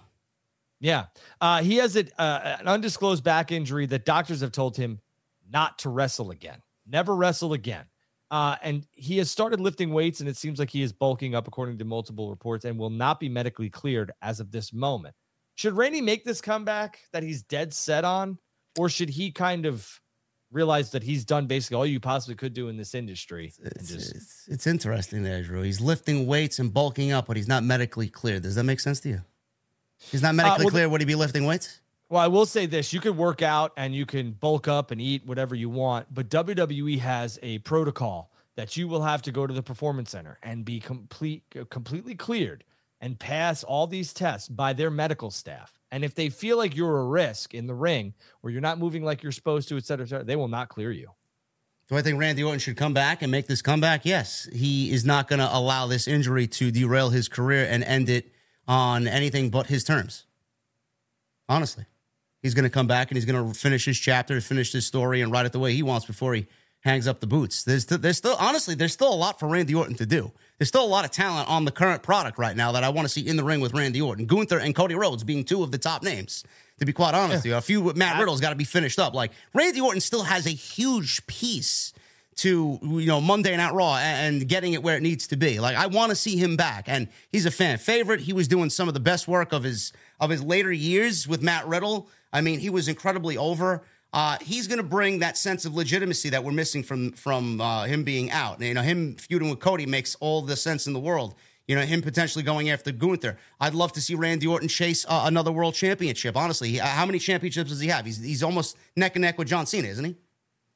Yeah. 0.80 1.06
Uh, 1.40 1.62
he 1.62 1.76
has 1.76 1.96
a, 1.96 2.04
uh, 2.20 2.58
an 2.60 2.68
undisclosed 2.68 3.24
back 3.24 3.50
injury 3.50 3.86
that 3.86 4.04
doctors 4.04 4.42
have 4.42 4.52
told 4.52 4.76
him 4.76 5.00
not 5.50 5.78
to 5.78 5.88
wrestle 5.88 6.30
again, 6.30 6.58
never 6.86 7.16
wrestle 7.16 7.54
again. 7.54 7.86
Uh, 8.30 8.56
and 8.62 8.86
he 8.92 9.16
has 9.16 9.30
started 9.30 9.60
lifting 9.60 9.90
weights, 9.90 10.20
and 10.20 10.28
it 10.28 10.36
seems 10.36 10.58
like 10.58 10.68
he 10.68 10.82
is 10.82 10.92
bulking 10.92 11.34
up, 11.34 11.48
according 11.48 11.78
to 11.78 11.84
multiple 11.84 12.28
reports, 12.28 12.64
and 12.66 12.78
will 12.78 12.90
not 12.90 13.18
be 13.18 13.28
medically 13.30 13.70
cleared 13.70 14.12
as 14.20 14.40
of 14.40 14.50
this 14.50 14.72
moment. 14.72 15.14
Should 15.54 15.74
Randy 15.76 16.00
make 16.02 16.24
this 16.24 16.40
comeback 16.40 16.98
that 17.12 17.22
he's 17.22 17.42
dead 17.42 17.72
set 17.72 18.04
on, 18.04 18.38
or 18.78 18.88
should 18.90 19.08
he 19.08 19.30
kind 19.30 19.64
of 19.66 20.00
realize 20.54 20.92
that 20.92 21.02
he's 21.02 21.24
done 21.24 21.46
basically 21.46 21.76
all 21.76 21.86
you 21.86 22.00
possibly 22.00 22.36
could 22.36 22.54
do 22.54 22.68
in 22.68 22.76
this 22.76 22.94
industry? 22.94 23.52
And 23.62 23.72
it's, 23.76 23.90
just, 23.90 24.14
it's, 24.14 24.48
it's 24.48 24.66
interesting 24.66 25.22
there, 25.22 25.42
Drew. 25.42 25.62
He's 25.62 25.80
lifting 25.80 26.26
weights 26.26 26.58
and 26.58 26.72
bulking 26.72 27.12
up, 27.12 27.26
but 27.26 27.36
he's 27.36 27.48
not 27.48 27.64
medically 27.64 28.08
clear. 28.08 28.40
Does 28.40 28.54
that 28.54 28.64
make 28.64 28.80
sense 28.80 29.00
to 29.00 29.08
you? 29.10 29.20
He's 29.98 30.22
not 30.22 30.30
uh, 30.30 30.34
medically 30.34 30.64
well, 30.66 30.70
clear. 30.70 30.88
Would 30.88 31.00
he 31.00 31.06
be 31.06 31.14
lifting 31.14 31.44
weights? 31.44 31.80
Well, 32.08 32.22
I 32.22 32.28
will 32.28 32.46
say 32.46 32.66
this: 32.66 32.92
you 32.92 33.00
can 33.00 33.16
work 33.16 33.42
out 33.42 33.72
and 33.76 33.94
you 33.94 34.06
can 34.06 34.32
bulk 34.32 34.68
up 34.68 34.90
and 34.90 35.00
eat 35.00 35.26
whatever 35.26 35.54
you 35.54 35.68
want, 35.68 36.12
but 36.12 36.28
WWE 36.28 36.98
has 37.00 37.38
a 37.42 37.58
protocol 37.60 38.30
that 38.56 38.76
you 38.76 38.86
will 38.86 39.02
have 39.02 39.22
to 39.22 39.32
go 39.32 39.46
to 39.46 39.52
the 39.52 39.62
performance 39.62 40.10
center 40.10 40.38
and 40.42 40.64
be 40.64 40.78
complete, 40.78 41.42
completely 41.70 42.14
cleared 42.14 42.64
and 43.00 43.18
pass 43.18 43.64
all 43.64 43.86
these 43.86 44.12
tests 44.14 44.48
by 44.48 44.72
their 44.72 44.90
medical 44.90 45.30
staff. 45.30 45.72
And 45.94 46.02
if 46.02 46.16
they 46.16 46.28
feel 46.28 46.56
like 46.56 46.74
you're 46.74 46.98
a 46.98 47.04
risk 47.04 47.54
in 47.54 47.68
the 47.68 47.74
ring 47.74 48.14
or 48.42 48.50
you're 48.50 48.60
not 48.60 48.80
moving 48.80 49.04
like 49.04 49.22
you're 49.22 49.30
supposed 49.30 49.68
to, 49.68 49.76
et 49.76 49.84
cetera, 49.84 50.04
et 50.04 50.08
cetera, 50.08 50.24
they 50.24 50.34
will 50.34 50.48
not 50.48 50.68
clear 50.68 50.90
you. 50.90 51.10
Do 51.88 51.96
I 51.96 52.02
think 52.02 52.18
Randy 52.18 52.42
Orton 52.42 52.58
should 52.58 52.76
come 52.76 52.94
back 52.94 53.22
and 53.22 53.30
make 53.30 53.46
this 53.46 53.62
comeback? 53.62 54.04
Yes. 54.04 54.48
He 54.52 54.90
is 54.90 55.04
not 55.04 55.28
going 55.28 55.38
to 55.38 55.48
allow 55.56 55.86
this 55.86 56.08
injury 56.08 56.48
to 56.48 56.72
derail 56.72 57.10
his 57.10 57.28
career 57.28 57.68
and 57.70 57.84
end 57.84 58.08
it 58.08 58.32
on 58.66 59.06
anything 59.06 59.50
but 59.50 59.68
his 59.68 59.84
terms. 59.84 60.24
Honestly, 61.48 61.84
he's 62.42 62.54
going 62.54 62.64
to 62.64 62.70
come 62.70 62.88
back 62.88 63.12
and 63.12 63.16
he's 63.16 63.24
going 63.24 63.52
to 63.52 63.56
finish 63.56 63.84
his 63.84 63.96
chapter, 63.96 64.40
finish 64.40 64.72
his 64.72 64.84
story, 64.84 65.20
and 65.20 65.30
write 65.30 65.46
it 65.46 65.52
the 65.52 65.60
way 65.60 65.74
he 65.74 65.84
wants 65.84 66.06
before 66.06 66.34
he 66.34 66.48
hangs 66.80 67.06
up 67.06 67.20
the 67.20 67.28
boots. 67.28 67.62
There's, 67.62 67.86
there's 67.86 68.18
still, 68.18 68.34
honestly, 68.40 68.74
there's 68.74 68.92
still 68.92 69.14
a 69.14 69.14
lot 69.14 69.38
for 69.38 69.46
Randy 69.46 69.76
Orton 69.76 69.94
to 69.94 70.06
do. 70.06 70.32
There's 70.58 70.68
still 70.68 70.84
a 70.84 70.86
lot 70.86 71.04
of 71.04 71.10
talent 71.10 71.48
on 71.48 71.64
the 71.64 71.72
current 71.72 72.02
product 72.02 72.38
right 72.38 72.56
now 72.56 72.72
that 72.72 72.84
I 72.84 72.88
want 72.88 73.06
to 73.06 73.12
see 73.12 73.26
in 73.26 73.36
the 73.36 73.44
ring 73.44 73.60
with 73.60 73.74
Randy 73.74 74.00
Orton. 74.00 74.26
Gunther 74.26 74.58
and 74.58 74.74
Cody 74.74 74.94
Rhodes 74.94 75.24
being 75.24 75.44
two 75.44 75.62
of 75.62 75.70
the 75.70 75.78
top 75.78 76.02
names. 76.02 76.44
To 76.80 76.84
be 76.84 76.92
quite 76.92 77.14
honest 77.14 77.38
with 77.38 77.46
you, 77.46 77.56
a 77.56 77.60
few 77.60 77.80
with 77.80 77.96
Matt 77.96 78.18
Riddle's 78.18 78.40
got 78.40 78.50
to 78.50 78.56
be 78.56 78.64
finished 78.64 78.98
up. 78.98 79.14
Like 79.14 79.30
Randy 79.52 79.80
Orton 79.80 80.00
still 80.00 80.24
has 80.24 80.46
a 80.46 80.50
huge 80.50 81.24
piece 81.28 81.92
to 82.36 82.80
you 82.82 83.06
know 83.06 83.20
Monday 83.20 83.56
Night 83.56 83.72
Raw 83.72 83.96
and, 83.96 84.40
and 84.40 84.48
getting 84.48 84.72
it 84.72 84.82
where 84.82 84.96
it 84.96 85.02
needs 85.02 85.28
to 85.28 85.36
be. 85.36 85.60
Like 85.60 85.76
I 85.76 85.86
want 85.86 86.10
to 86.10 86.16
see 86.16 86.36
him 86.36 86.56
back, 86.56 86.88
and 86.88 87.08
he's 87.30 87.46
a 87.46 87.50
fan 87.52 87.78
favorite. 87.78 88.20
He 88.20 88.32
was 88.32 88.48
doing 88.48 88.70
some 88.70 88.88
of 88.88 88.94
the 88.94 89.00
best 89.00 89.28
work 89.28 89.52
of 89.52 89.62
his 89.62 89.92
of 90.18 90.30
his 90.30 90.42
later 90.42 90.72
years 90.72 91.28
with 91.28 91.42
Matt 91.42 91.66
Riddle. 91.68 92.08
I 92.32 92.40
mean, 92.40 92.58
he 92.58 92.70
was 92.70 92.88
incredibly 92.88 93.36
over. 93.36 93.84
Uh, 94.14 94.38
he's 94.40 94.68
going 94.68 94.78
to 94.78 94.82
bring 94.84 95.18
that 95.18 95.36
sense 95.36 95.64
of 95.64 95.74
legitimacy 95.74 96.30
that 96.30 96.44
we're 96.44 96.52
missing 96.52 96.82
from 96.84 97.10
from 97.12 97.60
uh, 97.60 97.84
him 97.84 98.04
being 98.04 98.30
out. 98.30 98.58
And, 98.58 98.66
You 98.68 98.74
know, 98.74 98.82
him 98.82 99.16
feuding 99.16 99.50
with 99.50 99.58
Cody 99.58 99.86
makes 99.86 100.14
all 100.20 100.40
the 100.40 100.56
sense 100.56 100.86
in 100.86 100.92
the 100.92 101.00
world. 101.00 101.34
You 101.66 101.74
know, 101.74 101.82
him 101.82 102.00
potentially 102.02 102.44
going 102.44 102.70
after 102.70 102.92
Gunther. 102.92 103.38
I'd 103.58 103.74
love 103.74 103.92
to 103.94 104.00
see 104.00 104.14
Randy 104.14 104.46
Orton 104.46 104.68
chase 104.68 105.04
uh, 105.08 105.22
another 105.24 105.50
world 105.50 105.74
championship. 105.74 106.36
Honestly, 106.36 106.68
He- 106.70 106.78
how 106.78 107.06
many 107.06 107.18
championships 107.18 107.70
does 107.70 107.80
he 107.80 107.88
have? 107.88 108.04
He's 108.06 108.22
he's 108.22 108.42
almost 108.42 108.76
neck 108.96 109.16
and 109.16 109.22
neck 109.22 109.36
with 109.38 109.48
John 109.48 109.66
Cena, 109.66 109.88
isn't 109.88 110.04
he? 110.04 110.14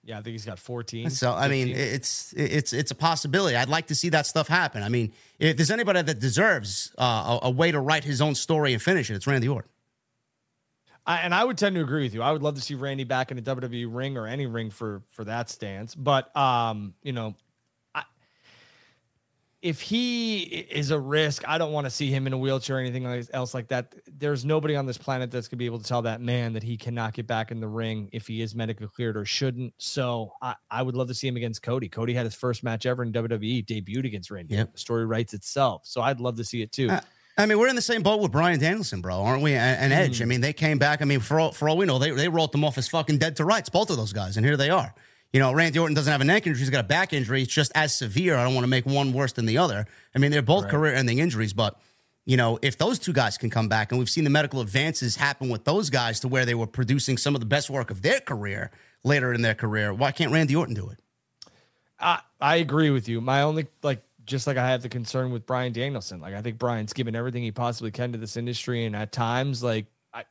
Yeah, 0.04 0.18
I 0.18 0.22
think 0.22 0.32
he's 0.32 0.46
got 0.46 0.58
14. 0.58 1.10
So 1.10 1.32
I 1.32 1.48
mean, 1.48 1.68
it's 1.68 2.32
it's 2.36 2.72
it's 2.72 2.90
a 2.90 2.94
possibility. 2.94 3.54
I'd 3.56 3.68
like 3.68 3.88
to 3.88 3.94
see 3.94 4.08
that 4.08 4.26
stuff 4.26 4.48
happen. 4.48 4.82
I 4.82 4.88
mean, 4.88 5.12
if 5.38 5.56
there's 5.58 5.70
anybody 5.70 6.00
that 6.02 6.18
deserves 6.18 6.92
uh, 6.98 7.38
a, 7.42 7.48
a 7.48 7.50
way 7.50 7.70
to 7.70 7.78
write 7.78 8.04
his 8.04 8.20
own 8.22 8.34
story 8.34 8.72
and 8.72 8.80
finish 8.80 9.10
it, 9.10 9.14
it's 9.14 9.26
Randy 9.26 9.48
Orton. 9.48 9.70
I, 11.08 11.20
and 11.20 11.34
I 11.34 11.42
would 11.42 11.56
tend 11.56 11.74
to 11.76 11.80
agree 11.80 12.02
with 12.02 12.12
you. 12.12 12.20
I 12.20 12.30
would 12.30 12.42
love 12.42 12.54
to 12.56 12.60
see 12.60 12.74
Randy 12.74 13.04
back 13.04 13.30
in 13.30 13.38
a 13.38 13.42
WWE 13.42 13.86
ring 13.88 14.18
or 14.18 14.26
any 14.26 14.44
ring 14.46 14.68
for 14.68 15.02
for 15.08 15.24
that 15.24 15.48
stance. 15.48 15.94
But 15.94 16.36
um, 16.36 16.92
you 17.02 17.14
know, 17.14 17.34
I 17.94 18.04
if 19.62 19.80
he 19.80 20.42
is 20.42 20.90
a 20.90 21.00
risk, 21.00 21.48
I 21.48 21.56
don't 21.56 21.72
want 21.72 21.86
to 21.86 21.90
see 21.90 22.10
him 22.10 22.26
in 22.26 22.34
a 22.34 22.38
wheelchair 22.38 22.76
or 22.76 22.80
anything 22.80 23.06
else 23.32 23.54
like 23.54 23.68
that. 23.68 23.94
There's 24.18 24.44
nobody 24.44 24.76
on 24.76 24.84
this 24.84 24.98
planet 24.98 25.30
that's 25.30 25.48
gonna 25.48 25.56
be 25.56 25.64
able 25.64 25.78
to 25.78 25.84
tell 25.88 26.02
that 26.02 26.20
man 26.20 26.52
that 26.52 26.62
he 26.62 26.76
cannot 26.76 27.14
get 27.14 27.26
back 27.26 27.50
in 27.50 27.58
the 27.58 27.68
ring 27.68 28.10
if 28.12 28.26
he 28.26 28.42
is 28.42 28.54
medically 28.54 28.86
cleared 28.86 29.16
or 29.16 29.24
shouldn't. 29.24 29.72
So 29.78 30.32
I, 30.42 30.56
I 30.70 30.82
would 30.82 30.94
love 30.94 31.08
to 31.08 31.14
see 31.14 31.26
him 31.26 31.38
against 31.38 31.62
Cody. 31.62 31.88
Cody 31.88 32.12
had 32.12 32.26
his 32.26 32.34
first 32.34 32.62
match 32.62 32.84
ever 32.84 33.02
in 33.02 33.14
WWE, 33.14 33.64
debuted 33.64 34.04
against 34.04 34.30
Randy. 34.30 34.56
Yep. 34.56 34.74
The 34.74 34.78
story 34.78 35.06
writes 35.06 35.32
itself. 35.32 35.86
So 35.86 36.02
I'd 36.02 36.20
love 36.20 36.36
to 36.36 36.44
see 36.44 36.60
it 36.60 36.70
too. 36.70 36.90
Uh, 36.90 37.00
I 37.38 37.46
mean, 37.46 37.58
we're 37.58 37.68
in 37.68 37.76
the 37.76 37.82
same 37.82 38.02
boat 38.02 38.20
with 38.20 38.32
Bryan 38.32 38.58
Danielson, 38.58 39.00
bro, 39.00 39.22
aren't 39.22 39.42
we? 39.42 39.54
And, 39.54 39.80
and 39.80 39.92
Edge. 39.92 40.18
Mm. 40.18 40.22
I 40.22 40.24
mean, 40.24 40.40
they 40.40 40.52
came 40.52 40.78
back. 40.78 41.00
I 41.00 41.04
mean, 41.04 41.20
for 41.20 41.38
all, 41.38 41.52
for 41.52 41.68
all 41.68 41.76
we 41.76 41.86
know, 41.86 41.98
they, 41.98 42.10
they 42.10 42.28
wrote 42.28 42.50
them 42.50 42.64
off 42.64 42.76
as 42.76 42.88
fucking 42.88 43.18
dead 43.18 43.36
to 43.36 43.44
rights, 43.44 43.68
both 43.68 43.90
of 43.90 43.96
those 43.96 44.12
guys, 44.12 44.36
and 44.36 44.44
here 44.44 44.56
they 44.56 44.70
are. 44.70 44.92
You 45.32 45.40
know, 45.40 45.52
Randy 45.52 45.78
Orton 45.78 45.94
doesn't 45.94 46.10
have 46.10 46.20
a 46.20 46.24
neck 46.24 46.46
injury; 46.46 46.60
he's 46.60 46.70
got 46.70 46.80
a 46.80 46.88
back 46.88 47.12
injury. 47.12 47.42
It's 47.42 47.52
just 47.52 47.70
as 47.74 47.94
severe. 47.94 48.36
I 48.36 48.44
don't 48.44 48.54
want 48.54 48.64
to 48.64 48.68
make 48.68 48.86
one 48.86 49.12
worse 49.12 49.32
than 49.32 49.46
the 49.46 49.58
other. 49.58 49.86
I 50.14 50.18
mean, 50.18 50.30
they're 50.30 50.42
both 50.42 50.64
right. 50.64 50.70
career-ending 50.70 51.18
injuries, 51.18 51.52
but 51.52 51.78
you 52.24 52.36
know, 52.36 52.58
if 52.60 52.76
those 52.76 52.98
two 52.98 53.12
guys 53.12 53.38
can 53.38 53.50
come 53.50 53.68
back, 53.68 53.92
and 53.92 53.98
we've 53.98 54.10
seen 54.10 54.24
the 54.24 54.30
medical 54.30 54.60
advances 54.60 55.16
happen 55.16 55.48
with 55.48 55.64
those 55.64 55.90
guys 55.90 56.20
to 56.20 56.28
where 56.28 56.44
they 56.44 56.54
were 56.54 56.66
producing 56.66 57.16
some 57.16 57.34
of 57.34 57.40
the 57.40 57.46
best 57.46 57.70
work 57.70 57.90
of 57.90 58.02
their 58.02 58.20
career 58.20 58.70
later 59.04 59.32
in 59.32 59.42
their 59.42 59.54
career, 59.54 59.94
why 59.94 60.12
can't 60.12 60.32
Randy 60.32 60.56
Orton 60.56 60.74
do 60.74 60.88
it? 60.90 60.98
I 62.00 62.20
I 62.40 62.56
agree 62.56 62.90
with 62.90 63.08
you. 63.08 63.20
My 63.20 63.42
only 63.42 63.66
like 63.82 64.02
just 64.28 64.46
like 64.46 64.56
I 64.56 64.68
have 64.68 64.82
the 64.82 64.88
concern 64.88 65.32
with 65.32 65.46
Bryan 65.46 65.72
Danielson. 65.72 66.20
Like 66.20 66.34
I 66.34 66.42
think 66.42 66.58
Bryan's 66.58 66.92
given 66.92 67.16
everything 67.16 67.42
he 67.42 67.50
possibly 67.50 67.90
can 67.90 68.12
to 68.12 68.18
this 68.18 68.36
industry, 68.36 68.84
and 68.84 68.94
at 68.94 69.10
times, 69.10 69.62
like 69.62 69.86
I, 70.12 70.24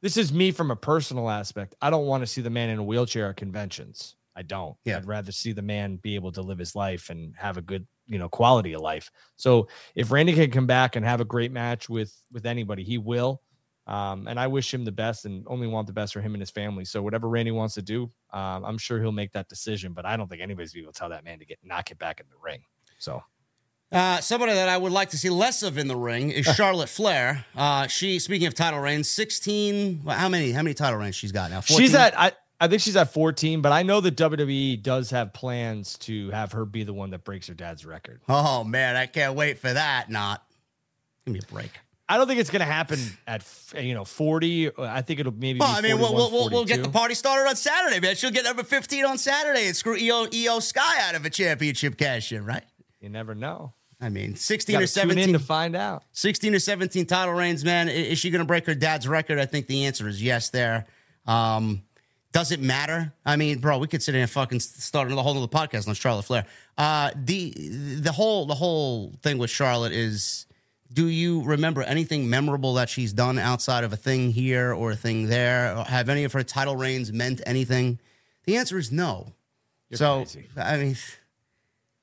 this 0.00 0.16
is 0.16 0.32
me 0.32 0.52
from 0.52 0.70
a 0.70 0.76
personal 0.76 1.28
aspect. 1.28 1.74
I 1.82 1.90
don't 1.90 2.06
want 2.06 2.22
to 2.22 2.26
see 2.26 2.40
the 2.40 2.50
man 2.50 2.70
in 2.70 2.78
a 2.78 2.84
wheelchair 2.84 3.28
at 3.30 3.36
conventions. 3.36 4.16
I 4.36 4.42
don't. 4.42 4.76
Yeah. 4.84 4.98
I'd 4.98 5.06
rather 5.06 5.32
see 5.32 5.52
the 5.52 5.62
man 5.62 5.96
be 5.96 6.14
able 6.14 6.32
to 6.32 6.42
live 6.42 6.58
his 6.58 6.74
life 6.74 7.10
and 7.10 7.34
have 7.36 7.56
a 7.56 7.62
good, 7.62 7.86
you 8.06 8.18
know, 8.18 8.28
quality 8.28 8.72
of 8.72 8.80
life. 8.80 9.10
So 9.36 9.68
if 9.94 10.10
Randy 10.10 10.32
can 10.32 10.50
come 10.50 10.66
back 10.66 10.96
and 10.96 11.04
have 11.04 11.20
a 11.20 11.24
great 11.24 11.52
match 11.52 11.88
with 11.88 12.14
with 12.32 12.46
anybody, 12.46 12.84
he 12.84 12.96
will. 12.96 13.42
Um, 13.86 14.28
and 14.28 14.38
I 14.38 14.46
wish 14.46 14.72
him 14.72 14.84
the 14.84 14.92
best 14.92 15.24
and 15.24 15.44
only 15.48 15.66
want 15.66 15.88
the 15.88 15.92
best 15.92 16.12
for 16.12 16.20
him 16.20 16.34
and 16.34 16.40
his 16.40 16.50
family. 16.50 16.84
So 16.84 17.02
whatever 17.02 17.28
Randy 17.28 17.50
wants 17.50 17.74
to 17.74 17.82
do, 17.82 18.04
um, 18.32 18.64
I'm 18.64 18.78
sure 18.78 19.00
he'll 19.00 19.10
make 19.10 19.32
that 19.32 19.48
decision. 19.48 19.92
But 19.92 20.06
I 20.06 20.16
don't 20.16 20.28
think 20.28 20.40
anybody's 20.40 20.72
be 20.72 20.80
able 20.80 20.92
to 20.92 20.98
tell 20.98 21.08
that 21.08 21.24
man 21.24 21.40
to 21.40 21.44
get 21.44 21.58
not 21.64 21.86
get 21.86 21.98
back 21.98 22.20
in 22.20 22.26
the 22.30 22.36
ring. 22.40 22.62
So 22.98 23.20
uh, 23.92 24.20
somebody 24.20 24.52
that 24.52 24.68
I 24.68 24.76
would 24.76 24.92
like 24.92 25.10
to 25.10 25.18
see 25.18 25.30
less 25.30 25.62
of 25.62 25.78
in 25.78 25.88
the 25.88 25.96
ring 25.96 26.30
is 26.30 26.46
Charlotte 26.56 26.88
Flair. 26.88 27.44
Uh, 27.56 27.86
she, 27.86 28.18
speaking 28.18 28.46
of 28.46 28.54
title 28.54 28.80
reigns, 28.80 29.10
sixteen. 29.10 30.02
Well, 30.04 30.16
how 30.16 30.28
many? 30.28 30.52
How 30.52 30.62
many 30.62 30.74
title 30.74 30.98
reigns 30.98 31.16
she's 31.16 31.32
got 31.32 31.50
now? 31.50 31.60
14? 31.60 31.78
She's 31.78 31.94
at. 31.94 32.18
I, 32.18 32.32
I 32.60 32.68
think 32.68 32.82
she's 32.82 32.96
at 32.96 33.12
fourteen, 33.12 33.62
but 33.62 33.72
I 33.72 33.82
know 33.82 34.00
that 34.00 34.16
WWE 34.16 34.82
does 34.82 35.10
have 35.10 35.32
plans 35.32 35.96
to 36.00 36.30
have 36.30 36.52
her 36.52 36.64
be 36.64 36.84
the 36.84 36.92
one 36.92 37.10
that 37.10 37.24
breaks 37.24 37.48
her 37.48 37.54
dad's 37.54 37.84
record. 37.86 38.20
Oh 38.28 38.64
man, 38.64 38.96
I 38.96 39.06
can't 39.06 39.34
wait 39.34 39.58
for 39.58 39.72
that. 39.72 40.10
Not 40.10 40.44
give 41.24 41.32
me 41.32 41.40
a 41.42 41.52
break. 41.52 41.70
I 42.08 42.16
don't 42.16 42.26
think 42.26 42.40
it's 42.40 42.50
going 42.50 42.60
to 42.60 42.66
happen 42.66 42.98
at 43.26 43.46
you 43.76 43.94
know 43.94 44.04
forty. 44.04 44.70
I 44.78 45.00
think 45.00 45.20
it'll 45.20 45.32
maybe. 45.32 45.60
Well, 45.60 45.74
I 45.74 45.80
mean, 45.80 45.98
we'll, 45.98 46.12
we'll, 46.14 46.50
we'll, 46.50 46.64
get 46.64 46.82
the 46.82 46.88
party 46.88 47.14
started 47.14 47.48
on 47.48 47.56
Saturday, 47.56 48.00
man. 48.00 48.16
She'll 48.16 48.32
get 48.32 48.44
number 48.44 48.64
fifteen 48.64 49.04
on 49.04 49.16
Saturday 49.16 49.66
and 49.66 49.74
screw 49.74 49.96
EO 49.96 50.26
Iyo 50.26 50.60
Sky 50.60 51.08
out 51.08 51.14
of 51.14 51.24
a 51.24 51.30
championship 51.30 51.96
cash 51.96 52.30
in, 52.32 52.44
right? 52.44 52.64
You 53.00 53.08
never 53.08 53.34
know. 53.34 53.74
I 54.00 54.08
mean, 54.08 54.34
16 54.34 54.76
or 54.76 54.86
17 54.86 55.32
to 55.34 55.38
find 55.38 55.76
out. 55.76 56.04
16 56.12 56.54
or 56.54 56.58
17 56.58 57.06
title 57.06 57.34
reigns, 57.34 57.64
man. 57.64 57.88
Is 57.88 58.18
she 58.18 58.30
going 58.30 58.40
to 58.40 58.46
break 58.46 58.66
her 58.66 58.74
dad's 58.74 59.06
record? 59.06 59.38
I 59.38 59.46
think 59.46 59.66
the 59.66 59.84
answer 59.84 60.08
is 60.08 60.22
yes 60.22 60.48
there. 60.48 60.86
Um, 61.26 61.82
does 62.32 62.52
it 62.52 62.60
matter? 62.60 63.12
I 63.26 63.36
mean, 63.36 63.58
bro, 63.58 63.78
we 63.78 63.88
could 63.88 64.02
sit 64.02 64.14
in 64.14 64.22
and 64.22 64.30
fucking 64.30 64.60
start 64.60 65.08
another 65.08 65.22
whole 65.22 65.36
other 65.36 65.48
podcast 65.48 65.88
on 65.88 65.94
Charlotte 65.94 66.22
Flair. 66.22 66.46
Uh, 66.78 67.10
the 67.16 67.52
the 68.00 68.12
whole 68.12 68.46
the 68.46 68.54
whole 68.54 69.12
thing 69.22 69.36
with 69.36 69.50
Charlotte 69.50 69.92
is 69.92 70.46
do 70.92 71.06
you 71.08 71.42
remember 71.42 71.82
anything 71.82 72.30
memorable 72.30 72.74
that 72.74 72.88
she's 72.88 73.12
done 73.12 73.38
outside 73.38 73.84
of 73.84 73.92
a 73.92 73.96
thing 73.96 74.30
here 74.30 74.72
or 74.72 74.92
a 74.92 74.96
thing 74.96 75.26
there? 75.26 75.74
Have 75.84 76.08
any 76.08 76.24
of 76.24 76.32
her 76.32 76.42
title 76.42 76.76
reigns 76.76 77.12
meant 77.12 77.40
anything? 77.46 78.00
The 78.44 78.56
answer 78.56 78.78
is 78.78 78.90
no. 78.90 79.32
You're 79.88 79.98
so 79.98 80.18
crazy. 80.18 80.48
I 80.56 80.76
mean 80.76 80.96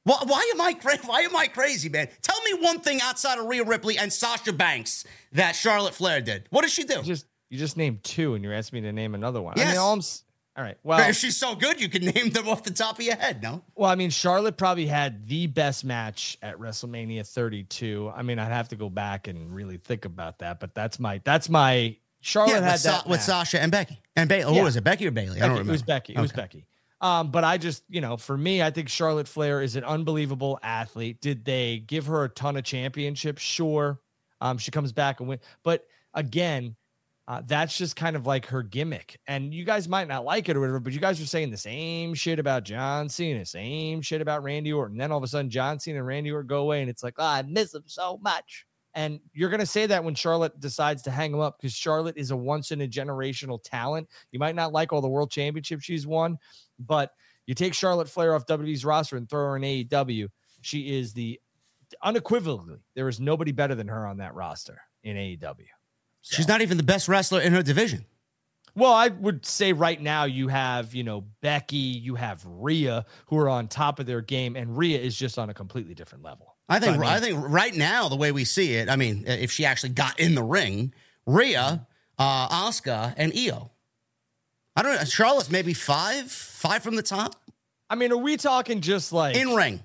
why, 0.08 0.20
why 0.26 0.52
am 0.54 0.62
I 0.62 0.74
cra- 0.74 0.98
why 1.06 1.22
am 1.22 1.36
I 1.36 1.48
crazy, 1.48 1.90
man? 1.90 2.08
Tell 2.22 2.42
me 2.44 2.66
one 2.66 2.80
thing 2.80 3.02
outside 3.02 3.40
of 3.40 3.46
Rhea 3.46 3.64
Ripley 3.64 3.98
and 3.98 4.12
Sasha 4.12 4.54
Banks 4.54 5.06
that 5.34 5.52
Charlotte 5.52 5.94
Flair 5.94 6.22
did. 6.22 6.48
What 6.50 6.62
did 6.62 6.72
she 6.72 6.86
do? 6.86 6.96
You 6.96 7.04
just 7.04 7.26
you 7.50 7.58
just 7.58 7.76
named 7.76 8.04
two, 8.04 8.34
and 8.34 8.44
you're 8.44 8.54
asking 8.54 8.82
me 8.82 8.88
to 8.88 8.94
name 8.94 9.16
another 9.16 9.42
one. 9.42 9.56
Yes. 9.58 9.68
I 9.68 9.72
mean, 9.72 9.80
all, 9.80 10.00
all 10.58 10.64
right. 10.64 10.78
Well, 10.84 11.10
if 11.10 11.18
she's 11.18 11.36
so 11.36 11.56
good, 11.56 11.82
you 11.82 11.90
can 11.90 12.06
name 12.16 12.30
them 12.30 12.48
off 12.48 12.64
the 12.64 12.72
top 12.72 13.00
of 13.00 13.06
your 13.06 13.16
head. 13.16 13.44
No. 13.44 13.64
Well, 13.76 13.90
I 13.90 13.96
mean, 13.96 14.10
Charlotte 14.10 14.58
probably 14.58 14.88
had 14.88 15.28
the 15.28 15.48
best 15.48 15.84
match 15.84 16.38
at 16.42 16.58
WrestleMania 16.58 17.28
32. 17.28 18.12
I 18.16 18.24
mean, 18.24 18.40
I'd 18.40 18.52
have 18.52 18.70
to 18.70 18.76
go 18.78 18.90
back 18.90 19.28
and 19.28 19.54
really 19.54 19.78
think 19.78 20.06
about 20.06 20.40
that, 20.40 20.60
but 20.60 20.74
that's 20.74 21.00
my 21.00 21.22
that's 21.24 21.50
my 21.50 21.98
Charlotte 22.22 22.54
yeah, 22.54 22.72
had 22.72 22.80
that 22.80 23.08
with 23.08 23.22
Sasha 23.22 23.62
and 23.62 23.72
Becky 23.72 24.02
and 24.16 24.28
Bayley. 24.30 24.54
Oh, 24.54 24.56
yeah. 24.56 24.64
was 24.64 24.76
it? 24.78 24.84
Becky 24.84 25.06
or 25.06 25.12
Bayley? 25.12 25.40
Becky. 25.40 25.42
I 25.42 25.48
don't 25.48 25.58
remember. 25.58 25.72
It 25.72 25.74
was 25.74 25.84
Becky. 25.84 26.14
It 26.14 26.18
okay. 26.18 26.22
was 26.22 26.32
Becky. 26.32 26.66
Um, 27.00 27.30
but 27.30 27.44
I 27.44 27.58
just, 27.58 27.84
you 27.90 28.02
know, 28.02 28.18
for 28.18 28.38
me, 28.38 28.62
I 28.62 28.72
think 28.72 28.90
Charlotte 28.90 29.28
Flair 29.28 29.62
is 29.62 29.76
an 29.76 29.84
unbelievable 29.84 30.60
athlete. 30.64 31.22
Did 31.22 31.46
they 31.46 31.80
give 31.80 32.08
her 32.08 32.24
a 32.24 32.30
ton 32.30 32.58
of 32.58 32.64
championships? 32.64 33.42
Sure. 33.42 34.00
Um, 34.42 34.58
she 34.58 34.72
comes 34.72 34.92
back 34.92 35.20
and 35.20 35.30
win. 35.30 35.40
But 35.64 35.86
again, 36.14 36.76
uh, 37.28 37.42
that's 37.46 37.78
just 37.78 37.96
kind 37.96 38.16
of 38.16 38.26
like 38.26 38.46
her 38.46 38.64
gimmick. 38.64 39.20
And 39.28 39.54
you 39.54 39.66
guys 39.66 39.90
might 39.90 40.08
not 40.08 40.24
like 40.24 40.48
it 40.48 40.56
or 40.56 40.62
whatever, 40.62 40.80
but 40.80 40.94
you 40.94 41.00
guys 41.00 41.22
are 41.22 41.26
saying 41.26 41.52
the 41.52 41.58
same 41.58 42.14
shit 42.14 42.40
about 42.40 42.64
John 42.64 43.10
Cena, 43.10 43.46
same 43.46 44.02
shit 44.02 44.22
about 44.22 44.44
Randy 44.44 44.72
Orton. 44.72 44.98
Then 44.98 45.12
all 45.12 45.18
of 45.18 45.24
a 45.24 45.28
sudden, 45.28 45.50
John 45.50 45.80
Cena 45.80 45.98
and 45.98 46.08
Randy 46.08 46.32
Orton 46.32 46.48
go 46.48 46.62
away, 46.62 46.82
and 46.82 46.90
it's 46.90 47.04
like, 47.04 47.16
oh, 47.18 47.26
I 47.26 47.42
miss 47.42 47.72
them 47.72 47.84
so 47.86 48.18
much. 48.22 48.66
And 48.98 49.20
you're 49.32 49.52
going 49.52 49.60
to 49.60 49.66
say 49.68 49.86
that 49.86 50.04
when 50.04 50.16
Charlotte 50.16 50.60
decides 50.60 51.04
to 51.04 51.12
hang 51.12 51.32
him 51.32 51.40
up 51.40 51.60
because 51.60 51.72
Charlotte 51.72 52.18
is 52.18 52.32
a 52.32 52.36
once 52.36 52.72
in 52.72 52.82
a 52.82 52.88
generational 52.88 53.60
talent. 53.64 54.10
You 54.32 54.40
might 54.40 54.56
not 54.56 54.74
like 54.74 54.92
all 54.92 55.02
the 55.02 55.08
world 55.08 55.30
championships 55.30 55.84
she's 55.84 56.08
won, 56.08 56.40
but 56.80 57.12
you 57.46 57.54
take 57.54 57.76
Charlotte 57.76 58.10
Flair 58.10 58.34
off 58.34 58.48
WWE's 58.48 58.84
roster 58.84 59.16
and 59.16 59.30
throw 59.30 59.50
her 59.50 59.56
in 59.56 59.62
AEW. 59.62 60.30
She 60.62 60.98
is 60.98 61.14
the 61.14 61.40
unequivocally, 62.02 62.80
there 62.96 63.08
is 63.08 63.20
nobody 63.20 63.52
better 63.52 63.76
than 63.76 63.88
her 63.88 64.08
on 64.08 64.18
that 64.18 64.34
roster 64.34 64.82
in 65.04 65.16
AEW. 65.16 65.68
So. 66.22 66.36
She's 66.36 66.48
not 66.48 66.62
even 66.62 66.78
the 66.78 66.84
best 66.84 67.08
wrestler 67.08 67.42
in 67.42 67.54
her 67.54 67.62
division. 67.62 68.04
Well, 68.74 68.94
I 68.94 69.10
would 69.10 69.46
say 69.46 69.74
right 69.74 70.02
now 70.02 70.24
you 70.24 70.48
have, 70.48 70.96
you 70.96 71.04
know, 71.04 71.24
Becky, 71.44 71.78
you 71.78 72.16
have 72.16 72.44
Rhea 72.48 73.06
who 73.28 73.38
are 73.38 73.48
on 73.48 73.68
top 73.68 74.00
of 74.00 74.08
their 74.08 74.22
game, 74.22 74.56
and 74.56 74.76
Rhea 74.76 75.00
is 75.00 75.16
just 75.16 75.38
on 75.38 75.52
a 75.52 75.54
completely 75.54 75.94
different 75.94 76.24
level. 76.24 76.57
I 76.70 76.80
think 76.80 76.96
I, 76.96 76.98
mean, 76.98 77.10
I, 77.10 77.20
think 77.20 77.40
right 77.48 77.74
now 77.74 78.10
the 78.10 78.18
way 78.18 78.32
we 78.32 78.44
see 78.44 78.74
it, 78.74 78.90
I 78.90 78.98
mean, 78.98 79.24
if 79.26 79.52
she 79.52 79.66
actually 79.66 79.90
got 79.90 80.20
in 80.20 80.36
the 80.36 80.44
ring, 80.44 80.94
Rhea, 81.26 81.88
uh, 82.18 82.50
Asuka, 82.50 83.14
and 83.18 83.32
Io. 83.36 83.72
I 84.76 84.84
don't 84.84 84.96
know. 84.96 85.04
Charlotte's 85.06 85.50
maybe 85.50 85.74
five, 85.74 86.30
five 86.30 86.84
from 86.84 86.96
the 86.96 87.02
top. 87.02 87.36
I 87.90 87.96
mean, 87.96 88.12
are 88.12 88.18
we 88.18 88.38
talking 88.38 88.82
just 88.82 89.14
like 89.14 89.36
in 89.36 89.56
ring? 89.56 89.82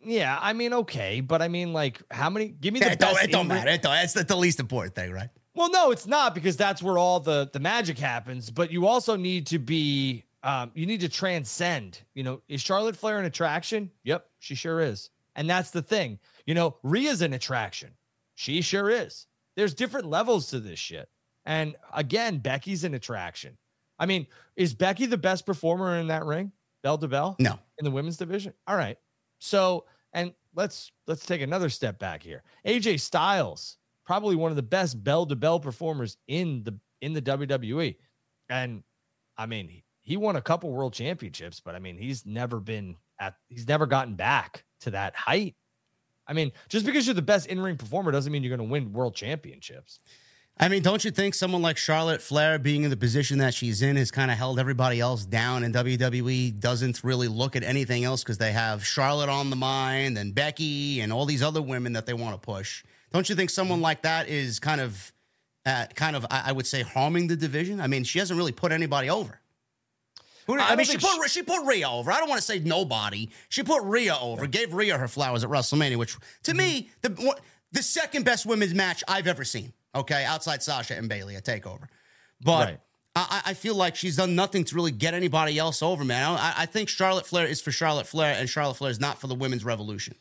Yeah, 0.00 0.38
I 0.40 0.52
mean, 0.52 0.72
okay, 0.74 1.20
but 1.20 1.40
I 1.40 1.48
mean, 1.48 1.72
like, 1.72 2.02
how 2.10 2.30
many? 2.30 2.48
Give 2.48 2.74
me 2.74 2.80
the 2.80 2.86
yeah, 2.86 2.94
best. 2.96 3.24
It 3.24 3.30
don't, 3.32 3.48
matter. 3.48 3.70
It 3.70 3.82
don't, 3.82 3.94
it's 3.96 4.12
the, 4.12 4.24
the 4.24 4.36
least 4.36 4.60
important 4.60 4.94
thing, 4.94 5.12
right? 5.12 5.30
Well, 5.54 5.70
no, 5.70 5.92
it's 5.92 6.06
not 6.06 6.34
because 6.34 6.56
that's 6.56 6.82
where 6.82 6.98
all 6.98 7.20
the 7.20 7.48
the 7.52 7.60
magic 7.60 7.98
happens. 7.98 8.50
But 8.50 8.70
you 8.70 8.86
also 8.86 9.16
need 9.16 9.46
to 9.48 9.58
be, 9.58 10.24
um, 10.42 10.72
you 10.74 10.86
need 10.86 11.00
to 11.00 11.08
transcend. 11.08 12.00
You 12.14 12.24
know, 12.24 12.42
is 12.48 12.60
Charlotte 12.60 12.96
Flair 12.96 13.18
an 13.18 13.24
attraction? 13.24 13.90
Yep, 14.04 14.26
she 14.40 14.54
sure 14.54 14.80
is. 14.80 15.10
And 15.36 15.48
that's 15.48 15.70
the 15.70 15.82
thing. 15.82 16.18
You 16.46 16.54
know, 16.54 16.76
Rhea's 16.82 17.22
an 17.22 17.32
attraction. 17.32 17.90
She 18.34 18.62
sure 18.62 18.90
is. 18.90 19.26
There's 19.56 19.74
different 19.74 20.06
levels 20.06 20.50
to 20.50 20.60
this 20.60 20.78
shit. 20.78 21.08
And 21.46 21.76
again, 21.92 22.38
Becky's 22.38 22.84
an 22.84 22.94
attraction. 22.94 23.56
I 23.98 24.06
mean, 24.06 24.26
is 24.56 24.74
Becky 24.74 25.06
the 25.06 25.18
best 25.18 25.46
performer 25.46 25.96
in 25.96 26.08
that 26.08 26.24
ring, 26.24 26.52
bell 26.82 26.98
to 26.98 27.08
bell? 27.08 27.36
No. 27.38 27.58
In 27.78 27.84
the 27.84 27.90
women's 27.90 28.16
division? 28.16 28.52
All 28.66 28.76
right. 28.76 28.98
So, 29.38 29.84
and 30.12 30.32
let's 30.54 30.90
let's 31.06 31.26
take 31.26 31.42
another 31.42 31.68
step 31.68 31.98
back 31.98 32.22
here. 32.22 32.42
AJ 32.66 33.00
Styles, 33.00 33.78
probably 34.04 34.36
one 34.36 34.50
of 34.50 34.56
the 34.56 34.62
best 34.62 35.02
bell 35.02 35.26
to 35.26 35.36
bell 35.36 35.60
performers 35.60 36.16
in 36.26 36.64
the 36.64 36.78
in 37.00 37.12
the 37.12 37.22
WWE. 37.22 37.96
And 38.48 38.82
I 39.36 39.46
mean, 39.46 39.68
he, 39.68 39.84
he 40.00 40.16
won 40.16 40.36
a 40.36 40.42
couple 40.42 40.72
world 40.72 40.92
championships, 40.92 41.60
but 41.60 41.74
I 41.74 41.78
mean, 41.78 41.98
he's 41.98 42.24
never 42.26 42.60
been 42.60 42.96
at 43.20 43.36
he's 43.48 43.68
never 43.68 43.86
gotten 43.86 44.14
back 44.14 44.64
to 44.84 44.92
that 44.92 45.14
height. 45.16 45.54
I 46.26 46.32
mean, 46.32 46.52
just 46.68 46.86
because 46.86 47.06
you're 47.06 47.14
the 47.14 47.22
best 47.22 47.48
in 47.48 47.60
ring 47.60 47.76
performer 47.76 48.10
doesn't 48.10 48.32
mean 48.32 48.42
you're 48.42 48.56
going 48.56 48.66
to 48.66 48.72
win 48.72 48.92
world 48.92 49.14
championships. 49.14 50.00
I 50.56 50.68
mean, 50.68 50.82
don't 50.82 51.04
you 51.04 51.10
think 51.10 51.34
someone 51.34 51.62
like 51.62 51.76
Charlotte 51.76 52.22
Flair 52.22 52.60
being 52.60 52.84
in 52.84 52.90
the 52.90 52.96
position 52.96 53.38
that 53.38 53.54
she's 53.54 53.82
in 53.82 53.96
has 53.96 54.12
kind 54.12 54.30
of 54.30 54.36
held 54.36 54.60
everybody 54.60 55.00
else 55.00 55.24
down, 55.24 55.64
and 55.64 55.74
WWE 55.74 56.60
doesn't 56.60 57.02
really 57.02 57.26
look 57.26 57.56
at 57.56 57.64
anything 57.64 58.04
else 58.04 58.22
because 58.22 58.38
they 58.38 58.52
have 58.52 58.86
Charlotte 58.86 59.28
on 59.28 59.50
the 59.50 59.56
mind 59.56 60.16
and 60.16 60.32
Becky 60.32 61.00
and 61.00 61.12
all 61.12 61.26
these 61.26 61.42
other 61.42 61.60
women 61.60 61.94
that 61.94 62.06
they 62.06 62.14
want 62.14 62.40
to 62.40 62.46
push. 62.46 62.84
Don't 63.12 63.28
you 63.28 63.34
think 63.34 63.50
someone 63.50 63.80
like 63.80 64.02
that 64.02 64.28
is 64.28 64.60
kind 64.60 64.80
of, 64.80 65.12
uh, 65.66 65.86
kind 65.96 66.14
of, 66.14 66.24
I 66.30 66.52
would 66.52 66.68
say, 66.68 66.82
harming 66.82 67.26
the 67.26 67.36
division? 67.36 67.80
I 67.80 67.88
mean, 67.88 68.04
she 68.04 68.20
hasn't 68.20 68.38
really 68.38 68.52
put 68.52 68.70
anybody 68.70 69.10
over. 69.10 69.40
Who- 70.46 70.58
I 70.58 70.70
I, 70.70 70.76
mean, 70.76 70.86
she 70.86 70.98
put 70.98 71.30
she 71.30 71.42
put 71.42 71.64
Rhea 71.64 71.88
over. 71.88 72.10
I 72.12 72.18
don't 72.18 72.28
want 72.28 72.40
to 72.40 72.46
say 72.46 72.58
nobody. 72.58 73.30
She 73.48 73.62
put 73.62 73.82
Rhea 73.82 74.16
over. 74.20 74.46
Gave 74.46 74.74
Rhea 74.74 74.98
her 74.98 75.08
flowers 75.08 75.44
at 75.44 75.50
WrestleMania, 75.50 75.96
which 75.96 76.16
to 76.44 76.54
me 76.54 76.90
mm-hmm. 77.02 77.24
the 77.24 77.36
the 77.72 77.82
second 77.82 78.24
best 78.24 78.46
women's 78.46 78.74
match 78.74 79.02
I've 79.08 79.26
ever 79.26 79.44
seen. 79.44 79.72
Okay, 79.94 80.24
outside 80.24 80.62
Sasha 80.62 80.96
and 80.96 81.08
Bayley 81.08 81.36
at 81.36 81.44
Takeover, 81.44 81.88
but. 82.40 82.66
Right. 82.66 82.80
I, 83.16 83.42
I 83.46 83.54
feel 83.54 83.76
like 83.76 83.94
she's 83.94 84.16
done 84.16 84.34
nothing 84.34 84.64
to 84.64 84.74
really 84.74 84.90
get 84.90 85.14
anybody 85.14 85.56
else 85.56 85.84
over, 85.84 86.04
man. 86.04 86.32
I, 86.32 86.52
I 86.58 86.66
think 86.66 86.88
Charlotte 86.88 87.26
Flair 87.26 87.46
is 87.46 87.60
for 87.60 87.70
Charlotte 87.70 88.08
Flair, 88.08 88.34
and 88.36 88.50
Charlotte 88.50 88.74
Flair 88.74 88.90
is 88.90 88.98
not 88.98 89.20
for 89.20 89.28
the 89.28 89.36
women's 89.36 89.64
revolution. 89.64 90.16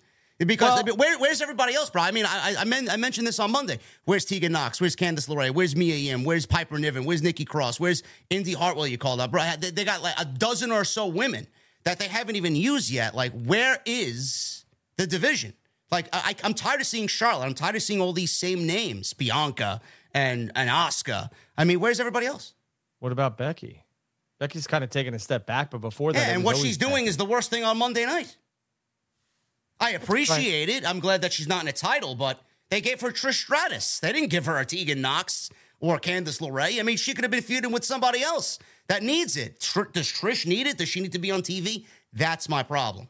Because 0.46 0.84
Well- 0.84 0.96
where, 0.98 1.18
where's 1.20 1.42
everybody 1.42 1.74
else, 1.76 1.90
bro? 1.90 2.02
I 2.02 2.12
mean, 2.12 2.26
I, 2.26 2.56
I, 2.60 2.64
men, 2.66 2.90
I 2.90 2.98
mentioned 2.98 3.28
this 3.28 3.40
on 3.40 3.52
Monday. 3.52 3.80
Where's 4.06 4.26
Tegan 4.26 4.52
Knox? 4.52 4.80
Where's 4.82 4.96
Candice 4.96 5.28
LeRae? 5.30 5.52
Where's 5.52 5.76
Mia 5.76 5.96
Yim? 5.96 6.24
Where's 6.24 6.46
Piper 6.46 6.78
Niven? 6.78 7.06
Where's 7.06 7.22
Nikki 7.22 7.46
Cross? 7.46 7.80
Where's 7.80 8.04
Indy 8.30 8.54
Hartwell? 8.54 8.88
You 8.88 8.98
called 8.98 9.20
up, 9.20 9.32
bro. 9.32 9.44
They, 9.60 9.70
they 9.72 9.86
got 9.86 10.02
like 10.04 10.16
a 10.20 10.26
dozen 10.26 10.72
or 10.72 10.84
so 10.84 11.08
women 11.08 11.48
that 11.84 12.00
they 12.00 12.08
haven't 12.08 12.36
even 12.36 12.56
used 12.56 12.90
yet. 12.90 13.16
Like, 13.16 13.32
where 13.34 13.80
is 13.86 14.66
the 14.98 15.06
division? 15.08 15.54
Like, 15.92 16.08
I, 16.12 16.36
I'm 16.44 16.54
tired 16.54 16.82
of 16.82 16.88
seeing 16.88 17.08
Charlotte. 17.08 17.46
I'm 17.46 17.54
tired 17.54 17.76
of 17.76 17.84
seeing 17.84 18.02
all 18.02 18.14
these 18.14 18.32
same 18.32 18.66
names, 18.66 19.14
Bianca 19.14 19.80
and 20.14 20.52
and 20.56 20.70
Asuka. 20.70 21.30
I 21.58 21.66
mean, 21.66 21.80
where's 21.80 22.00
everybody 22.00 22.26
else? 22.26 22.54
What 23.00 23.12
about 23.12 23.38
Becky? 23.38 23.84
Becky's 24.40 24.66
kind 24.68 24.84
of 24.84 24.90
taking 24.90 25.14
a 25.14 25.20
step 25.20 25.46
back, 25.46 25.70
but 25.72 25.80
before 25.82 26.12
that, 26.14 26.28
Yeah, 26.28 26.34
and 26.34 26.44
what 26.44 26.58
she's 26.58 26.78
doing 26.78 26.94
Becky. 26.94 27.08
is 27.08 27.18
the 27.18 27.26
worst 27.26 27.50
thing 27.50 27.64
on 27.64 27.78
Monday 27.78 28.06
night. 28.06 28.36
I 29.84 29.92
appreciate 29.92 30.70
it. 30.70 30.88
I'm 30.88 31.00
glad 31.00 31.22
that 31.22 31.34
she's 31.34 31.48
not 31.48 31.62
in 31.64 31.68
a 31.68 31.74
title, 31.74 32.16
but 32.16 32.42
they 32.70 32.82
gave 32.82 33.02
her 33.02 33.10
Trish 33.10 33.44
Stratus. 33.44 34.00
They 34.00 34.12
didn't 34.14 34.30
give 34.30 34.46
her 34.46 34.58
a 34.58 34.66
Tegan 34.66 35.02
Knox 35.02 35.50
or 35.80 36.00
Candice 36.00 36.40
LeRae. 36.40 36.80
I 36.80 36.84
mean, 36.84 36.98
she 36.98 37.14
could 37.14 37.24
have 37.24 37.32
been 37.32 37.44
feuding 37.44 37.72
with 37.72 37.84
somebody 37.84 38.24
else 38.24 38.60
that 38.88 39.04
needs 39.04 39.36
it. 39.36 39.60
Tr- 39.60 39.84
does 39.92 40.08
Trish 40.08 40.46
need 40.46 40.68
it? 40.68 40.78
Does 40.78 40.90
she 40.90 41.02
need 41.02 41.12
to 41.12 41.20
be 41.20 41.32
on 41.32 41.42
TV? 41.42 41.86
That's 42.14 42.48
my 42.48 42.64
problem. 42.64 43.10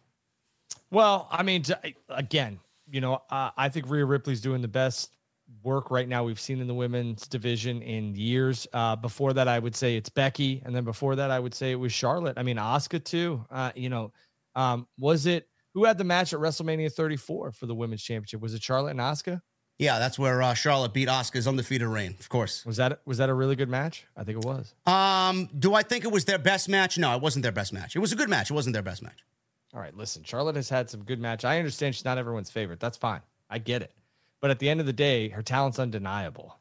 Well, 0.90 1.28
I 1.32 1.44
mean, 1.44 1.64
again, 2.10 2.60
you 2.90 3.02
know, 3.02 3.22
uh, 3.30 3.52
I 3.56 3.70
think 3.70 3.90
Rhea 3.90 4.06
Ripley's 4.06 4.42
doing 4.42 4.62
the 4.62 4.68
best 4.68 5.16
work 5.64 5.92
right 5.92 6.08
now 6.08 6.24
we've 6.24 6.40
seen 6.40 6.60
in 6.60 6.68
the 6.68 6.74
women's 6.74 7.28
division 7.28 7.82
in 7.82 8.16
years. 8.16 8.68
Uh, 8.74 8.96
before 8.96 9.34
that, 9.34 9.48
I 9.48 9.60
would 9.60 9.76
say 9.76 9.96
it's 9.96 10.10
Becky, 10.10 10.62
and 10.66 10.76
then 10.76 10.84
before 10.84 11.16
that, 11.16 11.32
I 11.32 11.40
would 11.40 11.54
say 11.54 11.72
it 11.72 11.76
was 11.76 11.94
Charlotte. 11.94 12.38
I 12.38 12.44
mean, 12.44 12.58
Asuka 12.58 13.04
too. 13.04 13.46
Uh, 13.50 13.72
you 13.76 13.90
know, 13.90 14.12
um, 14.56 14.88
was 14.98 15.26
it 15.26 15.48
who 15.74 15.86
had 15.86 15.98
the 15.98 16.04
match 16.04 16.34
at 16.34 16.40
WrestleMania 16.40 16.92
34 16.92 17.52
for 17.52 17.66
the 17.66 17.76
women's 17.76 18.04
championship? 18.04 18.42
Was 18.42 18.54
it 18.54 18.64
Charlotte 18.64 18.92
and 18.92 19.00
Asuka? 19.00 19.42
Yeah, 19.80 19.98
that's 20.00 20.20
where 20.20 20.42
uh, 20.42 20.54
Charlotte 20.54 20.94
beat 20.94 21.08
Asuka's 21.08 21.48
undefeated 21.48 21.88
reign, 21.88 22.16
of 22.20 22.30
course. 22.30 22.66
Was 22.66 22.78
that 22.78 23.02
was 23.06 23.18
that 23.18 23.30
a 23.30 23.34
really 23.34 23.56
good 23.56 23.70
match? 23.70 24.06
I 24.16 24.24
think 24.24 24.38
it 24.38 24.46
was. 24.46 24.74
Um, 24.86 25.50
do 25.58 25.74
I 25.74 25.82
think 25.82 26.06
it 26.06 26.12
was 26.12 26.26
their 26.26 26.38
best 26.38 26.70
match? 26.70 26.98
No, 26.98 27.16
it 27.16 27.22
wasn't 27.22 27.44
their 27.44 27.52
best 27.52 27.74
match. 27.74 27.96
It 27.96 28.00
was 28.00 28.12
a 28.12 28.16
good 28.16 28.30
match. 28.30 28.52
It 28.52 28.54
wasn't 28.54 28.74
their 28.74 28.84
best 28.84 29.02
match. 29.02 29.26
All 29.74 29.80
right, 29.80 29.96
listen, 29.98 30.24
Charlotte 30.24 30.56
has 30.56 30.70
had 30.70 30.90
some 30.90 31.04
good 31.04 31.20
match. 31.20 31.44
I 31.44 31.58
understand 31.58 31.96
she's 31.96 32.06
not 32.06 32.20
everyone's 32.20 32.52
favorite. 32.52 32.80
That's 32.80 32.98
fine. 32.98 33.22
I 33.50 33.58
get 33.58 33.82
it. 33.82 33.92
But 34.40 34.52
at 34.52 34.60
the 34.60 34.70
end 34.70 34.80
of 34.80 34.86
the 34.86 34.94
day, 34.94 35.30
her 35.30 35.42
talent's 35.42 35.80
undeniable. 35.80 36.60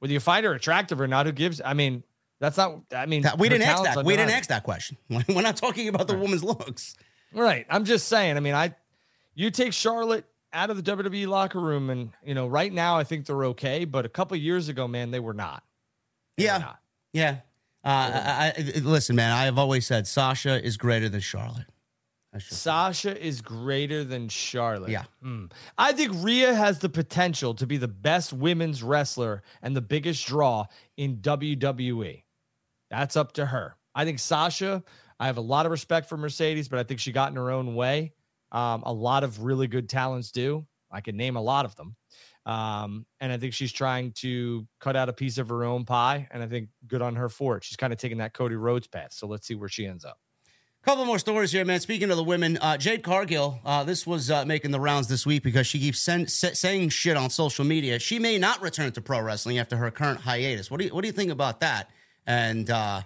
Whether 0.00 0.12
you 0.12 0.20
find 0.20 0.44
her 0.44 0.52
attractive 0.52 1.00
or 1.00 1.06
not, 1.06 1.26
who 1.26 1.32
gives? 1.32 1.60
I 1.64 1.74
mean, 1.74 2.02
that's 2.40 2.56
not. 2.56 2.80
I 2.94 3.06
mean, 3.06 3.24
we 3.38 3.48
didn't 3.48 3.68
ask 3.68 3.84
that. 3.84 4.04
We 4.04 4.16
didn't 4.16 4.32
ask 4.32 4.48
that 4.48 4.64
question. 4.64 4.96
We're 5.08 5.42
not 5.42 5.56
talking 5.56 5.88
about 5.88 6.08
the 6.08 6.18
woman's 6.18 6.42
looks. 6.42 6.96
Right. 7.32 7.66
I'm 7.68 7.84
just 7.84 8.08
saying. 8.08 8.36
I 8.36 8.40
mean, 8.40 8.54
I 8.54 8.74
you 9.34 9.50
take 9.50 9.72
Charlotte 9.72 10.24
out 10.52 10.70
of 10.70 10.82
the 10.82 10.96
WWE 10.96 11.26
locker 11.28 11.60
room, 11.60 11.90
and 11.90 12.10
you 12.24 12.34
know, 12.34 12.46
right 12.46 12.72
now 12.72 12.96
I 12.96 13.04
think 13.04 13.26
they're 13.26 13.44
okay. 13.46 13.84
But 13.84 14.04
a 14.06 14.08
couple 14.08 14.36
years 14.36 14.68
ago, 14.68 14.88
man, 14.88 15.10
they 15.10 15.20
were 15.20 15.34
not. 15.34 15.62
They 16.36 16.44
were 16.44 16.48
Yeah. 16.48 16.58
not. 16.58 16.78
Yeah. 17.12 17.36
Uh, 17.84 17.88
I, 17.88 18.52
I, 18.56 18.78
listen, 18.80 19.14
man, 19.16 19.30
I 19.32 19.44
have 19.44 19.56
always 19.58 19.86
said 19.86 20.06
Sasha 20.06 20.62
is 20.64 20.76
greater 20.76 21.08
than 21.08 21.20
Charlotte. 21.20 21.66
Sasha 22.38 23.18
is 23.24 23.40
greater 23.40 24.04
than 24.04 24.28
Charlotte. 24.28 24.90
Yeah. 24.90 25.04
Hmm. 25.22 25.46
I 25.78 25.92
think 25.92 26.12
Rhea 26.16 26.52
has 26.54 26.78
the 26.78 26.88
potential 26.88 27.54
to 27.54 27.66
be 27.66 27.76
the 27.78 27.88
best 27.88 28.32
women's 28.32 28.82
wrestler 28.82 29.42
and 29.62 29.74
the 29.74 29.80
biggest 29.80 30.26
draw 30.26 30.66
in 30.96 31.16
WWE. 31.18 32.22
That's 32.90 33.16
up 33.16 33.32
to 33.32 33.46
her. 33.46 33.76
I 33.94 34.04
think 34.04 34.18
Sasha, 34.18 34.82
I 35.20 35.26
have 35.26 35.36
a 35.36 35.42
lot 35.42 35.66
of 35.66 35.72
respect 35.72 36.08
for 36.08 36.16
Mercedes, 36.16 36.68
but 36.68 36.78
I 36.78 36.82
think 36.84 37.00
she 37.00 37.12
got 37.12 37.30
in 37.30 37.36
her 37.36 37.50
own 37.50 37.74
way. 37.74 38.12
Um, 38.52 38.82
a 38.84 38.92
lot 38.92 39.24
of 39.24 39.42
really 39.42 39.66
good 39.66 39.88
talents 39.88 40.30
do. 40.30 40.66
I 40.90 41.00
can 41.00 41.16
name 41.16 41.36
a 41.36 41.42
lot 41.42 41.64
of 41.64 41.76
them. 41.76 41.96
Um, 42.46 43.04
and 43.20 43.30
I 43.30 43.36
think 43.36 43.52
she's 43.52 43.72
trying 43.72 44.12
to 44.12 44.66
cut 44.80 44.96
out 44.96 45.08
a 45.10 45.12
piece 45.12 45.36
of 45.36 45.48
her 45.50 45.64
own 45.64 45.84
pie. 45.84 46.28
And 46.30 46.42
I 46.42 46.46
think 46.46 46.70
good 46.86 47.02
on 47.02 47.16
her 47.16 47.28
for 47.28 47.56
it. 47.56 47.64
She's 47.64 47.76
kind 47.76 47.92
of 47.92 47.98
taking 47.98 48.18
that 48.18 48.32
Cody 48.32 48.54
Rhodes 48.54 48.86
path. 48.86 49.12
So 49.12 49.26
let's 49.26 49.46
see 49.46 49.54
where 49.54 49.68
she 49.68 49.86
ends 49.86 50.04
up. 50.04 50.18
Couple 50.82 51.04
more 51.04 51.18
stories 51.18 51.52
here, 51.52 51.64
man. 51.64 51.80
Speaking 51.80 52.10
of 52.10 52.16
the 52.16 52.24
women, 52.24 52.56
uh, 52.58 52.78
Jade 52.78 53.02
Cargill, 53.02 53.60
uh, 53.64 53.84
this 53.84 54.06
was 54.06 54.30
uh, 54.30 54.46
making 54.46 54.70
the 54.70 54.80
rounds 54.80 55.08
this 55.08 55.26
week 55.26 55.42
because 55.42 55.66
she 55.66 55.78
keeps 55.78 55.98
saying 55.98 56.88
shit 56.88 57.16
on 57.16 57.28
social 57.28 57.64
media. 57.64 57.98
She 57.98 58.18
may 58.18 58.38
not 58.38 58.62
return 58.62 58.92
to 58.92 59.02
pro 59.02 59.20
wrestling 59.20 59.58
after 59.58 59.76
her 59.76 59.90
current 59.90 60.20
hiatus. 60.20 60.70
What 60.70 60.78
do 60.78 60.86
you 60.86 60.94
What 60.94 61.02
do 61.02 61.08
you 61.08 61.12
think 61.12 61.30
about 61.30 61.60
that? 61.60 61.90
And 62.26 62.70
uh, 62.70 63.02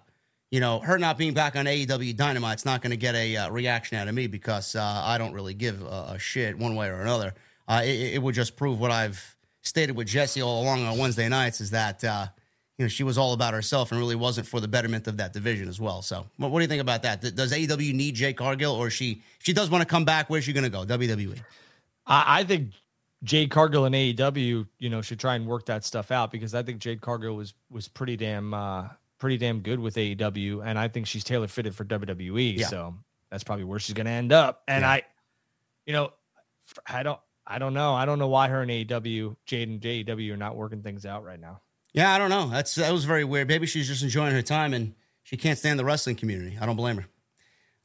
you 0.52 0.60
know, 0.60 0.80
her 0.80 0.98
not 0.98 1.16
being 1.16 1.32
back 1.32 1.56
on 1.56 1.64
AEW 1.64 2.14
Dynamite's 2.14 2.66
not 2.66 2.82
going 2.82 2.90
to 2.90 2.96
get 2.98 3.14
a 3.14 3.36
uh, 3.38 3.50
reaction 3.50 3.96
out 3.96 4.06
of 4.06 4.14
me 4.14 4.26
because 4.26 4.76
uh, 4.76 5.02
I 5.02 5.16
don't 5.16 5.32
really 5.32 5.54
give 5.54 5.82
a, 5.82 6.10
a 6.10 6.18
shit 6.18 6.58
one 6.58 6.76
way 6.76 6.88
or 6.88 7.00
another. 7.00 7.32
Uh, 7.66 7.80
it, 7.82 8.14
it 8.14 8.22
would 8.22 8.34
just 8.34 8.54
prove 8.54 8.78
what 8.78 8.90
I've 8.90 9.34
stated 9.62 9.96
with 9.96 10.08
Jesse 10.08 10.42
all 10.42 10.62
along 10.62 10.84
on 10.86 10.98
Wednesday 10.98 11.26
nights 11.26 11.62
is 11.62 11.70
that 11.70 12.04
uh, 12.04 12.26
you 12.76 12.84
know 12.84 12.88
she 12.88 13.02
was 13.02 13.16
all 13.16 13.32
about 13.32 13.54
herself 13.54 13.92
and 13.92 13.98
really 13.98 14.14
wasn't 14.14 14.46
for 14.46 14.60
the 14.60 14.68
betterment 14.68 15.08
of 15.08 15.16
that 15.16 15.32
division 15.32 15.68
as 15.68 15.80
well. 15.80 16.02
So, 16.02 16.26
what, 16.36 16.50
what 16.50 16.58
do 16.58 16.64
you 16.64 16.68
think 16.68 16.82
about 16.82 17.02
that? 17.04 17.22
Does 17.34 17.50
AEW 17.50 17.94
need 17.94 18.14
Jay 18.14 18.34
Cargill, 18.34 18.74
or 18.74 18.90
she 18.90 19.22
she 19.38 19.54
does 19.54 19.70
want 19.70 19.80
to 19.80 19.88
come 19.88 20.04
back? 20.04 20.28
Where's 20.28 20.44
she 20.44 20.52
going 20.52 20.64
to 20.64 20.70
go? 20.70 20.84
WWE. 20.84 21.40
I, 22.06 22.40
I 22.40 22.44
think 22.44 22.72
Jade 23.24 23.50
Cargill 23.50 23.86
and 23.86 23.94
AEW, 23.94 24.66
you 24.78 24.90
know, 24.90 25.00
should 25.00 25.18
try 25.18 25.34
and 25.34 25.46
work 25.46 25.64
that 25.66 25.82
stuff 25.82 26.10
out 26.10 26.30
because 26.30 26.54
I 26.54 26.62
think 26.62 26.78
Jade 26.78 27.00
Cargill 27.00 27.36
was 27.36 27.54
was 27.70 27.88
pretty 27.88 28.18
damn 28.18 28.52
uh 28.52 28.88
pretty 29.22 29.38
damn 29.38 29.60
good 29.60 29.78
with 29.78 29.94
AEW, 29.94 30.66
and 30.66 30.76
I 30.76 30.88
think 30.88 31.06
she's 31.06 31.22
tailor 31.22 31.46
fitted 31.46 31.76
for 31.76 31.84
WWE. 31.84 32.58
Yeah. 32.58 32.66
So 32.66 32.96
that's 33.30 33.44
probably 33.44 33.64
where 33.64 33.78
she's 33.78 33.94
going 33.94 34.06
to 34.06 34.10
end 34.12 34.32
up. 34.32 34.64
And 34.66 34.82
Yeah. 34.82 34.90
I, 34.90 35.02
you 35.86 35.92
know, 35.92 36.12
I 36.84 37.04
don't. 37.04 37.20
I 37.46 37.58
don't 37.60 37.72
know. 37.72 37.94
I 37.94 38.04
don't 38.04 38.18
know 38.18 38.26
why 38.26 38.48
her 38.48 38.62
and 38.62 38.70
AEW, 38.70 39.36
Jade 39.46 39.68
and 39.68 39.80
AEW 39.80 40.32
are 40.32 40.36
not 40.36 40.56
working 40.56 40.82
things 40.82 41.06
out 41.06 41.24
right 41.24 41.38
now. 41.40 41.60
Yeah, 41.92 42.12
I 42.12 42.18
don't 42.18 42.30
know. 42.30 42.48
That's 42.48 42.74
that 42.74 42.92
was 42.92 43.04
very 43.04 43.22
weird. 43.22 43.46
Maybe 43.46 43.66
she's 43.66 43.86
just 43.86 44.02
enjoying 44.02 44.32
her 44.32 44.42
time 44.42 44.74
and 44.74 44.94
she 45.22 45.36
can't 45.36 45.56
stand 45.58 45.78
the 45.78 45.84
wrestling 45.84 46.16
community. 46.16 46.58
I 46.60 46.66
don't 46.66 46.76
blame 46.76 46.96
her. 46.96 47.06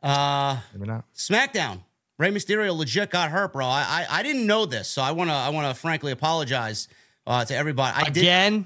Uh, 0.02 0.60
Maybe 0.74 0.88
not. 0.88 1.06
SmackDown. 1.16 1.82
Rey 2.18 2.32
Mysterio 2.32 2.76
legit 2.76 3.12
got 3.12 3.30
hurt, 3.30 3.54
bro. 3.54 3.66
I 3.68 3.82
I, 3.88 4.20
I 4.20 4.24
didn't 4.24 4.48
know 4.48 4.66
this, 4.66 4.88
so 4.88 5.04
I 5.04 5.12
wanna 5.12 5.34
I 5.34 5.50
wanna 5.50 5.74
frankly 5.76 6.12
apologize 6.12 6.88
uh, 7.28 7.46
to 7.46 7.56
everybody. 7.56 7.96
I 7.96 8.10
did. 8.10 8.66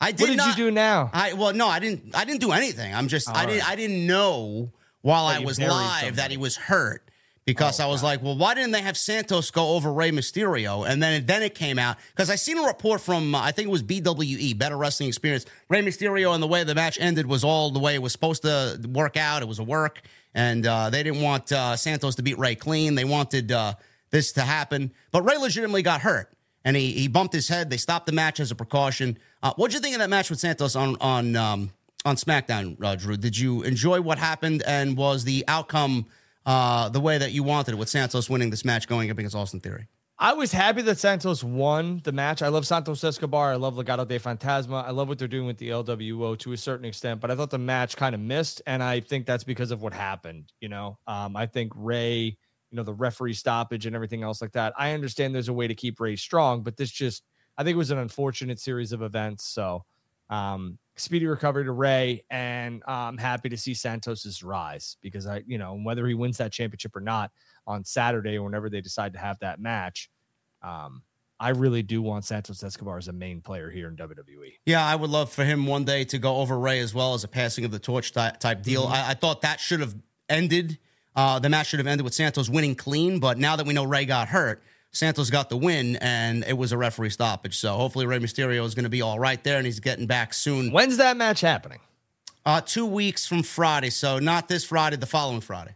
I 0.00 0.12
did 0.12 0.20
what 0.20 0.26
did 0.28 0.36
not, 0.36 0.58
you 0.58 0.64
do 0.66 0.70
now? 0.70 1.10
I 1.12 1.32
well, 1.32 1.52
no, 1.52 1.66
I 1.66 1.78
didn't. 1.80 2.14
I 2.14 2.24
didn't 2.24 2.40
do 2.40 2.52
anything. 2.52 2.94
I'm 2.94 3.08
just. 3.08 3.28
I 3.28 3.40
All 3.40 3.46
didn't. 3.46 3.62
right. 3.62 3.70
I 3.70 3.76
didn't 3.76 4.06
know 4.06 4.72
while 5.02 5.24
Oh, 5.24 5.28
I 5.28 5.38
was 5.40 5.58
live 5.60 6.16
that 6.16 6.30
he 6.30 6.36
was 6.36 6.56
hurt 6.56 7.02
because 7.44 7.80
Oh, 7.80 7.84
I 7.84 7.86
was 7.88 8.02
God. 8.02 8.06
like, 8.06 8.22
well, 8.22 8.36
why 8.36 8.54
didn't 8.54 8.70
they 8.72 8.82
have 8.82 8.96
Santos 8.96 9.50
go 9.50 9.70
over 9.74 9.92
Rey 9.92 10.10
Mysterio? 10.12 10.88
And 10.88 11.02
then 11.02 11.26
then 11.26 11.42
it 11.42 11.54
came 11.56 11.78
out 11.80 11.96
because 12.10 12.30
I 12.30 12.36
seen 12.36 12.58
a 12.58 12.62
report 12.62 13.00
from 13.00 13.34
uh, 13.34 13.40
I 13.40 13.50
think 13.50 13.66
it 13.68 13.70
was 13.72 13.82
BWE, 13.82 14.56
Better 14.56 14.76
Wrestling 14.76 15.08
Experience. 15.08 15.46
Rey 15.68 15.82
Mysterio 15.82 16.32
and 16.32 16.40
the 16.42 16.46
way 16.46 16.62
the 16.62 16.74
match 16.76 16.96
ended 17.00 17.26
was 17.26 17.42
all 17.42 17.70
the 17.72 17.80
way 17.80 17.94
it 17.94 18.02
was 18.02 18.12
supposed 18.12 18.42
to 18.42 18.80
work 18.92 19.16
out. 19.16 19.42
It 19.42 19.48
was 19.48 19.58
a 19.58 19.64
work, 19.64 20.02
and 20.32 20.64
uh, 20.64 20.90
they 20.90 21.02
didn't 21.02 21.22
want 21.22 21.50
uh, 21.50 21.74
Santos 21.74 22.14
to 22.16 22.22
beat 22.22 22.38
Rey 22.38 22.54
clean. 22.54 22.94
They 22.94 23.04
wanted 23.04 23.50
uh, 23.50 23.74
this 24.10 24.30
to 24.32 24.42
happen, 24.42 24.92
but 25.10 25.22
Rey 25.22 25.38
legitimately 25.38 25.82
got 25.82 26.02
hurt 26.02 26.30
and 26.68 26.76
he, 26.76 26.92
he 26.92 27.08
bumped 27.08 27.32
his 27.32 27.48
head. 27.48 27.70
They 27.70 27.78
stopped 27.78 28.04
the 28.04 28.12
match 28.12 28.40
as 28.40 28.50
a 28.50 28.54
precaution. 28.54 29.18
Uh, 29.42 29.54
what'd 29.56 29.72
you 29.72 29.80
think 29.80 29.94
of 29.94 30.00
that 30.00 30.10
match 30.10 30.28
with 30.28 30.38
Santos 30.38 30.76
on 30.76 30.96
on 31.00 31.34
um, 31.34 31.70
on 32.04 32.16
SmackDown, 32.16 32.76
uh, 32.84 32.94
Drew? 32.94 33.16
Did 33.16 33.38
you 33.38 33.62
enjoy 33.62 34.02
what 34.02 34.18
happened, 34.18 34.62
and 34.66 34.94
was 34.94 35.24
the 35.24 35.44
outcome 35.48 36.08
uh, 36.44 36.90
the 36.90 37.00
way 37.00 37.16
that 37.16 37.32
you 37.32 37.42
wanted 37.42 37.72
it 37.72 37.78
with 37.78 37.88
Santos 37.88 38.28
winning 38.28 38.50
this 38.50 38.66
match 38.66 38.86
going 38.86 39.10
up 39.10 39.16
against 39.16 39.34
Austin 39.34 39.60
Theory? 39.60 39.86
I 40.18 40.34
was 40.34 40.52
happy 40.52 40.82
that 40.82 40.98
Santos 40.98 41.42
won 41.42 42.02
the 42.04 42.12
match. 42.12 42.42
I 42.42 42.48
love 42.48 42.66
Santos 42.66 43.02
Escobar. 43.02 43.52
I 43.52 43.56
love 43.56 43.76
Legado 43.76 44.06
del 44.06 44.18
Fantasma. 44.18 44.84
I 44.84 44.90
love 44.90 45.08
what 45.08 45.18
they're 45.18 45.26
doing 45.26 45.46
with 45.46 45.56
the 45.56 45.70
LWO 45.70 46.36
to 46.40 46.52
a 46.52 46.56
certain 46.58 46.84
extent, 46.84 47.22
but 47.22 47.30
I 47.30 47.36
thought 47.36 47.50
the 47.50 47.56
match 47.56 47.96
kind 47.96 48.14
of 48.14 48.20
missed, 48.20 48.60
and 48.66 48.82
I 48.82 49.00
think 49.00 49.24
that's 49.24 49.44
because 49.44 49.70
of 49.70 49.80
what 49.80 49.94
happened. 49.94 50.52
You 50.60 50.68
know, 50.68 50.98
um, 51.06 51.34
I 51.34 51.46
think 51.46 51.72
Rey, 51.74 52.36
you 52.70 52.76
know, 52.76 52.82
the 52.82 52.94
referee 52.94 53.34
stoppage 53.34 53.86
and 53.86 53.94
everything 53.94 54.22
else 54.22 54.40
like 54.40 54.52
that. 54.52 54.74
I 54.76 54.92
understand 54.92 55.34
there's 55.34 55.48
a 55.48 55.52
way 55.52 55.66
to 55.66 55.74
keep 55.74 56.00
Rey 56.00 56.16
strong, 56.16 56.62
but 56.62 56.76
this 56.76 56.90
just, 56.90 57.24
I 57.56 57.64
think 57.64 57.74
it 57.74 57.78
was 57.78 57.90
an 57.90 57.98
unfortunate 57.98 58.60
series 58.60 58.92
of 58.92 59.02
events. 59.02 59.44
So, 59.44 59.84
um, 60.30 60.78
speedy 60.96 61.26
recovery 61.26 61.64
to 61.64 61.72
Rey, 61.72 62.24
and 62.30 62.82
I'm 62.86 63.16
happy 63.16 63.48
to 63.48 63.56
see 63.56 63.74
Santos's 63.74 64.42
rise 64.42 64.96
because 65.00 65.26
I, 65.26 65.42
you 65.46 65.58
know, 65.58 65.78
whether 65.82 66.06
he 66.06 66.14
wins 66.14 66.38
that 66.38 66.52
championship 66.52 66.94
or 66.94 67.00
not 67.00 67.30
on 67.66 67.84
Saturday 67.84 68.36
or 68.36 68.42
whenever 68.42 68.68
they 68.68 68.80
decide 68.80 69.12
to 69.14 69.18
have 69.18 69.38
that 69.38 69.60
match, 69.60 70.10
um, 70.62 71.02
I 71.40 71.50
really 71.50 71.82
do 71.82 72.02
want 72.02 72.24
Santos 72.24 72.62
Escobar 72.62 72.98
as 72.98 73.06
a 73.06 73.12
main 73.12 73.40
player 73.40 73.70
here 73.70 73.88
in 73.88 73.96
WWE. 73.96 74.54
Yeah, 74.66 74.84
I 74.84 74.96
would 74.96 75.10
love 75.10 75.30
for 75.30 75.44
him 75.44 75.66
one 75.66 75.84
day 75.84 76.04
to 76.06 76.18
go 76.18 76.38
over 76.38 76.58
Rey 76.58 76.80
as 76.80 76.92
well 76.92 77.14
as 77.14 77.22
a 77.22 77.28
passing 77.28 77.64
of 77.64 77.70
the 77.70 77.78
torch 77.78 78.12
type, 78.12 78.40
type 78.40 78.62
deal. 78.62 78.84
Mm-hmm. 78.84 78.94
I, 78.94 79.10
I, 79.10 79.14
thought 79.14 79.42
that 79.42 79.60
should 79.60 79.80
have 79.80 79.94
ended. 80.28 80.78
Uh, 81.18 81.40
the 81.40 81.48
match 81.48 81.66
should 81.66 81.80
have 81.80 81.88
ended 81.88 82.04
with 82.04 82.14
Santos 82.14 82.48
winning 82.48 82.76
clean, 82.76 83.18
but 83.18 83.38
now 83.38 83.56
that 83.56 83.66
we 83.66 83.72
know 83.74 83.82
Rey 83.82 84.04
got 84.04 84.28
hurt, 84.28 84.62
Santos 84.92 85.30
got 85.30 85.50
the 85.50 85.56
win, 85.56 85.96
and 85.96 86.44
it 86.44 86.56
was 86.56 86.70
a 86.70 86.78
referee 86.78 87.10
stoppage. 87.10 87.58
So 87.58 87.74
hopefully 87.74 88.06
Rey 88.06 88.20
Mysterio 88.20 88.64
is 88.64 88.76
going 88.76 88.84
to 88.84 88.88
be 88.88 89.02
all 89.02 89.18
right 89.18 89.42
there, 89.42 89.56
and 89.56 89.66
he's 89.66 89.80
getting 89.80 90.06
back 90.06 90.32
soon. 90.32 90.70
When's 90.70 90.96
that 90.98 91.16
match 91.16 91.40
happening? 91.40 91.80
Uh, 92.46 92.60
two 92.60 92.86
weeks 92.86 93.26
from 93.26 93.42
Friday, 93.42 93.90
so 93.90 94.20
not 94.20 94.46
this 94.46 94.64
Friday, 94.64 94.94
the 94.94 95.06
following 95.06 95.40
Friday. 95.40 95.74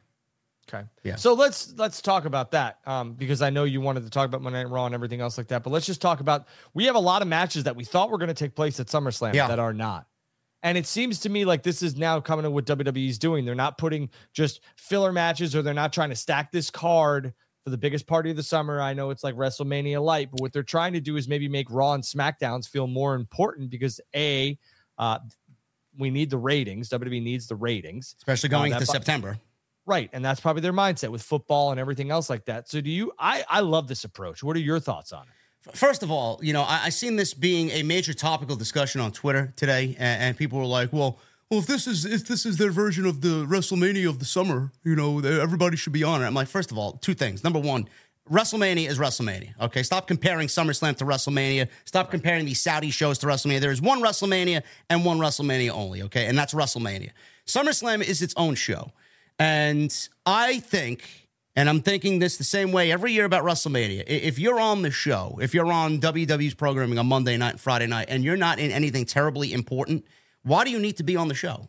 Okay. 0.73 0.85
Yeah. 1.03 1.17
So 1.17 1.35
let's 1.35 1.75
let's 1.77 2.01
talk 2.01 2.25
about 2.25 2.53
that 2.53 2.79
um, 2.87 3.15
because 3.15 3.43
I 3.43 3.51
know 3.51 3.65
you 3.65 3.81
wanted 3.81 4.05
to 4.05 4.11
talk 4.11 4.27
about 4.27 4.43
Monday 4.43 4.63
Night 4.63 4.71
Raw 4.71 4.87
and 4.87 4.95
everything 4.95 5.21
else 5.21 5.37
like 5.39 5.49
that. 5.49 5.65
But 5.65 5.71
let's 5.71 5.87
just 5.87 6.01
talk 6.01 6.21
about 6.21 6.47
we 6.73 6.85
have 6.85 6.95
a 6.95 7.01
lot 7.01 7.21
of 7.21 7.27
matches 7.27 7.65
that 7.65 7.75
we 7.75 7.83
thought 7.83 8.11
were 8.11 8.19
going 8.19 8.29
to 8.29 8.35
take 8.35 8.55
place 8.55 8.79
at 8.79 8.87
SummerSlam 8.87 9.35
yeah. 9.35 9.49
that 9.49 9.59
are 9.59 9.73
not. 9.73 10.07
And 10.63 10.79
it 10.79 10.87
seems 10.87 11.19
to 11.21 11.29
me 11.29 11.45
like 11.45 11.63
this 11.63 11.83
is 11.83 11.97
now 11.97 12.21
coming 12.21 12.45
to 12.45 12.51
what 12.51 12.67
WWE's 12.67 13.19
doing. 13.19 13.45
They're 13.45 13.55
not 13.55 13.79
putting 13.79 14.11
just 14.33 14.61
filler 14.77 15.13
matches 15.13 15.57
or 15.57 15.63
they're 15.63 15.75
not 15.75 15.93
trying 15.93 16.11
to 16.11 16.17
stack 16.17 16.53
this 16.53 16.71
card 16.71 17.35
for 17.65 17.71
the 17.71 17.79
biggest 17.79 18.07
party 18.07 18.31
of 18.31 18.37
the 18.37 18.43
summer. 18.43 18.81
I 18.81 18.95
know 18.95 19.11
it's 19.11 19.25
like 19.25 19.35
WrestleMania 19.35 20.03
light, 20.03 20.31
but 20.31 20.41
what 20.41 20.53
they're 20.53 20.63
trying 20.63 20.93
to 20.93 21.01
do 21.01 21.17
is 21.17 21.29
maybe 21.29 21.49
make 21.49 21.67
Raw 21.71 21.95
and 21.95 22.03
SmackDowns 22.03 22.69
feel 22.69 22.87
more 22.87 23.15
important 23.15 23.71
because 23.71 24.01
A, 24.15 24.59
uh, 24.99 25.19
we 25.99 26.11
need 26.11 26.31
the 26.31 26.39
ratings. 26.39 26.89
WWE 26.89 27.23
needs 27.23 27.47
the 27.47 27.57
ratings, 27.57 28.15
especially 28.19 28.49
going 28.49 28.73
uh, 28.73 28.77
into 28.77 28.87
September. 28.87 29.39
Right, 29.85 30.09
and 30.13 30.25
that's 30.25 30.41
probably 30.41 30.63
their 30.63 30.73
mindset 30.73 31.11
with 31.11 31.23
football 31.23 31.73
and 31.73 31.81
everything 31.81 32.13
else 32.13 32.31
like 32.31 32.45
that. 32.45 32.69
So, 32.69 32.81
do 32.81 32.89
you? 32.89 33.13
I 33.19 33.45
I 33.51 33.61
love 33.61 33.89
this 33.89 34.05
approach. 34.05 34.43
What 34.43 34.57
are 34.57 34.61
your 34.61 34.79
thoughts 34.79 35.13
on 35.13 35.25
it? 35.25 35.35
First 35.75 36.03
of 36.03 36.11
all, 36.11 36.41
you 36.43 36.53
know, 36.53 36.63
I, 36.63 36.87
I 36.87 36.89
seen 36.89 37.17
this 37.17 37.35
being 37.35 37.71
a 37.71 37.83
major 37.83 38.13
topical 38.13 38.57
discussion 38.57 39.01
on 39.01 39.13
Twitter 39.13 39.53
today, 39.57 39.97
and, 39.99 40.23
and, 40.23 40.37
people 40.37 40.59
were 40.59 40.65
like, 40.65 40.93
"Well, 40.93 41.19
well, 41.51 41.61
if 41.61 41.67
this 41.67 41.87
is 41.87 42.05
if 42.05 42.27
this 42.27 42.45
is 42.45 42.57
their 42.57 42.73
version 42.73 43.07
of 43.07 43.21
the 43.21 43.47
WrestleMania 43.47 44.09
of 44.09 44.19
the 44.19 44.25
summer, 44.25 44.73
you 44.83 44.97
know, 44.97 45.21
everybody 45.21 45.77
should 45.77 45.93
be 45.93 46.03
on 46.03 46.21
it." 46.23 46.27
I'm 46.27 46.35
like, 46.35 46.49
first 46.49 46.73
of 46.73 46.79
all, 46.79 46.93
two 46.95 47.15
things. 47.15 47.45
Number 47.45 47.61
one, 47.61 47.89
WrestleMania 48.31 48.89
is 48.89 48.99
WrestleMania. 48.99 49.55
Okay, 49.61 49.83
stop 49.83 50.07
comparing 50.07 50.49
SummerSlam 50.49 50.97
to 50.97 51.05
WrestleMania. 51.05 51.69
Stop 51.85 52.11
comparing 52.11 52.45
these 52.45 52.61
Saudi 52.61 52.91
shows 52.91 53.19
to 53.19 53.27
WrestleMania. 53.27 53.61
There 53.61 53.71
is 53.71 53.83
one 53.83 54.01
WrestleMania 54.01 54.63
and 54.91 55.05
one 55.05 55.19
WrestleMania 55.19 55.71
only. 55.71 56.03
Okay, 56.03 56.27
and 56.27 56.37
that's 56.37 56.55
WrestleMania. 56.55 57.11
SummerSlam 57.47 58.03
is 58.03 58.23
its 58.23 58.35
own 58.37 58.55
show. 58.55 58.93
And 59.39 59.93
I 60.25 60.61
think, 60.61 61.22
and 61.55 61.69
I'm 61.69 61.83
thinking 61.83 62.19
this 62.19 62.39
the 62.39 62.45
same 62.45 62.73
way 62.73 62.91
every 62.91 63.13
year 63.13 63.25
about 63.25 63.45
WrestleMania. 63.45 64.05
If 64.07 64.39
you're 64.39 64.61
on 64.61 64.83
the 64.83 64.91
show, 64.91 65.39
if 65.43 65.53
you're 65.53 65.71
on 65.71 66.01
WWE's 66.01 66.55
programming 66.55 66.99
on 66.99 67.07
Monday 67.07 67.37
night 67.37 67.51
and 67.51 67.61
Friday 67.61 67.87
night, 67.87 68.07
and 68.09 68.25
you're 68.25 68.37
not 68.37 68.59
in 68.59 68.71
anything 68.71 69.05
terribly 69.05 69.53
important, 69.53 70.05
why 70.43 70.65
do 70.65 70.71
you 70.71 70.79
need 70.79 70.97
to 70.97 71.03
be 71.03 71.17
on 71.17 71.29
the 71.29 71.35
show? 71.35 71.69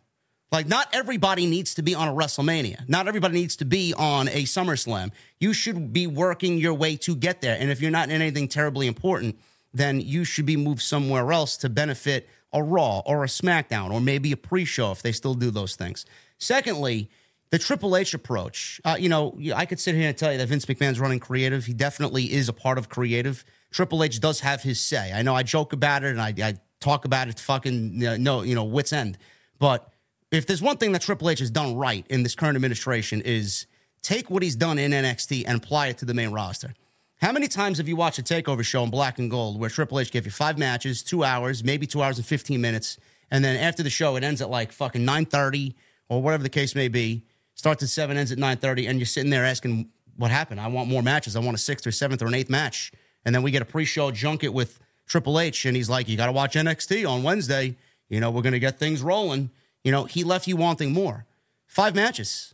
Like, 0.50 0.68
not 0.68 0.88
everybody 0.92 1.46
needs 1.46 1.74
to 1.74 1.82
be 1.82 1.94
on 1.94 2.08
a 2.08 2.12
WrestleMania. 2.12 2.88
Not 2.88 3.08
everybody 3.08 3.34
needs 3.34 3.56
to 3.56 3.64
be 3.64 3.92
on 3.92 4.28
a 4.28 4.44
SummerSlam. 4.44 5.10
You 5.40 5.52
should 5.52 5.92
be 5.92 6.06
working 6.06 6.58
your 6.58 6.74
way 6.74 6.96
to 6.98 7.16
get 7.16 7.40
there. 7.40 7.56
And 7.58 7.70
if 7.70 7.80
you're 7.80 7.90
not 7.90 8.08
in 8.08 8.22
anything 8.22 8.48
terribly 8.48 8.86
important, 8.86 9.38
then 9.72 10.00
you 10.00 10.24
should 10.24 10.46
be 10.46 10.56
moved 10.56 10.80
somewhere 10.80 11.32
else 11.32 11.56
to 11.58 11.68
benefit 11.68 12.28
a 12.52 12.62
Raw 12.62 13.00
or 13.00 13.24
a 13.24 13.26
SmackDown 13.26 13.92
or 13.92 14.00
maybe 14.00 14.30
a 14.32 14.36
pre 14.36 14.64
show 14.64 14.92
if 14.92 15.02
they 15.02 15.12
still 15.12 15.34
do 15.34 15.50
those 15.50 15.74
things. 15.74 16.06
Secondly, 16.38 17.10
the 17.54 17.58
Triple 17.60 17.96
H 17.96 18.14
approach, 18.14 18.80
uh, 18.84 18.96
you 18.98 19.08
know, 19.08 19.38
I 19.54 19.64
could 19.64 19.78
sit 19.78 19.94
here 19.94 20.08
and 20.08 20.18
tell 20.18 20.32
you 20.32 20.38
that 20.38 20.48
Vince 20.48 20.66
McMahon's 20.66 20.98
running 20.98 21.20
creative. 21.20 21.64
He 21.64 21.72
definitely 21.72 22.32
is 22.32 22.48
a 22.48 22.52
part 22.52 22.78
of 22.78 22.88
creative. 22.88 23.44
Triple 23.70 24.02
H 24.02 24.18
does 24.18 24.40
have 24.40 24.60
his 24.60 24.80
say. 24.80 25.12
I 25.12 25.22
know 25.22 25.36
I 25.36 25.44
joke 25.44 25.72
about 25.72 26.02
it 26.02 26.08
and 26.08 26.20
I, 26.20 26.34
I 26.42 26.54
talk 26.80 27.04
about 27.04 27.28
it 27.28 27.38
fucking 27.38 28.00
you 28.00 28.18
know, 28.18 28.42
you 28.42 28.56
know 28.56 28.64
wits 28.64 28.92
end. 28.92 29.18
But 29.60 29.88
if 30.32 30.48
there's 30.48 30.62
one 30.62 30.78
thing 30.78 30.90
that 30.92 31.02
Triple 31.02 31.30
H 31.30 31.38
has 31.38 31.48
done 31.52 31.76
right 31.76 32.04
in 32.10 32.24
this 32.24 32.34
current 32.34 32.56
administration 32.56 33.20
is 33.20 33.68
take 34.02 34.30
what 34.30 34.42
he's 34.42 34.56
done 34.56 34.76
in 34.76 34.90
NXT 34.90 35.44
and 35.46 35.58
apply 35.58 35.86
it 35.86 35.98
to 35.98 36.04
the 36.04 36.12
main 36.12 36.32
roster. 36.32 36.74
How 37.20 37.30
many 37.30 37.46
times 37.46 37.78
have 37.78 37.86
you 37.86 37.94
watched 37.94 38.18
a 38.18 38.24
takeover 38.24 38.64
show 38.64 38.82
in 38.82 38.90
black 38.90 39.20
and 39.20 39.30
gold 39.30 39.60
where 39.60 39.70
Triple 39.70 40.00
H 40.00 40.10
gave 40.10 40.24
you 40.24 40.32
five 40.32 40.58
matches, 40.58 41.04
two 41.04 41.22
hours, 41.22 41.62
maybe 41.62 41.86
two 41.86 42.02
hours 42.02 42.18
and 42.18 42.26
15 42.26 42.60
minutes, 42.60 42.98
and 43.30 43.44
then 43.44 43.56
after 43.56 43.84
the 43.84 43.90
show 43.90 44.16
it 44.16 44.24
ends 44.24 44.42
at 44.42 44.50
like 44.50 44.72
fucking 44.72 45.06
9:30 45.06 45.74
or 46.08 46.20
whatever 46.20 46.42
the 46.42 46.48
case 46.48 46.74
may 46.74 46.88
be 46.88 47.22
starts 47.64 47.82
at 47.82 47.88
seven, 47.88 48.18
ends 48.18 48.30
at 48.30 48.36
nine 48.36 48.58
thirty, 48.58 48.86
and 48.86 48.98
you're 48.98 49.06
sitting 49.06 49.30
there 49.30 49.42
asking 49.42 49.88
what 50.18 50.30
happened. 50.30 50.60
I 50.60 50.66
want 50.66 50.86
more 50.86 51.02
matches. 51.02 51.34
I 51.34 51.38
want 51.38 51.54
a 51.54 51.58
sixth 51.58 51.86
or 51.86 51.92
seventh 51.92 52.20
or 52.20 52.26
an 52.26 52.34
eighth 52.34 52.50
match, 52.50 52.92
and 53.24 53.34
then 53.34 53.42
we 53.42 53.50
get 53.50 53.62
a 53.62 53.64
pre-show 53.64 54.10
junket 54.10 54.52
with 54.52 54.78
Triple 55.06 55.40
H, 55.40 55.64
and 55.64 55.74
he's 55.74 55.88
like, 55.88 56.06
"You 56.06 56.18
got 56.18 56.26
to 56.26 56.32
watch 56.32 56.56
NXT 56.56 57.08
on 57.08 57.22
Wednesday. 57.22 57.74
You 58.10 58.20
know, 58.20 58.30
we're 58.30 58.42
going 58.42 58.52
to 58.52 58.58
get 58.58 58.78
things 58.78 59.00
rolling." 59.00 59.48
You 59.82 59.92
know, 59.92 60.04
he 60.04 60.24
left 60.24 60.46
you 60.46 60.56
wanting 60.56 60.92
more. 60.92 61.24
Five 61.66 61.94
matches. 61.94 62.52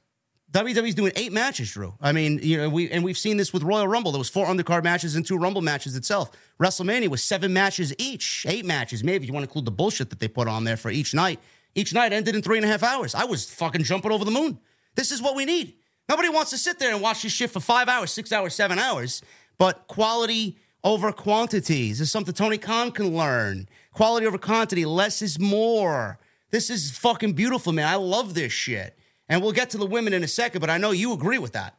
WWE's 0.52 0.94
doing 0.94 1.10
eight 1.16 1.32
matches, 1.32 1.72
Drew. 1.72 1.94
I 2.00 2.12
mean, 2.12 2.38
you 2.40 2.58
know, 2.58 2.68
we 2.68 2.88
and 2.88 3.02
we've 3.02 3.18
seen 3.18 3.36
this 3.36 3.52
with 3.52 3.64
Royal 3.64 3.88
Rumble. 3.88 4.12
There 4.12 4.20
was 4.20 4.30
four 4.30 4.46
undercard 4.46 4.84
matches 4.84 5.16
and 5.16 5.26
two 5.26 5.38
Rumble 5.38 5.60
matches 5.60 5.96
itself. 5.96 6.30
WrestleMania 6.62 7.08
was 7.08 7.20
seven 7.20 7.52
matches 7.52 7.92
each, 7.98 8.46
eight 8.48 8.64
matches, 8.64 9.02
maybe 9.02 9.24
if 9.24 9.28
you 9.28 9.32
want 9.32 9.42
to 9.42 9.48
include 9.48 9.64
the 9.64 9.72
bullshit 9.72 10.08
that 10.10 10.20
they 10.20 10.28
put 10.28 10.46
on 10.46 10.62
there 10.62 10.76
for 10.76 10.92
each 10.92 11.14
night. 11.14 11.40
Each 11.74 11.92
night 11.92 12.12
ended 12.12 12.36
in 12.36 12.42
three 12.42 12.58
and 12.58 12.64
a 12.64 12.68
half 12.68 12.84
hours. 12.84 13.16
I 13.16 13.24
was 13.24 13.50
fucking 13.50 13.82
jumping 13.82 14.12
over 14.12 14.24
the 14.24 14.30
moon. 14.30 14.60
This 14.94 15.10
is 15.10 15.22
what 15.22 15.36
we 15.36 15.44
need. 15.44 15.74
Nobody 16.08 16.28
wants 16.28 16.50
to 16.50 16.58
sit 16.58 16.78
there 16.78 16.92
and 16.92 17.00
watch 17.00 17.22
this 17.22 17.32
shit 17.32 17.50
for 17.50 17.60
five 17.60 17.88
hours, 17.88 18.10
six 18.10 18.32
hours, 18.32 18.54
seven 18.54 18.78
hours. 18.78 19.22
But 19.58 19.86
quality 19.86 20.58
over 20.82 21.12
quantity 21.12 21.90
this 21.90 22.00
is 22.00 22.10
something 22.10 22.34
Tony 22.34 22.58
Khan 22.58 22.90
can 22.90 23.16
learn. 23.16 23.68
Quality 23.92 24.26
over 24.26 24.38
quantity, 24.38 24.84
less 24.84 25.22
is 25.22 25.38
more. 25.38 26.18
This 26.50 26.70
is 26.70 26.90
fucking 26.96 27.34
beautiful, 27.34 27.72
man. 27.72 27.86
I 27.86 27.94
love 27.96 28.34
this 28.34 28.52
shit. 28.52 28.96
And 29.28 29.42
we'll 29.42 29.52
get 29.52 29.70
to 29.70 29.78
the 29.78 29.86
women 29.86 30.12
in 30.12 30.24
a 30.24 30.28
second, 30.28 30.60
but 30.60 30.70
I 30.70 30.78
know 30.78 30.90
you 30.90 31.12
agree 31.12 31.38
with 31.38 31.52
that. 31.52 31.76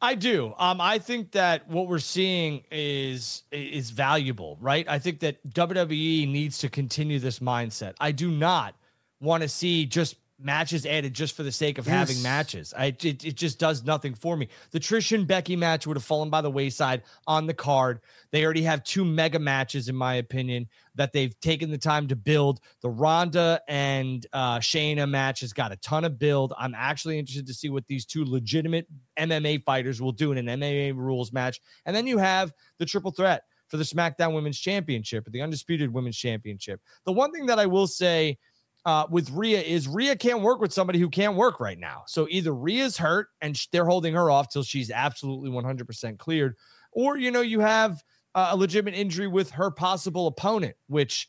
I 0.00 0.14
do. 0.14 0.54
Um, 0.58 0.80
I 0.80 0.98
think 0.98 1.32
that 1.32 1.68
what 1.68 1.86
we're 1.86 1.98
seeing 1.98 2.64
is 2.70 3.44
is 3.52 3.90
valuable, 3.90 4.58
right? 4.60 4.88
I 4.88 4.98
think 4.98 5.20
that 5.20 5.46
WWE 5.48 6.28
needs 6.28 6.58
to 6.58 6.68
continue 6.68 7.18
this 7.18 7.38
mindset. 7.38 7.94
I 8.00 8.12
do 8.12 8.30
not 8.30 8.74
want 9.20 9.42
to 9.42 9.48
see 9.48 9.86
just 9.86 10.16
matches 10.44 10.86
added 10.86 11.14
just 11.14 11.34
for 11.34 11.42
the 11.42 11.52
sake 11.52 11.78
of 11.78 11.86
yes. 11.86 11.94
having 11.94 12.22
matches. 12.22 12.74
I 12.76 12.86
it, 12.86 13.24
it 13.24 13.34
just 13.36 13.58
does 13.58 13.84
nothing 13.84 14.14
for 14.14 14.36
me. 14.36 14.48
The 14.70 14.80
Trish 14.80 15.12
and 15.12 15.26
Becky 15.26 15.56
match 15.56 15.86
would 15.86 15.96
have 15.96 16.04
fallen 16.04 16.30
by 16.30 16.40
the 16.40 16.50
wayside 16.50 17.02
on 17.26 17.46
the 17.46 17.54
card. 17.54 18.00
They 18.30 18.44
already 18.44 18.62
have 18.62 18.84
two 18.84 19.04
mega 19.04 19.38
matches, 19.38 19.88
in 19.88 19.96
my 19.96 20.14
opinion, 20.14 20.68
that 20.94 21.12
they've 21.12 21.38
taken 21.40 21.70
the 21.70 21.78
time 21.78 22.08
to 22.08 22.16
build. 22.16 22.60
The 22.80 22.90
Ronda 22.90 23.60
and 23.68 24.26
uh, 24.32 24.58
Shayna 24.58 25.08
match 25.08 25.40
has 25.40 25.52
got 25.52 25.72
a 25.72 25.76
ton 25.76 26.04
of 26.04 26.18
build. 26.18 26.52
I'm 26.58 26.74
actually 26.74 27.18
interested 27.18 27.46
to 27.46 27.54
see 27.54 27.68
what 27.68 27.86
these 27.86 28.04
two 28.04 28.24
legitimate 28.24 28.86
MMA 29.18 29.64
fighters 29.64 30.00
will 30.00 30.12
do 30.12 30.32
in 30.32 30.48
an 30.48 30.60
MMA 30.60 30.96
rules 30.96 31.32
match. 31.32 31.60
And 31.86 31.94
then 31.94 32.06
you 32.06 32.18
have 32.18 32.52
the 32.78 32.86
triple 32.86 33.10
threat 33.10 33.44
for 33.72 33.78
the 33.78 33.84
SmackDown 33.84 34.34
Women's 34.34 34.58
Championship 34.58 35.26
or 35.26 35.30
the 35.30 35.40
Undisputed 35.40 35.90
Women's 35.90 36.18
Championship. 36.18 36.78
The 37.06 37.12
one 37.12 37.32
thing 37.32 37.46
that 37.46 37.58
I 37.58 37.64
will 37.64 37.86
say 37.86 38.36
uh, 38.84 39.06
with 39.10 39.30
Rhea 39.30 39.60
is 39.60 39.86
Rhea 39.86 40.16
can't 40.16 40.40
work 40.40 40.60
with 40.60 40.72
somebody 40.72 40.98
who 40.98 41.08
can't 41.08 41.36
work 41.36 41.60
right 41.60 41.78
now. 41.78 42.02
So 42.06 42.26
either 42.30 42.52
Rhea's 42.52 42.96
hurt 42.96 43.28
and 43.40 43.56
sh- 43.56 43.68
they're 43.70 43.86
holding 43.86 44.14
her 44.14 44.30
off 44.30 44.48
till 44.48 44.64
she's 44.64 44.90
absolutely 44.90 45.50
100% 45.50 46.18
cleared, 46.18 46.56
or, 46.90 47.16
you 47.16 47.30
know, 47.30 47.40
you 47.40 47.60
have 47.60 48.02
uh, 48.34 48.48
a 48.52 48.56
legitimate 48.56 48.94
injury 48.94 49.28
with 49.28 49.50
her 49.52 49.70
possible 49.70 50.26
opponent, 50.26 50.74
which 50.88 51.28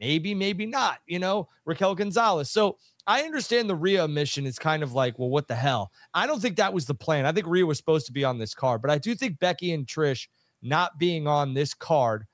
maybe, 0.00 0.34
maybe 0.34 0.66
not, 0.66 0.98
you 1.06 1.18
know, 1.18 1.48
Raquel 1.66 1.94
Gonzalez. 1.94 2.50
So 2.50 2.78
I 3.06 3.22
understand 3.22 3.68
the 3.68 3.74
Rhea 3.74 4.08
mission 4.08 4.46
is 4.46 4.58
kind 4.58 4.82
of 4.82 4.92
like, 4.92 5.18
well, 5.18 5.28
what 5.28 5.46
the 5.46 5.54
hell? 5.54 5.92
I 6.14 6.26
don't 6.26 6.40
think 6.40 6.56
that 6.56 6.72
was 6.72 6.86
the 6.86 6.94
plan. 6.94 7.26
I 7.26 7.32
think 7.32 7.46
Rhea 7.46 7.66
was 7.66 7.78
supposed 7.78 8.06
to 8.06 8.12
be 8.12 8.24
on 8.24 8.38
this 8.38 8.54
card, 8.54 8.80
but 8.80 8.90
I 8.90 8.98
do 8.98 9.14
think 9.14 9.38
Becky 9.38 9.72
and 9.72 9.86
Trish 9.86 10.26
not 10.62 10.98
being 10.98 11.26
on 11.26 11.52
this 11.52 11.74
card 11.74 12.24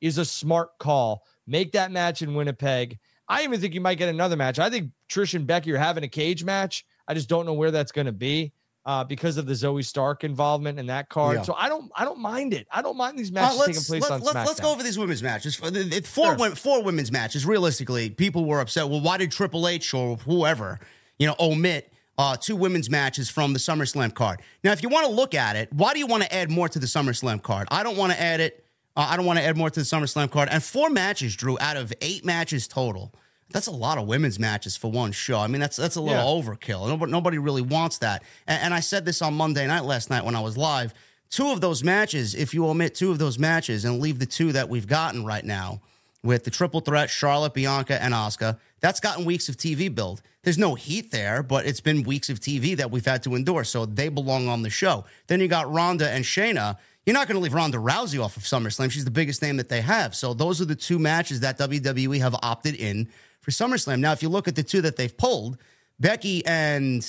is 0.00 0.18
a 0.18 0.24
smart 0.24 0.70
call. 0.78 1.22
Make 1.46 1.72
that 1.72 1.90
match 1.90 2.22
in 2.22 2.34
Winnipeg 2.34 2.98
I 3.30 3.44
even 3.44 3.60
think 3.60 3.74
you 3.74 3.80
might 3.80 3.94
get 3.94 4.08
another 4.08 4.34
match. 4.36 4.58
I 4.58 4.68
think 4.68 4.90
Trish 5.08 5.34
and 5.34 5.46
Becky 5.46 5.72
are 5.72 5.78
having 5.78 6.02
a 6.02 6.08
cage 6.08 6.42
match. 6.42 6.84
I 7.06 7.14
just 7.14 7.28
don't 7.28 7.46
know 7.46 7.52
where 7.54 7.70
that's 7.70 7.92
going 7.92 8.06
to 8.06 8.12
be 8.12 8.52
uh, 8.84 9.04
because 9.04 9.36
of 9.36 9.46
the 9.46 9.52
Zoey 9.52 9.84
Stark 9.84 10.24
involvement 10.24 10.80
in 10.80 10.86
that 10.86 11.08
card. 11.08 11.36
Yeah. 11.36 11.42
So 11.42 11.54
I 11.54 11.68
don't, 11.68 11.92
I 11.94 12.04
don't 12.04 12.18
mind 12.18 12.52
it. 12.54 12.66
I 12.72 12.82
don't 12.82 12.96
mind 12.96 13.16
these 13.16 13.30
uh, 13.30 13.34
matches 13.34 13.60
uh, 13.60 13.66
taking 13.66 13.82
place 13.82 14.02
let, 14.02 14.10
on 14.10 14.20
let, 14.22 14.34
SmackDown. 14.34 14.46
Let's 14.46 14.60
go 14.60 14.72
over 14.72 14.82
these 14.82 14.98
women's 14.98 15.22
matches. 15.22 15.54
Four, 15.54 16.38
sure. 16.38 16.54
four 16.56 16.82
women's 16.82 17.12
matches. 17.12 17.46
Realistically, 17.46 18.10
people 18.10 18.46
were 18.46 18.60
upset. 18.60 18.88
Well, 18.88 19.00
why 19.00 19.16
did 19.16 19.30
Triple 19.30 19.68
H 19.68 19.94
or 19.94 20.16
whoever, 20.16 20.80
you 21.20 21.28
know, 21.28 21.36
omit 21.38 21.92
uh, 22.18 22.36
two 22.36 22.56
women's 22.56 22.90
matches 22.90 23.30
from 23.30 23.52
the 23.52 23.60
SummerSlam 23.60 24.12
card? 24.12 24.40
Now, 24.64 24.72
if 24.72 24.82
you 24.82 24.88
want 24.88 25.06
to 25.06 25.12
look 25.12 25.36
at 25.36 25.54
it, 25.54 25.72
why 25.72 25.92
do 25.92 26.00
you 26.00 26.06
want 26.08 26.24
to 26.24 26.34
add 26.34 26.50
more 26.50 26.68
to 26.68 26.80
the 26.80 26.86
SummerSlam 26.86 27.42
card? 27.42 27.68
I 27.70 27.84
don't 27.84 27.96
want 27.96 28.12
to 28.12 28.20
add 28.20 28.40
it. 28.40 28.64
Uh, 28.96 29.06
I 29.08 29.16
don't 29.16 29.24
want 29.24 29.38
to 29.38 29.44
add 29.44 29.56
more 29.56 29.70
to 29.70 29.78
the 29.78 29.86
SummerSlam 29.86 30.32
card. 30.32 30.48
And 30.50 30.60
four 30.60 30.90
matches, 30.90 31.36
Drew, 31.36 31.56
out 31.60 31.76
of 31.76 31.92
eight 32.00 32.24
matches 32.24 32.66
total. 32.66 33.14
That's 33.52 33.66
a 33.66 33.72
lot 33.72 33.98
of 33.98 34.06
women's 34.06 34.38
matches 34.38 34.76
for 34.76 34.90
one 34.90 35.12
show. 35.12 35.38
I 35.38 35.46
mean, 35.46 35.60
that's 35.60 35.76
that's 35.76 35.96
a 35.96 36.00
little 36.00 36.16
yeah. 36.16 36.42
overkill. 36.42 36.88
Nobody, 36.88 37.12
nobody 37.12 37.38
really 37.38 37.62
wants 37.62 37.98
that. 37.98 38.22
And, 38.46 38.62
and 38.64 38.74
I 38.74 38.80
said 38.80 39.04
this 39.04 39.22
on 39.22 39.34
Monday 39.34 39.66
night 39.66 39.84
last 39.84 40.10
night 40.10 40.24
when 40.24 40.34
I 40.34 40.40
was 40.40 40.56
live. 40.56 40.94
two 41.30 41.50
of 41.50 41.60
those 41.60 41.82
matches, 41.84 42.34
if 42.34 42.54
you 42.54 42.66
omit 42.66 42.94
two 42.94 43.10
of 43.10 43.18
those 43.18 43.38
matches 43.38 43.84
and 43.84 44.00
leave 44.00 44.18
the 44.18 44.26
two 44.26 44.52
that 44.52 44.68
we've 44.68 44.86
gotten 44.86 45.24
right 45.24 45.44
now 45.44 45.80
with 46.22 46.44
the 46.44 46.50
triple 46.50 46.80
threat, 46.80 47.10
Charlotte, 47.10 47.54
Bianca, 47.54 48.00
and 48.02 48.12
Asuka, 48.12 48.58
that's 48.80 49.00
gotten 49.00 49.24
weeks 49.24 49.48
of 49.48 49.56
TV 49.56 49.92
build. 49.94 50.22
There's 50.42 50.58
no 50.58 50.74
heat 50.74 51.10
there, 51.10 51.42
but 51.42 51.66
it's 51.66 51.80
been 51.80 52.02
weeks 52.02 52.30
of 52.30 52.40
TV 52.40 52.76
that 52.76 52.90
we've 52.90 53.04
had 53.04 53.22
to 53.24 53.34
endure. 53.34 53.64
So 53.64 53.84
they 53.84 54.08
belong 54.08 54.48
on 54.48 54.62
the 54.62 54.70
show. 54.70 55.04
Then 55.26 55.40
you 55.40 55.48
got 55.48 55.70
Ronda 55.70 56.08
and 56.10 56.24
Shayna. 56.24 56.78
You're 57.04 57.14
not 57.14 57.28
going 57.28 57.36
to 57.36 57.42
leave 57.42 57.54
Ronda 57.54 57.78
Rousey 57.78 58.22
off 58.22 58.36
of 58.36 58.44
SummerSlam. 58.44 58.90
She's 58.90 59.04
the 59.04 59.10
biggest 59.10 59.42
name 59.42 59.56
that 59.58 59.68
they 59.68 59.80
have. 59.80 60.14
So 60.14 60.32
those 60.32 60.60
are 60.60 60.64
the 60.64 60.76
two 60.76 60.98
matches 60.98 61.40
that 61.40 61.58
WWE 61.58 62.20
have 62.20 62.36
opted 62.42 62.74
in 62.74 63.08
for 63.40 63.50
SummerSlam. 63.50 64.00
Now, 64.00 64.12
if 64.12 64.22
you 64.22 64.28
look 64.28 64.48
at 64.48 64.56
the 64.56 64.62
two 64.62 64.80
that 64.82 64.96
they've 64.96 65.16
pulled, 65.16 65.58
Becky 65.98 66.44
and 66.46 67.06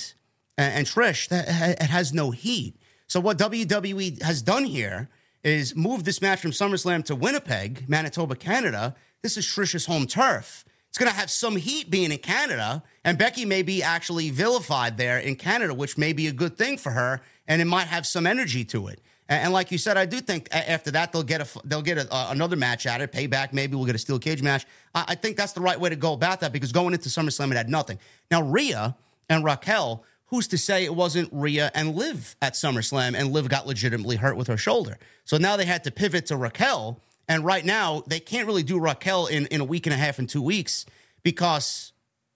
and 0.58 0.86
Trish, 0.86 1.28
that 1.28 1.48
it 1.80 1.86
has 1.86 2.12
no 2.12 2.30
heat. 2.30 2.76
So 3.06 3.20
what 3.20 3.38
WWE 3.38 4.22
has 4.22 4.42
done 4.42 4.64
here 4.64 5.08
is 5.42 5.74
move 5.74 6.04
this 6.04 6.22
match 6.22 6.40
from 6.40 6.52
SummerSlam 6.52 7.04
to 7.06 7.16
Winnipeg, 7.16 7.88
Manitoba, 7.88 8.36
Canada. 8.36 8.94
This 9.22 9.36
is 9.36 9.46
Trish's 9.46 9.86
home 9.86 10.06
turf. 10.06 10.64
It's 10.88 10.98
going 10.98 11.10
to 11.10 11.16
have 11.16 11.30
some 11.30 11.56
heat 11.56 11.90
being 11.90 12.12
in 12.12 12.18
Canada, 12.18 12.82
and 13.02 13.16
Becky 13.16 13.46
may 13.46 13.62
be 13.62 13.82
actually 13.82 14.28
vilified 14.28 14.98
there 14.98 15.18
in 15.18 15.36
Canada, 15.36 15.72
which 15.72 15.96
may 15.96 16.12
be 16.12 16.26
a 16.26 16.32
good 16.32 16.58
thing 16.58 16.76
for 16.76 16.90
her, 16.90 17.22
and 17.48 17.62
it 17.62 17.64
might 17.64 17.86
have 17.86 18.06
some 18.06 18.26
energy 18.26 18.62
to 18.66 18.88
it. 18.88 19.00
And, 19.34 19.52
like 19.52 19.70
you 19.70 19.78
said, 19.78 19.96
I 19.96 20.06
do 20.06 20.20
think 20.20 20.48
after 20.52 20.90
that 20.92 21.12
they'll 21.12 21.22
get 21.22 21.40
a 21.40 21.60
they'll 21.64 21.82
get 21.82 21.98
a, 21.98 22.30
another 22.30 22.56
match 22.56 22.86
at 22.86 23.00
it, 23.00 23.12
payback. 23.12 23.52
Maybe 23.52 23.76
we'll 23.76 23.86
get 23.86 23.94
a 23.94 23.98
steel 23.98 24.18
cage 24.18 24.42
match. 24.42 24.66
I, 24.94 25.04
I 25.08 25.14
think 25.14 25.36
that's 25.36 25.52
the 25.52 25.60
right 25.60 25.78
way 25.78 25.90
to 25.90 25.96
go 25.96 26.12
about 26.12 26.40
that 26.40 26.52
because 26.52 26.72
going 26.72 26.94
into 26.94 27.08
SummerSlam 27.08 27.50
it 27.50 27.56
had 27.56 27.68
nothing. 27.68 27.98
Now 28.30 28.42
Rhea 28.42 28.96
and 29.28 29.44
Raquel 29.44 30.04
who's 30.32 30.48
to 30.48 30.56
say 30.56 30.82
it 30.82 30.94
wasn't 30.94 31.28
Rhea 31.30 31.70
and 31.74 31.94
Liv 31.94 32.36
at 32.40 32.54
SummerSlam 32.54 33.14
and 33.14 33.32
Liv 33.32 33.50
got 33.50 33.66
legitimately 33.66 34.16
hurt 34.16 34.34
with 34.34 34.46
her 34.46 34.56
shoulder. 34.56 34.98
So 35.26 35.36
now 35.36 35.58
they 35.58 35.66
had 35.66 35.84
to 35.84 35.90
pivot 35.90 36.24
to 36.26 36.38
Raquel. 36.38 37.02
And 37.28 37.44
right 37.44 37.62
now, 37.62 38.02
they 38.06 38.18
can't 38.18 38.46
really 38.46 38.62
do 38.62 38.80
Raquel 38.80 39.26
in, 39.26 39.44
in 39.46 39.60
a 39.60 39.64
week 39.64 39.86
and 39.86 39.92
a 39.92 39.98
half 39.98 40.18
and 40.18 40.26
two 40.26 40.40
weeks 40.40 40.86
because 41.22 41.92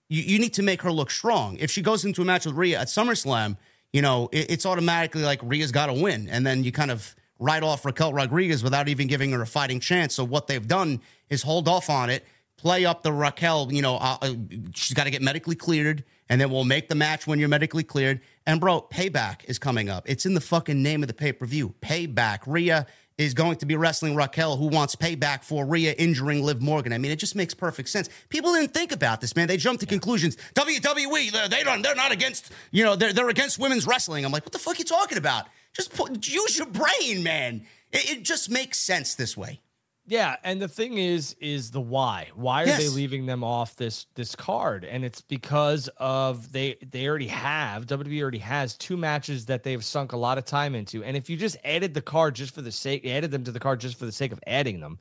you, 0.09 0.21
you 0.21 0.37
need 0.37 0.53
to 0.53 0.61
make 0.61 0.83
her 0.83 0.91
look 0.91 1.09
strong. 1.09 1.57
If 1.57 1.71
she 1.71 1.81
goes 1.81 2.05
into 2.05 2.21
a 2.21 2.25
match 2.25 2.45
with 2.45 2.53
Rhea 2.53 2.79
at 2.79 2.87
SummerSlam, 2.87 3.57
you 3.93 4.01
know, 4.01 4.29
it, 4.31 4.51
it's 4.51 4.65
automatically 4.65 5.23
like 5.23 5.39
Rhea's 5.43 5.71
got 5.71 5.87
to 5.87 5.93
win. 5.93 6.27
And 6.29 6.45
then 6.45 6.63
you 6.63 6.71
kind 6.71 6.91
of 6.91 7.15
write 7.39 7.63
off 7.63 7.85
Raquel 7.85 8.13
Rodriguez 8.13 8.63
without 8.63 8.89
even 8.89 9.07
giving 9.07 9.31
her 9.31 9.41
a 9.41 9.47
fighting 9.47 9.79
chance. 9.79 10.15
So 10.15 10.23
what 10.23 10.47
they've 10.47 10.67
done 10.67 11.01
is 11.29 11.43
hold 11.43 11.67
off 11.67 11.89
on 11.89 12.09
it, 12.09 12.25
play 12.57 12.85
up 12.85 13.03
the 13.03 13.13
Raquel, 13.13 13.71
you 13.71 13.81
know, 13.81 13.97
uh, 13.97 14.17
uh 14.21 14.33
she's 14.73 14.95
got 14.95 15.03
to 15.03 15.11
get 15.11 15.21
medically 15.21 15.55
cleared 15.55 16.03
and 16.29 16.41
then 16.41 16.49
we'll 16.49 16.65
make 16.65 16.89
the 16.89 16.95
match 16.95 17.27
when 17.27 17.39
you're 17.39 17.49
medically 17.49 17.83
cleared. 17.83 18.21
And 18.45 18.59
bro, 18.59 18.81
payback 18.81 19.45
is 19.45 19.59
coming 19.59 19.89
up. 19.89 20.09
It's 20.09 20.25
in 20.25 20.33
the 20.33 20.41
fucking 20.41 20.81
name 20.81 21.03
of 21.03 21.07
the 21.07 21.13
pay 21.13 21.31
per 21.31 21.45
view. 21.45 21.73
Payback. 21.81 22.39
Rhea 22.45 22.85
is 23.17 23.33
going 23.33 23.57
to 23.57 23.65
be 23.65 23.75
wrestling 23.75 24.15
Raquel, 24.15 24.57
who 24.57 24.67
wants 24.67 24.95
payback 24.95 25.43
for 25.43 25.65
Rhea 25.65 25.93
injuring 25.93 26.43
Liv 26.43 26.61
Morgan. 26.61 26.93
I 26.93 26.97
mean, 26.97 27.11
it 27.11 27.17
just 27.17 27.35
makes 27.35 27.53
perfect 27.53 27.89
sense. 27.89 28.09
People 28.29 28.53
didn't 28.53 28.73
think 28.73 28.91
about 28.91 29.21
this, 29.21 29.35
man. 29.35 29.47
They 29.47 29.57
jumped 29.57 29.81
to 29.81 29.87
conclusions. 29.87 30.37
WWE, 30.53 31.31
they're, 31.31 31.49
they 31.49 31.63
don't, 31.63 31.81
they're 31.81 31.95
not 31.95 32.11
against, 32.11 32.51
you 32.71 32.83
know, 32.83 32.95
they're, 32.95 33.13
they're 33.13 33.29
against 33.29 33.57
women's 33.57 33.87
wrestling. 33.87 34.23
I'm 34.23 34.31
like, 34.31 34.45
what 34.45 34.53
the 34.53 34.59
fuck 34.59 34.75
are 34.75 34.79
you 34.79 34.85
talking 34.85 35.17
about? 35.17 35.45
Just 35.73 35.93
put, 35.93 36.27
use 36.27 36.57
your 36.57 36.67
brain, 36.67 37.23
man. 37.23 37.65
It, 37.91 38.09
it 38.09 38.23
just 38.23 38.51
makes 38.51 38.77
sense 38.77 39.15
this 39.15 39.35
way. 39.35 39.61
Yeah, 40.09 40.37
and 40.45 40.61
the 40.61 40.69
thing 40.69 40.97
is, 40.97 41.35
is 41.41 41.69
the 41.69 41.81
why. 41.81 42.29
Why 42.33 42.63
are 42.63 42.67
yes. 42.67 42.79
they 42.79 42.87
leaving 42.87 43.25
them 43.25 43.43
off 43.43 43.75
this 43.75 44.05
this 44.15 44.37
card? 44.37 44.85
And 44.85 45.03
it's 45.03 45.19
because 45.19 45.89
of 45.97 46.49
they 46.53 46.77
they 46.91 47.07
already 47.09 47.27
have 47.27 47.85
WWE 47.87 48.21
already 48.21 48.37
has 48.37 48.77
two 48.77 48.95
matches 48.95 49.45
that 49.47 49.63
they've 49.63 49.83
sunk 49.83 50.13
a 50.13 50.17
lot 50.17 50.37
of 50.37 50.45
time 50.45 50.75
into. 50.75 51.03
And 51.03 51.17
if 51.17 51.29
you 51.29 51.35
just 51.35 51.57
added 51.65 51.93
the 51.93 52.01
card 52.01 52.35
just 52.35 52.55
for 52.55 52.61
the 52.61 52.71
sake 52.71 53.05
added 53.05 53.31
them 53.31 53.43
to 53.43 53.51
the 53.51 53.59
card 53.59 53.81
just 53.81 53.99
for 53.99 54.05
the 54.05 54.11
sake 54.13 54.31
of 54.31 54.39
adding 54.47 54.79
them, 54.79 54.97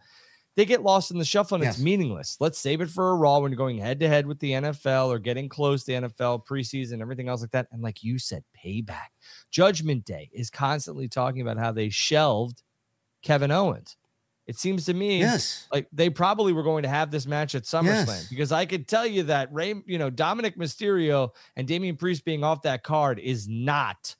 they 0.56 0.64
get 0.64 0.82
lost 0.82 1.12
in 1.12 1.18
the 1.18 1.24
shuffle 1.24 1.54
and 1.54 1.62
yes. 1.62 1.74
it's 1.74 1.84
meaningless. 1.84 2.36
Let's 2.40 2.58
save 2.58 2.80
it 2.80 2.90
for 2.90 3.10
a 3.10 3.14
Raw 3.14 3.38
when 3.38 3.52
you're 3.52 3.58
going 3.58 3.78
head 3.78 4.00
to 4.00 4.08
head 4.08 4.26
with 4.26 4.40
the 4.40 4.52
NFL 4.52 5.08
or 5.08 5.20
getting 5.20 5.48
close 5.48 5.84
to 5.84 5.92
the 5.92 6.08
NFL 6.08 6.46
preseason, 6.46 7.00
everything 7.00 7.28
else 7.28 7.42
like 7.42 7.52
that. 7.52 7.68
And 7.70 7.80
like 7.80 8.02
you 8.02 8.18
said, 8.18 8.42
payback. 8.64 9.08
Judgment 9.52 10.04
Day 10.04 10.30
is 10.32 10.50
constantly 10.50 11.06
talking 11.06 11.42
about 11.42 11.58
how 11.58 11.70
they 11.70 11.90
shelved 11.90 12.62
Kevin 13.22 13.52
Owens. 13.52 13.96
It 14.46 14.56
seems 14.56 14.84
to 14.86 14.94
me 14.94 15.18
yes. 15.18 15.66
like 15.72 15.88
they 15.92 16.08
probably 16.08 16.52
were 16.52 16.62
going 16.62 16.84
to 16.84 16.88
have 16.88 17.10
this 17.10 17.26
match 17.26 17.54
at 17.56 17.64
SummerSlam 17.64 18.06
yes. 18.06 18.28
because 18.28 18.52
I 18.52 18.64
could 18.64 18.86
tell 18.86 19.06
you 19.06 19.24
that 19.24 19.52
Ray, 19.52 19.74
you 19.86 19.98
know, 19.98 20.10
Dominik 20.10 20.56
Mysterio 20.56 21.30
and 21.56 21.66
Damian 21.66 21.96
Priest 21.96 22.24
being 22.24 22.44
off 22.44 22.62
that 22.62 22.84
card 22.84 23.18
is 23.18 23.48
not 23.48 24.14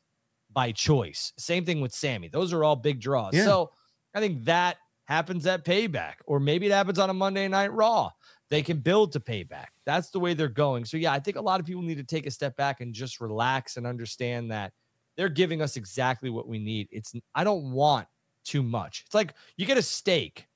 by 0.53 0.73
choice. 0.73 1.33
Same 1.39 1.65
thing 1.65 1.81
with 1.81 1.95
Sami. 1.95 2.29
Those 2.29 2.53
are 2.53 2.65
all 2.65 2.75
big 2.75 3.01
draws. 3.01 3.35
Yeah. 3.35 3.45
So 3.45 3.71
I 4.15 4.21
think 4.21 4.45
that 4.47 4.79
happens 5.05 5.47
at 5.47 5.65
payback, 5.65 6.15
or 6.27 6.41
maybe 6.41 6.67
it 6.67 6.73
happens 6.73 6.99
on 6.99 7.09
a 7.09 7.15
Monday 7.15 7.47
night 7.47 7.73
raw. 7.73 8.11
They 8.49 8.63
can 8.63 8.79
build 8.79 9.13
to 9.13 9.21
payback. 9.21 9.67
That's 9.85 10.11
the 10.11 10.19
way 10.19 10.35
they're 10.35 10.49
going. 10.49 10.85
So 10.85 10.97
yeah, 10.97 11.13
I 11.13 11.21
think 11.21 11.37
a 11.37 11.41
lot 11.41 11.61
of 11.61 11.67
people 11.67 11.83
need 11.83 11.99
to 11.99 12.05
take 12.05 12.27
a 12.27 12.31
step 12.31 12.57
back 12.57 12.81
and 12.81 12.93
just 12.93 13.21
relax 13.21 13.77
and 13.77 13.87
understand 13.87 14.51
that 14.51 14.73
they're 15.17 15.29
giving 15.29 15.63
us 15.63 15.77
exactly 15.77 16.31
what 16.31 16.49
we 16.49 16.59
need. 16.59 16.89
It's 16.91 17.13
I 17.35 17.45
don't 17.45 17.73
want 17.73 18.09
too 18.47 18.63
much. 18.63 19.03
It's 19.07 19.15
like 19.15 19.35
you 19.57 19.67
get 19.67 19.79
a 19.79 19.83
steak 19.83 20.47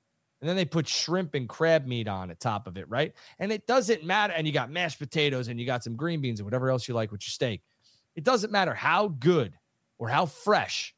and 0.40 0.48
then 0.48 0.56
they 0.56 0.64
put 0.64 0.88
shrimp 0.88 1.34
and 1.34 1.48
crab 1.48 1.86
meat 1.86 2.08
on 2.08 2.28
the 2.28 2.34
top 2.34 2.66
of 2.66 2.76
it, 2.76 2.88
right? 2.88 3.12
And 3.38 3.52
it 3.52 3.66
doesn't 3.66 4.04
matter. 4.04 4.32
And 4.32 4.46
you 4.46 4.52
got 4.52 4.70
mashed 4.70 4.98
potatoes 4.98 5.48
and 5.48 5.60
you 5.60 5.66
got 5.66 5.84
some 5.84 5.96
green 5.96 6.20
beans 6.20 6.40
and 6.40 6.46
whatever 6.46 6.70
else 6.70 6.88
you 6.88 6.94
like 6.94 7.12
with 7.12 7.22
your 7.22 7.30
steak. 7.30 7.62
It 8.16 8.24
doesn't 8.24 8.50
matter 8.50 8.74
how 8.74 9.08
good 9.08 9.54
or 9.98 10.08
how 10.08 10.26
fresh 10.26 10.94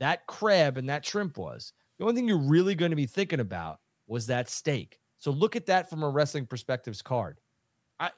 that 0.00 0.26
crab 0.26 0.78
and 0.78 0.88
that 0.88 1.04
shrimp 1.04 1.36
was. 1.36 1.72
The 1.98 2.04
only 2.04 2.14
thing 2.14 2.28
you're 2.28 2.38
really 2.38 2.74
going 2.74 2.90
to 2.90 2.96
be 2.96 3.06
thinking 3.06 3.40
about 3.40 3.80
was 4.06 4.26
that 4.28 4.48
steak. 4.48 4.98
So 5.18 5.30
look 5.30 5.56
at 5.56 5.66
that 5.66 5.90
from 5.90 6.02
a 6.02 6.08
wrestling 6.08 6.46
perspective's 6.46 7.02
card. 7.02 7.38
I, 8.00 8.10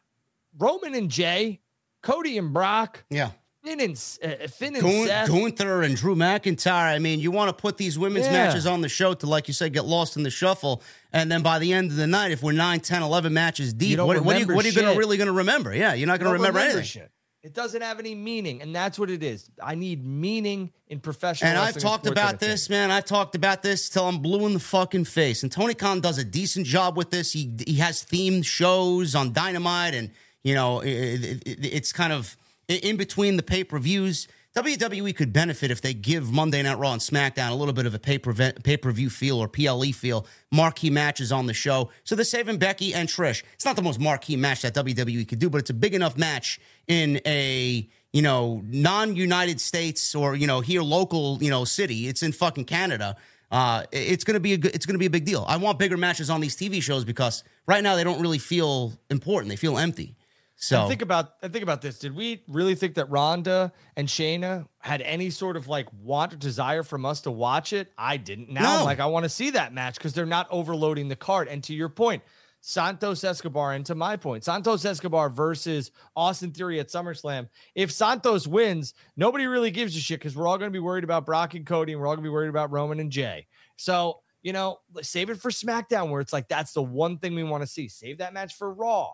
Roman 0.58 0.94
and 0.94 1.10
Jey, 1.10 1.60
Cody 2.02 2.38
and 2.38 2.52
Brock. 2.52 3.02
Yeah. 3.10 3.30
Finn 3.62 3.80
and, 3.80 3.92
uh, 4.22 4.46
Finn 4.48 4.74
and 4.74 4.82
Gun- 4.82 5.06
Seth. 5.06 5.28
Gunther 5.28 5.82
and 5.82 5.94
Drew 5.94 6.14
McIntyre. 6.16 6.94
I 6.94 6.98
mean, 6.98 7.20
you 7.20 7.30
want 7.30 7.54
to 7.54 7.60
put 7.60 7.76
these 7.76 7.98
women's 7.98 8.26
yeah. 8.26 8.32
matches 8.32 8.66
on 8.66 8.80
the 8.80 8.88
show 8.88 9.12
to, 9.14 9.26
like 9.26 9.48
you 9.48 9.54
said, 9.54 9.74
get 9.74 9.84
lost 9.84 10.16
in 10.16 10.22
the 10.22 10.30
shuffle. 10.30 10.82
And 11.12 11.30
then 11.30 11.42
by 11.42 11.58
the 11.58 11.72
end 11.72 11.90
of 11.90 11.96
the 11.96 12.06
night, 12.06 12.30
if 12.30 12.42
we're 12.42 12.52
9, 12.52 12.80
10, 12.80 13.02
11 13.02 13.34
matches 13.34 13.74
deep, 13.74 13.98
what, 13.98 14.24
what, 14.24 14.36
are 14.36 14.38
you, 14.38 14.46
what 14.46 14.64
are 14.64 14.68
you 14.68 14.74
gonna, 14.74 14.98
really 14.98 15.18
going 15.18 15.26
to 15.26 15.32
remember? 15.32 15.74
Yeah, 15.74 15.92
you're 15.92 16.06
not 16.06 16.18
going 16.18 16.30
to 16.30 16.32
remember, 16.32 16.58
remember, 16.58 16.78
anything. 16.78 17.02
Shit. 17.02 17.10
It 17.42 17.54
doesn't 17.54 17.80
have 17.80 17.98
any 17.98 18.14
meaning, 18.14 18.60
and 18.60 18.74
that's 18.74 18.98
what 18.98 19.08
it 19.08 19.22
is. 19.22 19.50
I 19.62 19.74
need 19.74 20.04
meaning 20.04 20.72
in 20.88 21.00
professional. 21.00 21.48
And 21.48 21.58
I've 21.58 21.78
talked 21.78 22.06
about 22.06 22.38
this, 22.38 22.68
man. 22.68 22.90
I've 22.90 23.06
talked 23.06 23.34
about 23.34 23.62
this 23.62 23.88
till 23.88 24.06
I'm 24.06 24.18
blue 24.18 24.44
in 24.44 24.52
the 24.52 24.60
fucking 24.60 25.06
face. 25.06 25.42
And 25.42 25.50
Tony 25.50 25.72
Khan 25.72 26.00
does 26.00 26.18
a 26.18 26.24
decent 26.24 26.66
job 26.66 26.98
with 26.98 27.10
this. 27.10 27.32
He 27.32 27.56
he 27.66 27.76
has 27.76 28.04
themed 28.04 28.44
shows 28.44 29.14
on 29.14 29.32
Dynamite, 29.32 29.94
and 29.94 30.10
you 30.42 30.54
know, 30.54 30.80
it, 30.80 30.90
it, 30.90 31.42
it's 31.46 31.94
kind 31.94 32.12
of 32.12 32.36
in 32.70 32.96
between 32.96 33.36
the 33.36 33.42
pay 33.42 33.64
per 33.64 33.78
views. 33.78 34.28
WWE 34.56 35.14
could 35.14 35.32
benefit 35.32 35.70
if 35.70 35.80
they 35.80 35.94
give 35.94 36.32
Monday 36.32 36.60
Night 36.60 36.76
Raw 36.76 36.92
and 36.92 37.00
SmackDown 37.00 37.52
a 37.52 37.54
little 37.54 37.72
bit 37.72 37.86
of 37.86 37.94
a 37.94 38.00
pay 38.00 38.18
per 38.18 38.92
view 38.92 39.08
feel 39.08 39.38
or 39.38 39.46
PLE 39.46 39.92
feel, 39.92 40.26
marquee 40.50 40.90
matches 40.90 41.30
on 41.30 41.46
the 41.46 41.54
show. 41.54 41.90
So 42.02 42.16
they're 42.16 42.24
saving 42.24 42.58
Becky 42.58 42.92
and 42.92 43.08
Trish. 43.08 43.44
It's 43.54 43.64
not 43.64 43.76
the 43.76 43.82
most 43.82 44.00
marquee 44.00 44.36
match 44.36 44.62
that 44.62 44.74
WWE 44.74 45.28
could 45.28 45.38
do, 45.38 45.48
but 45.48 45.58
it's 45.58 45.70
a 45.70 45.74
big 45.74 45.94
enough 45.94 46.18
match 46.18 46.58
in 46.88 47.20
a 47.26 47.88
you 48.12 48.22
know 48.22 48.60
non 48.66 49.14
United 49.14 49.60
States 49.60 50.16
or 50.16 50.34
you 50.34 50.48
know 50.48 50.60
here 50.60 50.82
local 50.82 51.40
you 51.40 51.50
know 51.50 51.64
city. 51.64 52.08
It's 52.08 52.24
in 52.24 52.32
fucking 52.32 52.64
Canada. 52.64 53.16
Uh, 53.52 53.84
it's 53.92 54.24
gonna 54.24 54.40
be 54.40 54.54
a 54.54 54.58
it's 54.64 54.84
gonna 54.84 54.98
be 54.98 55.06
a 55.06 55.10
big 55.10 55.24
deal. 55.24 55.44
I 55.46 55.58
want 55.58 55.78
bigger 55.78 55.96
matches 55.96 56.28
on 56.28 56.40
these 56.40 56.56
TV 56.56 56.82
shows 56.82 57.04
because 57.04 57.44
right 57.66 57.84
now 57.84 57.94
they 57.94 58.02
don't 58.02 58.20
really 58.20 58.38
feel 58.38 58.94
important. 59.10 59.50
They 59.50 59.56
feel 59.56 59.78
empty. 59.78 60.16
So 60.62 60.80
and 60.80 60.88
think 60.90 61.00
about 61.00 61.32
and 61.42 61.50
think 61.54 61.62
about 61.62 61.80
this. 61.80 61.98
Did 61.98 62.14
we 62.14 62.42
really 62.46 62.74
think 62.74 62.94
that 62.96 63.08
Ronda 63.08 63.72
and 63.96 64.06
Shayna 64.06 64.68
had 64.80 65.00
any 65.00 65.30
sort 65.30 65.56
of 65.56 65.68
like 65.68 65.88
want 66.02 66.34
or 66.34 66.36
desire 66.36 66.82
from 66.82 67.06
us 67.06 67.22
to 67.22 67.30
watch 67.30 67.72
it? 67.72 67.90
I 67.96 68.18
didn't. 68.18 68.50
Now, 68.50 68.80
no. 68.80 68.84
like 68.84 69.00
I 69.00 69.06
want 69.06 69.24
to 69.24 69.30
see 69.30 69.50
that 69.50 69.72
match 69.72 69.94
because 69.94 70.12
they're 70.12 70.26
not 70.26 70.46
overloading 70.50 71.08
the 71.08 71.16
card. 71.16 71.48
And 71.48 71.64
to 71.64 71.74
your 71.74 71.88
point, 71.88 72.22
Santos 72.60 73.24
Escobar, 73.24 73.72
and 73.72 73.86
to 73.86 73.94
my 73.94 74.18
point, 74.18 74.44
Santos 74.44 74.84
Escobar 74.84 75.30
versus 75.30 75.92
Austin 76.14 76.50
Theory 76.50 76.78
at 76.78 76.88
SummerSlam. 76.88 77.48
If 77.74 77.90
Santos 77.90 78.46
wins, 78.46 78.92
nobody 79.16 79.46
really 79.46 79.70
gives 79.70 79.96
a 79.96 80.00
shit 80.00 80.20
because 80.20 80.36
we're 80.36 80.46
all 80.46 80.58
going 80.58 80.70
to 80.70 80.76
be 80.76 80.78
worried 80.78 81.04
about 81.04 81.24
Brock 81.24 81.54
and 81.54 81.64
Cody, 81.64 81.92
and 81.92 82.00
we're 82.02 82.06
all 82.06 82.16
going 82.16 82.24
to 82.24 82.28
be 82.28 82.32
worried 82.32 82.50
about 82.50 82.70
Roman 82.70 83.00
and 83.00 83.10
Jey. 83.10 83.46
So 83.76 84.20
you 84.42 84.52
know, 84.52 84.78
save 85.00 85.30
it 85.30 85.40
for 85.40 85.50
SmackDown, 85.50 86.10
where 86.10 86.20
it's 86.20 86.34
like 86.34 86.48
that's 86.48 86.74
the 86.74 86.82
one 86.82 87.16
thing 87.16 87.34
we 87.34 87.44
want 87.44 87.62
to 87.62 87.66
see. 87.66 87.88
Save 87.88 88.18
that 88.18 88.34
match 88.34 88.54
for 88.54 88.74
Raw 88.74 89.12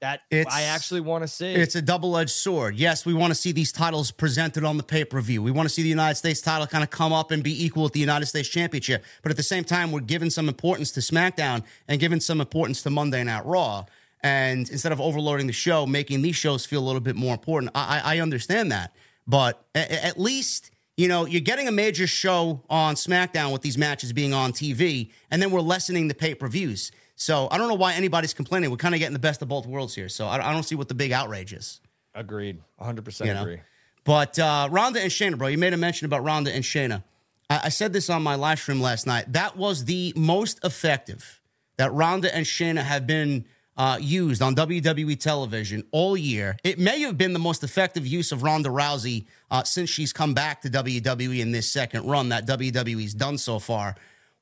that 0.00 0.22
it's, 0.30 0.54
I 0.54 0.62
actually 0.62 1.00
want 1.00 1.22
to 1.22 1.28
see. 1.28 1.52
It's 1.52 1.74
a 1.74 1.82
double 1.82 2.16
edged 2.16 2.30
sword. 2.30 2.76
Yes, 2.76 3.04
we 3.04 3.14
want 3.14 3.30
to 3.30 3.34
see 3.34 3.52
these 3.52 3.72
titles 3.72 4.10
presented 4.10 4.64
on 4.64 4.76
the 4.76 4.82
pay 4.82 5.04
per 5.04 5.20
view. 5.20 5.42
We 5.42 5.50
want 5.50 5.68
to 5.68 5.74
see 5.74 5.82
the 5.82 5.88
United 5.88 6.14
States 6.14 6.40
title 6.40 6.66
kind 6.66 6.84
of 6.84 6.90
come 6.90 7.12
up 7.12 7.30
and 7.30 7.42
be 7.42 7.64
equal 7.64 7.84
with 7.84 7.92
the 7.92 8.00
United 8.00 8.26
States 8.26 8.48
Championship. 8.48 9.04
But 9.22 9.30
at 9.30 9.36
the 9.36 9.42
same 9.42 9.64
time, 9.64 9.90
we're 9.90 10.00
giving 10.00 10.30
some 10.30 10.48
importance 10.48 10.92
to 10.92 11.00
SmackDown 11.00 11.64
and 11.88 12.00
giving 12.00 12.20
some 12.20 12.40
importance 12.40 12.82
to 12.82 12.90
Monday 12.90 13.24
Night 13.24 13.44
Raw. 13.44 13.86
And 14.22 14.68
instead 14.70 14.92
of 14.92 15.00
overloading 15.00 15.46
the 15.46 15.52
show, 15.52 15.86
making 15.86 16.22
these 16.22 16.36
shows 16.36 16.66
feel 16.66 16.82
a 16.82 16.86
little 16.86 17.00
bit 17.00 17.16
more 17.16 17.32
important. 17.32 17.72
I, 17.74 18.00
I 18.04 18.18
understand 18.20 18.72
that. 18.72 18.94
But 19.26 19.62
at 19.74 20.18
least 20.18 20.70
you 20.96 21.06
know, 21.06 21.26
you're 21.26 21.40
getting 21.40 21.68
a 21.68 21.72
major 21.72 22.08
show 22.08 22.64
on 22.68 22.96
SmackDown 22.96 23.52
with 23.52 23.62
these 23.62 23.78
matches 23.78 24.12
being 24.12 24.34
on 24.34 24.52
TV, 24.52 25.12
and 25.30 25.40
then 25.40 25.52
we're 25.52 25.60
lessening 25.60 26.08
the 26.08 26.14
pay 26.14 26.34
per 26.34 26.48
views. 26.48 26.90
So 27.20 27.48
I 27.50 27.58
don't 27.58 27.66
know 27.68 27.74
why 27.74 27.94
anybody's 27.94 28.32
complaining. 28.32 28.70
We're 28.70 28.76
kind 28.76 28.94
of 28.94 29.00
getting 29.00 29.12
the 29.12 29.18
best 29.18 29.42
of 29.42 29.48
both 29.48 29.66
worlds 29.66 29.92
here. 29.94 30.08
So 30.08 30.26
I, 30.26 30.36
I 30.48 30.52
don't 30.52 30.62
see 30.62 30.76
what 30.76 30.88
the 30.88 30.94
big 30.94 31.10
outrage 31.10 31.52
is. 31.52 31.80
Agreed. 32.14 32.60
100% 32.80 33.26
You 33.26 33.34
know? 33.34 33.42
agree. 33.42 33.60
But 34.04 34.38
uh, 34.38 34.68
Ronda 34.70 35.02
and 35.02 35.10
Shayna, 35.10 35.36
bro, 35.36 35.48
you 35.48 35.58
made 35.58 35.74
a 35.74 35.76
mention 35.76 36.06
about 36.06 36.22
Ronda 36.24 36.54
and 36.54 36.64
Shayna. 36.64 37.02
I, 37.50 37.62
I 37.64 37.68
said 37.70 37.92
this 37.92 38.08
on 38.08 38.22
my 38.22 38.36
live 38.36 38.60
stream 38.60 38.80
last 38.80 39.06
night. 39.06 39.32
That 39.32 39.56
was 39.56 39.84
the 39.84 40.12
most 40.16 40.60
effective 40.64 41.40
that 41.76 41.92
Ronda 41.92 42.34
and 42.34 42.46
Shayna 42.46 42.82
have 42.84 43.04
been 43.06 43.44
uh, 43.76 43.98
used 44.00 44.40
on 44.40 44.54
WWE 44.54 45.18
television 45.18 45.84
all 45.90 46.16
year. 46.16 46.56
It 46.62 46.78
may 46.78 47.00
have 47.00 47.18
been 47.18 47.32
the 47.32 47.38
most 47.40 47.64
effective 47.64 48.06
use 48.06 48.30
of 48.30 48.44
Ronda 48.44 48.68
Rousey 48.68 49.26
uh, 49.50 49.64
since 49.64 49.90
she's 49.90 50.12
come 50.12 50.34
back 50.34 50.62
to 50.62 50.70
WWE 50.70 51.40
in 51.40 51.50
this 51.50 51.68
second 51.70 52.04
run 52.06 52.28
that 52.28 52.46
WWE's 52.46 53.14
done 53.14 53.38
so 53.38 53.58
far. 53.58 53.96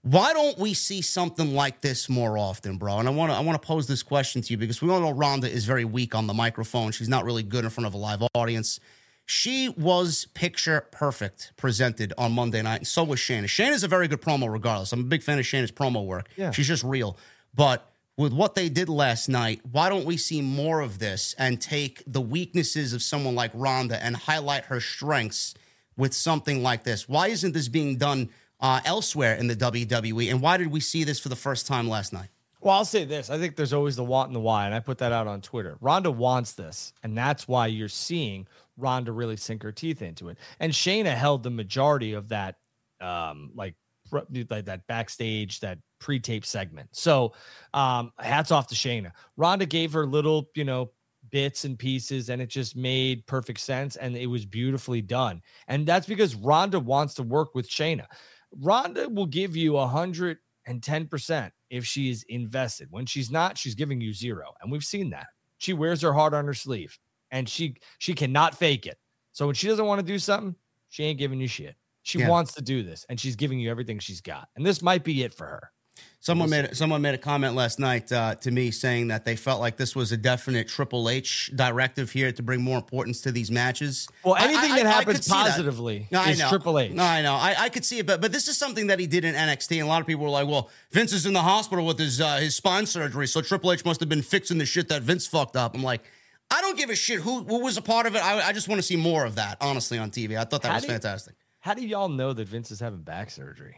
Why 0.07 0.33
don't 0.33 0.57
we 0.57 0.73
see 0.73 1.03
something 1.03 1.53
like 1.53 1.81
this 1.81 2.09
more 2.09 2.39
often, 2.39 2.79
bro? 2.79 3.01
And 3.01 3.09
I 3.09 3.11
want 3.11 3.33
to 3.33 3.37
I 3.37 3.41
want 3.41 3.61
to 3.61 3.67
pose 3.67 3.89
this 3.89 4.05
question 4.05 4.41
to 4.41 4.53
you 4.53 4.57
because 4.57 4.81
we 4.81 4.89
all 4.89 5.01
know 5.01 5.11
Ronda 5.11 5.51
is 5.51 5.65
very 5.65 5.85
weak 5.85 6.15
on 6.15 6.29
the 6.29 6.33
microphone. 6.33 6.93
She's 6.93 7.09
not 7.09 7.25
really 7.25 7.43
good 7.43 7.65
in 7.65 7.71
front 7.71 7.89
of 7.89 7.95
a 7.95 7.97
live 7.97 8.23
audience. 8.33 8.79
She 9.25 9.69
was 9.69 10.29
picture 10.33 10.87
perfect 10.93 11.51
presented 11.57 12.13
on 12.17 12.31
Monday 12.31 12.63
night, 12.63 12.77
and 12.77 12.87
so 12.87 13.03
was 13.03 13.19
Shayna. 13.19 13.47
Shayna's 13.47 13.83
a 13.83 13.89
very 13.89 14.07
good 14.07 14.23
promo, 14.23 14.49
regardless. 14.49 14.93
I'm 14.93 15.01
a 15.01 15.03
big 15.03 15.25
fan 15.25 15.41
of 15.41 15.45
Shayna's 15.45 15.73
promo 15.73 16.07
work. 16.07 16.29
Yeah. 16.37 16.53
She's 16.53 16.69
just 16.69 16.85
real. 16.85 17.17
But 17.53 17.91
with 18.17 18.33
what 18.33 18.55
they 18.55 18.69
did 18.69 18.89
last 18.89 19.29
night, 19.29 19.61
why 19.73 19.89
don't 19.89 20.05
we 20.05 20.19
see 20.19 20.41
more 20.41 20.83
of 20.83 21.01
this 21.01 21.35
and 21.37 21.61
take 21.61 22.05
the 22.07 22.21
weaknesses 22.21 22.93
of 22.93 23.03
someone 23.03 23.35
like 23.35 23.51
Ronda 23.55 24.01
and 24.01 24.15
highlight 24.15 24.67
her 24.67 24.81
strengths 24.81 25.55
with 25.97 26.15
something 26.15 26.63
like 26.63 26.85
this? 26.85 27.09
Why 27.09 27.27
isn't 27.27 27.55
this 27.55 27.67
being 27.67 27.97
done 27.97 28.29
uh, 28.61 28.81
elsewhere 28.85 29.35
in 29.35 29.47
the 29.47 29.57
WWE? 29.57 30.31
And 30.31 30.41
why 30.41 30.57
did 30.57 30.69
we 30.69 30.81
see 30.81 31.05
this 31.05 31.19
for 31.19 31.29
the 31.29 31.37
first 31.37 31.67
time 31.67 31.89
last 31.89 32.13
night? 32.13 32.29
Well, 32.61 32.75
I'll 32.75 32.85
say 32.85 33.05
this. 33.05 33.31
I 33.31 33.39
think 33.39 33.55
there's 33.55 33.73
always 33.73 33.97
the 33.97 34.05
want 34.05 34.29
and 34.29 34.37
the 34.37 34.41
why, 34.41 34.67
and 34.67 34.75
I 34.75 34.81
put 34.81 34.99
that 34.99 35.13
out 35.13 35.27
on 35.27 35.41
Twitter. 35.41 35.77
Ronda 35.81 36.11
wants 36.11 36.53
this, 36.53 36.93
and 37.03 37.17
that's 37.17 37.47
why 37.47 37.67
you're 37.67 37.89
seeing 37.89 38.49
Ronda 38.77 39.13
really 39.13 39.37
sink 39.37 39.63
her 39.63 39.73
teeth 39.73 40.03
into 40.03 40.31
it. 40.31 40.39
And 40.59 40.73
Shayna 40.73 41.15
held 41.15 41.43
the 41.43 41.51
majority 41.51 42.15
of 42.15 42.29
that, 42.31 42.57
um, 43.01 43.53
like, 43.55 43.75
like 44.11 44.65
that 44.65 44.87
backstage, 44.87 45.61
that 45.61 45.79
pre-tape 46.01 46.47
segment. 46.47 46.89
So, 46.93 47.35
um, 47.75 48.13
hats 48.19 48.51
off 48.51 48.69
to 48.69 48.75
Shayna. 48.75 49.13
Ronda 49.37 49.67
gave 49.67 49.93
her 49.93 50.07
little, 50.07 50.49
you 50.55 50.65
know, 50.65 50.91
bits 51.31 51.65
and 51.65 51.79
pieces, 51.79 52.31
and 52.31 52.41
it 52.41 52.49
just 52.49 52.77
made 52.77 53.27
perfect 53.27 53.61
sense, 53.61 53.97
and 53.97 54.17
it 54.17 54.27
was 54.27 54.45
beautifully 54.45 55.03
done. 55.03 55.43
And 55.69 55.87
that's 55.87 56.07
because 56.07 56.35
Ronda 56.35 56.81
wants 56.81 57.15
to 57.15 57.23
work 57.23 57.55
with 57.55 57.69
Shayna. 57.69 58.07
Ronda 58.53 59.09
will 59.09 59.27
give 59.27 59.57
you 59.57 59.77
a 59.77 59.87
hundred 59.87 60.39
and 60.67 60.83
ten 60.83 61.07
percent 61.07 61.53
if 61.71 61.85
she 61.85 62.11
is 62.11 62.25
invested. 62.29 62.89
When 62.91 63.07
she's 63.07 63.31
not, 63.31 63.59
she's 63.59 63.75
giving 63.75 64.01
you 64.01 64.13
zero, 64.13 64.55
and 64.61 64.71
we've 64.71 64.85
seen 64.85 65.11
that. 65.11 65.27
She 65.59 65.73
wears 65.73 66.03
her 66.03 66.13
heart 66.13 66.35
on 66.35 66.45
her 66.47 66.55
sleeve, 66.55 66.99
and 67.31 67.49
she 67.49 67.77
she 67.99 68.15
cannot 68.15 68.57
fake 68.57 68.87
it. 68.87 68.99
So 69.33 69.47
when 69.47 69.55
she 69.55 69.69
doesn't 69.69 69.87
want 69.87 70.01
to 70.01 70.07
do 70.07 70.19
something, 70.19 70.55
she 70.89 71.05
ain't 71.05 71.19
giving 71.19 71.41
you 71.41 71.49
shit. 71.49 71.77
She 72.03 72.19
Yeah. 72.21 72.29
wants 72.29 72.53
to 72.55 72.63
do 72.63 72.83
this, 72.83 73.05
and 73.09 73.19
she's 73.19 73.37
giving 73.37 73.59
you 73.59 73.71
everything 73.71 73.99
she's 73.99 74.21
got. 74.21 74.49
And 74.57 74.65
this 74.65 74.81
might 74.81 75.03
be 75.05 75.23
it 75.25 75.35
for 75.35 75.47
her. 75.47 75.73
Someone 76.21 76.51
made 76.51 76.77
someone 76.77 77.03
made 77.03 77.15
a 77.15 77.19
comment 77.19 77.55
last 77.55 77.79
night 77.79 78.11
uh, 78.11 78.35
to 78.37 78.51
me 78.51 78.73
saying 78.73 79.09
that 79.09 79.25
they 79.25 79.37
felt 79.37 79.61
like 79.61 79.77
this 79.77 79.95
was 79.95 80.11
a 80.11 80.17
definite 80.17 80.67
Triple 80.67 81.09
H 81.09 81.53
directive 81.55 82.11
here 82.11 82.33
to 82.33 82.43
bring 82.43 82.63
more 82.63 82.77
importance 82.79 83.21
to 83.21 83.31
these 83.31 83.49
matches. 83.51 84.09
Well, 84.25 84.35
anything 84.35 84.73
I- 84.73 84.77
that 84.83 84.87
I 84.87 84.91
happens 84.91 85.27
that. 85.27 85.33
positively 85.33 86.09
No, 86.11 86.21
I 86.21 86.31
is 86.31 86.39
know. 86.41 86.49
Triple 86.49 86.81
H. 86.81 86.91
No, 86.93 87.05
I 87.05 87.23
know. 87.23 87.35
I, 87.35 87.55
I 87.57 87.69
could 87.69 87.85
see 87.85 87.99
it, 88.01 88.07
but 88.07 88.21
but 88.21 88.33
this 88.33 88.49
is 88.49 88.59
something 88.59 88.89
that 88.89 88.99
he 88.99 89.07
did 89.07 89.25
in 89.25 89.35
NXT, 89.37 89.73
and 89.79 89.83
a 89.83 89.87
lot 89.87 90.01
of 90.01 90.07
people 90.09 90.25
were 90.25 90.31
like, 90.31 90.49
"Well, 90.49 90.69
Vince 90.91 91.13
is 91.13 91.27
in 91.27 91.33
the 91.33 91.43
hospital 91.43 91.87
with 91.87 91.99
his 91.99 92.21
uh, 92.21 92.39
his 92.39 92.57
spine 92.57 92.87
surgery, 92.87 93.29
so 93.29 93.41
Triple 93.41 93.71
H 93.71 93.85
must 93.85 94.01
have 94.01 94.09
been 94.09 94.23
fixing 94.23 94.59
the 94.59 94.67
shit 94.67 94.89
that 94.89 95.03
Vince 95.03 95.29
fucked 95.29 95.55
up." 95.55 95.77
I'm 95.77 95.83
like, 95.85 96.03
I 96.51 96.61
don't 96.61 96.77
give 96.77 96.91
a 96.91 96.97
shit 96.97 97.21
who 97.21 97.45
who 97.45 97.61
was 97.63 97.77
a 97.77 97.83
part 97.83 98.07
of 98.07 98.17
it. 98.17 98.25
I, 98.25 98.49
I 98.49 98.53
just 98.53 98.67
want 98.69 98.81
to 98.81 98.83
see 98.87 98.97
more 98.97 99.25
of 99.25 99.37
that, 99.37 99.59
honestly, 99.61 99.99
on 99.99 100.11
TV. 100.11 100.37
I 100.37 100.43
thought 100.45 100.63
that 100.63 100.69
How 100.69 100.75
was 100.75 100.85
do 100.85 100.89
fantastic. 100.89 101.35
How 101.61 101.75
do 101.75 101.87
y'all 101.87 102.09
know 102.09 102.33
that 102.33 102.49
Vince 102.49 102.73
is 102.73 102.81
having 102.81 103.03
back 103.03 103.31
surgery? 103.31 103.77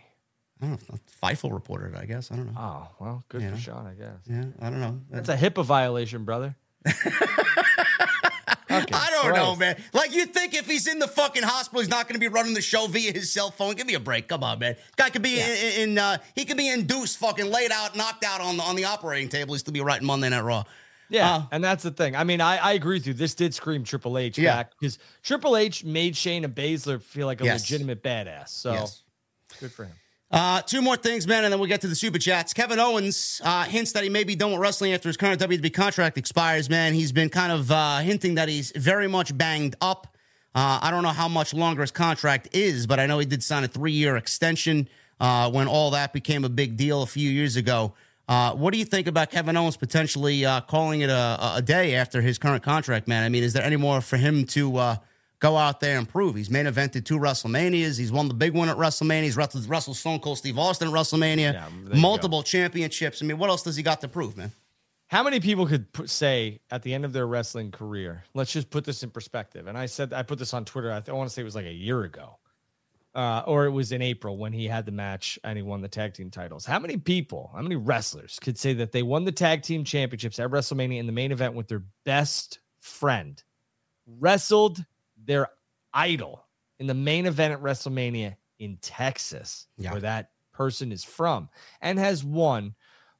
I 0.60 0.66
don't 0.66 0.88
know. 0.90 0.98
Fightful 1.22 1.52
reported 1.52 1.94
it, 1.94 1.98
I 1.98 2.04
guess. 2.04 2.30
I 2.32 2.36
don't 2.36 2.46
know. 2.52 2.58
Oh, 2.58 2.88
well, 2.98 3.24
good 3.28 3.42
Yeah. 3.42 3.50
for 3.52 3.56
Sean, 3.58 3.86
I 3.86 3.94
guess. 3.94 4.18
Yeah, 4.26 4.44
I 4.60 4.70
don't 4.70 4.80
know. 4.80 5.00
That's 5.10 5.28
a 5.28 5.36
HIPAA 5.36 5.64
violation, 5.64 6.24
brother. 6.24 6.56
Okay, 8.70 8.94
I 8.94 9.08
don't 9.22 9.34
know, 9.34 9.56
man. 9.56 9.82
Like 9.94 10.14
you 10.14 10.26
think 10.26 10.52
if 10.54 10.66
he's 10.66 10.86
in 10.86 10.98
the 10.98 11.08
fucking 11.08 11.42
hospital, 11.42 11.80
he's 11.80 11.88
not 11.88 12.06
going 12.06 12.14
to 12.14 12.20
be 12.20 12.28
running 12.28 12.52
the 12.52 12.60
show 12.60 12.86
via 12.86 13.12
his 13.12 13.32
cell 13.32 13.50
phone? 13.50 13.74
Give 13.74 13.86
me 13.86 13.94
a 13.94 14.00
break. 14.00 14.28
Come 14.28 14.44
on, 14.44 14.58
man. 14.58 14.76
Guy 14.96 15.08
could 15.08 15.22
be 15.22 15.40
in, 15.40 15.90
in 15.90 15.98
uh, 15.98 16.18
he 16.34 16.44
could 16.44 16.58
be 16.58 16.68
induced, 16.68 17.16
fucking 17.18 17.50
laid 17.50 17.72
out, 17.72 17.96
knocked 17.96 18.24
out 18.24 18.42
on 18.42 18.58
the 18.58 18.62
on 18.62 18.76
the 18.76 18.84
operating 18.84 19.30
table. 19.30 19.54
He's 19.54 19.62
to 19.64 19.72
be 19.72 19.80
writing 19.80 20.06
Monday 20.06 20.28
Night 20.28 20.42
Raw. 20.42 20.64
Yeah, 21.08 21.34
Uh, 21.36 21.42
and 21.52 21.64
that's 21.64 21.82
the 21.82 21.90
thing. 21.90 22.14
I 22.14 22.24
mean, 22.24 22.42
I, 22.42 22.58
I 22.58 22.72
agree 22.74 22.96
with 22.96 23.06
you. 23.06 23.14
This 23.14 23.34
did 23.34 23.54
scream 23.54 23.84
Triple 23.84 24.18
H 24.18 24.38
Yeah. 24.38 24.54
back 24.56 24.72
because 24.78 24.98
Triple 25.22 25.56
H 25.56 25.82
made 25.82 26.12
Shayna 26.12 26.46
Baszler 26.52 27.00
feel 27.02 27.26
like 27.26 27.40
a 27.40 27.44
Yes. 27.44 27.62
legitimate 27.62 28.02
badass. 28.02 28.50
So 28.50 28.72
Yes. 28.74 29.02
good 29.60 29.72
for 29.72 29.86
him. 29.86 29.94
Uh, 30.30 30.60
two 30.60 30.82
more 30.82 30.96
things, 30.96 31.26
man, 31.26 31.44
and 31.44 31.52
then 31.52 31.58
we'll 31.58 31.68
get 31.68 31.80
to 31.80 31.88
the 31.88 31.94
super 31.94 32.18
chats. 32.18 32.52
Kevin 32.52 32.78
Owens 32.78 33.40
uh, 33.44 33.64
hints 33.64 33.92
that 33.92 34.02
he 34.02 34.10
may 34.10 34.24
be 34.24 34.36
done 34.36 34.50
with 34.52 34.60
wrestling 34.60 34.92
after 34.92 35.08
his 35.08 35.16
current 35.16 35.40
WWE 35.40 35.72
contract 35.72 36.18
expires. 36.18 36.68
Man, 36.68 36.92
he's 36.92 37.12
been 37.12 37.30
kind 37.30 37.50
of 37.50 37.70
uh, 37.70 37.98
hinting 37.98 38.34
that 38.34 38.48
he's 38.48 38.70
very 38.72 39.08
much 39.08 39.36
banged 39.36 39.74
up. 39.80 40.06
Uh, 40.54 40.80
I 40.82 40.90
don't 40.90 41.02
know 41.02 41.10
how 41.10 41.28
much 41.28 41.54
longer 41.54 41.80
his 41.80 41.90
contract 41.90 42.48
is, 42.52 42.86
but 42.86 43.00
I 43.00 43.06
know 43.06 43.18
he 43.18 43.26
did 43.26 43.42
sign 43.42 43.64
a 43.64 43.68
three-year 43.68 44.16
extension 44.16 44.88
uh, 45.18 45.50
when 45.50 45.66
all 45.66 45.92
that 45.92 46.12
became 46.12 46.44
a 46.44 46.50
big 46.50 46.76
deal 46.76 47.02
a 47.02 47.06
few 47.06 47.30
years 47.30 47.56
ago. 47.56 47.94
Uh, 48.28 48.52
what 48.52 48.72
do 48.74 48.78
you 48.78 48.84
think 48.84 49.06
about 49.06 49.30
Kevin 49.30 49.56
Owens 49.56 49.78
potentially 49.78 50.44
calling 50.68 51.00
it 51.00 51.08
a, 51.08 51.54
a 51.56 51.62
day 51.62 51.94
after 51.94 52.20
his 52.20 52.36
current 52.36 52.62
contract, 52.62 53.08
man? 53.08 53.24
I 53.24 53.30
mean, 53.30 53.42
is 53.42 53.54
there 53.54 53.64
any 53.64 53.76
more 53.76 54.02
for 54.02 54.18
him 54.18 54.44
to 54.48 54.98
go 55.40 55.56
out 55.56 55.80
there 55.80 55.98
and 55.98 56.08
prove? 56.08 56.34
He's 56.34 56.50
main 56.50 56.66
evented 56.66 57.04
two 57.04 57.18
WrestleManias. 57.18 57.98
He's 57.98 58.12
won 58.12 58.28
the 58.28 58.34
big 58.34 58.54
one 58.54 58.68
at 58.68 58.76
WrestleMania. 58.76 59.22
He's 59.24 59.36
wrestled, 59.36 59.68
wrestled 59.68 59.96
Stone 59.96 60.20
Cold 60.20 60.38
Steve 60.38 60.58
Austin 60.58 60.88
at 60.88 60.94
WrestleMania. 60.94 61.54
Yeah, 61.54 61.68
multiple 61.94 62.42
championships. 62.42 63.22
I 63.22 63.26
mean, 63.26 63.38
what 63.38 63.50
else 63.50 63.62
does 63.62 63.76
he 63.76 63.82
got 63.82 64.00
to 64.00 64.08
prove, 64.08 64.36
man? 64.36 64.52
How 65.08 65.22
many 65.22 65.40
people 65.40 65.66
could 65.66 65.90
put, 65.92 66.10
say 66.10 66.60
at 66.70 66.82
the 66.82 66.92
end 66.92 67.06
of 67.06 67.14
their 67.14 67.26
wrestling 67.26 67.70
career? 67.70 68.24
Let's 68.34 68.52
just 68.52 68.68
put 68.68 68.84
this 68.84 69.02
in 69.02 69.10
perspective. 69.10 69.66
And 69.66 69.76
I 69.78 69.86
said 69.86 70.12
I 70.12 70.22
put 70.22 70.38
this 70.38 70.52
on 70.52 70.66
Twitter. 70.66 70.92
I, 70.92 71.00
th- 71.00 71.08
I 71.08 71.12
want 71.12 71.30
to 71.30 71.34
say 71.34 71.40
it 71.40 71.46
was 71.46 71.54
like 71.54 71.64
a 71.64 71.72
year 71.72 72.02
ago, 72.02 72.36
uh, 73.14 73.42
or 73.46 73.64
it 73.64 73.70
was 73.70 73.90
in 73.90 74.02
April 74.02 74.36
when 74.36 74.52
he 74.52 74.66
had 74.66 74.84
the 74.84 74.92
match 74.92 75.38
and 75.42 75.56
he 75.56 75.62
won 75.62 75.80
the 75.80 75.88
tag 75.88 76.12
team 76.12 76.30
titles. 76.30 76.66
How 76.66 76.78
many 76.78 76.98
people, 76.98 77.50
how 77.54 77.62
many 77.62 77.76
wrestlers 77.76 78.38
could 78.38 78.58
say 78.58 78.74
that 78.74 78.92
they 78.92 79.02
won 79.02 79.24
the 79.24 79.32
tag 79.32 79.62
team 79.62 79.82
championships 79.82 80.38
at 80.38 80.50
WrestleMania 80.50 80.98
in 80.98 81.06
the 81.06 81.12
main 81.12 81.32
event 81.32 81.54
with 81.54 81.68
their 81.68 81.84
best 82.04 82.58
friend, 82.78 83.42
wrestled 84.06 84.84
their 85.28 85.46
idol 85.94 86.44
in 86.80 86.88
the 86.88 86.94
main 86.94 87.26
event 87.26 87.52
at 87.52 87.60
WrestleMania 87.62 88.34
in 88.58 88.78
Texas, 88.78 89.68
Yeah. 89.76 89.92
where 89.92 90.00
that 90.00 90.32
person 90.52 90.90
is 90.90 91.04
from, 91.04 91.48
and 91.80 91.98
has 92.00 92.24
won 92.24 92.74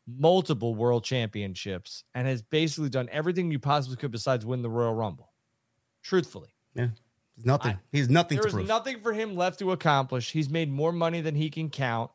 multiple 0.06 0.74
world 0.74 1.05
championships 1.05 2.02
and 2.14 2.26
has 2.26 2.43
basically 2.43 2.89
done 2.89 3.09
everything 3.12 3.51
you 3.52 3.59
possibly 3.60 3.97
could 3.97 4.10
besides 4.10 4.44
win 4.47 4.62
the 4.62 4.70
Royal 4.70 4.94
Rumble. 4.94 5.30
Truthfully, 6.02 6.48
Yeah, 6.74 6.89
nothing. 7.44 7.72
I- 7.76 7.80
he's 7.93 8.09
nothing 8.09 8.36
there 8.36 8.43
to 8.44 8.48
is 8.48 8.55
prove. 8.55 8.66
nothing 8.66 9.01
for 9.01 9.12
him 9.12 9.36
left 9.36 9.59
to 9.59 9.70
accomplish. 9.72 10.32
He's 10.32 10.48
made 10.48 10.70
more 10.70 10.93
money 10.93 11.20
than 11.20 11.35
he 11.35 11.51
can 11.51 11.68
count. 11.68 12.10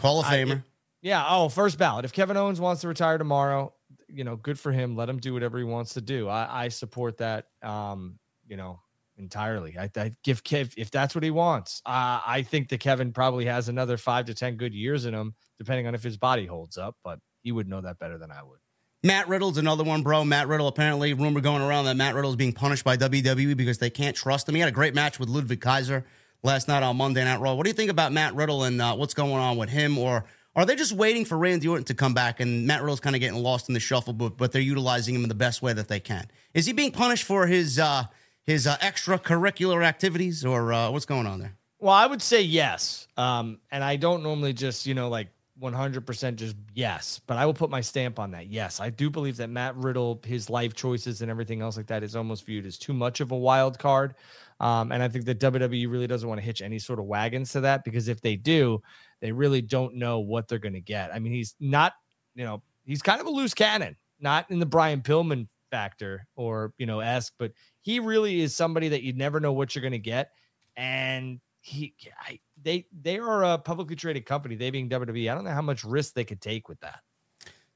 Hall 0.00 0.20
of 0.20 0.26
I- 0.26 0.38
Famer. 0.38 0.64
Yeah. 1.02 1.24
Oh, 1.28 1.48
first 1.48 1.78
ballot. 1.78 2.04
If 2.04 2.12
Kevin 2.12 2.36
Owens 2.36 2.60
wants 2.60 2.80
to 2.80 2.88
retire 2.88 3.18
tomorrow, 3.18 3.72
you 4.08 4.24
know, 4.24 4.36
good 4.36 4.58
for 4.58 4.72
him. 4.72 4.96
Let 4.96 5.08
him 5.08 5.18
do 5.20 5.32
whatever 5.34 5.58
he 5.58 5.64
wants 5.64 5.94
to 5.94 6.00
do. 6.00 6.28
I, 6.28 6.64
I 6.64 6.68
support 6.68 7.18
that. 7.18 7.48
Um, 7.62 8.18
you 8.48 8.56
know, 8.56 8.80
entirely. 9.16 9.76
I, 9.78 9.90
I 9.96 10.12
give 10.22 10.44
Kev 10.44 10.74
if 10.76 10.90
that's 10.90 11.14
what 11.14 11.24
he 11.24 11.30
wants. 11.30 11.82
Uh, 11.86 12.20
I 12.26 12.42
think 12.42 12.68
that 12.70 12.80
Kevin 12.80 13.12
probably 13.12 13.46
has 13.46 13.68
another 13.68 13.96
five 13.96 14.26
to 14.26 14.34
ten 14.34 14.56
good 14.56 14.74
years 14.74 15.04
in 15.04 15.14
him, 15.14 15.34
depending 15.58 15.86
on 15.86 15.94
if 15.94 16.02
his 16.02 16.16
body 16.16 16.46
holds 16.46 16.78
up. 16.78 16.96
But 17.04 17.20
he 17.42 17.52
would 17.52 17.68
know 17.68 17.80
that 17.80 17.98
better 17.98 18.18
than 18.18 18.30
I 18.30 18.42
would. 18.42 18.58
Matt 19.04 19.28
Riddle's 19.28 19.58
another 19.58 19.84
one, 19.84 20.02
bro. 20.02 20.24
Matt 20.24 20.48
Riddle, 20.48 20.66
apparently, 20.66 21.12
rumor 21.12 21.42
going 21.42 21.60
around 21.60 21.84
that 21.84 21.96
Matt 21.96 22.14
Riddle's 22.14 22.36
being 22.36 22.54
punished 22.54 22.84
by 22.84 22.96
WWE 22.96 23.54
because 23.54 23.76
they 23.76 23.90
can't 23.90 24.16
trust 24.16 24.48
him. 24.48 24.54
He 24.54 24.62
had 24.62 24.68
a 24.70 24.72
great 24.72 24.94
match 24.94 25.20
with 25.20 25.28
Ludwig 25.28 25.60
Kaiser 25.60 26.06
last 26.42 26.68
night 26.68 26.82
on 26.82 26.96
Monday 26.96 27.22
Night 27.22 27.38
Raw. 27.38 27.54
What 27.54 27.64
do 27.64 27.70
you 27.70 27.74
think 27.74 27.90
about 27.90 28.12
Matt 28.12 28.34
Riddle 28.34 28.64
and 28.64 28.80
uh, 28.80 28.94
what's 28.94 29.12
going 29.12 29.32
on 29.32 29.58
with 29.58 29.68
him? 29.68 29.98
Or 29.98 30.24
are 30.56 30.64
they 30.64 30.74
just 30.74 30.92
waiting 30.92 31.26
for 31.26 31.36
Randy 31.36 31.68
Orton 31.68 31.84
to 31.84 31.94
come 31.94 32.14
back 32.14 32.40
and 32.40 32.66
Matt 32.66 32.80
Riddle's 32.80 33.00
kind 33.00 33.14
of 33.14 33.20
getting 33.20 33.42
lost 33.42 33.68
in 33.68 33.74
the 33.74 33.80
shuffle, 33.80 34.14
but, 34.14 34.38
but 34.38 34.52
they're 34.52 34.62
utilizing 34.62 35.14
him 35.14 35.22
in 35.22 35.28
the 35.28 35.34
best 35.34 35.60
way 35.60 35.74
that 35.74 35.88
they 35.88 36.00
can? 36.00 36.26
Is 36.54 36.64
he 36.64 36.72
being 36.72 36.92
punished 36.92 37.24
for 37.24 37.46
his 37.46 37.78
uh, 37.78 38.04
his 38.44 38.66
uh, 38.66 38.76
extracurricular 38.78 39.84
activities 39.84 40.44
or 40.44 40.72
uh, 40.72 40.90
what's 40.90 41.06
going 41.06 41.26
on 41.26 41.40
there? 41.40 41.56
Well, 41.80 41.94
I 41.94 42.06
would 42.06 42.22
say 42.22 42.42
yes. 42.42 43.08
Um, 43.16 43.58
and 43.70 43.84
I 43.84 43.96
don't 43.96 44.22
normally 44.22 44.52
just, 44.52 44.86
you 44.86 44.94
know, 44.94 45.08
like 45.08 45.28
100% 45.60 46.36
just 46.36 46.56
yes, 46.74 47.20
but 47.26 47.36
I 47.36 47.46
will 47.46 47.54
put 47.54 47.70
my 47.70 47.80
stamp 47.80 48.18
on 48.18 48.32
that. 48.32 48.48
Yes, 48.48 48.80
I 48.80 48.90
do 48.90 49.08
believe 49.08 49.36
that 49.36 49.50
Matt 49.50 49.76
Riddle, 49.76 50.20
his 50.24 50.50
life 50.50 50.74
choices 50.74 51.22
and 51.22 51.30
everything 51.30 51.62
else 51.62 51.76
like 51.76 51.86
that 51.86 52.02
is 52.02 52.16
almost 52.16 52.44
viewed 52.44 52.66
as 52.66 52.78
too 52.78 52.92
much 52.92 53.20
of 53.20 53.32
a 53.32 53.36
wild 53.36 53.78
card. 53.78 54.14
Um, 54.60 54.92
and 54.92 55.02
I 55.02 55.08
think 55.08 55.24
that 55.26 55.40
WWE 55.40 55.90
really 55.90 56.06
doesn't 56.06 56.28
want 56.28 56.40
to 56.40 56.44
hitch 56.44 56.62
any 56.62 56.78
sort 56.78 56.98
of 56.98 57.06
wagons 57.06 57.52
to 57.52 57.60
that 57.62 57.84
because 57.84 58.08
if 58.08 58.20
they 58.20 58.36
do, 58.36 58.80
they 59.20 59.32
really 59.32 59.62
don't 59.62 59.96
know 59.96 60.20
what 60.20 60.48
they're 60.48 60.58
going 60.58 60.74
to 60.74 60.80
get. 60.80 61.14
I 61.14 61.18
mean, 61.18 61.32
he's 61.32 61.54
not, 61.60 61.92
you 62.34 62.44
know, 62.44 62.62
he's 62.84 63.02
kind 63.02 63.20
of 63.20 63.26
a 63.26 63.30
loose 63.30 63.54
cannon, 63.54 63.96
not 64.20 64.50
in 64.50 64.58
the 64.58 64.66
Brian 64.66 65.02
Pillman 65.02 65.48
factor 65.74 66.24
or, 66.36 66.72
you 66.78 66.86
know, 66.86 67.00
ask, 67.00 67.32
but 67.36 67.50
he 67.82 67.98
really 67.98 68.40
is 68.40 68.54
somebody 68.54 68.90
that 68.90 69.02
you 69.02 69.12
never 69.12 69.40
know 69.40 69.52
what 69.52 69.74
you're 69.74 69.82
going 69.82 69.90
to 69.90 69.98
get. 69.98 70.30
And 70.76 71.40
he, 71.62 71.96
I, 72.20 72.38
they, 72.62 72.86
they 73.02 73.18
are 73.18 73.42
a 73.42 73.58
publicly 73.58 73.96
traded 73.96 74.24
company, 74.24 74.54
they 74.54 74.70
being 74.70 74.88
WWE. 74.88 75.28
I 75.28 75.34
don't 75.34 75.42
know 75.42 75.50
how 75.50 75.62
much 75.62 75.82
risk 75.82 76.14
they 76.14 76.22
could 76.22 76.40
take 76.40 76.68
with 76.68 76.78
that. 76.80 77.00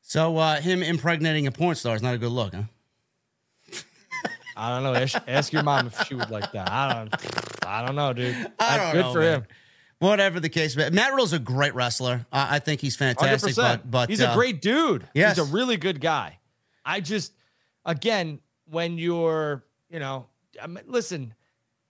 So, 0.00 0.36
uh, 0.36 0.60
him 0.60 0.84
impregnating 0.84 1.48
a 1.48 1.50
porn 1.50 1.74
star 1.74 1.96
is 1.96 2.02
not 2.02 2.14
a 2.14 2.18
good 2.18 2.30
look, 2.30 2.54
huh? 2.54 2.62
I 4.56 4.70
don't 4.70 4.84
know. 4.84 4.94
Ask, 4.94 5.20
ask, 5.26 5.52
your 5.52 5.64
mom 5.64 5.88
if 5.88 6.06
she 6.06 6.14
would 6.14 6.30
like 6.30 6.52
that. 6.52 6.70
I 6.70 6.94
don't. 6.94 7.66
I 7.66 7.84
don't 7.84 7.96
know, 7.96 8.12
dude. 8.12 8.52
I 8.60 8.76
don't 8.76 8.92
good 8.92 9.00
know, 9.00 9.12
for 9.12 9.20
man. 9.20 9.40
him. 9.40 9.46
Whatever 9.98 10.38
the 10.38 10.48
case, 10.48 10.76
but 10.76 10.92
Matt 10.92 11.10
Riddle's 11.10 11.32
a 11.32 11.40
great 11.40 11.74
wrestler. 11.74 12.24
I 12.32 12.60
think 12.60 12.80
he's 12.80 12.94
fantastic. 12.94 13.54
100%. 13.54 13.56
But, 13.56 13.90
but 13.90 14.08
he's 14.08 14.22
uh, 14.22 14.30
a 14.30 14.34
great 14.34 14.62
dude. 14.62 15.08
yes. 15.12 15.36
He's 15.36 15.48
a 15.48 15.52
really 15.52 15.76
good 15.76 16.00
guy. 16.00 16.38
I 16.84 17.00
just, 17.00 17.32
again, 17.89 18.39
when 18.66 18.98
you're, 18.98 19.65
you 19.90 19.98
know, 19.98 20.27
I 20.62 20.69
mean, 20.69 20.85
listen, 20.86 21.35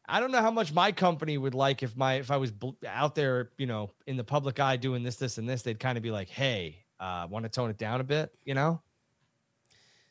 I 0.08 0.20
don't 0.20 0.32
know 0.32 0.40
how 0.40 0.50
much 0.50 0.72
my 0.72 0.92
company 0.92 1.36
would 1.36 1.54
like 1.54 1.82
if 1.82 1.94
my 1.94 2.14
if 2.14 2.30
I 2.30 2.38
was 2.38 2.50
bl- 2.50 2.70
out 2.86 3.14
there, 3.14 3.50
you 3.58 3.66
know, 3.66 3.90
in 4.06 4.16
the 4.16 4.24
public 4.24 4.58
eye 4.58 4.76
doing 4.76 5.02
this, 5.02 5.16
this, 5.16 5.36
and 5.36 5.46
this. 5.46 5.62
They'd 5.62 5.78
kind 5.78 5.98
of 5.98 6.02
be 6.02 6.10
like, 6.10 6.30
"Hey, 6.30 6.76
uh, 6.98 7.26
want 7.28 7.44
to 7.44 7.50
tone 7.50 7.68
it 7.68 7.76
down 7.76 8.00
a 8.00 8.04
bit?" 8.04 8.32
You 8.44 8.54
know? 8.54 8.80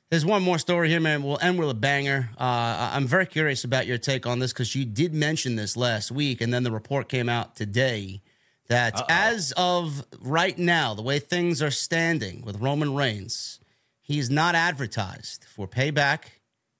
There's 0.10 0.26
one 0.26 0.42
more 0.42 0.58
story 0.58 0.88
here, 0.88 1.02
man. 1.02 1.22
We'll 1.22 1.40
end 1.42 1.60
with 1.60 1.70
a 1.70 1.74
banger. 1.74 2.30
Uh, 2.38 2.92
I'm 2.94 3.08
very 3.08 3.26
curious 3.26 3.66
about 3.66 3.88
your 3.88 3.98
take 3.98 4.26
on 4.26 4.40
this 4.40 4.54
because 4.54 4.74
you 4.74 4.86
did 4.86 5.14
mention 5.14 5.58
this 5.58 5.76
last 5.76 6.12
week, 6.12 6.40
and 6.40 6.54
then 6.54 6.64
the 6.64 6.72
report 6.72 7.10
came 7.10 7.28
out 7.28 7.58
today 7.58 8.22
that 8.70 9.02
as 9.10 9.54
of 9.58 10.06
right 10.22 10.58
now, 10.58 10.94
the 10.94 11.02
way 11.02 11.20
things 11.20 11.62
are 11.62 11.72
standing 11.72 12.42
with 12.42 12.62
Roman 12.62 12.96
Reigns, 12.96 13.60
he's 14.08 14.30
not 14.30 14.56
advertised 14.56 15.44
for 15.44 15.68
Payback, 15.68 16.22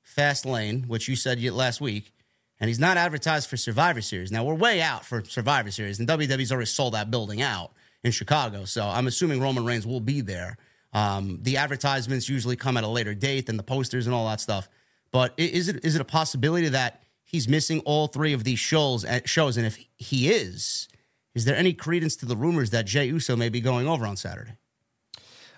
Fast 0.02 0.46
Lane, 0.46 0.84
which 0.88 1.08
you 1.08 1.16
said 1.16 1.42
last 1.44 1.82
week, 1.82 2.14
and 2.60 2.70
he's 2.70 2.80
not 2.80 2.96
advertised 2.98 3.50
for 3.50 3.58
Survivor 3.58 4.02
Series. 4.02 4.32
Now 4.32 4.46
we're 4.46 4.56
way 4.56 4.82
out 4.82 5.06
for 5.06 5.24
Survivor 5.26 5.70
Series, 5.70 6.00
and 6.00 6.08
WWE's 6.08 6.52
already 6.52 6.66
sold 6.66 6.94
that 6.94 7.12
building 7.12 7.42
out 7.42 7.72
in 8.04 8.12
Chicago, 8.12 8.64
so 8.66 8.88
I'm 8.88 9.08
assuming 9.08 9.42
Roman 9.42 9.66
Reigns 9.66 9.86
will 9.86 10.00
be 10.00 10.22
there. 10.22 10.58
Um, 10.94 11.40
the 11.42 11.58
advertisements 11.58 12.30
usually 12.30 12.56
come 12.56 12.78
at 12.78 12.84
a 12.86 12.88
later 12.88 13.14
date 13.14 13.46
than 13.48 13.58
the 13.58 13.64
posters 13.64 14.08
and 14.08 14.16
all 14.16 14.28
that 14.30 14.40
stuff. 14.40 14.70
But 15.12 15.34
is 15.38 15.68
it 15.68 15.84
is 15.84 15.96
it 15.96 16.02
a 16.02 16.06
possibility 16.06 16.70
that 16.70 17.04
he's 17.26 17.48
missing 17.48 17.82
all 17.82 18.08
three 18.08 18.34
of 18.34 18.44
these 18.46 18.60
shows? 18.60 19.04
uh, 19.04 19.20
Shows, 19.26 19.58
and 19.58 19.66
if 19.66 19.78
he 19.98 20.30
is, 20.30 20.88
is 21.36 21.46
there 21.46 21.56
any 21.56 21.74
credence 21.74 22.16
to 22.18 22.26
the 22.26 22.38
rumors 22.38 22.70
that 22.70 22.86
Jey 22.86 23.08
Uso 23.08 23.36
may 23.36 23.50
be 23.50 23.62
going 23.62 23.88
over 23.88 24.06
on 24.08 24.16
Saturday? 24.16 24.54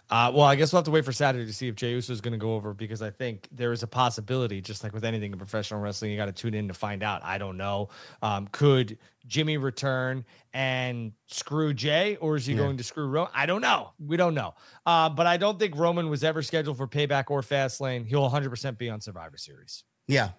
Uh, 0.10 0.32
well, 0.34 0.46
I 0.46 0.56
guess 0.56 0.74
we'll 0.74 0.80
have 0.80 0.86
to 0.86 0.92
wait 0.92 1.06
for 1.06 1.12
Saturday 1.12 1.46
to 1.46 1.54
see 1.54 1.68
if 1.68 1.76
Jey 1.76 1.92
Uso 1.92 2.12
is 2.12 2.20
going 2.20 2.32
to 2.32 2.40
go 2.40 2.56
over 2.56 2.74
because 2.74 3.04
I 3.04 3.12
think 3.12 3.48
there 3.52 3.72
is 3.72 3.84
a 3.84 3.88
possibility, 3.88 4.60
just 4.60 4.84
like 4.84 4.92
with 4.92 5.04
anything 5.04 5.32
in 5.32 5.38
professional 5.38 5.80
wrestling, 5.80 6.10
you 6.10 6.18
got 6.18 6.26
to 6.26 6.32
tune 6.32 6.56
in 6.56 6.68
to 6.68 6.74
find 6.74 7.04
out. 7.04 7.24
I 7.24 7.38
don't 7.38 7.58
know. 7.58 7.90
Um, 8.24 8.48
could 8.52 8.98
Jimmy 9.28 9.58
return 9.58 10.26
and 10.52 11.12
screw 11.28 11.76
Jey, 11.76 12.16
or 12.16 12.38
is 12.38 12.48
he 12.48 12.56
going 12.56 12.78
to 12.78 12.84
screw 12.84 13.06
Roman? 13.08 13.32
I 13.36 13.46
don't 13.46 13.62
know. 13.62 13.92
We 14.04 14.18
don't 14.18 14.34
know. 14.34 14.56
Uh, 14.84 15.10
but 15.10 15.28
I 15.28 15.38
don't 15.38 15.60
think 15.60 15.78
Roman 15.78 16.10
was 16.10 16.24
ever 16.24 16.42
scheduled 16.42 16.78
for 16.78 16.88
Payback 16.88 17.26
or 17.30 17.42
Fastlane. 17.42 18.08
He'll 18.08 18.28
100% 18.28 18.80
be 18.80 18.90
on 18.90 19.02
Survivor 19.02 19.38
Series. 19.38 19.84
Yeah, 20.08 20.30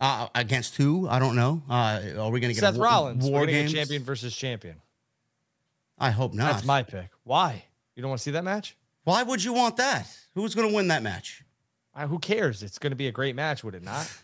uh, 0.00 0.28
against 0.34 0.76
who? 0.76 1.06
I 1.06 1.18
don't 1.18 1.36
know. 1.36 1.62
Uh, 1.68 2.00
are 2.18 2.30
we 2.30 2.40
going 2.40 2.54
to 2.54 2.54
get 2.54 2.60
Seth 2.60 2.76
a 2.76 2.78
war, 2.78 2.86
Rollins, 2.86 3.24
war 3.24 3.40
We're 3.40 3.46
gonna 3.46 3.52
get 3.52 3.58
games? 3.58 3.72
champion 3.74 4.04
versus 4.04 4.34
champion. 4.34 4.76
I 5.98 6.12
hope 6.12 6.32
not. 6.32 6.52
That's 6.52 6.64
my 6.64 6.82
pick. 6.82 7.10
Why? 7.24 7.64
You 7.94 8.00
don't 8.00 8.08
want 8.08 8.20
to 8.20 8.22
see 8.22 8.30
that 8.30 8.44
match? 8.44 8.74
Why 9.08 9.22
would 9.22 9.42
you 9.42 9.54
want 9.54 9.78
that? 9.78 10.06
Who's 10.34 10.54
going 10.54 10.68
to 10.68 10.74
win 10.74 10.88
that 10.88 11.02
match? 11.02 11.42
Uh, 11.94 12.06
who 12.06 12.18
cares? 12.18 12.62
It's 12.62 12.78
going 12.78 12.90
to 12.90 12.96
be 12.96 13.06
a 13.08 13.10
great 13.12 13.34
match, 13.34 13.64
would 13.64 13.74
it 13.74 13.82
not? 13.82 14.06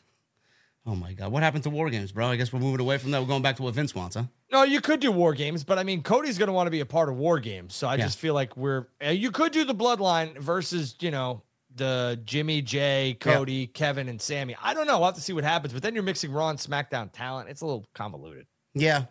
Oh 0.87 0.95
my 0.95 1.15
God! 1.15 1.33
What 1.33 1.43
happened 1.43 1.63
to 1.65 1.71
War 1.71 1.89
Games, 1.89 2.13
bro? 2.13 2.27
I 2.27 2.37
guess 2.37 2.53
we're 2.53 2.61
moving 2.61 2.79
away 2.79 2.99
from 2.99 3.11
that. 3.13 3.23
We're 3.23 3.27
going 3.27 3.41
back 3.41 3.57
to 3.57 3.63
what 3.63 3.73
Vince 3.73 3.95
wants, 3.95 4.17
huh? 4.17 4.25
No, 4.53 4.65
you 4.65 4.83
could 4.83 5.01
do 5.01 5.11
war 5.11 5.33
games, 5.33 5.65
but 5.65 5.79
I 5.79 5.83
mean, 5.83 6.03
Cody's 6.03 6.37
going 6.37 6.49
to 6.49 6.53
want 6.53 6.67
to 6.67 6.71
be 6.71 6.81
a 6.81 6.85
part 6.85 7.09
of 7.09 7.17
war 7.17 7.39
games. 7.39 7.75
So 7.75 7.89
I 7.89 7.95
Yeah. 7.95 8.05
just 8.05 8.19
feel 8.19 8.35
like 8.35 8.55
we're. 8.55 8.89
uh, 9.03 9.09
You 9.09 9.31
could 9.31 9.51
do 9.53 9.65
the 9.65 9.75
bloodline 9.75 10.37
versus, 10.37 10.95
you 11.01 11.11
know, 11.11 11.43
the 11.75 12.21
Jimmy, 12.27 12.61
Jey, 12.61 13.17
Cody, 13.19 13.67
Kevin, 13.67 14.11
and 14.11 14.21
Sami. 14.21 14.55
I 14.63 14.75
don't 14.75 14.87
know. 14.87 14.99
We'll 14.99 15.07
have 15.07 15.15
to 15.15 15.23
see 15.23 15.33
what 15.33 15.43
happens. 15.45 15.73
But 15.73 15.83
then 15.83 15.95
you're 15.95 16.03
mixing 16.03 16.31
Raw 16.31 16.51
and 16.51 16.59
SmackDown 16.59 17.11
talent. 17.11 17.49
It's 17.49 17.63
a 17.63 17.65
little 17.65 17.87
convoluted. 17.95 18.47
Yeah, 18.75 19.05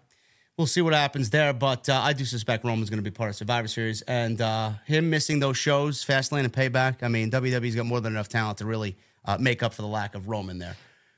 we'll 0.57 0.67
see 0.67 0.81
what 0.81 0.93
happens 0.93 1.29
there. 1.29 1.53
But 1.53 1.89
uh, 1.89 1.99
I 2.01 2.13
do 2.13 2.25
suspect 2.25 2.63
Roman's 2.65 2.89
going 2.89 3.03
to 3.03 3.09
be 3.09 3.13
part 3.13 3.29
of 3.29 3.35
Survivor 3.35 3.67
Series, 3.67 4.01
and 4.03 4.39
uh, 4.41 4.73
him 4.85 5.09
missing 5.09 5.39
those 5.39 5.57
shows, 5.57 6.03
Fastlane 6.03 6.43
and 6.43 6.53
Payback. 6.53 7.03
I 7.03 7.07
mean, 7.07 7.31
WWE's 7.31 7.75
got 7.75 7.85
more 7.85 8.01
than 8.01 8.13
enough 8.13 8.29
talent 8.29 8.59
to 8.59 8.65
really 8.65 8.97
uh, 9.25 9.37
make 9.39 9.63
up 9.63 9.73
for 9.73 9.81
the 9.81 9.87
lack 9.87 10.15
of 10.15 10.27
Roman 10.27 10.59
there. 10.59 10.75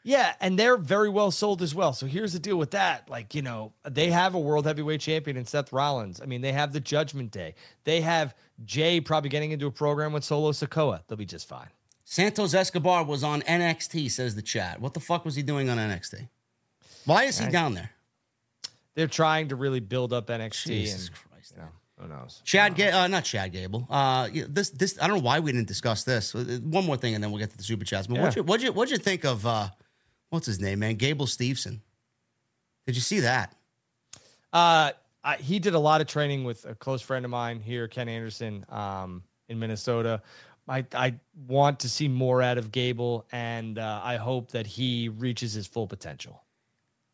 Yeah, 0.07 0.35
and 0.39 0.57
they're 0.59 0.77
very 0.77 1.09
well 1.09 1.31
sold 1.31 1.63
as 1.63 1.73
well. 1.73 1.91
So 1.91 2.05
here's 2.05 2.31
the 2.31 2.37
deal 2.37 2.57
with 2.57 2.71
that. 2.71 3.09
Like, 3.09 3.33
you 3.33 3.41
know, 3.41 3.73
they 3.89 4.11
have 4.11 4.35
a 4.35 4.39
world 4.39 4.67
heavyweight 4.67 5.01
champion 5.01 5.35
in 5.35 5.45
Seth 5.45 5.73
Rollins. 5.73 6.21
I 6.21 6.27
mean, 6.27 6.41
they 6.41 6.51
have 6.51 6.73
the 6.73 6.79
Judgment 6.79 7.31
Day. 7.31 7.55
They 7.85 8.01
have 8.01 8.35
Jey 8.63 9.01
probably 9.01 9.31
getting 9.31 9.49
into 9.49 9.65
a 9.65 9.71
program 9.71 10.13
with 10.13 10.23
Solo 10.23 10.51
Sikoa. 10.51 11.01
They'll 11.07 11.17
be 11.17 11.25
just 11.25 11.49
fine. 11.49 11.69
Santos 12.03 12.53
Escobar 12.53 13.03
was 13.03 13.23
on 13.23 13.41
NXT, 13.41 14.11
says 14.11 14.35
the 14.35 14.43
chat. 14.43 14.79
What 14.79 14.93
the 14.93 14.99
fuck 14.99 15.25
was 15.25 15.35
he 15.35 15.41
doing 15.41 15.69
on 15.69 15.79
NXT? 15.79 16.29
Why 17.05 17.23
is 17.23 17.39
he 17.39 17.49
down 17.49 17.73
there? 17.73 17.89
They're 18.95 19.07
trying 19.07 19.49
to 19.49 19.55
really 19.55 19.79
build 19.81 20.13
up 20.13 20.27
NXT. 20.27 20.63
Jesus 20.65 21.07
and, 21.07 21.15
Christ. 21.15 21.53
You 21.55 21.61
know, 21.61 21.67
who 21.99 22.07
knows? 22.07 22.41
Chad, 22.43 22.75
Ga- 22.75 22.91
uh, 22.91 23.07
not 23.07 23.23
Chad 23.25 23.51
Gable. 23.51 23.85
Uh, 23.89 24.29
this, 24.47 24.69
this. 24.71 24.97
I 25.01 25.07
don't 25.07 25.17
know 25.17 25.23
why 25.23 25.39
we 25.39 25.51
didn't 25.51 25.67
discuss 25.67 26.03
this. 26.03 26.33
Uh, 26.33 26.59
One 26.63 26.85
more 26.85 26.97
thing, 26.97 27.13
and 27.15 27.23
then 27.23 27.31
we'll 27.31 27.39
get 27.39 27.51
to 27.51 27.57
the 27.57 27.63
super 27.63 27.85
chats. 27.85 28.07
But 28.07 28.15
Yeah. 28.15 28.21
what'd 28.23 28.35
you, 28.37 28.43
what'd 28.43 28.63
you, 28.63 28.71
what'd 28.71 28.91
you 28.91 28.97
think 28.97 29.25
of 29.25 29.45
uh, 29.45 29.69
what's 30.29 30.45
his 30.47 30.59
name, 30.59 30.79
man? 30.79 30.95
Gable 30.95 31.25
Steveson. 31.25 31.79
Did 32.85 32.95
you 32.95 33.01
see 33.01 33.21
that? 33.21 33.53
Uh, 34.53 34.91
I, 35.23 35.37
he 35.37 35.59
did 35.59 35.73
a 35.73 35.79
lot 35.79 36.01
of 36.01 36.07
training 36.07 36.43
with 36.43 36.65
a 36.65 36.75
close 36.75 37.01
friend 37.01 37.25
of 37.25 37.31
mine 37.31 37.59
here, 37.59 37.87
Ken 37.87 38.07
Anderson, 38.07 38.65
um, 38.69 39.23
in 39.49 39.59
Minnesota. 39.59 40.21
I, 40.67 40.85
I 40.93 41.15
want 41.47 41.79
to 41.81 41.89
see 41.89 42.07
more 42.07 42.41
out 42.41 42.57
of 42.57 42.71
Gable, 42.71 43.25
and 43.31 43.77
uh, 43.77 44.01
I 44.03 44.15
hope 44.17 44.51
that 44.51 44.65
he 44.65 45.09
reaches 45.09 45.53
his 45.53 45.67
full 45.67 45.87
potential. 45.87 46.41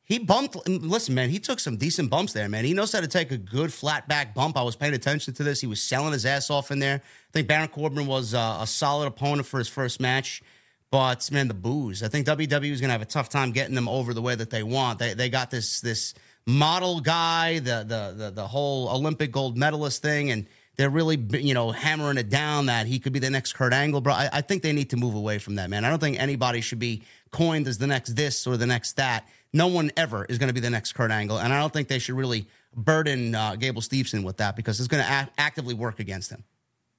He 0.03 0.19
bumped. 0.19 0.67
Listen, 0.67 1.15
man, 1.15 1.29
he 1.29 1.39
took 1.39 1.59
some 1.59 1.77
decent 1.77 2.09
bumps 2.09 2.33
there, 2.33 2.49
man. 2.49 2.65
He 2.65 2.73
knows 2.73 2.91
how 2.91 2.99
to 2.99 3.07
take 3.07 3.31
a 3.31 3.37
good 3.37 3.71
flat 3.71 4.07
back 4.07 4.33
bump. 4.33 4.57
I 4.57 4.63
was 4.63 4.75
paying 4.75 4.93
attention 4.93 5.33
to 5.35 5.43
this. 5.43 5.61
He 5.61 5.67
was 5.67 5.81
selling 5.81 6.11
his 6.11 6.25
ass 6.25 6.49
off 6.49 6.71
in 6.71 6.79
there. 6.79 6.95
I 6.95 7.31
think 7.31 7.47
Baron 7.47 7.69
Corbin 7.69 8.07
was 8.07 8.33
uh, 8.33 8.57
a 8.61 8.67
solid 8.67 9.07
opponent 9.07 9.47
for 9.47 9.57
his 9.57 9.67
first 9.67 10.01
match, 10.01 10.41
but 10.89 11.31
man, 11.31 11.47
the 11.47 11.53
boos. 11.53 12.03
I 12.03 12.09
think 12.09 12.27
WWE 12.27 12.71
is 12.71 12.81
going 12.81 12.89
to 12.89 12.93
have 12.93 13.01
a 13.01 13.05
tough 13.05 13.29
time 13.29 13.51
getting 13.51 13.75
them 13.75 13.87
over 13.87 14.13
the 14.13 14.21
way 14.21 14.35
that 14.35 14.49
they 14.49 14.63
want. 14.63 14.99
They 14.99 15.13
they 15.13 15.29
got 15.29 15.49
this 15.49 15.79
this 15.79 16.13
model 16.45 16.99
guy, 16.99 17.59
the 17.59 17.85
the 17.87 18.13
the, 18.17 18.31
the 18.31 18.47
whole 18.47 18.89
Olympic 18.89 19.31
gold 19.31 19.57
medalist 19.57 20.01
thing, 20.01 20.31
and 20.31 20.45
they're 20.75 20.89
really 20.89 21.15
you 21.39 21.53
know 21.53 21.71
hammering 21.71 22.17
it 22.17 22.29
down 22.29 22.65
that 22.65 22.87
he 22.87 22.99
could 22.99 23.13
be 23.13 23.19
the 23.19 23.29
next 23.29 23.53
Kurt 23.53 23.71
Angle, 23.71 24.01
bro. 24.01 24.13
I, 24.13 24.29
I 24.33 24.41
think 24.41 24.63
they 24.63 24.73
need 24.73 24.89
to 24.89 24.97
move 24.97 25.15
away 25.15 25.37
from 25.37 25.55
that, 25.55 25.69
man. 25.69 25.85
I 25.85 25.89
don't 25.89 25.99
think 25.99 26.19
anybody 26.19 26.61
should 26.61 26.79
be 26.79 27.03
coined 27.31 27.67
as 27.67 27.77
the 27.77 27.87
next 27.87 28.15
this 28.15 28.45
or 28.45 28.57
the 28.57 28.67
next 28.67 28.97
that. 28.97 29.27
No 29.53 29.67
one 29.67 29.91
ever 29.97 30.25
is 30.25 30.37
going 30.37 30.47
to 30.47 30.53
be 30.53 30.59
the 30.59 30.69
next 30.69 30.93
Kurt 30.93 31.11
Angle, 31.11 31.37
and 31.37 31.53
I 31.53 31.59
don't 31.59 31.73
think 31.73 31.87
they 31.87 31.99
should 31.99 32.15
really 32.15 32.47
burden 32.75 33.35
uh, 33.35 33.55
Gable 33.55 33.81
Steveson 33.81 34.23
with 34.23 34.37
that 34.37 34.55
because 34.55 34.79
it's 34.79 34.87
going 34.87 35.03
to 35.03 35.09
act- 35.09 35.33
actively 35.37 35.73
work 35.73 35.99
against 35.99 36.29
him. 36.29 36.43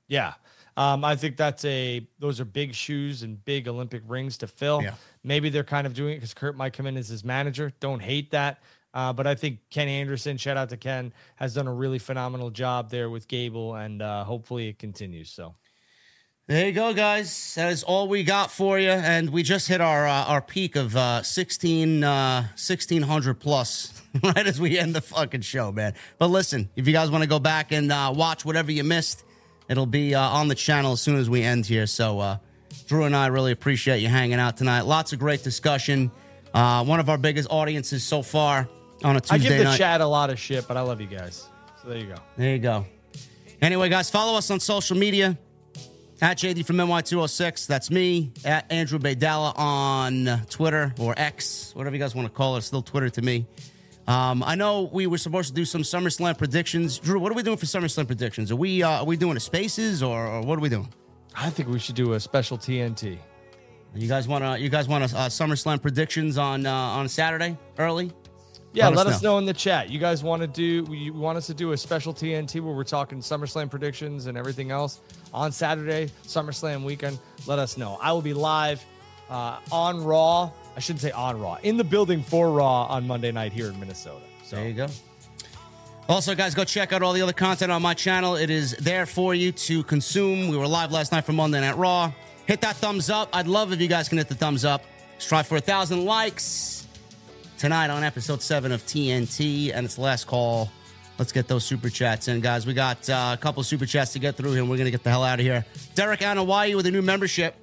Yeah. 0.09 0.35
Um, 0.77 1.05
I 1.05 1.17
think 1.17 1.37
that's 1.37 1.65
a 1.65 2.07
those 2.19 2.41
are 2.41 2.45
big 2.45 2.75
shoes 2.75 3.23
and 3.23 3.43
big 3.45 3.69
Olympic 3.69 4.03
rings 4.07 4.39
to 4.39 4.47
fill. 4.47 4.83
Yeah. 4.83 4.95
Maybe 5.23 5.51
they're 5.51 5.65
kind 5.65 5.87
of 5.87 5.95
doing 5.95 6.15
it 6.15 6.17
because 6.17 6.35
Kurt 6.35 6.57
might 6.57 6.73
come 6.73 6.87
in 6.87 6.97
as 6.97 7.09
his 7.09 7.25
manager. 7.25 7.73
Don't 7.81 8.01
hate 8.01 8.31
that. 8.31 8.63
Uh, 8.95 9.13
but 9.13 9.27
I 9.27 9.35
think 9.35 9.59
Ken 9.71 9.89
Anderson, 9.89 10.37
shout 10.37 10.57
out 10.57 10.69
to 10.69 10.77
Ken, 10.77 11.13
has 11.37 11.55
done 11.55 11.67
a 11.67 11.73
really 11.73 11.99
phenomenal 11.99 12.51
job 12.51 12.91
there 12.91 13.09
with 13.09 13.27
Gable, 13.27 13.75
and 13.75 14.03
uh, 14.03 14.25
hopefully 14.25 14.69
it 14.69 14.79
continues. 14.79 15.31
So 15.31 15.55
There 16.53 16.67
you 16.67 16.73
go, 16.73 16.93
guys. 16.93 17.55
That 17.55 17.73
is 17.73 17.83
all 17.83 18.09
we 18.09 18.25
got 18.25 18.51
for 18.51 18.79
you, 18.79 18.91
and 18.91 19.31
we 19.31 19.43
just 19.43 19.69
hit 19.69 19.81
our 19.81 20.07
uh, 20.07 20.25
our 20.25 20.43
peak 20.43 20.77
of 20.77 20.95
uh, 20.95 21.23
16, 21.23 22.05
uh, 22.05 22.43
1600 22.43 23.41
plus 23.41 24.03
right 24.23 24.47
as 24.47 24.61
we 24.61 24.79
end 24.79 24.95
the 24.95 25.01
fucking 25.01 25.41
show, 25.41 25.73
man. 25.73 25.95
But 26.19 26.27
listen, 26.27 26.69
if 26.77 26.87
you 26.87 26.93
guys 26.93 27.11
want 27.11 27.23
to 27.23 27.27
go 27.27 27.39
back 27.39 27.73
and 27.73 27.91
uh, 27.91 28.13
watch 28.15 28.45
whatever 28.45 28.71
you 28.71 28.85
missed, 28.85 29.25
it'll 29.71 29.87
be 29.87 30.15
uh, 30.15 30.21
on 30.21 30.49
the 30.49 30.55
channel 30.55 30.93
as 30.93 31.01
soon 31.01 31.17
as 31.17 31.31
we 31.31 31.43
end 31.43 31.65
here. 31.65 31.87
So, 31.87 32.21
uh, 32.21 32.37
Drew 32.87 33.05
and 33.05 33.17
I 33.17 33.29
really 33.29 33.53
appreciate 33.53 34.01
you 34.01 34.09
hanging 34.09 34.39
out 34.39 34.59
tonight. 34.59 34.83
Lots 34.83 35.15
of 35.15 35.19
great 35.19 35.43
discussion. 35.43 36.11
Uh, 36.53 36.85
one 36.85 37.01
of 37.01 37.09
our 37.09 37.17
biggest 37.17 37.51
audiences 37.51 38.05
so 38.05 38.21
far 38.21 38.69
on 39.03 39.17
a 39.17 39.23
Tuesday 39.23 39.37
I 39.37 39.39
give 39.39 39.57
the 39.57 39.65
night. 39.65 39.79
chat 39.79 40.03
a 40.03 40.07
lot 40.07 40.29
of 40.29 40.39
shit, 40.39 40.69
but 40.69 40.77
I 40.77 40.83
love 40.83 41.01
you 41.01 41.07
guys. 41.07 41.49
So 41.81 41.89
there 41.89 41.97
you 41.97 42.09
go. 42.09 42.17
There 42.37 42.53
you 42.53 42.59
go. 42.59 42.85
Anyway, 43.63 43.89
guys, 43.89 44.11
follow 44.11 44.37
us 44.37 44.51
on 44.51 44.61
social 44.61 44.99
media 44.99 45.39
at 46.23 46.39
JD 46.39 46.65
from 46.65 46.77
NY206. 46.77 47.67
That's 47.67 47.91
me 47.91 48.31
at 48.45 48.71
Andrew 48.71 48.99
Baydala 48.99 49.59
on 49.59 50.47
Twitter 50.49 50.95
or 50.99 51.15
X, 51.17 51.73
whatever 51.75 51.97
you 51.97 52.01
guys 52.01 52.15
want 52.15 52.27
to 52.29 52.33
call 52.33 52.57
it. 52.57 52.63
Still 52.63 52.81
Twitter 52.81 53.11
to 53.11 53.23
me. 53.23 53.45
Um, 54.07 54.43
I 54.43 54.55
know 54.55 54.89
we 54.93 55.07
were 55.07 55.19
supposed 55.19 55.49
to 55.49 55.55
do 55.55 55.65
some 55.65 55.83
SummerSlam 55.83 56.39
predictions. 56.39 56.99
Drew, 56.99 57.19
what 57.19 57.31
are 57.31 57.35
we 57.35 57.43
doing 57.43 57.57
for 57.57 57.67
SummerSlam 57.67 58.07
predictions? 58.07 58.51
Are 58.51 58.57
we 58.57 58.83
uh, 58.83 59.01
are 59.01 59.05
we 59.05 59.17
doing 59.17 59.37
a 59.37 59.41
Spaces 59.41 60.03
or, 60.03 60.27
or 60.27 60.43
what 60.43 60.59
are 60.59 60.63
we 60.63 60.69
doing? 60.69 60.89
I 61.35 61.51
think 61.51 61.69
we 61.69 61.79
should 61.79 61.97
do 61.97 62.13
a 62.13 62.21
special 62.21 62.57
TNT. 62.57 63.19
You 63.95 64.09
guys 64.09 64.27
want 64.27 64.45
to 64.45 64.59
you 64.59 64.69
guys 64.69 64.89
want 64.89 65.13
a 65.13 65.17
uh, 65.17 65.29
SummerSlam 65.29 65.83
predictions 65.83 66.39
on 66.39 66.67
uh, 66.67 66.73
on 66.73 67.09
Saturday 67.09 67.59
early? 67.79 68.13
Yeah, 68.73 68.89
let, 68.89 68.99
let 68.99 69.07
us, 69.09 69.23
know. 69.23 69.33
know. 69.33 69.39
in 69.39 69.45
the 69.45 69.53
chat. 69.53 69.91
You 69.91 69.99
guys 69.99 70.25
want 70.25 70.41
to 70.41 70.49
do? 70.49 70.91
You 70.95 71.13
want 71.13 71.37
us 71.37 71.47
to 71.49 71.55
do 71.55 71.73
a 71.73 71.77
special 71.77 72.15
TNT 72.15 72.61
where 72.61 72.75
we're 72.75 72.85
talking 72.85 73.19
SummerSlam 73.19 73.71
predictions 73.71 74.27
and 74.27 74.39
everything 74.39 74.71
else 74.71 75.01
on 75.35 75.53
Saturday, 75.53 76.11
SummerSlam 76.25 76.83
weekend? 76.83 77.19
Let 77.47 77.59
us 77.59 77.77
know. 77.77 77.99
I 78.01 78.13
will 78.13 78.23
be 78.23 78.33
live 78.33 78.83
uh, 79.29 79.59
on 79.71 80.03
Raw. 80.03 80.51
I 80.75 80.81
shouldn't 80.81 81.03
say 81.03 81.11
on 81.11 81.39
Raw 81.39 81.59
in 81.63 81.77
the 81.77 81.85
building 81.85 82.23
for 82.23 82.51
Raw 82.51 82.85
on 82.87 83.07
Monday 83.07 83.31
night 83.31 83.53
here 83.53 83.69
in 83.69 83.79
Minnesota. 83.79 84.25
So 84.45 84.57
there 84.57 84.69
you 84.69 84.75
go. 84.75 84.87
Also, 86.09 86.35
guys, 86.35 86.55
go 86.55 86.65
check 86.65 86.93
out 86.93 87.03
all 87.03 87.13
the 87.13 87.23
other 87.23 87.33
content 87.33 87.71
on 87.71 87.83
my 87.83 87.95
channel. 87.95 88.37
It 88.37 88.51
is 88.51 88.73
there 88.79 89.07
for 89.07 89.35
you 89.35 89.53
to 89.53 89.85
consume. 89.85 90.49
We 90.49 90.57
were 90.57 90.67
live 90.67 90.93
last 90.93 91.13
night 91.13 91.25
for 91.25 91.33
Monday 91.33 91.61
Night 91.61 91.77
Raw. 91.77 92.11
Hit 92.47 92.63
that 92.63 92.77
thumbs 92.77 93.11
up. 93.11 93.29
I'd 93.33 93.47
love 93.47 93.73
if 93.73 93.81
you 93.81 93.89
guys 93.89 94.09
can 94.09 94.19
hit 94.19 94.29
the 94.29 94.35
thumbs 94.35 94.65
up. 94.65 94.83
Strive 95.19 95.47
for 95.47 95.57
a 95.57 95.61
thousand 95.61 96.05
likes 96.05 96.82
tonight 97.63 97.91
on 97.91 98.03
episode 98.03 98.43
seven 98.43 98.73
of 98.73 98.83
TNT, 98.83 99.73
and 99.73 99.85
it's 99.85 99.95
the 99.95 100.01
last 100.01 100.27
call. 100.27 100.69
Let's 101.17 101.31
get 101.31 101.47
those 101.47 101.65
super 101.65 101.91
chats 101.91 102.27
in, 102.27 102.41
guys. 102.41 102.67
We 102.67 102.75
got 102.75 103.09
uh, 103.09 103.31
a 103.35 103.41
couple 103.41 103.63
super 103.63 103.87
chats 103.87 104.15
to 104.15 104.19
get 104.19 104.35
through 104.35 104.51
here, 104.51 104.63
and 104.63 104.69
we're 104.69 104.79
going 104.79 104.87
to 104.87 104.91
get 104.91 105.05
the 105.05 105.11
hell 105.11 105.23
out 105.23 105.39
of 105.39 105.45
here. 105.45 105.65
Derek 105.95 106.19
Anawayi 106.19 106.75
with 106.75 106.87
a 106.87 106.91
new 106.91 107.03
membership. 107.03 107.55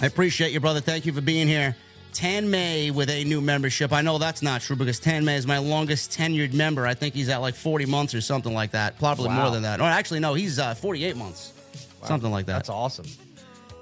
I 0.00 0.06
appreciate 0.06 0.52
you, 0.52 0.60
brother. 0.60 0.78
Thank 0.78 1.06
you 1.06 1.12
for 1.12 1.22
being 1.22 1.48
here. 1.48 1.74
Tan 2.12 2.48
May 2.48 2.92
with 2.92 3.10
a 3.10 3.24
new 3.24 3.40
membership. 3.40 3.92
I 3.92 4.00
know 4.00 4.18
that's 4.18 4.42
not 4.42 4.60
true 4.60 4.76
because 4.76 5.00
Tan 5.00 5.24
May 5.24 5.34
is 5.34 5.44
my 5.44 5.58
longest 5.58 6.12
tenured 6.12 6.52
member. 6.52 6.86
I 6.86 6.94
think 6.94 7.12
he's 7.12 7.28
at 7.28 7.38
like 7.38 7.56
40 7.56 7.86
months 7.86 8.14
or 8.14 8.20
something 8.20 8.54
like 8.54 8.70
that. 8.70 8.96
Probably 9.00 9.26
wow. 9.26 9.42
more 9.42 9.50
than 9.50 9.62
that. 9.62 9.80
Or 9.80 9.88
actually, 9.88 10.20
no, 10.20 10.34
he's 10.34 10.60
uh, 10.60 10.76
48 10.76 11.16
months. 11.16 11.52
Wow. 12.00 12.06
Something 12.06 12.30
like 12.30 12.46
that. 12.46 12.52
That's 12.52 12.70
awesome. 12.70 13.06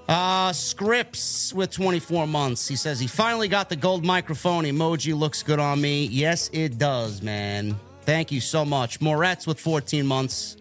Uh, 0.09 0.52
Scripps 0.52 1.55
with 1.55 1.70
24 1.70 2.26
months. 2.26 2.68
He 2.68 2.76
says 2.76 3.01
he 3.01 3.06
finally 3.06 3.48
got 3.48 3.68
the 3.68 3.76
gold 3.76 4.05
microphone. 4.05 4.64
Emoji 4.64 5.16
looks 5.18 5.43
good 5.43 5.59
on 5.59 5.81
me. 5.81 6.05
Yes, 6.06 6.51
it 6.52 6.76
does, 6.76 7.22
man. 7.22 7.78
Thank 8.02 8.31
you 8.31 8.40
so 8.40 8.64
much. 8.66 9.01
Moretz 9.01 9.47
with 9.47 9.59
14 9.59 10.06
months. 10.06 10.59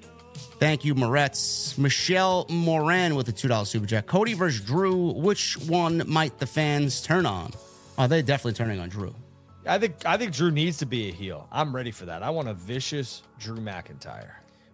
Thank 0.59 0.85
you, 0.85 0.95
Moretz. 0.95 1.77
Michelle 1.77 2.45
Moran 2.49 3.15
with 3.15 3.27
a 3.27 3.33
$2 3.33 3.67
super 3.67 3.85
chat. 3.85 4.07
Cody 4.07 4.33
versus 4.33 4.61
Drew. 4.61 5.11
Which 5.11 5.57
one 5.57 6.03
might 6.07 6.39
the 6.39 6.47
fans 6.47 7.01
turn 7.01 7.25
on? 7.25 7.51
Oh, 7.97 8.07
they're 8.07 8.21
definitely 8.21 8.53
turning 8.53 8.79
on 8.79 8.87
Drew. 8.87 9.13
I 9.65 9.77
think 9.77 10.05
I 10.05 10.17
think 10.17 10.33
Drew 10.33 10.51
needs 10.51 10.77
to 10.79 10.85
be 10.85 11.09
a 11.09 11.11
heel. 11.11 11.47
I'm 11.51 11.75
ready 11.75 11.91
for 11.91 12.05
that. 12.05 12.21
I 12.23 12.29
want 12.29 12.47
a 12.49 12.53
vicious 12.53 13.23
Drew 13.39 13.57
McIntyre. 13.57 14.31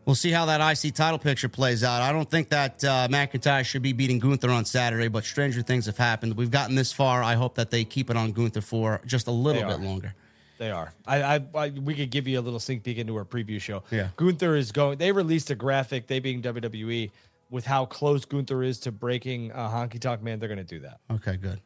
We'll 0.09 0.15
see 0.15 0.31
how 0.31 0.47
that 0.47 0.59
IC 0.59 0.95
title 0.95 1.19
picture 1.19 1.47
plays 1.47 1.83
out. 1.83 2.01
I 2.01 2.11
don't 2.11 2.27
think 2.27 2.49
that 2.49 2.83
uh, 2.83 3.07
McIntyre 3.11 3.63
should 3.63 3.83
be 3.83 3.93
beating 3.93 4.17
Gunther 4.17 4.49
on 4.49 4.65
Saturday, 4.65 5.07
but 5.07 5.23
stranger 5.23 5.61
things 5.61 5.85
have 5.85 5.99
happened. 5.99 6.35
We've 6.35 6.49
gotten 6.49 6.73
this 6.73 6.91
far. 6.91 7.21
I 7.21 7.35
hope 7.35 7.53
that 7.57 7.69
they 7.69 7.83
keep 7.83 8.09
it 8.09 8.17
on 8.17 8.31
Gunther 8.31 8.61
for 8.61 9.01
just 9.05 9.27
a 9.27 9.31
little 9.31 9.61
bit 9.61 9.81
longer. 9.81 10.15
They 10.57 10.71
are. 10.71 10.91
I, 11.05 11.35
I, 11.35 11.41
I, 11.53 11.69
we 11.69 11.93
could 11.93 12.09
give 12.09 12.27
you 12.27 12.39
a 12.39 12.41
little 12.41 12.59
sneak 12.59 12.81
peek 12.81 12.97
into 12.97 13.15
our 13.17 13.23
preview 13.23 13.61
show. 13.61 13.83
Yeah. 13.91 14.07
Gunther 14.17 14.55
is 14.55 14.71
going. 14.71 14.97
They 14.97 15.11
released 15.11 15.51
a 15.51 15.55
graphic. 15.55 16.07
They 16.07 16.17
being 16.17 16.41
WWE 16.41 17.11
with 17.51 17.67
how 17.67 17.85
close 17.85 18.25
Gunther 18.25 18.63
is 18.63 18.79
to 18.79 18.91
breaking 18.91 19.51
uh, 19.51 19.69
Honky 19.69 19.99
Tonk 19.99 20.23
Man. 20.23 20.39
They're 20.39 20.49
going 20.49 20.57
to 20.57 20.63
do 20.63 20.79
that. 20.79 21.01
Okay, 21.11 21.37
good. 21.37 21.61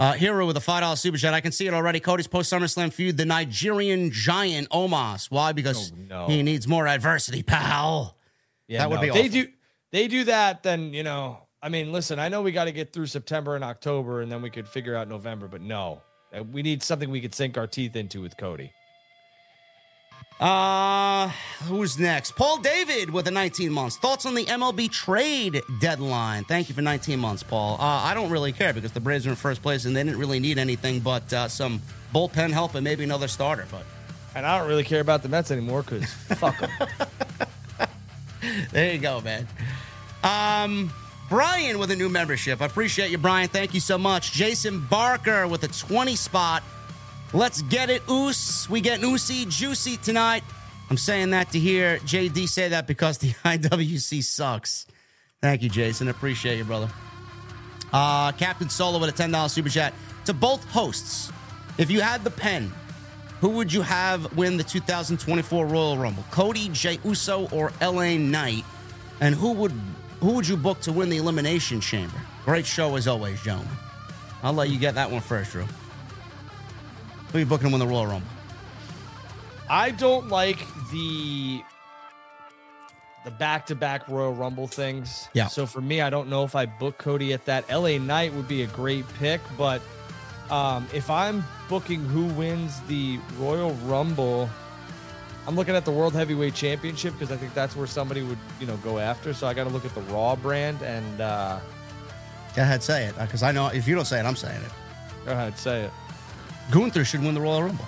Uh, 0.00 0.14
Hero 0.14 0.46
with 0.46 0.56
a 0.56 0.60
$5 0.60 0.96
super 0.96 1.18
chat. 1.18 1.34
I 1.34 1.42
can 1.42 1.52
see 1.52 1.66
it 1.66 1.74
already. 1.74 2.00
Cody's 2.00 2.26
post 2.26 2.50
SummerSlam 2.50 2.90
feud, 2.90 3.18
the 3.18 3.26
Nigerian 3.26 4.10
giant 4.10 4.70
Omos. 4.70 5.30
Why? 5.30 5.52
Because 5.52 5.92
oh, 5.92 5.96
no. 6.08 6.26
he 6.26 6.42
needs 6.42 6.66
more 6.66 6.88
adversity, 6.88 7.42
pal. 7.42 8.16
Yeah, 8.66 8.78
that 8.78 8.90
would 8.90 9.06
no, 9.06 9.12
be 9.12 9.22
they 9.22 9.28
do 9.28 9.48
they 9.90 10.08
do 10.08 10.24
that. 10.24 10.62
Then 10.62 10.94
you 10.94 11.02
know, 11.02 11.42
I 11.62 11.68
mean, 11.68 11.92
listen, 11.92 12.18
I 12.18 12.30
know 12.30 12.40
we 12.40 12.50
got 12.50 12.64
to 12.64 12.72
get 12.72 12.94
through 12.94 13.08
September 13.08 13.56
and 13.56 13.62
October, 13.62 14.22
and 14.22 14.32
then 14.32 14.40
we 14.40 14.48
could 14.48 14.66
figure 14.66 14.96
out 14.96 15.06
November. 15.06 15.48
But 15.48 15.60
no, 15.60 16.00
uh, 16.34 16.44
we 16.44 16.62
need 16.62 16.82
something 16.82 17.10
we 17.10 17.20
could 17.20 17.34
sink 17.34 17.58
our 17.58 17.66
teeth 17.66 17.94
into 17.94 18.22
with 18.22 18.38
Cody. 18.38 18.72
Uh, 20.40 21.28
who's 21.64 21.98
next? 21.98 22.32
Paul 22.32 22.56
David 22.58 23.10
with 23.10 23.28
a 23.28 23.30
19 23.30 23.70
months. 23.70 23.98
Thoughts 23.98 24.24
on 24.24 24.34
the 24.34 24.46
MLB 24.46 24.90
trade 24.90 25.60
deadline? 25.80 26.44
Thank 26.44 26.70
you 26.70 26.74
for 26.74 26.80
19 26.80 27.18
months, 27.18 27.42
Paul. 27.42 27.74
Uh, 27.74 27.84
I 27.84 28.14
don't 28.14 28.30
really 28.30 28.52
care 28.52 28.72
because 28.72 28.92
the 28.92 29.00
Braves 29.00 29.26
are 29.26 29.30
in 29.30 29.36
first 29.36 29.60
place 29.60 29.84
and 29.84 29.94
they 29.94 30.02
didn't 30.02 30.18
really 30.18 30.40
need 30.40 30.56
anything 30.56 31.00
but 31.00 31.30
uh, 31.34 31.46
some 31.46 31.82
bullpen 32.14 32.52
help 32.52 32.74
and 32.74 32.82
maybe 32.82 33.04
another 33.04 33.28
starter. 33.28 33.66
But 33.70 33.84
and 34.34 34.46
I 34.46 34.58
don't 34.58 34.66
really 34.66 34.84
care 34.84 35.00
about 35.00 35.22
the 35.22 35.28
Mets 35.28 35.50
anymore 35.50 35.82
because 35.82 36.10
fuck 36.10 36.58
them. 36.58 36.70
there 38.72 38.94
you 38.94 38.98
go, 38.98 39.20
man. 39.20 39.46
Um, 40.24 40.90
Brian 41.28 41.78
with 41.78 41.90
a 41.90 41.96
new 41.96 42.08
membership. 42.08 42.62
I 42.62 42.66
appreciate 42.66 43.10
you, 43.10 43.18
Brian. 43.18 43.48
Thank 43.48 43.74
you 43.74 43.80
so 43.80 43.98
much. 43.98 44.32
Jason 44.32 44.80
Barker 44.80 45.46
with 45.46 45.64
a 45.64 45.68
20 45.68 46.16
spot. 46.16 46.62
Let's 47.32 47.62
get 47.62 47.90
it, 47.90 48.02
Oos. 48.10 48.68
We 48.68 48.80
get 48.80 49.00
Oosy 49.00 49.48
Juicy 49.48 49.96
tonight. 49.98 50.42
I'm 50.90 50.96
saying 50.96 51.30
that 51.30 51.52
to 51.52 51.60
hear 51.60 51.98
JD 51.98 52.48
say 52.48 52.68
that 52.70 52.88
because 52.88 53.18
the 53.18 53.28
IWC 53.44 54.24
sucks. 54.24 54.86
Thank 55.40 55.62
you, 55.62 55.68
Jason. 55.70 56.08
Appreciate 56.08 56.58
you, 56.58 56.64
brother. 56.64 56.90
Uh, 57.92 58.32
Captain 58.32 58.68
Solo 58.68 58.98
with 58.98 59.08
a 59.08 59.22
$10 59.22 59.50
super 59.50 59.68
chat. 59.68 59.94
To 60.26 60.34
both 60.34 60.64
hosts, 60.70 61.30
if 61.78 61.90
you 61.90 62.00
had 62.00 62.24
the 62.24 62.30
pen, 62.30 62.72
who 63.40 63.50
would 63.50 63.72
you 63.72 63.82
have 63.82 64.36
win 64.36 64.56
the 64.56 64.64
2024 64.64 65.66
Royal 65.66 65.96
Rumble? 65.96 66.24
Cody, 66.30 66.68
Jey 66.70 66.98
Uso, 67.04 67.48
or 67.50 67.72
LA 67.80 68.16
Knight? 68.16 68.64
And 69.20 69.34
who 69.34 69.52
would 69.52 69.72
who 70.20 70.32
would 70.32 70.46
you 70.46 70.56
book 70.56 70.80
to 70.80 70.92
win 70.92 71.08
the 71.08 71.16
Elimination 71.16 71.80
Chamber? 71.80 72.20
Great 72.44 72.66
show 72.66 72.96
as 72.96 73.08
always, 73.08 73.40
gentlemen. 73.42 73.72
I'll 74.42 74.52
let 74.52 74.68
you 74.68 74.78
get 74.78 74.94
that 74.96 75.10
one 75.10 75.20
first, 75.20 75.52
Drew. 75.52 75.64
Who 77.30 77.38
are 77.38 77.40
you 77.40 77.46
booking 77.46 77.68
to 77.68 77.72
win 77.72 77.80
the 77.80 77.86
Royal 77.86 78.06
Rumble? 78.06 78.28
I 79.68 79.92
don't 79.92 80.28
like 80.28 80.58
the 80.90 81.62
the 83.24 83.30
back 83.30 83.66
to 83.66 83.74
back 83.74 84.08
Royal 84.08 84.32
Rumble 84.32 84.66
things. 84.66 85.28
Yeah. 85.34 85.46
So 85.46 85.66
for 85.66 85.80
me, 85.80 86.00
I 86.00 86.10
don't 86.10 86.28
know 86.28 86.42
if 86.44 86.56
I 86.56 86.66
book 86.66 86.98
Cody 86.98 87.32
at 87.32 87.44
that. 87.44 87.68
LA 87.70 87.98
Knight 87.98 88.32
would 88.32 88.48
be 88.48 88.62
a 88.62 88.66
great 88.68 89.06
pick, 89.14 89.40
but 89.58 89.82
um, 90.50 90.88
if 90.92 91.10
I'm 91.10 91.44
booking 91.68 92.00
who 92.00 92.24
wins 92.34 92.80
the 92.82 93.18
Royal 93.38 93.72
Rumble, 93.84 94.48
I'm 95.46 95.54
looking 95.54 95.76
at 95.76 95.84
the 95.84 95.90
World 95.90 96.14
Heavyweight 96.14 96.54
Championship 96.54 97.12
because 97.12 97.30
I 97.30 97.36
think 97.36 97.54
that's 97.54 97.76
where 97.76 97.86
somebody 97.86 98.22
would, 98.22 98.38
you 98.58 98.66
know, 98.66 98.76
go 98.78 98.98
after. 98.98 99.34
So 99.34 99.46
I 99.46 99.54
got 99.54 99.64
to 99.64 99.70
look 99.70 99.84
at 99.84 99.94
the 99.94 100.02
Raw 100.02 100.34
brand 100.34 100.82
and. 100.82 101.20
Uh, 101.20 101.60
go 102.56 102.62
ahead, 102.62 102.82
say 102.82 103.06
it 103.06 103.14
because 103.18 103.42
I 103.42 103.52
know 103.52 103.68
if 103.68 103.86
you 103.86 103.94
don't 103.94 104.06
say 104.06 104.18
it, 104.18 104.24
I'm 104.24 104.36
saying 104.36 104.62
it. 104.62 104.72
Go 105.26 105.32
ahead, 105.32 105.56
say 105.58 105.82
it. 105.84 105.90
Gunther 106.70 107.04
should 107.04 107.22
win 107.22 107.34
the 107.34 107.40
Royal 107.40 107.62
Rumble. 107.64 107.86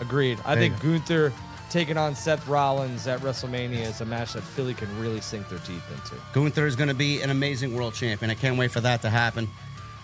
Agreed. 0.00 0.38
I 0.44 0.54
think 0.54 0.80
Gunther 0.80 1.32
taking 1.70 1.96
on 1.96 2.14
Seth 2.14 2.46
Rollins 2.48 3.06
at 3.06 3.20
WrestleMania 3.20 3.86
is 3.86 4.00
a 4.00 4.04
match 4.04 4.32
that 4.32 4.42
Philly 4.42 4.74
can 4.74 4.88
really 5.00 5.20
sink 5.20 5.48
their 5.48 5.58
teeth 5.58 5.84
into. 5.92 6.16
Gunther 6.32 6.66
is 6.66 6.76
going 6.76 6.88
to 6.88 6.94
be 6.94 7.20
an 7.20 7.30
amazing 7.30 7.74
world 7.74 7.94
champion. 7.94 8.30
I 8.30 8.34
can't 8.34 8.56
wait 8.56 8.70
for 8.70 8.80
that 8.80 9.02
to 9.02 9.10
happen. 9.10 9.48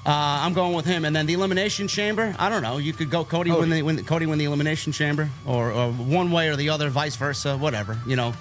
Uh, 0.07 0.11
I'm 0.43 0.53
going 0.53 0.75
with 0.75 0.85
him, 0.85 1.07
and 1.07 1.17
then 1.17 1.25
the 1.25 1.33
elimination 1.33 1.89
chamber. 1.89 2.37
I 2.39 2.51
don't 2.51 2.61
know. 2.61 2.77
You 2.77 2.93
could 2.93 3.09
go 3.09 3.25
Cody, 3.25 3.49
Cody. 3.49 3.61
win 3.61 3.71
the 3.71 3.83
win, 3.83 4.05
Cody 4.05 4.27
win 4.27 4.39
the 4.39 4.45
elimination 4.45 4.93
chamber, 4.93 5.31
or, 5.47 5.73
or, 5.73 5.91
one 5.93 6.31
way 6.31 6.51
or 6.51 6.57
the 6.57 6.69
other, 6.69 6.91
vice 6.91 7.17
versa, 7.17 7.57
whatever. 7.57 7.99
You 8.07 8.17
know, 8.17 8.35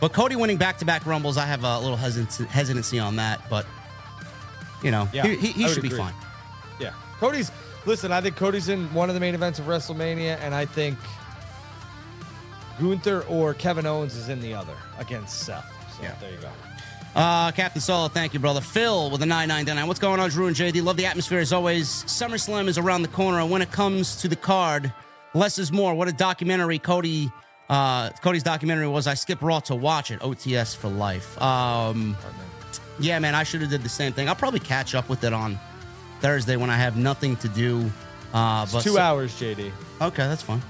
but 0.00 0.14
Cody 0.14 0.36
winning 0.36 0.56
back 0.56 0.78
to 0.78 0.86
back 0.86 1.04
rumbles, 1.04 1.36
I 1.36 1.44
have 1.44 1.64
a 1.64 1.78
little 1.80 1.98
hesitancy 1.98 2.98
on 2.98 3.16
that, 3.16 3.42
but 3.50 3.66
you 4.82 4.90
know, 4.90 5.06
yeah, 5.12 5.26
he, 5.26 5.36
he, 5.36 5.52
he 5.52 5.68
should 5.68 5.78
agree. 5.78 5.90
be 5.90 5.96
fine. 5.96 6.14
Yeah, 6.80 6.94
Cody's. 7.20 7.52
Listen, 7.84 8.12
I 8.12 8.20
think 8.20 8.36
Cody's 8.36 8.68
in 8.68 8.92
one 8.94 9.08
of 9.08 9.14
the 9.14 9.20
main 9.20 9.34
events 9.34 9.58
of 9.58 9.66
WrestleMania, 9.66 10.38
and 10.40 10.54
I 10.54 10.66
think 10.66 10.98
Gunther 12.80 13.22
or 13.28 13.54
Kevin 13.54 13.86
Owens 13.86 14.14
is 14.14 14.28
in 14.28 14.40
the 14.40 14.54
other 14.54 14.74
against 14.98 15.40
Seth. 15.40 15.70
So 15.96 16.02
yeah. 16.02 16.14
there 16.20 16.30
you 16.30 16.38
go. 16.38 16.50
Uh, 17.14 17.50
Captain 17.52 17.82
Solo, 17.82 18.08
thank 18.08 18.32
you, 18.32 18.40
brother. 18.40 18.60
Phil 18.60 19.10
with 19.10 19.20
a 19.22 19.26
999. 19.26 19.86
What's 19.86 20.00
going 20.00 20.18
on, 20.18 20.30
Drew 20.30 20.46
and 20.46 20.56
JD? 20.56 20.82
Love 20.82 20.96
the 20.96 21.04
atmosphere 21.04 21.40
as 21.40 21.52
always. 21.52 22.04
SummerSlam 22.04 22.68
is 22.68 22.78
around 22.78 23.02
the 23.02 23.08
corner. 23.08 23.40
And 23.40 23.50
when 23.50 23.60
it 23.60 23.70
comes 23.70 24.16
to 24.22 24.28
the 24.28 24.36
card, 24.36 24.92
less 25.34 25.58
is 25.58 25.70
more. 25.70 25.94
What 25.94 26.08
a 26.08 26.12
documentary 26.12 26.78
Cody 26.78 27.30
uh, 27.68 28.10
Cody's 28.20 28.42
documentary 28.42 28.86
was. 28.86 29.06
I 29.06 29.14
skipped 29.14 29.40
Raw 29.40 29.60
to 29.60 29.74
watch 29.74 30.10
it. 30.10 30.20
OTS 30.20 30.76
for 30.76 30.88
life. 30.88 31.40
Um, 31.40 32.16
yeah, 33.00 33.18
man, 33.18 33.34
I 33.34 33.44
should 33.44 33.62
have 33.62 33.70
did 33.70 33.82
the 33.82 33.88
same 33.88 34.12
thing. 34.12 34.28
I'll 34.28 34.34
probably 34.34 34.60
catch 34.60 34.94
up 34.94 35.08
with 35.08 35.24
it 35.24 35.32
on 35.32 35.58
Thursday 36.22 36.56
when 36.56 36.70
I 36.70 36.76
have 36.76 36.96
nothing 36.96 37.36
to 37.36 37.48
do. 37.48 37.90
Uh, 38.32 38.64
but 38.72 38.82
two 38.82 38.94
so, 38.94 39.00
hours, 39.00 39.32
JD. 39.32 39.70
Okay, 40.00 40.22
that's 40.22 40.42
fine. 40.42 40.62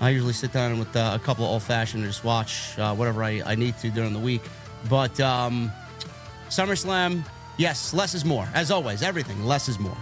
I 0.00 0.10
usually 0.10 0.32
sit 0.32 0.52
down 0.52 0.78
with 0.78 0.94
uh, 0.94 1.12
a 1.14 1.18
couple 1.18 1.44
of 1.44 1.50
old 1.50 1.62
fashioned 1.62 2.04
and 2.04 2.12
just 2.12 2.24
watch 2.24 2.78
uh, 2.78 2.94
whatever 2.94 3.22
I, 3.22 3.42
I 3.44 3.54
need 3.56 3.76
to 3.78 3.90
during 3.90 4.12
the 4.12 4.18
week. 4.18 4.42
But 4.88 5.18
um, 5.20 5.72
SummerSlam, 6.48 7.24
yes, 7.56 7.92
less 7.92 8.14
is 8.14 8.24
more. 8.24 8.48
As 8.54 8.70
always, 8.70 9.02
everything 9.02 9.44
less 9.44 9.68
is 9.68 9.78
more. 9.78 9.96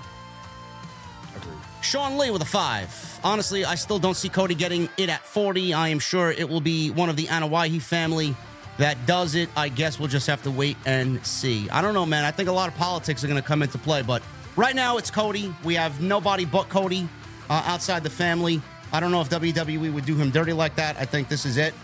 Agreed. 1.36 1.56
Sean 1.80 2.18
Lee 2.18 2.30
with 2.30 2.42
a 2.42 2.46
five. 2.46 3.20
Honestly, 3.24 3.64
I 3.64 3.76
still 3.76 3.98
don't 3.98 4.16
see 4.16 4.28
Cody 4.28 4.54
getting 4.54 4.88
it 4.96 5.08
at 5.08 5.24
40. 5.24 5.72
I 5.72 5.88
am 5.88 5.98
sure 5.98 6.30
it 6.30 6.48
will 6.48 6.60
be 6.60 6.90
one 6.90 7.08
of 7.08 7.16
the 7.16 7.26
Anoa'i 7.26 7.80
family 7.80 8.36
that 8.78 9.06
does 9.06 9.34
it. 9.34 9.48
I 9.56 9.68
guess 9.68 9.98
we'll 9.98 10.08
just 10.08 10.26
have 10.26 10.42
to 10.42 10.50
wait 10.50 10.76
and 10.84 11.24
see. 11.24 11.70
I 11.70 11.80
don't 11.80 11.94
know, 11.94 12.06
man. 12.06 12.24
I 12.24 12.32
think 12.32 12.48
a 12.48 12.52
lot 12.52 12.68
of 12.68 12.74
politics 12.76 13.22
are 13.22 13.28
going 13.28 13.40
to 13.40 13.46
come 13.46 13.62
into 13.62 13.78
play, 13.78 14.02
but 14.02 14.22
right 14.56 14.74
now 14.74 14.96
it's 14.98 15.10
Cody. 15.10 15.54
We 15.64 15.74
have 15.74 16.00
nobody 16.00 16.44
but 16.44 16.68
Cody 16.68 17.08
uh, 17.50 17.62
outside 17.66 18.02
the 18.02 18.10
family. 18.10 18.60
I 18.92 19.00
don't 19.00 19.10
know 19.10 19.20
if 19.20 19.28
WWE 19.30 19.92
would 19.92 20.04
do 20.04 20.14
him 20.16 20.30
dirty 20.30 20.52
like 20.52 20.76
that. 20.76 20.96
I 20.98 21.04
think 21.04 21.28
this 21.28 21.44
is 21.44 21.56
it. 21.56 21.74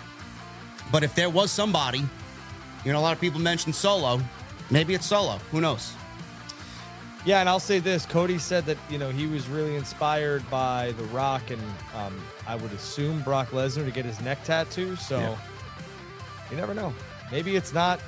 But 0.93 1.03
if 1.03 1.15
there 1.15 1.31
was 1.31 1.51
somebody, 1.51 2.05
you 2.85 2.93
know, 2.93 2.99
a 2.99 3.03
lot 3.03 3.13
of 3.13 3.21
people 3.21 3.41
mentioned 3.41 3.75
Solo. 3.75 4.21
Maybe 4.71 4.95
it's 4.95 5.07
Solo. 5.07 5.39
Who 5.51 5.61
knows? 5.61 5.93
Yeah, 7.27 7.41
and 7.41 7.49
I'll 7.49 7.61
say 7.61 7.81
this: 7.81 8.07
Cody 8.07 8.39
said 8.39 8.65
that 8.67 8.79
you 8.89 8.97
know 8.97 9.11
he 9.11 9.27
was 9.27 9.47
really 9.49 9.77
inspired 9.77 10.49
by 10.51 10.93
The 10.97 11.05
Rock, 11.05 11.51
and 11.51 11.61
um, 11.95 12.19
I 12.47 12.57
would 12.57 12.73
assume 12.73 13.21
Brock 13.23 13.51
Lesnar 13.51 13.85
to 13.85 13.91
get 13.91 14.05
his 14.07 14.21
neck 14.23 14.43
tattoo. 14.45 14.97
So 14.97 15.19
Yeah. 15.19 15.37
you 16.51 16.57
never 16.57 16.73
know. 16.73 16.95
Maybe 17.31 17.57
it's 17.57 17.75
not 17.75 18.01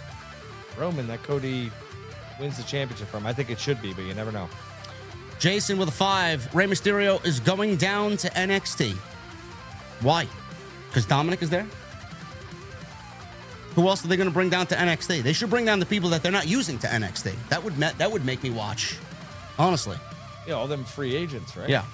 Roman 0.79 1.07
that 1.09 1.23
Cody 1.25 1.71
wins 2.43 2.57
the 2.57 2.65
championship 2.65 3.09
from. 3.09 3.25
I 3.25 3.33
think 3.33 3.51
it 3.51 3.59
should 3.59 3.81
be, 3.81 3.95
but 3.95 4.05
you 4.05 4.13
never 4.15 4.33
know. 4.33 4.49
Jason 5.39 5.79
with 5.79 5.89
a 5.89 5.93
five. 5.93 6.53
Rey 6.55 6.67
Mysterio 6.67 7.25
is 7.25 7.41
going 7.41 7.77
down 7.77 8.17
to 8.19 8.29
NXT. 8.31 8.95
Why? 10.01 10.27
Because 10.89 11.07
Dominik 11.07 11.41
is 11.41 11.51
there? 11.51 11.67
Who 13.77 13.89
else 13.89 14.05
are 14.05 14.09
they 14.09 14.17
going 14.17 14.29
to 14.29 14.35
bring 14.35 14.51
down 14.51 14.67
to 14.67 14.75
NXT? 14.75 15.23
They 15.23 15.33
should 15.33 15.49
bring 15.49 15.65
down 15.65 15.79
the 15.79 15.87
people 15.87 16.11
that 16.11 16.23
they're 16.23 16.33
not 16.33 16.49
using 16.49 16.79
to 16.81 16.87
NXT. 16.89 17.33
That 17.49 17.63
would 17.65 17.75
that 17.77 18.11
would 18.11 18.27
make 18.27 18.43
me 18.43 18.51
watch. 18.51 18.99
Honestly. 19.59 19.97
Yeah, 20.47 20.55
all 20.55 20.67
them 20.67 20.85
free 20.85 21.15
agents, 21.15 21.57
right? 21.57 21.69
Yeah. 21.69 21.85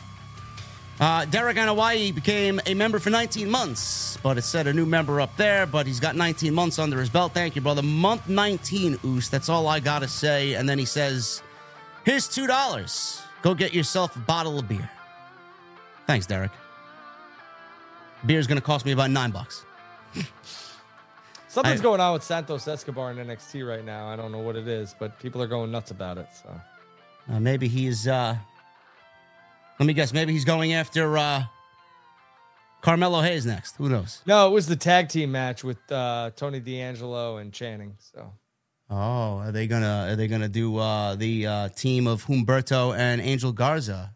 Uh, 1.01 1.25
Derek 1.27 1.57
Anawai 1.57 2.13
became 2.13 2.61
a 2.67 2.75
member 2.75 2.99
for 2.99 3.09
19 3.11 3.49
months, 3.49 4.19
but 4.21 4.37
it 4.37 4.43
said 4.43 4.67
a 4.67 4.73
new 4.73 4.85
member 4.85 5.21
up 5.21 5.37
there, 5.37 5.65
but 5.65 5.87
he's 5.87 6.01
got 6.01 6.17
19 6.17 6.53
months 6.53 6.79
under 6.81 6.99
his 6.99 7.09
belt. 7.09 7.33
Thank 7.33 7.55
you, 7.55 7.63
brother. 7.63 7.83
Month 7.83 8.29
19, 8.29 8.99
Oos. 9.05 9.29
That's 9.29 9.49
all 9.49 9.69
I 9.69 9.79
got 9.79 10.01
to 10.01 10.09
say. 10.09 10.55
And 10.55 10.69
then 10.69 10.77
he 10.79 10.85
says, 10.85 11.41
Here's 12.05 12.27
$2. 12.29 13.23
Go 13.43 13.55
get 13.55 13.73
yourself 13.73 14.17
a 14.17 14.19
bottle 14.19 14.59
of 14.59 14.67
beer. 14.69 14.91
Thanks, 16.09 16.27
Derek. 16.27 16.51
Beer's 18.27 18.49
going 18.49 18.59
to 18.59 18.65
cost 18.65 18.85
me 18.85 18.91
about 18.91 19.11
nine 19.13 19.31
bucks. 19.31 19.65
Something's 21.49 21.81
I- 21.81 21.83
going 21.83 22.01
on 22.01 22.13
with 22.15 22.25
Santos 22.25 22.67
Escobar 22.67 23.13
in 23.13 23.19
NXT 23.19 23.67
right 23.69 23.85
now. 23.85 24.09
I 24.09 24.17
don't 24.17 24.33
know 24.33 24.39
what 24.41 24.57
it 24.57 24.67
is, 24.67 24.97
but 24.99 25.17
people 25.21 25.41
are 25.43 25.47
going 25.47 25.71
nuts 25.71 25.93
about 25.93 26.19
it. 26.19 26.27
So 26.43 26.61
Uh, 27.33 27.39
maybe 27.39 27.69
he's, 27.69 28.09
uh, 28.09 28.37
let 29.79 29.87
me 29.87 29.93
guess, 29.93 30.13
maybe 30.13 30.33
he's 30.33 30.45
going 30.45 30.73
after 30.73 31.17
uh, 31.19 31.45
Carmelo 32.81 33.21
Hayes 33.21 33.47
next. 33.47 33.77
Who 33.77 33.89
knows? 33.89 34.23
no, 34.27 34.49
it 34.49 34.53
was 34.53 34.67
the 34.67 34.77
tag 34.77 35.09
team 35.09 35.33
match 35.33 35.65
with 35.65 35.79
uh, 35.91 36.31
Tony 36.37 36.61
D'Angelo 36.61 37.39
and 37.39 37.53
Channing. 37.53 37.97
So 37.99 38.33
Oh, 38.91 39.39
are 39.39 39.53
they 39.53 39.67
gonna 39.67 40.09
are 40.11 40.17
they 40.17 40.29
gonna 40.29 40.49
do 40.49 40.77
uh, 40.79 41.15
the 41.15 41.47
uh, 41.47 41.69
team 41.71 42.07
of 42.07 42.25
Humberto 42.25 42.97
and 42.97 43.21
Angel 43.21 43.53
Garza? 43.53 44.15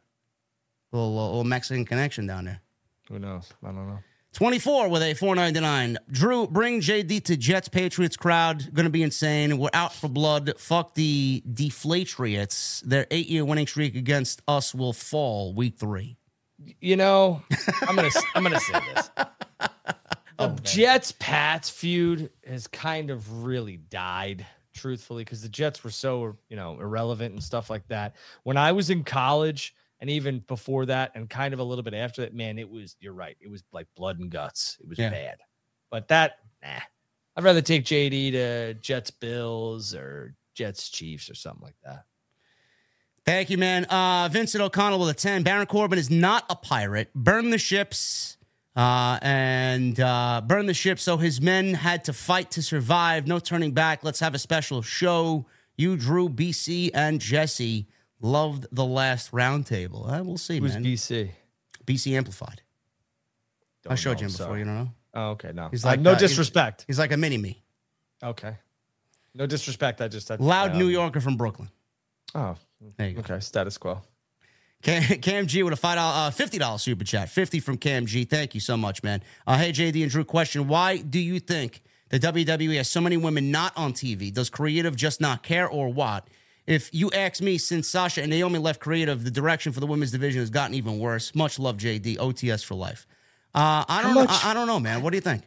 Little, 0.93 1.14
little 1.14 1.44
Mexican 1.44 1.84
connection 1.84 2.26
down 2.26 2.44
there. 2.44 2.60
who 3.09 3.18
knows? 3.18 3.52
I 3.62 3.66
don't 3.68 3.89
know. 3.89 3.98
24 4.32 4.88
with 4.88 5.02
a 5.02 5.12
499. 5.12 5.98
Drew, 6.10 6.46
bring 6.46 6.80
JD 6.80 7.24
to 7.24 7.36
Jets 7.36 7.68
Patriots 7.68 8.16
crowd. 8.16 8.72
Gonna 8.72 8.88
be 8.88 9.02
insane. 9.02 9.59
We're 9.59 9.68
out 9.74 9.92
for 9.92 10.09
blood. 10.09 10.54
Fuck 10.56 10.94
the 10.94 11.42
Deflatriots. 11.52 12.80
Their 12.82 13.06
eight 13.10 13.28
year 13.28 13.44
winning 13.44 13.66
streak 13.66 13.94
against 13.94 14.40
us 14.48 14.74
will 14.74 14.94
fall 14.94 15.52
week 15.52 15.76
three. 15.76 16.16
You 16.80 16.96
know, 16.96 17.42
I'm 17.86 17.94
gonna 17.94 18.09
I'm 18.34 18.42
gonna 18.42 18.59
say 18.60 18.80
this. 18.94 19.10
The 19.16 19.28
oh, 20.38 20.56
Jets 20.62 21.12
Pats 21.18 21.68
feud 21.68 22.30
has 22.46 22.66
kind 22.66 23.10
of 23.10 23.44
really 23.44 23.76
died, 23.76 24.46
truthfully, 24.72 25.24
because 25.24 25.42
the 25.42 25.48
Jets 25.50 25.84
were 25.84 25.90
so 25.90 26.36
you 26.48 26.56
know 26.56 26.80
irrelevant 26.80 27.34
and 27.34 27.42
stuff 27.42 27.68
like 27.68 27.86
that. 27.88 28.16
When 28.44 28.56
I 28.56 28.72
was 28.72 28.88
in 28.88 29.04
college, 29.04 29.74
and 30.02 30.10
even 30.10 30.40
before 30.48 30.84
that, 30.86 31.12
and 31.14 31.30
kind 31.30 31.54
of 31.54 31.60
a 31.60 31.64
little 31.64 31.84
bit 31.84 31.94
after 31.94 32.20
that, 32.22 32.34
man, 32.34 32.58
it 32.58 32.68
was 32.68 32.96
you're 33.00 33.14
right. 33.14 33.36
It 33.40 33.48
was 33.48 33.62
like 33.72 33.86
blood 33.96 34.18
and 34.18 34.30
guts. 34.30 34.76
It 34.80 34.88
was 34.88 34.98
Yeah. 34.98 35.10
bad. 35.10 35.38
But 35.90 36.08
that, 36.08 36.40
nah. 36.62 36.80
I'd 37.36 37.44
rather 37.44 37.62
take 37.62 37.84
JD 37.84 38.32
to 38.32 38.74
Jets 38.74 39.10
Bills 39.12 39.94
or 39.94 40.34
Jets 40.54 40.90
Chiefs 40.90 41.30
or 41.30 41.34
something 41.34 41.62
like 41.62 41.76
that. 41.84 42.04
Thank 43.24 43.48
you, 43.50 43.56
man. 43.58 43.84
Uh, 43.84 44.28
Vincent 44.30 44.60
O'Connell 44.60 44.98
with 44.98 45.08
a 45.10 45.14
10. 45.14 45.44
Baron 45.44 45.66
Corbin 45.66 45.98
is 45.98 46.10
not 46.10 46.44
a 46.50 46.56
pirate. 46.56 47.10
Burn 47.14 47.50
the 47.50 47.58
ships. 47.58 48.36
Uh, 48.74 49.18
and 49.22 50.00
uh, 50.00 50.40
burn 50.44 50.64
the 50.66 50.74
ship 50.74 50.98
so 50.98 51.18
his 51.18 51.40
men 51.40 51.74
had 51.74 52.04
to 52.04 52.12
fight 52.12 52.50
to 52.50 52.62
survive. 52.62 53.26
No 53.28 53.38
turning 53.38 53.70
back. 53.72 54.02
Let's 54.02 54.18
have 54.20 54.34
a 54.34 54.38
special 54.38 54.82
show. 54.82 55.46
You, 55.76 55.96
Drew, 55.96 56.28
BC, 56.28 56.90
and 56.92 57.20
Jesse 57.20 57.86
loved 58.22 58.66
the 58.72 58.84
last 58.84 59.30
roundtable. 59.32 60.10
Uh, 60.10 60.22
we'll 60.24 60.38
see, 60.38 60.58
Who's 60.60 60.74
man. 60.74 60.84
BC? 60.84 61.30
BC 61.84 62.16
Amplified. 62.16 62.62
I 63.84 63.88
Don't 63.90 63.96
showed 63.98 64.12
know, 64.14 64.20
you 64.20 64.26
him 64.26 64.32
before. 64.32 64.58
You 64.58 64.64
don't 64.64 64.74
know? 64.76 64.90
Oh, 65.14 65.30
okay, 65.30 65.52
no. 65.52 65.68
He's 65.70 65.84
Uh, 65.84 65.88
like, 65.88 66.00
no 66.00 66.12
uh, 66.12 66.14
he's- 66.18 66.30
disrespect. 66.30 66.84
He's 66.86 66.98
like 66.98 67.12
a 67.12 67.16
mini 67.16 67.36
me. 67.38 67.62
Okay. 68.22 68.56
No 69.34 69.46
disrespect. 69.46 70.00
I 70.00 70.08
just 70.08 70.30
I, 70.30 70.36
Loud 70.36 70.72
um, 70.72 70.78
New 70.78 70.88
Yorker 70.88 71.20
from 71.20 71.36
Brooklyn. 71.36 71.68
Oh, 72.34 72.56
There 72.96 73.08
you 73.08 73.14
go. 73.14 73.20
okay. 73.20 73.40
Status 73.40 73.76
quo. 73.78 74.00
Cam, 74.82 75.02
Cam 75.20 75.46
G 75.46 75.62
with 75.62 75.72
a 75.72 75.76
five 75.76 75.96
dollar, 75.96 76.26
uh, 76.28 76.30
fifty 76.30 76.58
dollar 76.58 76.78
super 76.78 77.04
chat, 77.04 77.28
fifty 77.28 77.60
from 77.60 77.76
Cam 77.78 78.04
G. 78.06 78.24
Thank 78.24 78.54
you 78.54 78.60
so 78.60 78.76
much, 78.76 79.02
man. 79.02 79.22
Uh, 79.46 79.56
hey 79.58 79.70
JD 79.72 80.02
and 80.02 80.10
Drew, 80.10 80.24
question: 80.24 80.66
Why 80.68 80.96
do 80.98 81.18
you 81.20 81.38
think 81.40 81.82
the 82.08 82.18
WWE 82.18 82.76
has 82.76 82.88
so 82.90 83.00
many 83.00 83.16
women 83.16 83.50
not 83.52 83.72
on 83.76 83.92
TV? 83.92 84.32
Does 84.32 84.50
creative 84.50 84.96
just 84.96 85.20
not 85.20 85.42
care, 85.44 85.68
or 85.68 85.88
what? 85.92 86.26
If 86.66 86.94
you 86.94 87.10
ask 87.10 87.43
me, 87.43 87.59
since 87.59 87.89
Sasha 87.89 88.22
and 88.22 88.30
Naomi 88.30 88.59
left 88.59 88.80
creative, 88.80 89.24
the 89.24 89.30
direction 89.30 89.72
for 89.72 89.80
the 89.80 89.86
women's 89.86 90.12
division 90.12 90.40
has 90.40 90.51
gotten 90.51 90.74
even 90.74 90.98
worse. 90.98 91.34
Much 91.34 91.59
love, 91.59 91.76
JD. 91.76 92.18
OTS 92.18 92.64
for 92.64 92.74
life. 92.74 93.06
Uh, 93.55 93.84
I 93.89 94.02
don't 94.02 94.14
know. 94.14 94.26
I, 94.28 94.51
I 94.51 94.55
don't 94.55 94.66
know, 94.66 94.80
man. 94.80 95.02
What 95.02 95.10
do 95.10 95.16
you 95.16 95.22
think? 95.22 95.43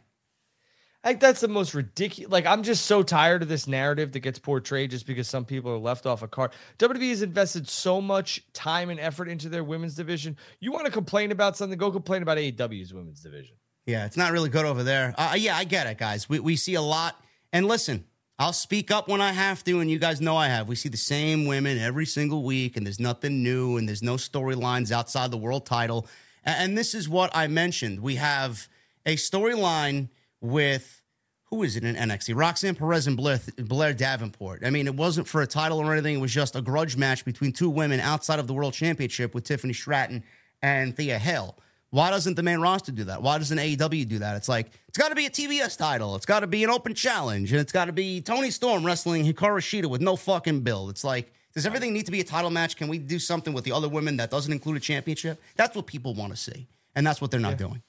Like 1.06 1.20
that's 1.20 1.40
the 1.40 1.48
most 1.48 1.72
ridiculous. 1.72 2.32
Like 2.32 2.46
I'm 2.46 2.64
just 2.64 2.86
so 2.86 3.04
tired 3.04 3.40
of 3.40 3.48
this 3.48 3.68
narrative 3.68 4.10
that 4.10 4.20
gets 4.20 4.40
portrayed 4.40 4.90
just 4.90 5.06
because 5.06 5.28
some 5.28 5.44
people 5.44 5.70
are 5.70 5.78
left 5.78 6.04
off 6.04 6.22
a 6.22 6.28
card. 6.28 6.50
WWE 6.80 7.10
has 7.10 7.22
invested 7.22 7.68
so 7.68 8.00
much 8.00 8.44
time 8.52 8.90
and 8.90 8.98
effort 8.98 9.28
into 9.28 9.48
their 9.48 9.62
women's 9.62 9.94
division. 9.94 10.36
You 10.58 10.72
want 10.72 10.86
to 10.86 10.90
complain 10.90 11.30
about 11.30 11.56
something? 11.56 11.78
Go 11.78 11.92
complain 11.92 12.22
about 12.22 12.38
AEW's 12.38 12.92
women's 12.92 13.20
division. 13.20 13.54
Yeah, 13.86 14.04
it's 14.04 14.16
not 14.16 14.32
really 14.32 14.48
good 14.48 14.64
over 14.64 14.82
there. 14.82 15.14
Uh, 15.16 15.34
yeah, 15.38 15.56
I 15.56 15.62
get 15.62 15.86
it, 15.86 15.96
guys. 15.96 16.28
We, 16.28 16.40
we 16.40 16.56
see 16.56 16.74
a 16.74 16.82
lot. 16.82 17.14
And 17.52 17.68
listen, 17.68 18.04
I'll 18.38 18.52
speak 18.52 18.90
up 18.90 19.08
when 19.08 19.22
I 19.22 19.32
have 19.32 19.64
to, 19.64 19.80
and 19.80 19.90
you 19.90 19.98
guys 19.98 20.20
know 20.20 20.36
I 20.36 20.48
have. 20.48 20.68
We 20.68 20.76
see 20.76 20.90
the 20.90 20.98
same 20.98 21.46
women 21.46 21.78
every 21.78 22.04
single 22.04 22.42
week, 22.42 22.76
and 22.76 22.84
there's 22.84 23.00
nothing 23.00 23.42
new, 23.42 23.78
and 23.78 23.88
there's 23.88 24.02
no 24.02 24.16
storylines 24.16 24.92
outside 24.92 25.30
the 25.30 25.38
world 25.38 25.64
title. 25.64 26.06
And, 26.44 26.76
this 26.76 26.94
is 26.94 27.08
what 27.08 27.34
I 27.34 27.48
mentioned. 27.48 28.00
We 28.00 28.16
have 28.16 28.68
a 29.06 29.16
storyline 29.16 30.10
with 30.40 31.00
who 31.46 31.62
is 31.62 31.76
it 31.76 31.84
in 31.84 31.94
NXT? 31.94 32.36
Roxanne 32.36 32.74
Perez 32.74 33.06
and 33.06 33.16
Blair, 33.16 33.40
Blair 33.56 33.94
Davenport. 33.94 34.64
I 34.66 34.70
mean, 34.70 34.86
it 34.86 34.94
wasn't 34.94 35.28
for 35.28 35.42
a 35.42 35.46
title 35.46 35.78
or 35.80 35.92
anything. 35.92 36.16
It 36.16 36.20
was 36.20 36.32
just 36.32 36.56
a 36.56 36.60
grudge 36.60 36.96
match 36.96 37.24
between 37.24 37.52
two 37.52 37.70
women 37.70 38.00
outside 38.00 38.38
of 38.38 38.46
the 38.46 38.54
World 38.54 38.74
Championship 38.74 39.34
with 39.34 39.44
Tiffany 39.44 39.72
Stratton 39.72 40.24
and 40.60 40.94
Thea 40.94 41.18
Hail. 41.18 41.56
Why 41.90 42.10
doesn't 42.10 42.34
the 42.34 42.42
main 42.42 42.58
roster 42.60 42.92
do 42.92 43.04
that? 43.04 43.22
Why 43.22 43.38
doesn't 43.38 43.56
AEW 43.56 44.08
do 44.08 44.18
that? 44.18 44.36
It's 44.36 44.48
like 44.48 44.70
it's 44.88 44.98
got 44.98 45.10
to 45.10 45.14
be 45.14 45.26
a 45.26 45.30
TBS 45.30 45.78
title. 45.78 46.16
It's 46.16 46.26
got 46.26 46.40
to 46.40 46.46
be 46.46 46.64
an 46.64 46.70
open 46.70 46.94
challenge, 46.94 47.52
and 47.52 47.60
it's 47.60 47.72
got 47.72 47.86
to 47.86 47.92
be 47.92 48.20
Toni 48.20 48.50
Storm 48.50 48.84
wrestling 48.84 49.24
Hikaru 49.24 49.58
Shida 49.60 49.86
with 49.86 50.00
no 50.00 50.16
fucking 50.16 50.60
build. 50.60 50.90
It's 50.90 51.04
like, 51.04 51.32
does 51.54 51.64
everything 51.64 51.92
need 51.92 52.06
to 52.06 52.12
be 52.12 52.20
a 52.20 52.24
title 52.24 52.50
match? 52.50 52.76
Can 52.76 52.88
we 52.88 52.98
do 52.98 53.18
something 53.18 53.52
with 53.54 53.64
the 53.64 53.72
other 53.72 53.88
women 53.88 54.16
that 54.18 54.30
doesn't 54.30 54.52
include 54.52 54.76
a 54.76 54.80
championship? 54.80 55.40
That's 55.54 55.76
what 55.76 55.86
people 55.86 56.14
want 56.14 56.32
to 56.32 56.36
see, 56.36 56.66
and 56.94 57.06
that's 57.06 57.20
what 57.20 57.30
they're 57.30 57.40
not 57.40 57.56
doing. 57.56 57.82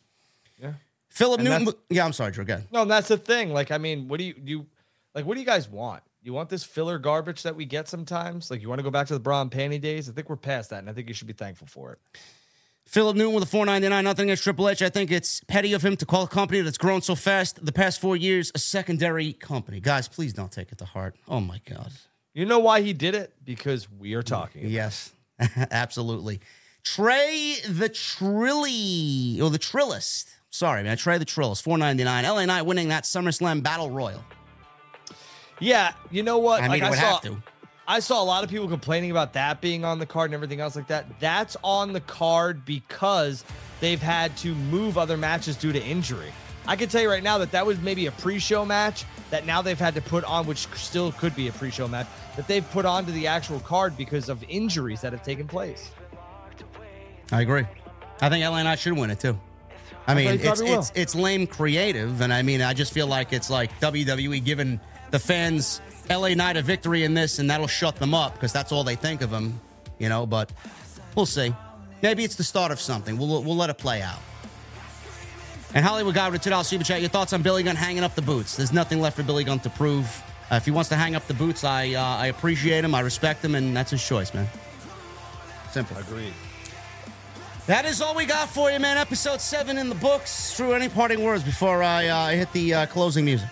Yeah. 0.61 0.73
Philip 1.09 1.39
And 1.39 1.49
Newton. 1.49 1.73
Yeah, 1.89 2.05
I'm 2.05 2.13
sorry, 2.13 2.31
Drew. 2.31 2.43
Again. 2.43 2.63
No, 2.71 2.85
that's 2.85 3.07
the 3.07 3.17
thing. 3.17 3.51
Like, 3.51 3.71
I 3.71 3.77
mean, 3.77 4.07
what 4.07 4.19
do 4.19 4.25
you 4.25 4.35
you 4.43 4.65
like? 5.15 5.25
What 5.25 5.33
do 5.33 5.39
you 5.39 5.45
guys 5.45 5.67
want? 5.67 6.03
You 6.21 6.33
want 6.33 6.49
this 6.49 6.63
filler 6.63 6.99
garbage 6.99 7.43
that 7.43 7.55
we 7.55 7.65
get 7.65 7.87
sometimes? 7.87 8.51
Like, 8.51 8.61
you 8.61 8.69
want 8.69 8.79
to 8.79 8.83
go 8.83 8.91
back 8.91 9.07
to 9.07 9.13
the 9.13 9.19
bra 9.19 9.41
and 9.41 9.49
panty 9.49 9.79
days? 9.81 10.09
I 10.09 10.11
think 10.13 10.29
we're 10.29 10.35
past 10.35 10.69
that, 10.69 10.79
and 10.79 10.89
I 10.89 10.93
think 10.93 11.07
you 11.07 11.13
should 11.13 11.27
be 11.27 11.33
thankful 11.33 11.67
for 11.67 11.93
it. 11.93 11.99
Philip 12.87 13.17
Newton 13.17 13.33
with 13.33 13.43
a 13.43 13.47
499. 13.47 14.03
Nothing 14.03 14.29
against 14.29 14.43
Triple 14.43 14.69
H. 14.69 14.81
I 14.81 14.89
think 14.89 15.11
it's 15.11 15.41
petty 15.43 15.73
of 15.73 15.83
him 15.83 15.97
to 15.97 16.05
call 16.05 16.23
a 16.23 16.27
company 16.27 16.61
that's 16.61 16.77
grown 16.77 17.01
so 17.01 17.15
fast 17.15 17.63
the 17.63 17.73
past 17.73 17.99
four 17.99 18.15
years 18.15 18.49
a 18.55 18.59
secondary 18.59 19.33
company. 19.33 19.81
Guys, 19.81 20.07
please 20.07 20.31
don't 20.31 20.51
take 20.51 20.71
it 20.71 20.77
to 20.77 20.85
heart. 20.85 21.15
Oh 21.27 21.41
my 21.41 21.59
God. 21.69 21.91
You 22.33 22.45
know 22.45 22.59
why 22.59 22.81
he 22.81 22.93
did 22.93 23.13
it? 23.13 23.33
Because 23.43 23.89
we 23.91 24.13
are 24.13 24.23
talking. 24.23 24.67
Yes, 24.67 25.11
absolutely. 25.71 26.39
Trey 26.83 27.55
the 27.67 27.89
Trilly, 27.89 29.41
or 29.41 29.49
the 29.49 29.59
Trillist. 29.59 30.29
Sorry, 30.49 30.81
man. 30.83 30.95
Trey 30.95 31.17
the 31.17 31.25
Trillist, 31.25 31.63
499. 31.63 32.23
LA 32.23 32.45
Knight 32.45 32.61
winning 32.61 32.87
that 32.87 33.03
SummerSlam 33.03 33.61
Battle 33.63 33.89
Royal. 33.89 34.23
Yeah, 35.59 35.93
you 36.09 36.23
know 36.23 36.37
what? 36.37 36.63
I 36.63 36.69
mean, 36.69 36.83
it 36.83 36.89
would 36.89 36.99
saw, 36.99 37.13
have 37.13 37.21
to. 37.23 37.43
I 37.89 37.99
saw 38.01 38.21
a 38.21 38.25
lot 38.25 38.43
of 38.43 38.49
people 38.49 38.67
complaining 38.67 39.11
about 39.11 39.33
that 39.33 39.61
being 39.61 39.85
on 39.85 39.97
the 39.99 40.05
card 40.05 40.25
and 40.25 40.33
everything 40.33 40.59
else 40.59 40.75
like 40.75 40.87
that. 40.87 41.05
That's 41.21 41.55
on 41.63 41.93
the 41.93 42.01
card 42.01 42.65
because 42.65 43.45
they've 43.79 44.01
had 44.01 44.35
to 44.37 44.53
move 44.53 44.97
other 44.97 45.15
matches 45.15 45.55
due 45.55 45.71
to 45.71 45.81
injury. 45.81 46.33
I 46.67 46.75
can 46.75 46.89
tell 46.89 47.01
you 47.01 47.09
right 47.09 47.23
now 47.23 47.37
that 47.37 47.51
that 47.51 47.65
was 47.65 47.79
maybe 47.79 48.07
a 48.07 48.11
pre-show 48.11 48.65
match 48.65 49.05
that 49.29 49.45
now 49.45 49.61
they've 49.61 49.79
had 49.79 49.95
to 49.95 50.01
put 50.01 50.25
on, 50.25 50.45
which 50.45 50.67
still 50.75 51.13
could 51.13 51.33
be 51.33 51.47
a 51.47 51.53
pre-show 51.53 51.87
match 51.87 52.07
that 52.35 52.45
they've 52.45 52.69
put 52.71 52.85
onto 52.85 53.13
the 53.13 53.25
actual 53.27 53.61
card 53.61 53.95
because 53.95 54.27
of 54.27 54.43
injuries 54.49 54.99
that 54.99 55.13
have 55.13 55.23
taken 55.23 55.47
place. 55.47 55.91
I 57.31 57.41
agree. 57.41 57.63
I 58.19 58.27
think 58.27 58.43
LA 58.43 58.63
Knight 58.63 58.79
should 58.79 58.97
win 58.97 59.11
it 59.11 59.21
too. 59.21 59.39
I 60.07 60.13
mean, 60.13 60.39
he 60.39 60.47
it's, 60.47 60.61
it's 60.61 60.91
it's 60.95 61.15
lame 61.15 61.47
creative, 61.47 62.21
and 62.21 62.33
I 62.33 62.41
mean, 62.41 62.61
I 62.61 62.73
just 62.73 62.93
feel 62.93 63.07
like 63.07 63.33
it's 63.33 63.49
like 63.49 63.77
WWE 63.81 64.43
giving 64.43 64.79
the 65.11 65.19
fans 65.19 65.81
LA 66.09 66.29
Knight 66.29 66.57
a 66.57 66.61
victory 66.61 67.03
in 67.03 67.13
this, 67.13 67.39
and 67.39 67.49
that'll 67.49 67.67
shut 67.67 67.97
them 67.97 68.13
up 68.13 68.33
because 68.33 68.53
that's 68.53 68.71
all 68.71 68.83
they 68.83 68.95
think 68.95 69.21
of 69.21 69.31
him, 69.31 69.59
you 69.99 70.09
know. 70.09 70.25
But 70.25 70.51
we'll 71.15 71.25
see. 71.25 71.53
Maybe 72.01 72.23
it's 72.23 72.35
the 72.35 72.43
start 72.43 72.71
of 72.71 72.79
something. 72.79 73.17
We'll 73.17 73.43
we'll 73.43 73.55
let 73.55 73.69
it 73.69 73.77
play 73.77 74.01
out. 74.01 74.19
And 75.73 75.83
Hollywood 75.85 76.15
guy 76.15 76.29
with 76.29 76.41
a 76.41 76.43
two 76.43 76.49
dollar 76.49 76.63
super 76.63 76.83
chat. 76.83 77.01
Your 77.01 77.09
thoughts 77.09 77.33
on 77.33 77.41
Billy 77.41 77.63
Gunn 77.63 77.75
hanging 77.75 78.03
up 78.03 78.15
the 78.15 78.21
boots? 78.21 78.55
There's 78.55 78.73
nothing 78.73 79.01
left 79.01 79.17
for 79.17 79.23
Billy 79.23 79.43
Gunn 79.43 79.59
to 79.59 79.69
prove. 79.69 80.05
Uh, 80.49 80.55
if 80.55 80.65
he 80.65 80.71
wants 80.71 80.89
to 80.89 80.95
hang 80.95 81.15
up 81.15 81.27
the 81.27 81.33
boots, 81.33 81.63
I 81.63 81.93
uh, 81.93 82.01
I 82.01 82.27
appreciate 82.27 82.83
him. 82.83 82.95
I 82.95 83.01
respect 83.01 83.43
him, 83.43 83.55
and 83.55 83.75
that's 83.75 83.91
his 83.91 84.05
choice, 84.05 84.33
man. 84.33 84.47
Simple. 85.71 85.97
Agreed. 85.97 86.33
That 87.67 87.83
is 87.83 88.01
all 88.01 88.15
we 88.15 88.25
got 88.25 88.47
for 88.47 88.71
you, 88.71 88.79
man. 88.79 88.95
Episode 88.95 89.41
seven 89.41 89.77
in 89.77 89.89
the 89.89 89.95
books. 89.95 90.55
Drew, 90.55 90.71
any 90.71 90.87
parting 90.87 91.21
words 91.21 91.43
before 91.43 91.83
I 91.83 92.07
uh, 92.07 92.29
hit 92.29 92.51
the 92.53 92.73
uh, 92.73 92.85
closing 92.85 93.25
music? 93.25 93.49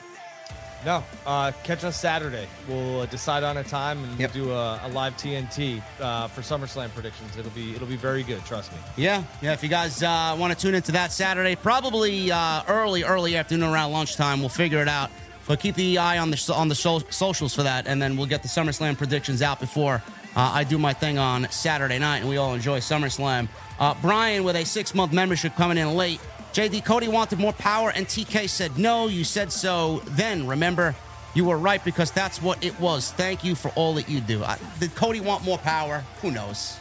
No, 0.85 1.03
uh, 1.25 1.51
catch 1.63 1.83
us 1.83 1.99
Saturday. 1.99 2.47
We'll 2.69 3.01
uh, 3.01 3.05
decide 3.07 3.43
on 3.43 3.57
a 3.57 3.63
time 3.63 4.03
and 4.03 4.19
Yep. 4.19 4.33
do 4.33 4.51
a, 4.51 4.79
a 4.83 4.89
live 4.89 5.17
TNT 5.17 5.81
uh, 5.99 6.27
for 6.27 6.41
SummerSlam 6.41 6.93
predictions. 6.93 7.35
It'll 7.37 7.49
be 7.51 7.73
it'll 7.73 7.87
be 7.87 7.95
very 7.95 8.21
good. 8.21 8.45
Trust 8.45 8.71
me. 8.71 8.77
Yeah, 8.95 9.23
yeah. 9.41 9.53
If 9.53 9.63
you 9.63 9.69
guys 9.69 10.03
uh, 10.03 10.35
want 10.39 10.53
to 10.53 10.59
tune 10.59 10.75
into 10.75 10.91
that 10.91 11.11
Saturday, 11.11 11.55
probably 11.55 12.31
uh, 12.31 12.61
early, 12.67 13.03
early 13.03 13.35
afternoon 13.35 13.67
around 13.67 13.93
lunchtime, 13.93 14.41
we'll 14.41 14.49
figure 14.49 14.79
it 14.81 14.87
out. 14.87 15.09
But 15.47 15.59
keep 15.59 15.73
the 15.75 15.97
eye 15.97 16.19
on 16.19 16.29
the 16.29 16.53
on 16.55 16.67
the 16.69 16.75
so- 16.75 16.99
socials 17.09 17.55
for 17.55 17.63
that, 17.63 17.87
and 17.87 17.99
then 17.99 18.15
we'll 18.15 18.27
get 18.27 18.43
the 18.43 18.47
SummerSlam 18.49 18.95
predictions 18.95 19.41
out 19.41 19.59
before 19.59 20.03
uh, 20.35 20.51
I 20.53 20.63
do 20.65 20.77
my 20.77 20.93
thing 20.93 21.17
on 21.17 21.49
Saturday 21.49 21.97
night, 21.97 22.17
and 22.19 22.29
we 22.29 22.37
all 22.37 22.53
enjoy 22.53 22.79
SummerSlam. 22.79 23.47
Uh, 23.79 23.95
Brian 24.03 24.43
with 24.43 24.55
a 24.55 24.65
six 24.65 24.93
month 24.93 25.13
membership 25.13 25.55
coming 25.55 25.77
in 25.79 25.95
late. 25.95 26.19
JD 26.55 26.85
Cody 26.85 27.09
wanted 27.09 27.37
more 27.37 27.51
power, 27.51 27.91
and 27.93 28.07
TK 28.07 28.47
said 28.47 28.77
no. 28.77 29.07
You 29.07 29.25
said 29.25 29.51
so 29.51 30.01
then. 30.11 30.47
Remember, 30.47 30.95
you 31.33 31.43
were 31.43 31.57
right 31.57 31.83
because 31.83 32.11
that's 32.11 32.41
what 32.41 32.63
it 32.63 32.79
was. 32.79 33.11
Thank 33.11 33.43
you 33.43 33.55
for 33.55 33.71
all 33.75 33.95
that 33.95 34.07
you 34.07 34.21
do. 34.21 34.41
I, 34.41 34.57
did 34.79 34.95
Cody 34.95 35.19
want 35.19 35.43
more 35.43 35.57
power? 35.57 36.01
Who 36.21 36.31
knows? 36.31 36.79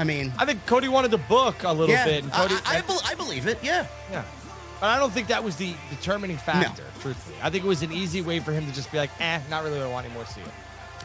I 0.00 0.04
mean, 0.04 0.32
I 0.36 0.44
think 0.44 0.66
Cody 0.66 0.88
wanted 0.88 1.12
to 1.12 1.18
book 1.18 1.62
a 1.62 1.72
little 1.72 1.94
yeah, 1.94 2.06
bit. 2.06 2.32
Cody, 2.32 2.56
I, 2.66 2.78
I, 2.78 2.80
bel- 2.80 3.02
I 3.04 3.14
believe 3.14 3.46
it. 3.46 3.60
Yeah. 3.62 3.86
yeah, 4.10 4.24
but 4.80 4.88
I 4.88 4.98
don't 4.98 5.12
think 5.12 5.28
that 5.28 5.44
was 5.44 5.54
the 5.54 5.74
determining 5.90 6.36
factor. 6.36 6.82
Truthfully, 6.98 7.36
I 7.40 7.50
think 7.50 7.64
it 7.64 7.68
was 7.68 7.84
an 7.84 7.92
easy 7.92 8.20
way 8.20 8.40
for 8.40 8.50
him 8.50 8.66
to 8.66 8.72
just 8.72 8.90
be 8.90 8.98
like, 8.98 9.10
eh, 9.20 9.38
not 9.48 9.62
really 9.62 9.78
what 9.78 9.86
I 9.86 9.90
want 9.92 10.06
anymore. 10.06 10.26
See 10.26 10.40
it. 10.40 10.48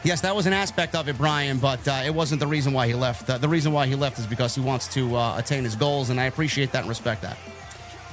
Yes, 0.02 0.22
that 0.22 0.34
was 0.34 0.46
an 0.46 0.52
aspect 0.52 0.96
of 0.96 1.08
it, 1.08 1.16
Brian, 1.16 1.58
but 1.58 1.86
uh, 1.86 2.02
it 2.04 2.12
wasn't 2.12 2.40
the 2.40 2.46
reason 2.48 2.72
why 2.72 2.88
he 2.88 2.94
left. 2.94 3.30
Uh, 3.30 3.38
the 3.38 3.48
reason 3.48 3.70
why 3.70 3.86
he 3.86 3.94
left 3.94 4.18
is 4.18 4.26
because 4.26 4.52
he 4.52 4.60
wants 4.60 4.88
to 4.94 5.14
uh, 5.14 5.38
attain 5.38 5.62
his 5.62 5.76
goals, 5.76 6.10
and 6.10 6.18
I 6.18 6.24
appreciate 6.24 6.72
that 6.72 6.80
and 6.80 6.88
respect 6.88 7.22
that. 7.22 7.36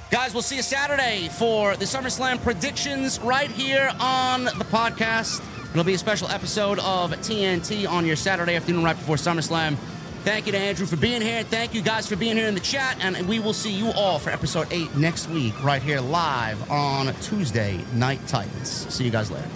Guys, 0.09 0.33
we'll 0.33 0.41
see 0.41 0.55
you 0.55 0.61
Saturday 0.61 1.27
for 1.27 1.75
the 1.75 1.83
SummerSlam 1.83 2.41
predictions 2.41 3.19
right 3.19 3.51
here 3.51 3.91
on 3.99 4.45
the 4.45 4.65
podcast. 4.71 5.43
It'll 5.71 5.83
be 5.83 5.95
a 5.95 5.97
special 5.97 6.29
episode 6.29 6.79
of 6.79 7.11
TNT 7.11 7.85
on 7.89 8.05
your 8.05 8.15
Saturday 8.15 8.55
afternoon 8.55 8.85
right 8.85 8.95
before 8.95 9.17
SummerSlam. 9.17 9.75
Thank 10.23 10.45
you 10.45 10.53
to 10.53 10.57
Andrew 10.57 10.85
for 10.85 10.95
being 10.95 11.21
here. 11.21 11.43
Thank 11.43 11.73
you 11.73 11.81
guys 11.81 12.07
for 12.07 12.15
being 12.15 12.37
here 12.37 12.47
in 12.47 12.53
the 12.53 12.61
chat, 12.61 12.97
and 13.01 13.27
we 13.27 13.39
will 13.39 13.53
see 13.53 13.71
you 13.71 13.91
all 13.91 14.17
for 14.17 14.29
episode 14.29 14.67
eight 14.71 14.95
next 14.95 15.29
week 15.29 15.61
right 15.61 15.81
here 15.81 15.99
live 15.99 16.71
on 16.71 17.13
Tuesday 17.15 17.77
Night 17.93 18.25
Titans. 18.27 18.69
See 18.93 19.03
you 19.03 19.11
guys 19.11 19.29
later. 19.29 19.47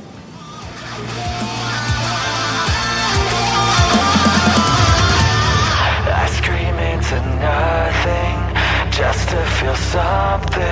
Just 9.02 9.30
to 9.30 9.38
feel 9.58 9.76
something. 9.76 10.72